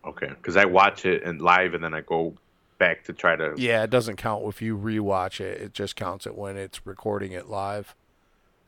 Okay. 0.04 0.28
Because 0.28 0.56
I 0.56 0.64
watch 0.64 1.04
it 1.04 1.22
and 1.24 1.40
live, 1.40 1.74
and 1.74 1.82
then 1.82 1.94
I 1.94 2.00
go 2.00 2.34
back 2.78 3.04
to 3.04 3.12
try 3.12 3.36
to. 3.36 3.54
Yeah, 3.56 3.82
it 3.82 3.90
doesn't 3.90 4.16
count 4.16 4.44
if 4.46 4.62
you 4.62 4.76
rewatch 4.76 5.40
it. 5.40 5.60
It 5.60 5.72
just 5.72 5.96
counts 5.96 6.26
it 6.26 6.36
when 6.36 6.56
it's 6.56 6.86
recording 6.86 7.32
it 7.32 7.48
live 7.48 7.94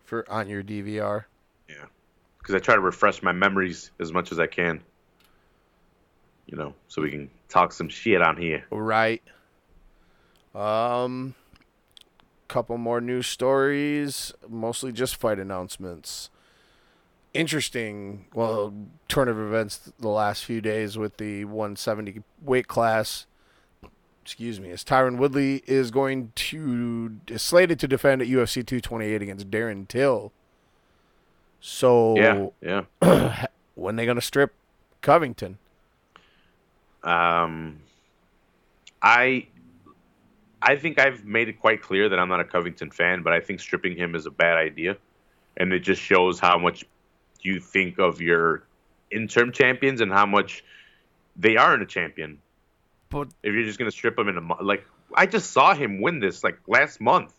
for 0.04 0.30
on 0.30 0.48
your 0.48 0.62
DVR. 0.62 1.24
Yeah. 1.68 1.84
Because 2.38 2.54
I 2.54 2.58
try 2.58 2.74
to 2.74 2.80
refresh 2.80 3.22
my 3.22 3.32
memories 3.32 3.90
as 4.00 4.12
much 4.12 4.32
as 4.32 4.38
I 4.38 4.46
can. 4.46 4.80
You 6.46 6.56
know, 6.56 6.74
so 6.88 7.02
we 7.02 7.10
can 7.10 7.30
talk 7.48 7.72
some 7.72 7.88
shit 7.88 8.22
on 8.22 8.36
here. 8.36 8.64
Right. 8.70 9.22
Um 10.54 11.34
couple 12.48 12.78
more 12.78 13.00
news 13.00 13.26
stories, 13.26 14.32
mostly 14.48 14.90
just 14.90 15.16
fight 15.16 15.38
announcements. 15.38 16.30
Interesting, 17.34 18.26
well, 18.34 18.72
turn 19.06 19.28
of 19.28 19.38
events 19.38 19.92
the 19.98 20.08
last 20.08 20.44
few 20.44 20.60
days 20.60 20.96
with 20.96 21.18
the 21.18 21.44
170 21.44 22.22
weight 22.42 22.68
class. 22.68 23.26
Excuse 24.22 24.60
me, 24.60 24.70
as 24.70 24.84
Tyron 24.84 25.16
Woodley 25.16 25.62
is 25.66 25.90
going 25.90 26.32
to 26.34 27.18
is 27.28 27.42
slated 27.42 27.78
to 27.80 27.88
defend 27.88 28.20
at 28.20 28.28
UFC 28.28 28.66
228 28.66 29.22
against 29.22 29.50
Darren 29.50 29.88
Till. 29.88 30.32
So 31.60 32.52
Yeah. 32.60 32.82
Yeah. 33.02 33.46
when 33.74 33.96
they 33.96 34.04
gonna 34.04 34.20
strip 34.20 34.52
Covington? 35.00 35.58
Um, 37.02 37.80
I 39.00 39.46
I 40.60 40.76
think 40.76 40.98
I've 40.98 41.24
made 41.24 41.48
it 41.48 41.60
quite 41.60 41.82
clear 41.82 42.08
that 42.08 42.18
I'm 42.18 42.28
not 42.28 42.40
a 42.40 42.44
Covington 42.44 42.90
fan, 42.90 43.22
but 43.22 43.32
I 43.32 43.40
think 43.40 43.60
stripping 43.60 43.96
him 43.96 44.14
is 44.14 44.26
a 44.26 44.30
bad 44.30 44.56
idea, 44.56 44.96
and 45.56 45.72
it 45.72 45.80
just 45.80 46.02
shows 46.02 46.40
how 46.40 46.58
much 46.58 46.84
you 47.48 47.60
think 47.60 47.98
of 47.98 48.20
your 48.20 48.64
interim 49.10 49.52
champions 49.52 50.00
and 50.00 50.12
how 50.12 50.26
much 50.26 50.64
they 51.36 51.56
aren't 51.56 51.82
a 51.82 51.86
champion. 51.86 52.38
But 53.10 53.28
If 53.42 53.54
you're 53.54 53.64
just 53.64 53.78
gonna 53.78 53.90
strip 53.90 54.18
him 54.18 54.28
in 54.28 54.36
a 54.36 54.40
mo- 54.40 54.58
like, 54.60 54.84
I 55.14 55.26
just 55.26 55.50
saw 55.50 55.74
him 55.74 56.00
win 56.00 56.20
this 56.20 56.44
like 56.44 56.58
last 56.66 57.00
month. 57.00 57.32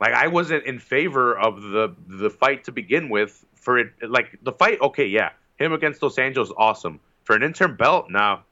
Like 0.00 0.14
I 0.14 0.28
wasn't 0.28 0.64
in 0.64 0.78
favor 0.78 1.38
of 1.38 1.62
the 1.62 1.94
the 2.06 2.30
fight 2.30 2.64
to 2.64 2.72
begin 2.72 3.08
with. 3.08 3.44
For 3.54 3.78
it, 3.78 3.92
like 4.02 4.38
the 4.42 4.52
fight, 4.52 4.80
okay, 4.80 5.06
yeah, 5.06 5.30
him 5.58 5.72
against 5.72 6.00
dos 6.00 6.16
Anjos, 6.16 6.50
awesome. 6.56 7.00
For 7.24 7.36
an 7.36 7.42
interim 7.42 7.76
belt, 7.76 8.06
now, 8.08 8.44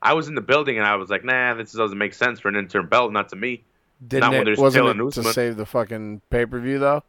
I 0.00 0.14
was 0.14 0.28
in 0.28 0.34
the 0.34 0.40
building 0.40 0.78
and 0.78 0.86
I 0.86 0.96
was 0.96 1.10
like, 1.10 1.24
nah, 1.24 1.54
this 1.54 1.72
doesn't 1.72 1.98
make 1.98 2.14
sense 2.14 2.40
for 2.40 2.48
an 2.48 2.56
interim 2.56 2.88
belt, 2.88 3.12
not 3.12 3.28
to 3.30 3.36
me. 3.36 3.64
didn't 4.06 4.32
Not 4.32 4.48
it, 4.48 4.58
wasn't 4.58 4.98
it 4.98 5.12
to 5.12 5.32
save 5.32 5.56
the 5.56 5.66
fucking 5.66 6.22
pay 6.30 6.46
per 6.46 6.58
view 6.58 6.78
though? 6.78 7.02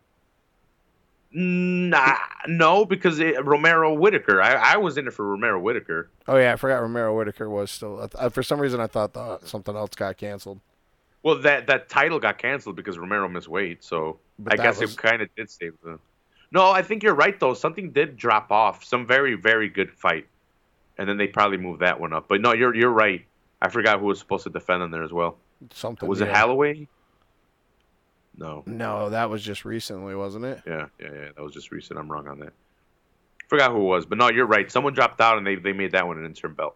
Nah, 1.31 2.15
no, 2.47 2.85
because 2.85 3.19
it, 3.19 3.43
Romero 3.43 3.93
Whittaker. 3.93 4.41
I, 4.41 4.73
I 4.73 4.77
was 4.77 4.97
in 4.97 5.07
it 5.07 5.13
for 5.13 5.25
Romero 5.27 5.59
Whittaker. 5.59 6.09
Oh 6.27 6.37
yeah, 6.37 6.53
I 6.53 6.55
forgot 6.55 6.81
Romero 6.81 7.15
Whittaker 7.17 7.49
was 7.49 7.69
still. 7.69 8.09
I 8.17 8.29
for 8.29 8.43
some 8.43 8.59
reason, 8.59 8.79
I 8.79 8.87
thought 8.87 9.13
the, 9.13 9.39
something 9.45 9.75
else 9.75 9.89
got 9.95 10.17
canceled. 10.17 10.61
Well, 11.23 11.39
that 11.39 11.67
that 11.67 11.89
title 11.89 12.19
got 12.19 12.37
canceled 12.37 12.77
because 12.77 12.97
Romero 12.97 13.27
missed 13.27 13.49
weight, 13.49 13.83
so 13.83 14.19
But 14.39 14.53
I 14.59 14.63
guess 14.63 14.79
was- 14.79 14.93
it 14.93 14.97
kind 14.97 15.21
of 15.21 15.29
did 15.35 15.49
save 15.49 15.73
them. 15.83 15.99
No, 16.49 16.69
I 16.71 16.81
think 16.81 17.03
you're 17.03 17.13
right 17.15 17.37
though. 17.37 17.53
Something 17.53 17.91
did 17.91 18.15
drop 18.15 18.49
off. 18.51 18.85
Some 18.85 19.05
very 19.05 19.33
very 19.33 19.67
good 19.67 19.91
fight, 19.91 20.27
and 20.97 21.09
then 21.09 21.17
they 21.17 21.27
probably 21.27 21.57
moved 21.57 21.81
that 21.81 21.99
one 21.99 22.13
up. 22.13 22.29
But 22.29 22.39
no, 22.39 22.53
you're 22.53 22.73
you're 22.73 22.89
right. 22.89 23.25
I 23.61 23.67
forgot 23.67 23.99
who 23.99 24.05
was 24.05 24.19
supposed 24.19 24.43
to 24.45 24.49
defend 24.49 24.81
on 24.81 24.91
there 24.91 25.03
as 25.03 25.11
well. 25.11 25.37
Something 25.73 26.07
Was 26.07 26.21
it 26.21 26.29
yeah. 26.29 26.37
Holloway? 26.39 26.87
No. 28.37 28.63
No, 28.65 29.09
that 29.09 29.29
was 29.29 29.41
just 29.41 29.65
recently, 29.65 30.15
wasn't 30.15 30.45
it? 30.45 30.61
Yeah, 30.65 30.87
yeah, 30.99 31.09
yeah. 31.11 31.29
That 31.35 31.41
was 31.41 31.53
just 31.53 31.71
recent. 31.71 31.99
I'm 31.99 32.11
wrong 32.11 32.27
on 32.27 32.39
that. 32.39 32.53
Forgot 33.47 33.71
who 33.71 33.77
it 33.77 33.83
was, 33.83 34.05
but 34.05 34.17
no, 34.17 34.29
you're 34.29 34.45
right. 34.45 34.71
Someone 34.71 34.93
dropped 34.93 35.19
out 35.21 35.37
and 35.37 35.47
they 35.47 35.55
they 35.55 35.73
made 35.73 35.93
that 35.93 36.05
one 36.05 36.17
an 36.17 36.25
interim 36.25 36.53
belt. 36.53 36.75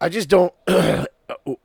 I 0.00 0.08
just 0.08 0.28
don't. 0.28 0.54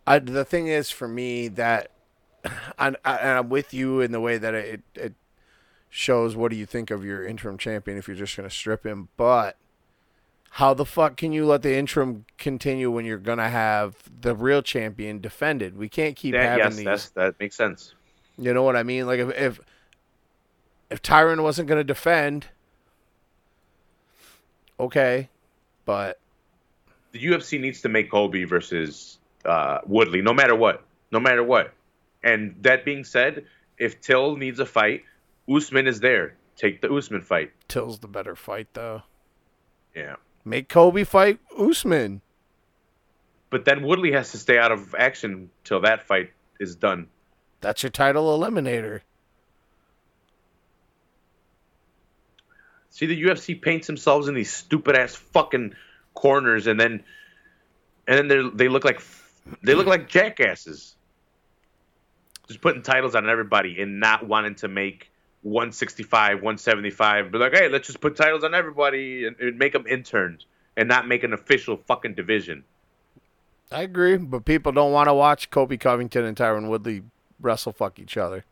I, 0.05 0.19
the 0.19 0.45
thing 0.45 0.67
is, 0.67 0.89
for 0.89 1.07
me, 1.07 1.47
that 1.49 1.91
I, 2.45 2.93
I, 3.05 3.15
and 3.17 3.39
I'm 3.39 3.49
with 3.49 3.73
you 3.73 4.01
in 4.01 4.11
the 4.11 4.19
way 4.19 4.37
that 4.37 4.53
it 4.53 4.81
it 4.95 5.13
shows 5.89 6.35
what 6.35 6.51
do 6.51 6.57
you 6.57 6.65
think 6.65 6.91
of 6.91 7.05
your 7.05 7.25
interim 7.25 7.57
champion 7.57 7.97
if 7.97 8.07
you're 8.07 8.17
just 8.17 8.35
going 8.35 8.47
to 8.47 8.53
strip 8.53 8.85
him, 8.85 9.09
but 9.17 9.55
how 10.57 10.73
the 10.73 10.85
fuck 10.85 11.17
can 11.17 11.31
you 11.31 11.45
let 11.45 11.61
the 11.61 11.75
interim 11.75 12.25
continue 12.39 12.89
when 12.89 13.05
you're 13.05 13.19
going 13.19 13.37
to 13.37 13.47
have 13.47 13.95
the 14.21 14.35
real 14.35 14.63
champion 14.63 15.21
defended? 15.21 15.77
We 15.77 15.87
can't 15.87 16.15
keep 16.15 16.33
That, 16.33 16.59
having 16.59 16.63
yes, 16.63 16.75
these. 16.77 16.85
that's, 16.85 17.09
that 17.09 17.39
makes 17.39 17.55
sense. 17.55 17.93
You 18.39 18.55
know 18.55 18.63
what 18.63 18.75
I 18.75 18.81
mean? 18.81 19.05
Like 19.05 19.19
if 19.19 19.29
if, 19.37 19.59
if 20.89 21.01
Tyron 21.03 21.43
wasn't 21.43 21.67
going 21.67 21.77
to 21.77 21.83
defend, 21.83 22.47
okay, 24.79 25.29
but 25.85 26.19
the 27.11 27.23
UFC 27.23 27.61
needs 27.61 27.81
to 27.81 27.89
make 27.89 28.09
Colby 28.09 28.43
versus 28.45 29.19
uh, 29.45 29.81
Woodley, 29.85 30.23
no 30.23 30.33
matter 30.33 30.55
what, 30.55 30.83
no 31.11 31.19
matter 31.19 31.43
what. 31.43 31.71
And 32.23 32.55
that 32.61 32.83
being 32.83 33.03
said, 33.03 33.45
if 33.77 34.01
Till 34.01 34.35
needs 34.37 34.59
a 34.59 34.65
fight, 34.65 35.03
Usman 35.47 35.85
is 35.85 35.99
there. 35.99 36.33
Take 36.55 36.81
the 36.81 36.91
Usman 36.91 37.21
fight. 37.21 37.51
Till's 37.67 37.99
the 37.99 38.07
better 38.07 38.35
fight 38.35 38.69
though. 38.73 39.03
Yeah, 39.95 40.15
Make 40.47 40.69
Colby 40.69 41.03
fight 41.03 41.39
Usman. 41.59 42.21
but 43.49 43.65
then 43.65 43.83
Woodley 43.83 44.13
has 44.13 44.31
to 44.31 44.37
stay 44.37 44.57
out 44.57 44.71
of 44.71 44.95
action 44.95 45.49
till 45.65 45.81
that 45.81 46.07
fight 46.07 46.31
is 46.57 46.75
done. 46.75 47.07
That's 47.59 47.83
your 47.83 47.89
title 47.89 48.37
eliminator. 48.37 49.01
See, 52.91 53.07
the 53.07 53.23
UFC 53.23 53.61
paints 53.61 53.87
themselves 53.87 54.29
in 54.29 54.35
these 54.35 54.51
stupid 54.51 54.95
ass 54.95 55.15
fucking 55.15 55.75
corners, 56.13 56.65
and 56.65 56.79
then 56.79 57.03
and 58.07 58.17
then 58.17 58.27
they 58.29 58.49
they 58.65 58.69
look 58.69 58.85
like 58.85 59.01
they 59.63 59.75
look 59.75 59.85
like 59.87 60.07
jackasses. 60.07 60.95
Just 62.47 62.61
putting 62.61 62.81
titles 62.83 63.15
on 63.15 63.29
everybody 63.29 63.81
and 63.81 63.99
not 63.99 64.25
wanting 64.25 64.55
to 64.55 64.69
make 64.69 65.11
165, 65.43 66.35
175. 66.35 67.31
Be 67.31 67.37
like, 67.37 67.53
hey, 67.53 67.69
let's 67.69 67.87
just 67.87 68.01
put 68.01 68.15
titles 68.15 68.43
on 68.43 68.53
everybody 68.53 69.25
and, 69.25 69.35
and 69.39 69.57
make 69.57 69.73
them 69.73 69.85
interns 69.87 70.45
and 70.75 70.87
not 70.87 71.07
make 71.07 71.23
an 71.23 71.33
official 71.33 71.77
fucking 71.87 72.13
division. 72.13 72.63
I 73.71 73.81
agree, 73.81 74.17
but 74.17 74.45
people 74.45 74.71
don't 74.71 74.91
want 74.91 75.09
to 75.09 75.13
watch 75.13 75.49
Colby 75.49 75.77
Covington 75.77 76.23
and 76.23 76.37
Tyron 76.37 76.69
Woodley 76.69 77.03
wrestle 77.39 77.73
fuck 77.73 77.99
each 77.99 78.15
other. 78.15 78.45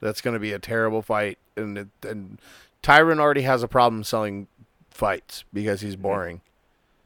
That's 0.00 0.20
going 0.20 0.34
to 0.34 0.40
be 0.40 0.52
a 0.52 0.58
terrible 0.58 1.02
fight, 1.02 1.38
and 1.56 1.78
it, 1.78 1.88
and 2.02 2.40
Tyron 2.82 3.18
already 3.18 3.42
has 3.42 3.62
a 3.62 3.68
problem 3.68 4.04
selling 4.04 4.46
fights 4.90 5.44
because 5.52 5.80
he's 5.80 5.94
mm-hmm. 5.94 6.02
boring. 6.02 6.40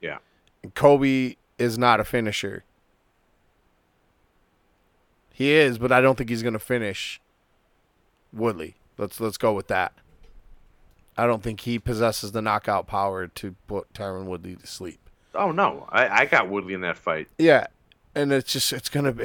Yeah. 0.01 0.19
And 0.63 0.75
Colby 0.75 1.39
is 1.59 1.79
not 1.79 2.01
a 2.01 2.05
finisher. 2.05 2.65
He 5.33 5.53
is, 5.53 5.79
but 5.79 5.93
I 5.93 6.01
don't 6.01 6.19
think 6.19 6.29
he's 6.29 6.43
going 6.43 6.53
to 6.53 6.59
finish 6.59 7.21
Woodley. 8.33 8.75
Let's 9.03 9.19
let's 9.19 9.37
go 9.37 9.53
with 9.53 9.67
that. 9.67 9.93
I 11.17 11.27
don't 11.27 11.43
think 11.43 11.63
he 11.63 11.81
possesses 11.81 12.31
the 12.31 12.41
knockout 12.41 12.87
power 12.87 13.27
to 13.27 13.57
put 13.67 13.93
Tyron 13.93 14.27
Woodley 14.27 14.55
to 14.55 14.67
sleep. 14.67 15.01
Oh 15.35 15.51
no, 15.51 15.89
I, 15.91 16.21
I 16.21 16.25
got 16.27 16.49
Woodley 16.49 16.75
in 16.75 16.83
that 16.83 16.97
fight. 16.97 17.27
Yeah, 17.37 17.67
and 18.15 18.33
it's 18.33 18.53
just 18.53 18.73
it's 18.73 18.89
gonna 18.89 19.11
be. 19.13 19.25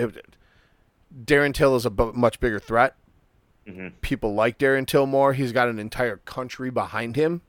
Darren 1.25 1.53
Till 1.53 1.75
is 1.75 1.85
a 1.85 1.91
much 1.91 2.39
bigger 2.39 2.57
threat. 2.59 2.95
Mhm. 3.67 3.91
People 4.01 4.33
like 4.33 4.57
Darren 4.57 4.87
Till 4.87 5.05
more. 5.05 5.33
He's 5.33 5.51
got 5.51 5.69
an 5.69 5.77
entire 5.77 6.17
country 6.17 6.71
behind 6.71 7.15
him. 7.15 7.41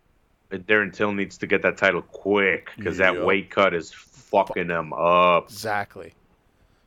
But 0.50 0.66
Darren 0.66 0.92
Till 0.92 1.12
needs 1.12 1.38
to 1.38 1.46
get 1.46 1.62
that 1.62 1.78
title 1.78 2.02
quick 2.02 2.68
because 2.76 2.98
that 2.98 3.24
weight 3.24 3.48
cut 3.48 3.72
is 3.72 3.90
fucking 3.90 4.68
him 4.68 4.92
up. 4.92 5.44
Exactly. 5.44 6.12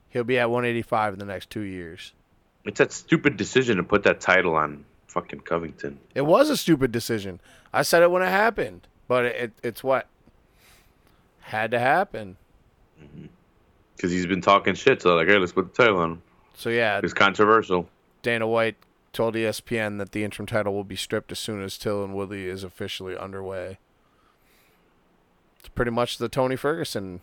He'll 0.10 0.24
be 0.24 0.38
at 0.38 0.52
185 0.52 1.14
in 1.14 1.20
the 1.20 1.26
next 1.26 1.50
two 1.50 1.62
years. 1.62 2.14
It's 2.64 2.78
that 2.78 2.92
stupid 2.92 3.38
decision 3.38 3.78
to 3.78 3.84
put 3.84 4.04
that 4.04 4.22
title 4.22 4.56
on 4.56 4.86
fucking 5.12 5.42
Covington. 5.42 6.00
It 6.16 6.22
was 6.22 6.50
a 6.50 6.58
stupid 6.58 6.92
decision. 6.92 7.42
I 7.74 7.82
said 7.82 8.02
it 8.02 8.12
when 8.12 8.24
it 8.24 8.30
happened, 8.30 8.88
but 9.08 9.26
it, 9.26 9.36
it 9.36 9.52
it's 9.64 9.84
what 9.84 10.08
had 11.42 11.72
to 11.72 11.80
happen. 11.80 12.38
Mm-hmm. 13.02 13.26
Because 13.96 14.12
he's 14.12 14.26
been 14.26 14.42
talking 14.42 14.74
shit, 14.74 15.02
so 15.02 15.16
like, 15.16 15.28
hey, 15.28 15.38
let's 15.38 15.52
put 15.52 15.74
the 15.74 15.84
title 15.84 16.00
on 16.00 16.12
him. 16.14 16.22
So 16.56 16.70
yeah, 16.70 17.00
It's 17.04 17.14
controversial. 17.14 17.88
Dana 18.24 18.48
White 18.48 18.78
told 19.14 19.36
ESPN 19.36 19.98
that 19.98 20.12
the 20.12 20.24
interim 20.24 20.48
title 20.48 20.74
will 20.74 20.84
be 20.84 20.96
stripped 20.96 21.32
as 21.32 21.40
soon 21.40 21.62
as 21.62 21.78
Till 21.78 22.04
and 22.04 22.16
Woodley 22.16 22.48
is 22.48 22.64
officially 22.64 23.18
underway. 23.18 23.78
It's 25.60 25.70
pretty 25.70 25.92
much 25.92 26.18
the 26.18 26.30
Tony 26.30 26.56
Ferguson. 26.56 27.22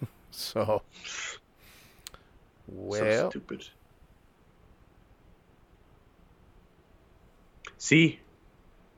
so, 0.30 0.82
so 0.94 1.38
well, 2.68 3.30
stupid. 3.30 3.68
See, 7.84 8.18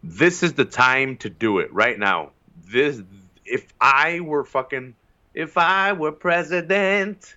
this 0.04 0.44
is 0.44 0.52
the 0.52 0.64
time 0.64 1.16
to 1.16 1.28
do 1.28 1.58
it 1.58 1.74
right 1.74 1.98
now. 1.98 2.30
This, 2.70 3.02
if 3.44 3.66
I 3.80 4.20
were 4.20 4.44
fucking, 4.44 4.94
if 5.34 5.58
I 5.58 5.92
were 5.92 6.12
president, 6.12 7.34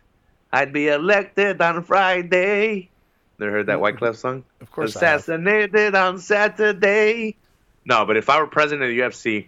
I'd 0.54 0.72
be 0.72 0.90
elected 0.90 1.60
on 1.60 1.82
Friday. 1.82 2.92
Never 3.40 3.52
heard 3.52 3.66
that 3.66 3.80
mm-hmm. 3.80 3.98
Wyclef 3.98 4.16
song? 4.18 4.44
of 4.62 4.70
course, 4.70 4.96
I 4.96 5.00
have. 5.08 5.22
Assassinated 5.22 5.96
on 5.96 6.20
Saturday. 6.20 7.36
No, 7.84 8.06
but 8.06 8.16
if 8.16 8.30
I 8.30 8.40
were 8.40 8.46
president 8.46 8.84
of 8.84 8.90
the 8.90 9.00
UFC, 9.00 9.48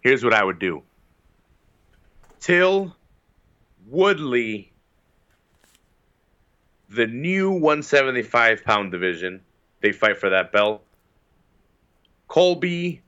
here's 0.00 0.24
what 0.24 0.32
I 0.32 0.42
would 0.42 0.58
do. 0.58 0.82
Till 2.40 2.96
Woodley, 3.88 4.72
the 6.88 7.06
new 7.06 7.50
175 7.50 8.64
pound 8.64 8.90
division, 8.90 9.42
they 9.82 9.92
fight 9.92 10.16
for 10.16 10.30
that 10.30 10.50
belt. 10.50 10.82
Colby 12.32 13.02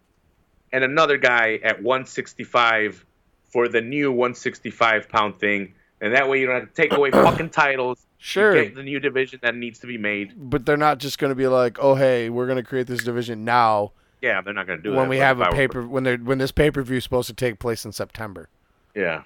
and 0.70 0.84
another 0.84 1.16
guy 1.16 1.58
at 1.62 1.82
165 1.82 3.06
for 3.50 3.68
the 3.68 3.80
new 3.80 4.12
165 4.12 5.08
pound 5.08 5.38
thing. 5.40 5.72
And 6.02 6.14
that 6.14 6.28
way 6.28 6.40
you 6.40 6.46
don't 6.46 6.60
have 6.60 6.68
to 6.74 6.74
take 6.82 6.92
away 6.92 7.10
fucking 7.10 7.48
titles. 7.48 8.04
Sure, 8.18 8.52
Get 8.54 8.74
the 8.74 8.82
new 8.82 9.00
division 9.00 9.38
that 9.42 9.54
needs 9.54 9.78
to 9.78 9.86
be 9.86 9.96
made. 9.96 10.32
but 10.36 10.66
they're 10.66 10.76
not 10.76 10.98
just 10.98 11.18
going 11.18 11.30
to 11.30 11.34
be 11.34 11.46
like, 11.46 11.78
"Oh, 11.80 11.94
hey, 11.94 12.28
we're 12.28 12.46
going 12.46 12.56
to 12.56 12.62
create 12.62 12.86
this 12.86 13.02
division 13.02 13.44
now." 13.46 13.92
Yeah, 14.20 14.40
they're 14.42 14.52
not 14.54 14.66
going 14.66 14.78
to 14.78 14.82
do 14.82 14.90
that. 14.92 14.96
when 14.96 15.08
we 15.08 15.16
have 15.18 15.40
a 15.40 15.44
were- 15.44 15.52
paper 15.52 15.86
when 15.86 16.04
they 16.04 16.16
when 16.16 16.36
this 16.38 16.52
pay 16.52 16.70
per 16.70 16.82
view 16.82 16.98
is 16.98 17.04
supposed 17.04 17.28
to 17.28 17.34
take 17.34 17.58
place 17.58 17.84
in 17.86 17.92
September, 17.92 18.48
Yeah. 18.94 19.22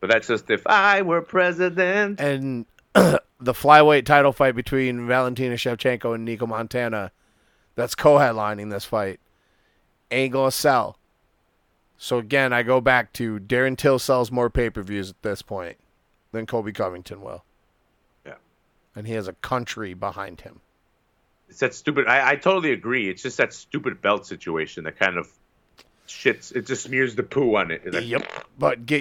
But 0.00 0.10
that's 0.10 0.28
just 0.28 0.50
if 0.50 0.66
I 0.66 1.02
were 1.02 1.20
president. 1.20 2.20
and 2.20 2.64
the 2.94 3.20
flyweight 3.52 4.04
title 4.06 4.32
fight 4.32 4.54
between 4.54 5.06
Valentina 5.06 5.56
Shevchenko 5.56 6.14
and 6.14 6.26
Nicco 6.26 6.48
Montaño, 6.48 7.10
that's 7.74 7.94
co-headlining 7.94 8.70
this 8.70 8.84
fight, 8.84 9.20
ain't 10.12 10.32
gonna 10.32 10.50
sell. 10.50 10.98
So 11.96 12.18
again, 12.18 12.52
I 12.52 12.62
go 12.62 12.80
back 12.80 13.12
to 13.14 13.38
Darren 13.38 13.76
Till 13.76 13.98
sells 13.98 14.30
more 14.32 14.50
pay 14.50 14.70
per 14.70 14.82
views 14.82 15.10
at 15.10 15.22
this 15.22 15.42
point 15.42 15.76
than 16.32 16.46
Colby 16.46 16.72
Covington 16.72 17.20
will. 17.20 17.44
Yeah. 18.26 18.34
and 18.96 19.06
he 19.06 19.12
has 19.14 19.28
a 19.28 19.34
country 19.34 19.94
behind 19.94 20.40
him. 20.42 20.60
It's 21.48 21.60
that 21.60 21.74
stupid. 21.74 22.06
I, 22.06 22.30
I 22.30 22.36
totally 22.36 22.72
agree. 22.72 23.10
It's 23.10 23.22
just 23.22 23.36
that 23.36 23.52
stupid 23.52 24.00
belt 24.00 24.26
situation 24.26 24.84
that 24.84 24.98
kind 24.98 25.18
of 25.18 25.30
shits. 26.08 26.54
It 26.56 26.66
just 26.66 26.84
smears 26.84 27.14
the 27.14 27.22
poo 27.22 27.54
on 27.56 27.70
it. 27.70 27.92
Like, 27.92 28.06
Yep. 28.06 28.46
But 28.58 28.86
get 28.86 29.00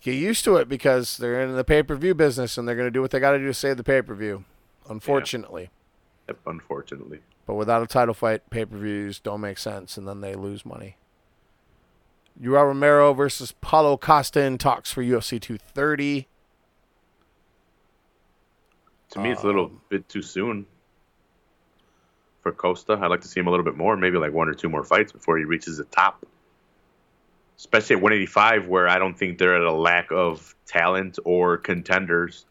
get 0.00 0.14
used 0.14 0.44
to 0.44 0.56
it 0.56 0.68
because 0.68 1.16
they're 1.16 1.42
in 1.42 1.56
the 1.56 1.64
pay 1.64 1.82
per 1.82 1.96
view 1.96 2.14
business 2.14 2.56
and 2.56 2.66
they're 2.66 2.76
going 2.76 2.86
to 2.86 2.92
do 2.92 3.00
what 3.02 3.10
they 3.10 3.20
got 3.20 3.32
to 3.32 3.38
do 3.38 3.46
to 3.46 3.54
save 3.54 3.76
the 3.76 3.84
pay 3.84 4.00
per 4.02 4.14
view. 4.14 4.44
Unfortunately, 4.88 5.70
Yep, 6.28 6.38
Unfortunately. 6.46 7.20
But 7.48 7.54
without 7.54 7.82
a 7.82 7.86
title 7.86 8.12
fight, 8.12 8.48
pay 8.50 8.66
per 8.66 8.76
views 8.76 9.20
don't 9.20 9.40
make 9.40 9.56
sense, 9.56 9.96
and 9.96 10.06
then 10.06 10.20
they 10.20 10.34
lose 10.34 10.66
money. 10.66 10.96
Yoel 12.38 12.66
Romero 12.66 13.14
versus 13.14 13.52
Paulo 13.52 13.96
Costa 13.96 14.42
in 14.42 14.58
talks 14.58 14.92
for 14.92 15.02
UFC 15.02 15.40
230. 15.40 16.28
To 19.12 19.18
me, 19.18 19.30
it's 19.32 19.42
a 19.42 19.46
little 19.46 19.64
Um, 19.64 19.80
bit 19.88 20.06
too 20.10 20.20
soon 20.20 20.66
for 22.42 22.52
Costa. 22.52 22.98
I'd 23.00 23.06
like 23.06 23.22
to 23.22 23.28
see 23.28 23.40
him 23.40 23.46
a 23.46 23.50
little 23.50 23.64
bit 23.64 23.78
more, 23.78 23.96
maybe 23.96 24.18
like 24.18 24.34
one 24.34 24.48
or 24.48 24.54
two 24.54 24.68
more 24.68 24.84
fights 24.84 25.10
before 25.10 25.38
he 25.38 25.44
reaches 25.44 25.78
the 25.78 25.84
top. 25.84 26.26
Especially 27.56 27.96
at 27.96 28.02
185, 28.02 28.68
where 28.68 28.86
I 28.88 28.98
don't 28.98 29.14
think 29.18 29.38
they're 29.38 29.56
at 29.56 29.62
a 29.62 29.72
lack 29.72 30.12
of 30.12 30.54
talent 30.66 31.18
or 31.24 31.56
contenders. 31.56 32.44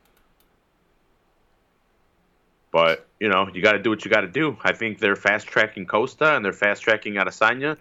But, 2.72 3.07
you 3.20 3.30
know, 3.30 3.48
you 3.54 3.62
got 3.62 3.74
to 3.74 3.80
do 3.80 3.90
what 3.90 4.06
you 4.06 4.12
got 4.12 4.22
to 4.22 4.28
do. 4.28 4.58
I 4.62 4.74
think 4.74 5.00
they're 5.00 5.16
fast 5.16 5.48
tracking 5.48 5.86
Costa 5.86 6.36
and 6.36 6.46
they're 6.46 6.54
fast 6.54 6.84
tracking 6.84 7.16
Adesanya 7.16 7.78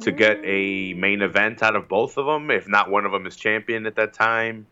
to 0.00 0.12
get 0.12 0.38
a 0.44 0.92
mm. 0.92 0.96
main 0.96 1.22
event 1.22 1.62
out 1.62 1.76
of 1.76 1.88
both 1.88 2.18
of 2.18 2.26
them, 2.26 2.50
if 2.50 2.68
not 2.68 2.90
one 2.90 3.06
of 3.06 3.12
them 3.12 3.26
is 3.26 3.36
champion 3.36 3.86
at 3.86 3.96
that 3.96 4.12
time. 4.12 4.66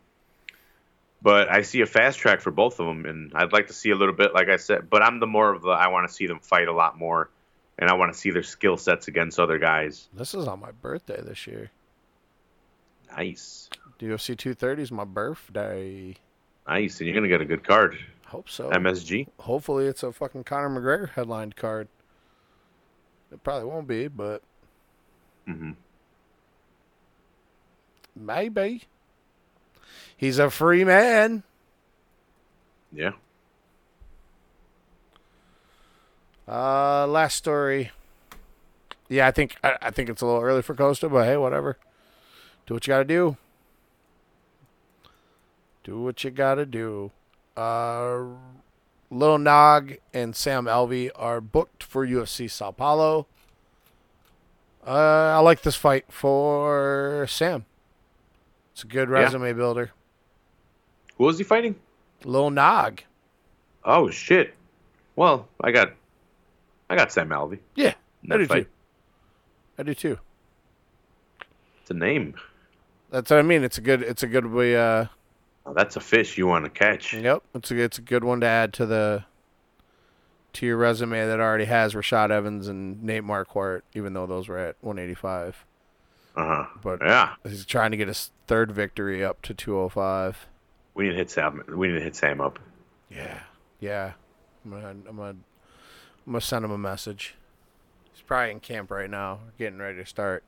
But 1.22 1.50
I 1.50 1.62
see 1.62 1.80
a 1.80 1.86
fast 1.86 2.18
track 2.18 2.42
for 2.42 2.50
both 2.50 2.80
of 2.80 2.86
them, 2.86 3.06
and 3.06 3.32
I'd 3.34 3.52
like 3.52 3.68
to 3.68 3.72
see 3.72 3.90
a 3.90 3.96
little 3.96 4.14
bit, 4.14 4.34
like 4.34 4.50
I 4.50 4.56
said. 4.56 4.90
But 4.90 5.02
I'm 5.02 5.20
the 5.20 5.26
more 5.26 5.54
of 5.54 5.62
the 5.62 5.70
I 5.70 5.88
want 5.88 6.06
to 6.06 6.14
see 6.14 6.26
them 6.26 6.38
fight 6.40 6.68
a 6.68 6.72
lot 6.72 6.98
more, 6.98 7.30
and 7.78 7.88
I 7.88 7.94
want 7.94 8.12
to 8.12 8.18
see 8.18 8.30
their 8.30 8.42
skill 8.42 8.76
sets 8.76 9.08
against 9.08 9.40
other 9.40 9.58
guys. 9.58 10.06
This 10.12 10.34
is 10.34 10.46
on 10.46 10.60
my 10.60 10.70
birthday 10.70 11.22
this 11.22 11.46
year. 11.46 11.70
Nice, 13.16 13.70
UFC 14.00 14.36
230 14.36 14.82
is 14.82 14.92
my 14.92 15.04
birthday. 15.04 16.14
nice, 16.68 17.00
and 17.00 17.08
you're 17.08 17.14
gonna 17.14 17.28
get 17.28 17.40
a 17.40 17.46
good 17.46 17.64
card. 17.64 17.96
Hope 18.26 18.48
so. 18.48 18.70
MSG. 18.70 19.28
Hopefully, 19.40 19.86
it's 19.86 20.02
a 20.02 20.12
fucking 20.12 20.44
Conor 20.44 20.70
McGregor 20.70 21.10
headlined 21.10 21.56
card. 21.56 21.88
It 23.32 23.42
probably 23.42 23.68
won't 23.68 23.86
be, 23.88 24.08
but 24.08 24.42
hmm 25.46 25.72
maybe. 28.14 28.84
He's 30.16 30.38
a 30.38 30.50
free 30.50 30.84
man. 30.84 31.42
Yeah. 32.92 33.12
Uh, 36.46 37.06
last 37.06 37.36
story. 37.36 37.90
Yeah, 39.08 39.26
I 39.26 39.30
think 39.30 39.56
I, 39.62 39.76
I 39.82 39.90
think 39.90 40.08
it's 40.08 40.22
a 40.22 40.26
little 40.26 40.42
early 40.42 40.62
for 40.62 40.74
Costa, 40.74 41.08
but 41.08 41.24
hey, 41.24 41.36
whatever. 41.36 41.78
Do 42.66 42.74
what 42.74 42.86
you 42.86 42.92
gotta 42.92 43.04
do. 43.04 43.36
Do 45.82 46.00
what 46.00 46.22
you 46.24 46.30
gotta 46.30 46.64
do. 46.66 47.10
Uh, 47.56 48.24
Lil 49.10 49.38
Nog 49.38 49.94
and 50.12 50.34
Sam 50.34 50.64
Alvey 50.64 51.10
are 51.14 51.40
booked 51.40 51.82
for 51.82 52.06
UFC 52.06 52.50
Sao 52.50 52.70
Paulo. 52.72 53.26
Uh, 54.86 54.90
I 55.36 55.38
like 55.38 55.62
this 55.62 55.76
fight 55.76 56.04
for 56.10 57.26
Sam. 57.28 57.64
It's 58.72 58.82
a 58.82 58.86
good 58.86 59.08
Yeah. 59.08 59.14
resume 59.20 59.52
builder. 59.52 59.92
Who 61.16 61.24
was 61.24 61.38
he 61.38 61.44
fighting? 61.44 61.76
Lil 62.24 62.50
Nog. 62.50 63.02
Oh 63.84 64.10
shit. 64.10 64.54
Well, 65.16 65.48
I 65.62 65.70
got, 65.70 65.92
I 66.90 66.96
got 66.96 67.12
Sam 67.12 67.28
Alvey. 67.28 67.60
Yeah, 67.76 67.94
I 68.30 68.36
do 68.36 68.46
fight. 68.46 68.64
too. 68.64 68.68
I 69.78 69.82
do 69.84 69.94
too. 69.94 70.18
It's 71.82 71.90
a 71.90 71.94
name. 71.94 72.34
That's 73.10 73.30
what 73.30 73.38
I 73.38 73.42
mean. 73.42 73.62
It's 73.62 73.78
a 73.78 73.80
good. 73.80 74.02
It's 74.02 74.22
a 74.22 74.26
good 74.26 74.46
way. 74.46 74.74
Uh, 74.76 75.06
Oh, 75.66 75.72
that's 75.72 75.96
a 75.96 76.00
fish 76.00 76.36
you 76.36 76.46
want 76.46 76.64
to 76.64 76.70
catch. 76.70 77.14
Yep, 77.14 77.42
it's 77.54 77.70
a 77.70 77.80
it's 77.82 77.98
a 77.98 78.02
good 78.02 78.22
one 78.24 78.40
to 78.40 78.46
add 78.46 78.72
to 78.74 78.86
the 78.86 79.24
to 80.54 80.66
your 80.66 80.76
resume 80.76 81.26
that 81.26 81.40
already 81.40 81.64
has 81.64 81.94
Rashad 81.94 82.30
Evans 82.30 82.68
and 82.68 83.02
Nate 83.02 83.24
Marquardt, 83.24 83.82
even 83.94 84.12
though 84.12 84.26
those 84.26 84.46
were 84.48 84.58
at 84.58 84.76
185. 84.82 85.64
Uh 86.36 86.44
huh. 86.44 86.66
But 86.82 87.00
Yeah. 87.02 87.34
he's 87.44 87.64
trying 87.64 87.90
to 87.92 87.96
get 87.96 88.08
his 88.08 88.30
third 88.46 88.70
victory 88.72 89.24
up 89.24 89.40
to 89.42 89.54
205. 89.54 90.46
We 90.94 91.04
need 91.04 91.10
to 91.10 91.16
hit 91.16 91.30
Sam. 91.30 91.62
We 91.68 91.88
need 91.88 91.94
to 91.94 92.00
hit 92.04 92.14
Sam 92.14 92.40
up. 92.40 92.58
Yeah, 93.10 93.40
yeah. 93.80 94.12
I'm 94.64 94.70
gonna 94.70 94.88
I'm 94.88 95.16
gonna 95.16 95.28
I'm 95.30 95.36
gonna 96.26 96.40
send 96.40 96.64
him 96.64 96.70
a 96.72 96.78
message. 96.78 97.34
He's 98.12 98.22
probably 98.22 98.50
in 98.52 98.60
camp 98.60 98.90
right 98.90 99.10
now, 99.10 99.40
getting 99.58 99.78
ready 99.78 99.98
to 99.98 100.06
start. 100.06 100.44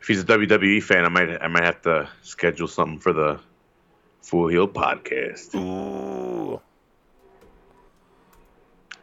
If 0.00 0.06
he's 0.06 0.20
a 0.20 0.24
WWE 0.24 0.82
fan, 0.82 1.04
I 1.04 1.08
might 1.08 1.42
I 1.42 1.46
might 1.48 1.64
have 1.64 1.82
to 1.82 2.08
schedule 2.22 2.68
something 2.68 2.98
for 2.98 3.12
the 3.12 3.38
Full 4.22 4.48
Heel 4.48 4.68
podcast. 4.68 5.54
Ooh, 5.54 6.60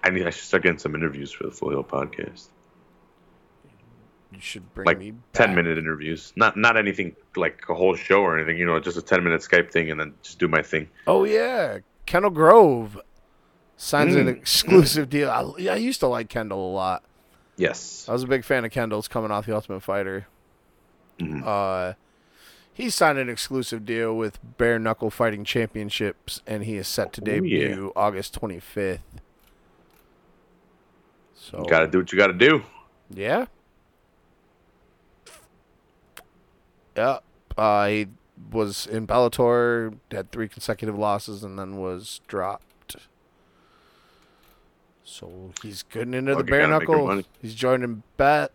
I 0.04 0.10
need 0.12 0.26
I 0.28 0.30
should 0.30 0.44
start 0.46 0.64
getting 0.64 0.78
some 0.80 0.96
interviews 0.96 1.32
for 1.32 1.46
the 1.46 1.52
Full 1.52 1.70
Heel 1.72 1.84
podcast. 1.84 2.48
You 4.32 4.42
should 4.42 4.74
bring 4.74 4.86
like 4.86 5.00
me 5.00 5.14
ten 5.34 5.50
back. 5.50 5.56
minute 5.56 5.78
interviews. 5.78 6.34
Not 6.36 6.58
not 6.58 6.78
anything 6.78 7.16
like 7.36 7.64
a 7.70 7.74
whole 7.74 7.96
show 7.96 8.22
or 8.22 8.38
anything. 8.38 8.58
You 8.58 8.66
know, 8.66 8.80
just 8.80 8.98
a 8.98 9.02
ten 9.02 9.24
minute 9.24 9.42
Skype 9.42 9.72
thing, 9.72 9.90
and 9.92 10.00
then 10.00 10.14
just 10.22 10.40
do 10.40 10.48
my 10.48 10.62
thing. 10.62 10.90
Oh 11.08 11.24
yeah, 11.24 11.80
Kendall 12.06 12.32
Grove 12.32 13.00
signs 13.78 14.16
an 14.16 14.28
Mm. 14.28 14.38
exclusive 14.38 15.10
deal. 15.10 15.30
I, 15.30 15.50
yeah, 15.58 15.74
I 15.74 15.78
used 15.78 16.02
to 16.02 16.08
like 16.08 16.30
Kendall 16.30 16.72
a 16.72 16.74
lot. 16.74 17.04
Yes. 17.58 18.06
I 18.10 18.12
was 18.12 18.24
a 18.24 18.28
big 18.28 18.44
fan 18.44 18.66
of 18.66 18.72
Kendall's 18.72 19.08
coming 19.08 19.32
off 19.32 19.46
the 19.46 19.56
Ultimate 19.56 19.82
Fighter. 19.82 20.28
Mhm. 21.20 21.42
Uh, 21.46 21.94
he 22.76 22.89
signed 22.89 23.18
an 23.18 23.30
exclusive 23.30 23.85
deal 23.85 24.15
with 24.15 24.38
Bare 24.57 24.77
Knuckle 24.77 25.10
Fighting 25.10 25.43
Championships, 25.45 26.41
and 26.45 26.64
he 26.65 26.76
is 26.76 26.88
set 26.88 27.14
to 27.14 27.22
Oh, 27.22 27.26
yeah. 27.31 27.39
debut 27.39 27.91
August 27.95 28.39
25th. 28.39 28.99
So 31.34 31.64
Got 31.64 31.80
to 31.80 31.88
do 31.88 31.99
what 31.99 32.11
you 32.11 32.18
got 32.18 32.27
to 32.27 32.34
do. 32.34 32.64
yeah, 33.10 33.45
yeah. 36.97 37.19
Uh, 37.57 37.88
he 37.88 38.07
was 38.52 38.85
in 38.88 39.07
Bellator, 39.07 39.97
had 40.11 40.31
three 40.31 40.47
consecutive 40.49 40.97
losses, 40.97 41.43
and 41.43 41.57
then 41.57 41.77
was 41.77 42.19
dropped. 42.27 42.97
So 45.03 45.52
he's 45.61 45.84
getting 45.84 46.14
into 46.14 46.35
the 46.35 46.43
bare 46.43 46.68
gotta 46.68 46.80
make 46.80 46.88
your 46.89 47.07
knuckle. 47.07 47.23
He's 47.41 47.56
joining 47.56 48.03
Beth 48.18 48.49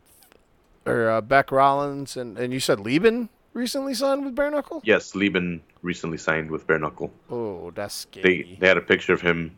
or 0.84 1.08
uh, 1.08 1.20
Bec 1.22 1.50
Rawlings, 1.52 2.16
and 2.16 2.36
and 2.36 2.52
you 2.52 2.60
said 2.60 2.80
Leben 2.80 3.28
recently 3.52 3.94
signed 3.94 4.24
with 4.24 4.34
bare 4.34 4.50
knuckle. 4.50 4.80
Yes, 4.84 5.14
Leben 5.14 5.60
recently 5.82 6.18
signed 6.18 6.50
with 6.50 6.66
Bare 6.66 6.78
Knuckle. 6.78 7.10
Oh, 7.30 7.70
that's 7.74 8.04
They 8.06 8.20
scary. 8.22 8.56
they 8.60 8.68
had 8.68 8.76
a 8.76 8.82
picture 8.82 9.12
of 9.14 9.20
him 9.20 9.56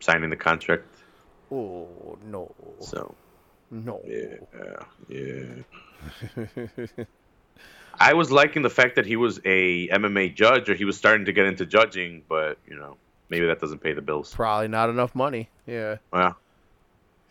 signing 0.00 0.30
the 0.30 0.36
contract. 0.36 0.84
oh 1.50 2.18
no, 2.26 2.52
So 2.80 3.14
no. 3.70 4.00
yeah, 4.06 4.36
yeah. 5.08 7.04
I 8.00 8.12
was 8.12 8.30
liking 8.32 8.62
the 8.62 8.70
fact 8.70 8.96
that 8.96 9.06
he 9.06 9.16
was 9.16 9.38
a 9.44 9.88
MMA 9.88 10.34
judge, 10.34 10.68
or 10.68 10.74
he 10.74 10.84
was 10.84 10.96
starting 10.96 11.24
to 11.26 11.32
get 11.32 11.46
into 11.46 11.64
judging, 11.64 12.22
but 12.28 12.58
you 12.68 12.76
know, 12.76 12.96
maybe 13.28 13.46
that 13.46 13.60
doesn't 13.60 13.78
pay 13.78 13.92
the 13.92 14.02
bills. 14.02 14.34
Probably 14.34 14.68
not 14.68 14.90
enough 14.90 15.14
money. 15.14 15.48
Yeah, 15.66 15.96
Yeah. 16.12 16.32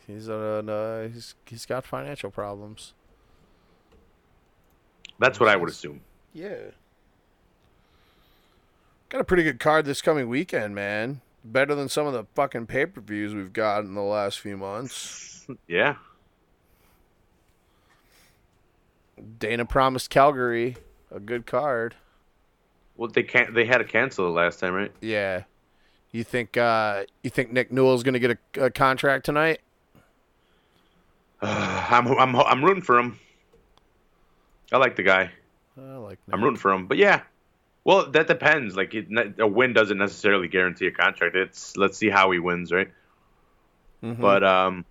he's 0.07 0.30
uh, 0.30 0.63
uh 0.65 1.07
he's 1.13 1.35
he's 1.45 1.65
got 1.65 1.85
financial 1.85 2.31
problems. 2.31 2.93
That's 5.23 5.39
what 5.39 5.49
I 5.49 5.55
would 5.55 5.69
assume. 5.69 6.01
Yeah. 6.33 6.57
Got 9.09 9.21
a 9.21 9.23
pretty 9.23 9.43
good 9.43 9.59
card 9.59 9.85
this 9.85 10.01
coming 10.01 10.27
weekend, 10.27 10.75
man. 10.75 11.21
Better 11.45 11.75
than 11.75 11.89
some 11.89 12.07
of 12.07 12.13
the 12.13 12.25
fucking 12.35 12.67
pay 12.67 12.85
per 12.85 13.01
views 13.01 13.33
we've 13.35 13.53
got 13.53 13.83
in 13.83 13.93
the 13.95 14.01
last 14.01 14.39
few 14.39 14.57
months. 14.57 15.29
Yeah, 15.67 15.95
Dana 19.39 19.65
promised 19.65 20.09
Calgary 20.09 20.77
a 21.11 21.19
good 21.19 21.45
card. 21.45 21.95
well, 22.95 23.09
they 23.09 23.23
can't. 23.23 23.53
They 23.53 23.65
had 23.65 23.79
to 23.79 23.83
cancel 23.83 24.25
it 24.27 24.31
last 24.31 24.61
time, 24.61 24.73
right? 24.73 24.91
Yeah. 25.01 25.43
You 26.13 26.23
think 26.23 26.55
uh 26.55 27.03
you 27.23 27.29
think 27.29 27.51
Nick 27.51 27.73
Newell's 27.73 28.03
gonna 28.03 28.19
get 28.19 28.37
a, 28.55 28.65
a 28.65 28.69
contract 28.71 29.25
tonight? 29.25 29.59
I'm 31.41 32.07
I'm 32.07 32.35
I'm 32.37 32.63
rooting 32.63 32.83
for 32.83 32.97
him. 32.97 33.19
I 34.73 34.77
like 34.77 34.95
the 34.95 35.03
guy. 35.03 35.31
I 35.77 35.95
like 35.97 36.19
I'm 36.31 36.43
rooting 36.43 36.57
for 36.57 36.73
him, 36.73 36.87
but 36.87 36.97
yeah. 36.97 37.21
Well, 37.85 38.09
that 38.11 38.27
depends. 38.27 38.75
Like 38.75 38.93
it, 38.93 39.07
a 39.39 39.47
win 39.47 39.73
doesn't 39.73 39.97
necessarily 39.97 40.47
guarantee 40.47 40.87
a 40.87 40.91
contract. 40.91 41.35
It's 41.35 41.77
let's 41.77 41.97
see 41.97 42.09
how 42.09 42.31
he 42.31 42.39
wins, 42.39 42.71
right? 42.71 42.89
Mhm. 44.03 44.19
But 44.19 44.43
um, 44.43 44.85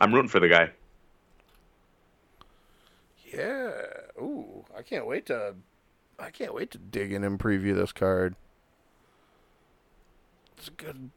I'm 0.00 0.14
rooting 0.14 0.28
for 0.28 0.40
the 0.40 0.48
guy. 0.48 0.70
Yeah. 3.24 3.72
Ooh, 4.18 4.64
I 4.76 4.82
can't 4.82 5.06
wait 5.06 5.26
to 5.26 5.54
I 6.18 6.30
can't 6.30 6.54
wait 6.54 6.70
to 6.70 6.78
dig 6.78 7.12
in 7.12 7.24
and 7.24 7.38
preview 7.38 7.74
this 7.74 7.92
card. 7.92 8.36
It's 10.58 10.68
good 10.70 11.10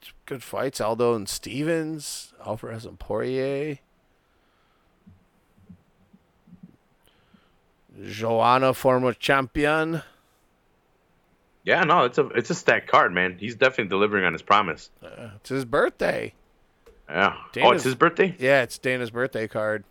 it's 0.00 0.12
good 0.26 0.42
fights. 0.42 0.80
Aldo 0.80 1.14
and 1.14 1.28
Stephens, 1.28 2.32
Alvarez 2.46 2.84
and 2.84 2.98
Poirier. 2.98 3.78
Joanna, 8.06 8.74
former 8.74 9.12
champion. 9.12 10.02
Yeah, 11.64 11.84
no, 11.84 12.04
it's 12.04 12.18
a 12.18 12.26
it's 12.28 12.50
a 12.50 12.54
stacked 12.54 12.88
card, 12.88 13.12
man. 13.12 13.36
He's 13.38 13.54
definitely 13.56 13.88
delivering 13.90 14.24
on 14.24 14.32
his 14.32 14.42
promise. 14.42 14.90
Uh, 15.02 15.30
it's 15.36 15.50
his 15.50 15.64
birthday. 15.64 16.32
Yeah. 17.08 17.36
oh, 17.62 17.72
it's 17.72 17.84
his 17.84 17.94
birthday. 17.94 18.34
Yeah, 18.38 18.62
it's 18.62 18.78
Dana's 18.78 19.10
birthday 19.10 19.48
card. 19.48 19.84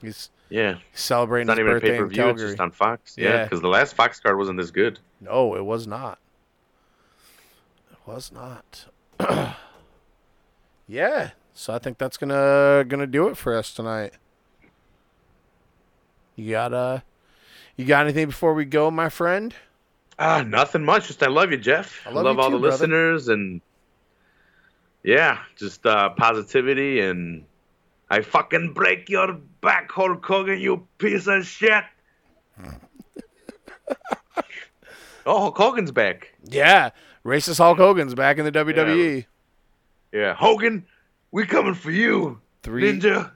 He's 0.00 0.30
Yeah. 0.48 0.78
celebrating 0.94 1.48
It's 1.48 1.58
not 1.58 1.58
his 1.58 1.64
even 1.66 1.76
a 1.76 1.80
pay 1.80 1.98
per 1.98 2.06
view. 2.06 2.28
It's 2.30 2.42
just 2.42 2.60
on 2.60 2.70
Fox. 2.70 3.16
Yeah. 3.18 3.28
Yeah. 3.28 3.42
Because 3.44 3.60
the 3.60 3.68
last 3.68 3.94
Fox 3.94 4.18
card 4.20 4.38
wasn't 4.38 4.58
this 4.58 4.70
good. 4.70 4.98
No, 5.20 5.54
it 5.56 5.64
was 5.64 5.86
not. 5.86 6.18
It 7.90 7.98
was 8.06 8.32
not. 8.32 8.86
yeah. 10.88 11.30
So 11.52 11.74
I 11.74 11.78
think 11.78 11.98
that's 11.98 12.16
gonna 12.16 12.84
gonna 12.88 13.06
do 13.06 13.28
it 13.28 13.36
for 13.36 13.54
us 13.56 13.74
tonight. 13.74 14.14
You 16.36 16.52
got 16.52 16.72
uh 16.72 17.00
you 17.80 17.86
got 17.86 18.04
anything 18.04 18.26
before 18.26 18.54
we 18.54 18.64
go, 18.64 18.90
my 18.90 19.08
friend? 19.08 19.54
Ah, 20.18 20.42
nothing 20.42 20.84
much. 20.84 21.06
Just 21.06 21.22
I 21.22 21.28
love 21.28 21.50
you, 21.50 21.56
Jeff. 21.56 22.06
I 22.06 22.10
I 22.10 22.12
love 22.12 22.38
all 22.38 22.50
too, 22.50 22.56
the 22.56 22.60
brother. 22.60 22.76
listeners 22.76 23.28
and 23.28 23.60
yeah, 25.02 25.38
just 25.56 25.86
uh, 25.86 26.10
positivity 26.10 27.00
and 27.00 27.44
I 28.10 28.20
fucking 28.20 28.74
break 28.74 29.08
your 29.08 29.34
back, 29.60 29.90
Hulk 29.90 30.24
Hogan, 30.24 30.60
you 30.60 30.86
piece 30.98 31.26
of 31.26 31.46
shit. 31.46 31.84
oh, 35.24 35.38
Hulk 35.40 35.56
Hogan's 35.56 35.92
back. 35.92 36.34
Yeah. 36.44 36.90
Racist 37.24 37.58
Hulk 37.58 37.78
Hogan's 37.78 38.14
back 38.14 38.38
in 38.38 38.44
the 38.44 38.52
WWE. 38.52 39.24
Yeah, 40.12 40.34
Hogan, 40.34 40.86
we 41.30 41.46
coming 41.46 41.74
for 41.74 41.90
you, 41.90 42.40
Three 42.62 42.98
Ninja. 42.98 43.30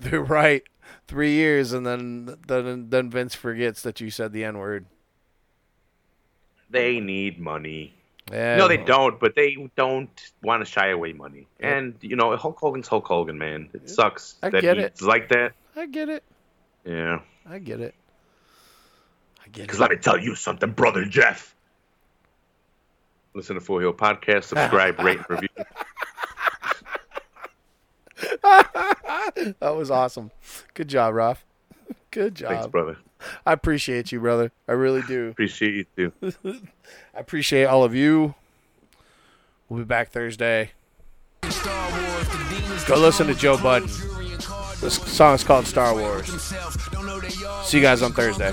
they're 0.02 0.20
right. 0.20 0.64
Three 1.06 1.32
years 1.32 1.72
and 1.72 1.86
then 1.86 2.36
then 2.46 2.90
then 2.90 3.10
Vince 3.10 3.34
forgets 3.34 3.82
that 3.82 4.00
you 4.00 4.10
said 4.10 4.32
the 4.32 4.44
N 4.44 4.58
word. 4.58 4.86
They 6.70 7.00
need 7.00 7.40
money. 7.40 7.94
Yeah. 8.30 8.56
No, 8.56 8.68
they 8.68 8.76
don't, 8.76 9.18
but 9.18 9.34
they 9.34 9.56
don't 9.76 10.32
want 10.42 10.64
to 10.64 10.70
shy 10.70 10.88
away 10.90 11.12
money. 11.12 11.48
And 11.58 11.94
you 12.00 12.14
know, 12.14 12.36
Hulk 12.36 12.58
Hogan's 12.58 12.86
Hulk 12.86 13.06
Hogan, 13.06 13.38
man. 13.38 13.68
It 13.72 13.90
sucks 13.90 14.36
I 14.42 14.50
that 14.50 14.62
get 14.62 14.76
he's 14.76 14.86
it. 14.86 15.02
like 15.02 15.28
that. 15.30 15.52
I 15.74 15.86
get 15.86 16.08
it. 16.08 16.22
Yeah. 16.84 17.20
I 17.48 17.58
get 17.58 17.80
it. 17.80 17.94
I 19.44 19.48
get 19.48 19.62
it. 19.62 19.66
Because 19.66 19.80
let 19.80 19.90
me 19.90 19.96
tell 19.96 20.18
you 20.18 20.36
something, 20.36 20.70
brother 20.70 21.04
Jeff. 21.04 21.54
Listen 23.34 23.54
to 23.54 23.60
Full 23.60 23.78
Heel 23.78 23.92
Podcast, 23.92 24.44
subscribe, 24.44 24.98
rate, 25.00 25.18
and 25.18 25.30
review. 25.30 25.48
that 29.60 29.76
was 29.76 29.90
awesome. 29.90 30.30
Good 30.74 30.88
job, 30.88 31.14
Ralph. 31.14 31.44
Good 32.10 32.34
job. 32.34 32.50
Thanks, 32.50 32.66
brother. 32.66 32.96
I 33.44 33.52
appreciate 33.52 34.12
you, 34.12 34.20
brother. 34.20 34.50
I 34.66 34.72
really 34.72 35.02
do. 35.02 35.28
Appreciate 35.30 35.86
you 35.96 36.12
too. 36.22 36.54
I 37.14 37.20
appreciate 37.20 37.64
all 37.64 37.84
of 37.84 37.94
you. 37.94 38.34
We'll 39.68 39.80
be 39.80 39.84
back 39.84 40.10
Thursday. 40.10 40.70
Go 41.42 42.96
listen 42.96 43.26
to 43.26 43.34
Joe 43.34 43.58
Budden. 43.58 43.88
This 44.80 44.94
song 44.94 45.34
is 45.34 45.44
called 45.44 45.66
Star 45.66 45.94
Wars. 45.94 46.54
See 47.64 47.76
you 47.76 47.82
guys 47.82 48.00
on 48.00 48.12
Thursday. 48.12 48.50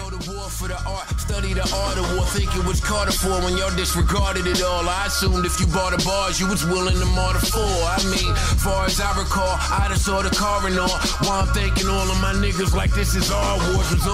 Study 1.17 1.53
the 1.53 1.63
art 1.63 1.97
of 1.97 2.07
war, 2.15 2.25
think 2.35 2.51
it 2.55 2.65
was 2.65 2.79
Carter 2.79 3.11
for 3.11 3.35
when 3.43 3.55
y'all 3.57 3.73
disregarded 3.75 4.47
it 4.47 4.61
all. 4.61 4.87
I 4.87 5.07
assumed 5.07 5.45
if 5.45 5.59
you 5.59 5.67
bought 5.67 5.93
a 5.93 6.03
bars, 6.03 6.39
you 6.39 6.47
was 6.47 6.65
willing 6.65 6.99
to 6.99 7.05
martyr 7.15 7.39
for. 7.39 7.63
I 7.63 7.99
mean, 8.11 8.35
far 8.59 8.85
as 8.85 8.99
I 8.99 9.11
recall, 9.17 9.55
I 9.71 9.87
just 9.89 10.05
saw 10.05 10.21
the 10.21 10.33
car 10.35 10.67
and 10.67 10.79
all. 10.79 10.89
While 11.23 11.47
I'm 11.47 11.53
thinking 11.53 11.87
all 11.87 12.09
of 12.11 12.19
my 12.19 12.33
niggas 12.33 12.73
like 12.73 12.91
this 12.91 13.15
is 13.15 13.31
our 13.31 13.57
wars 13.71 13.91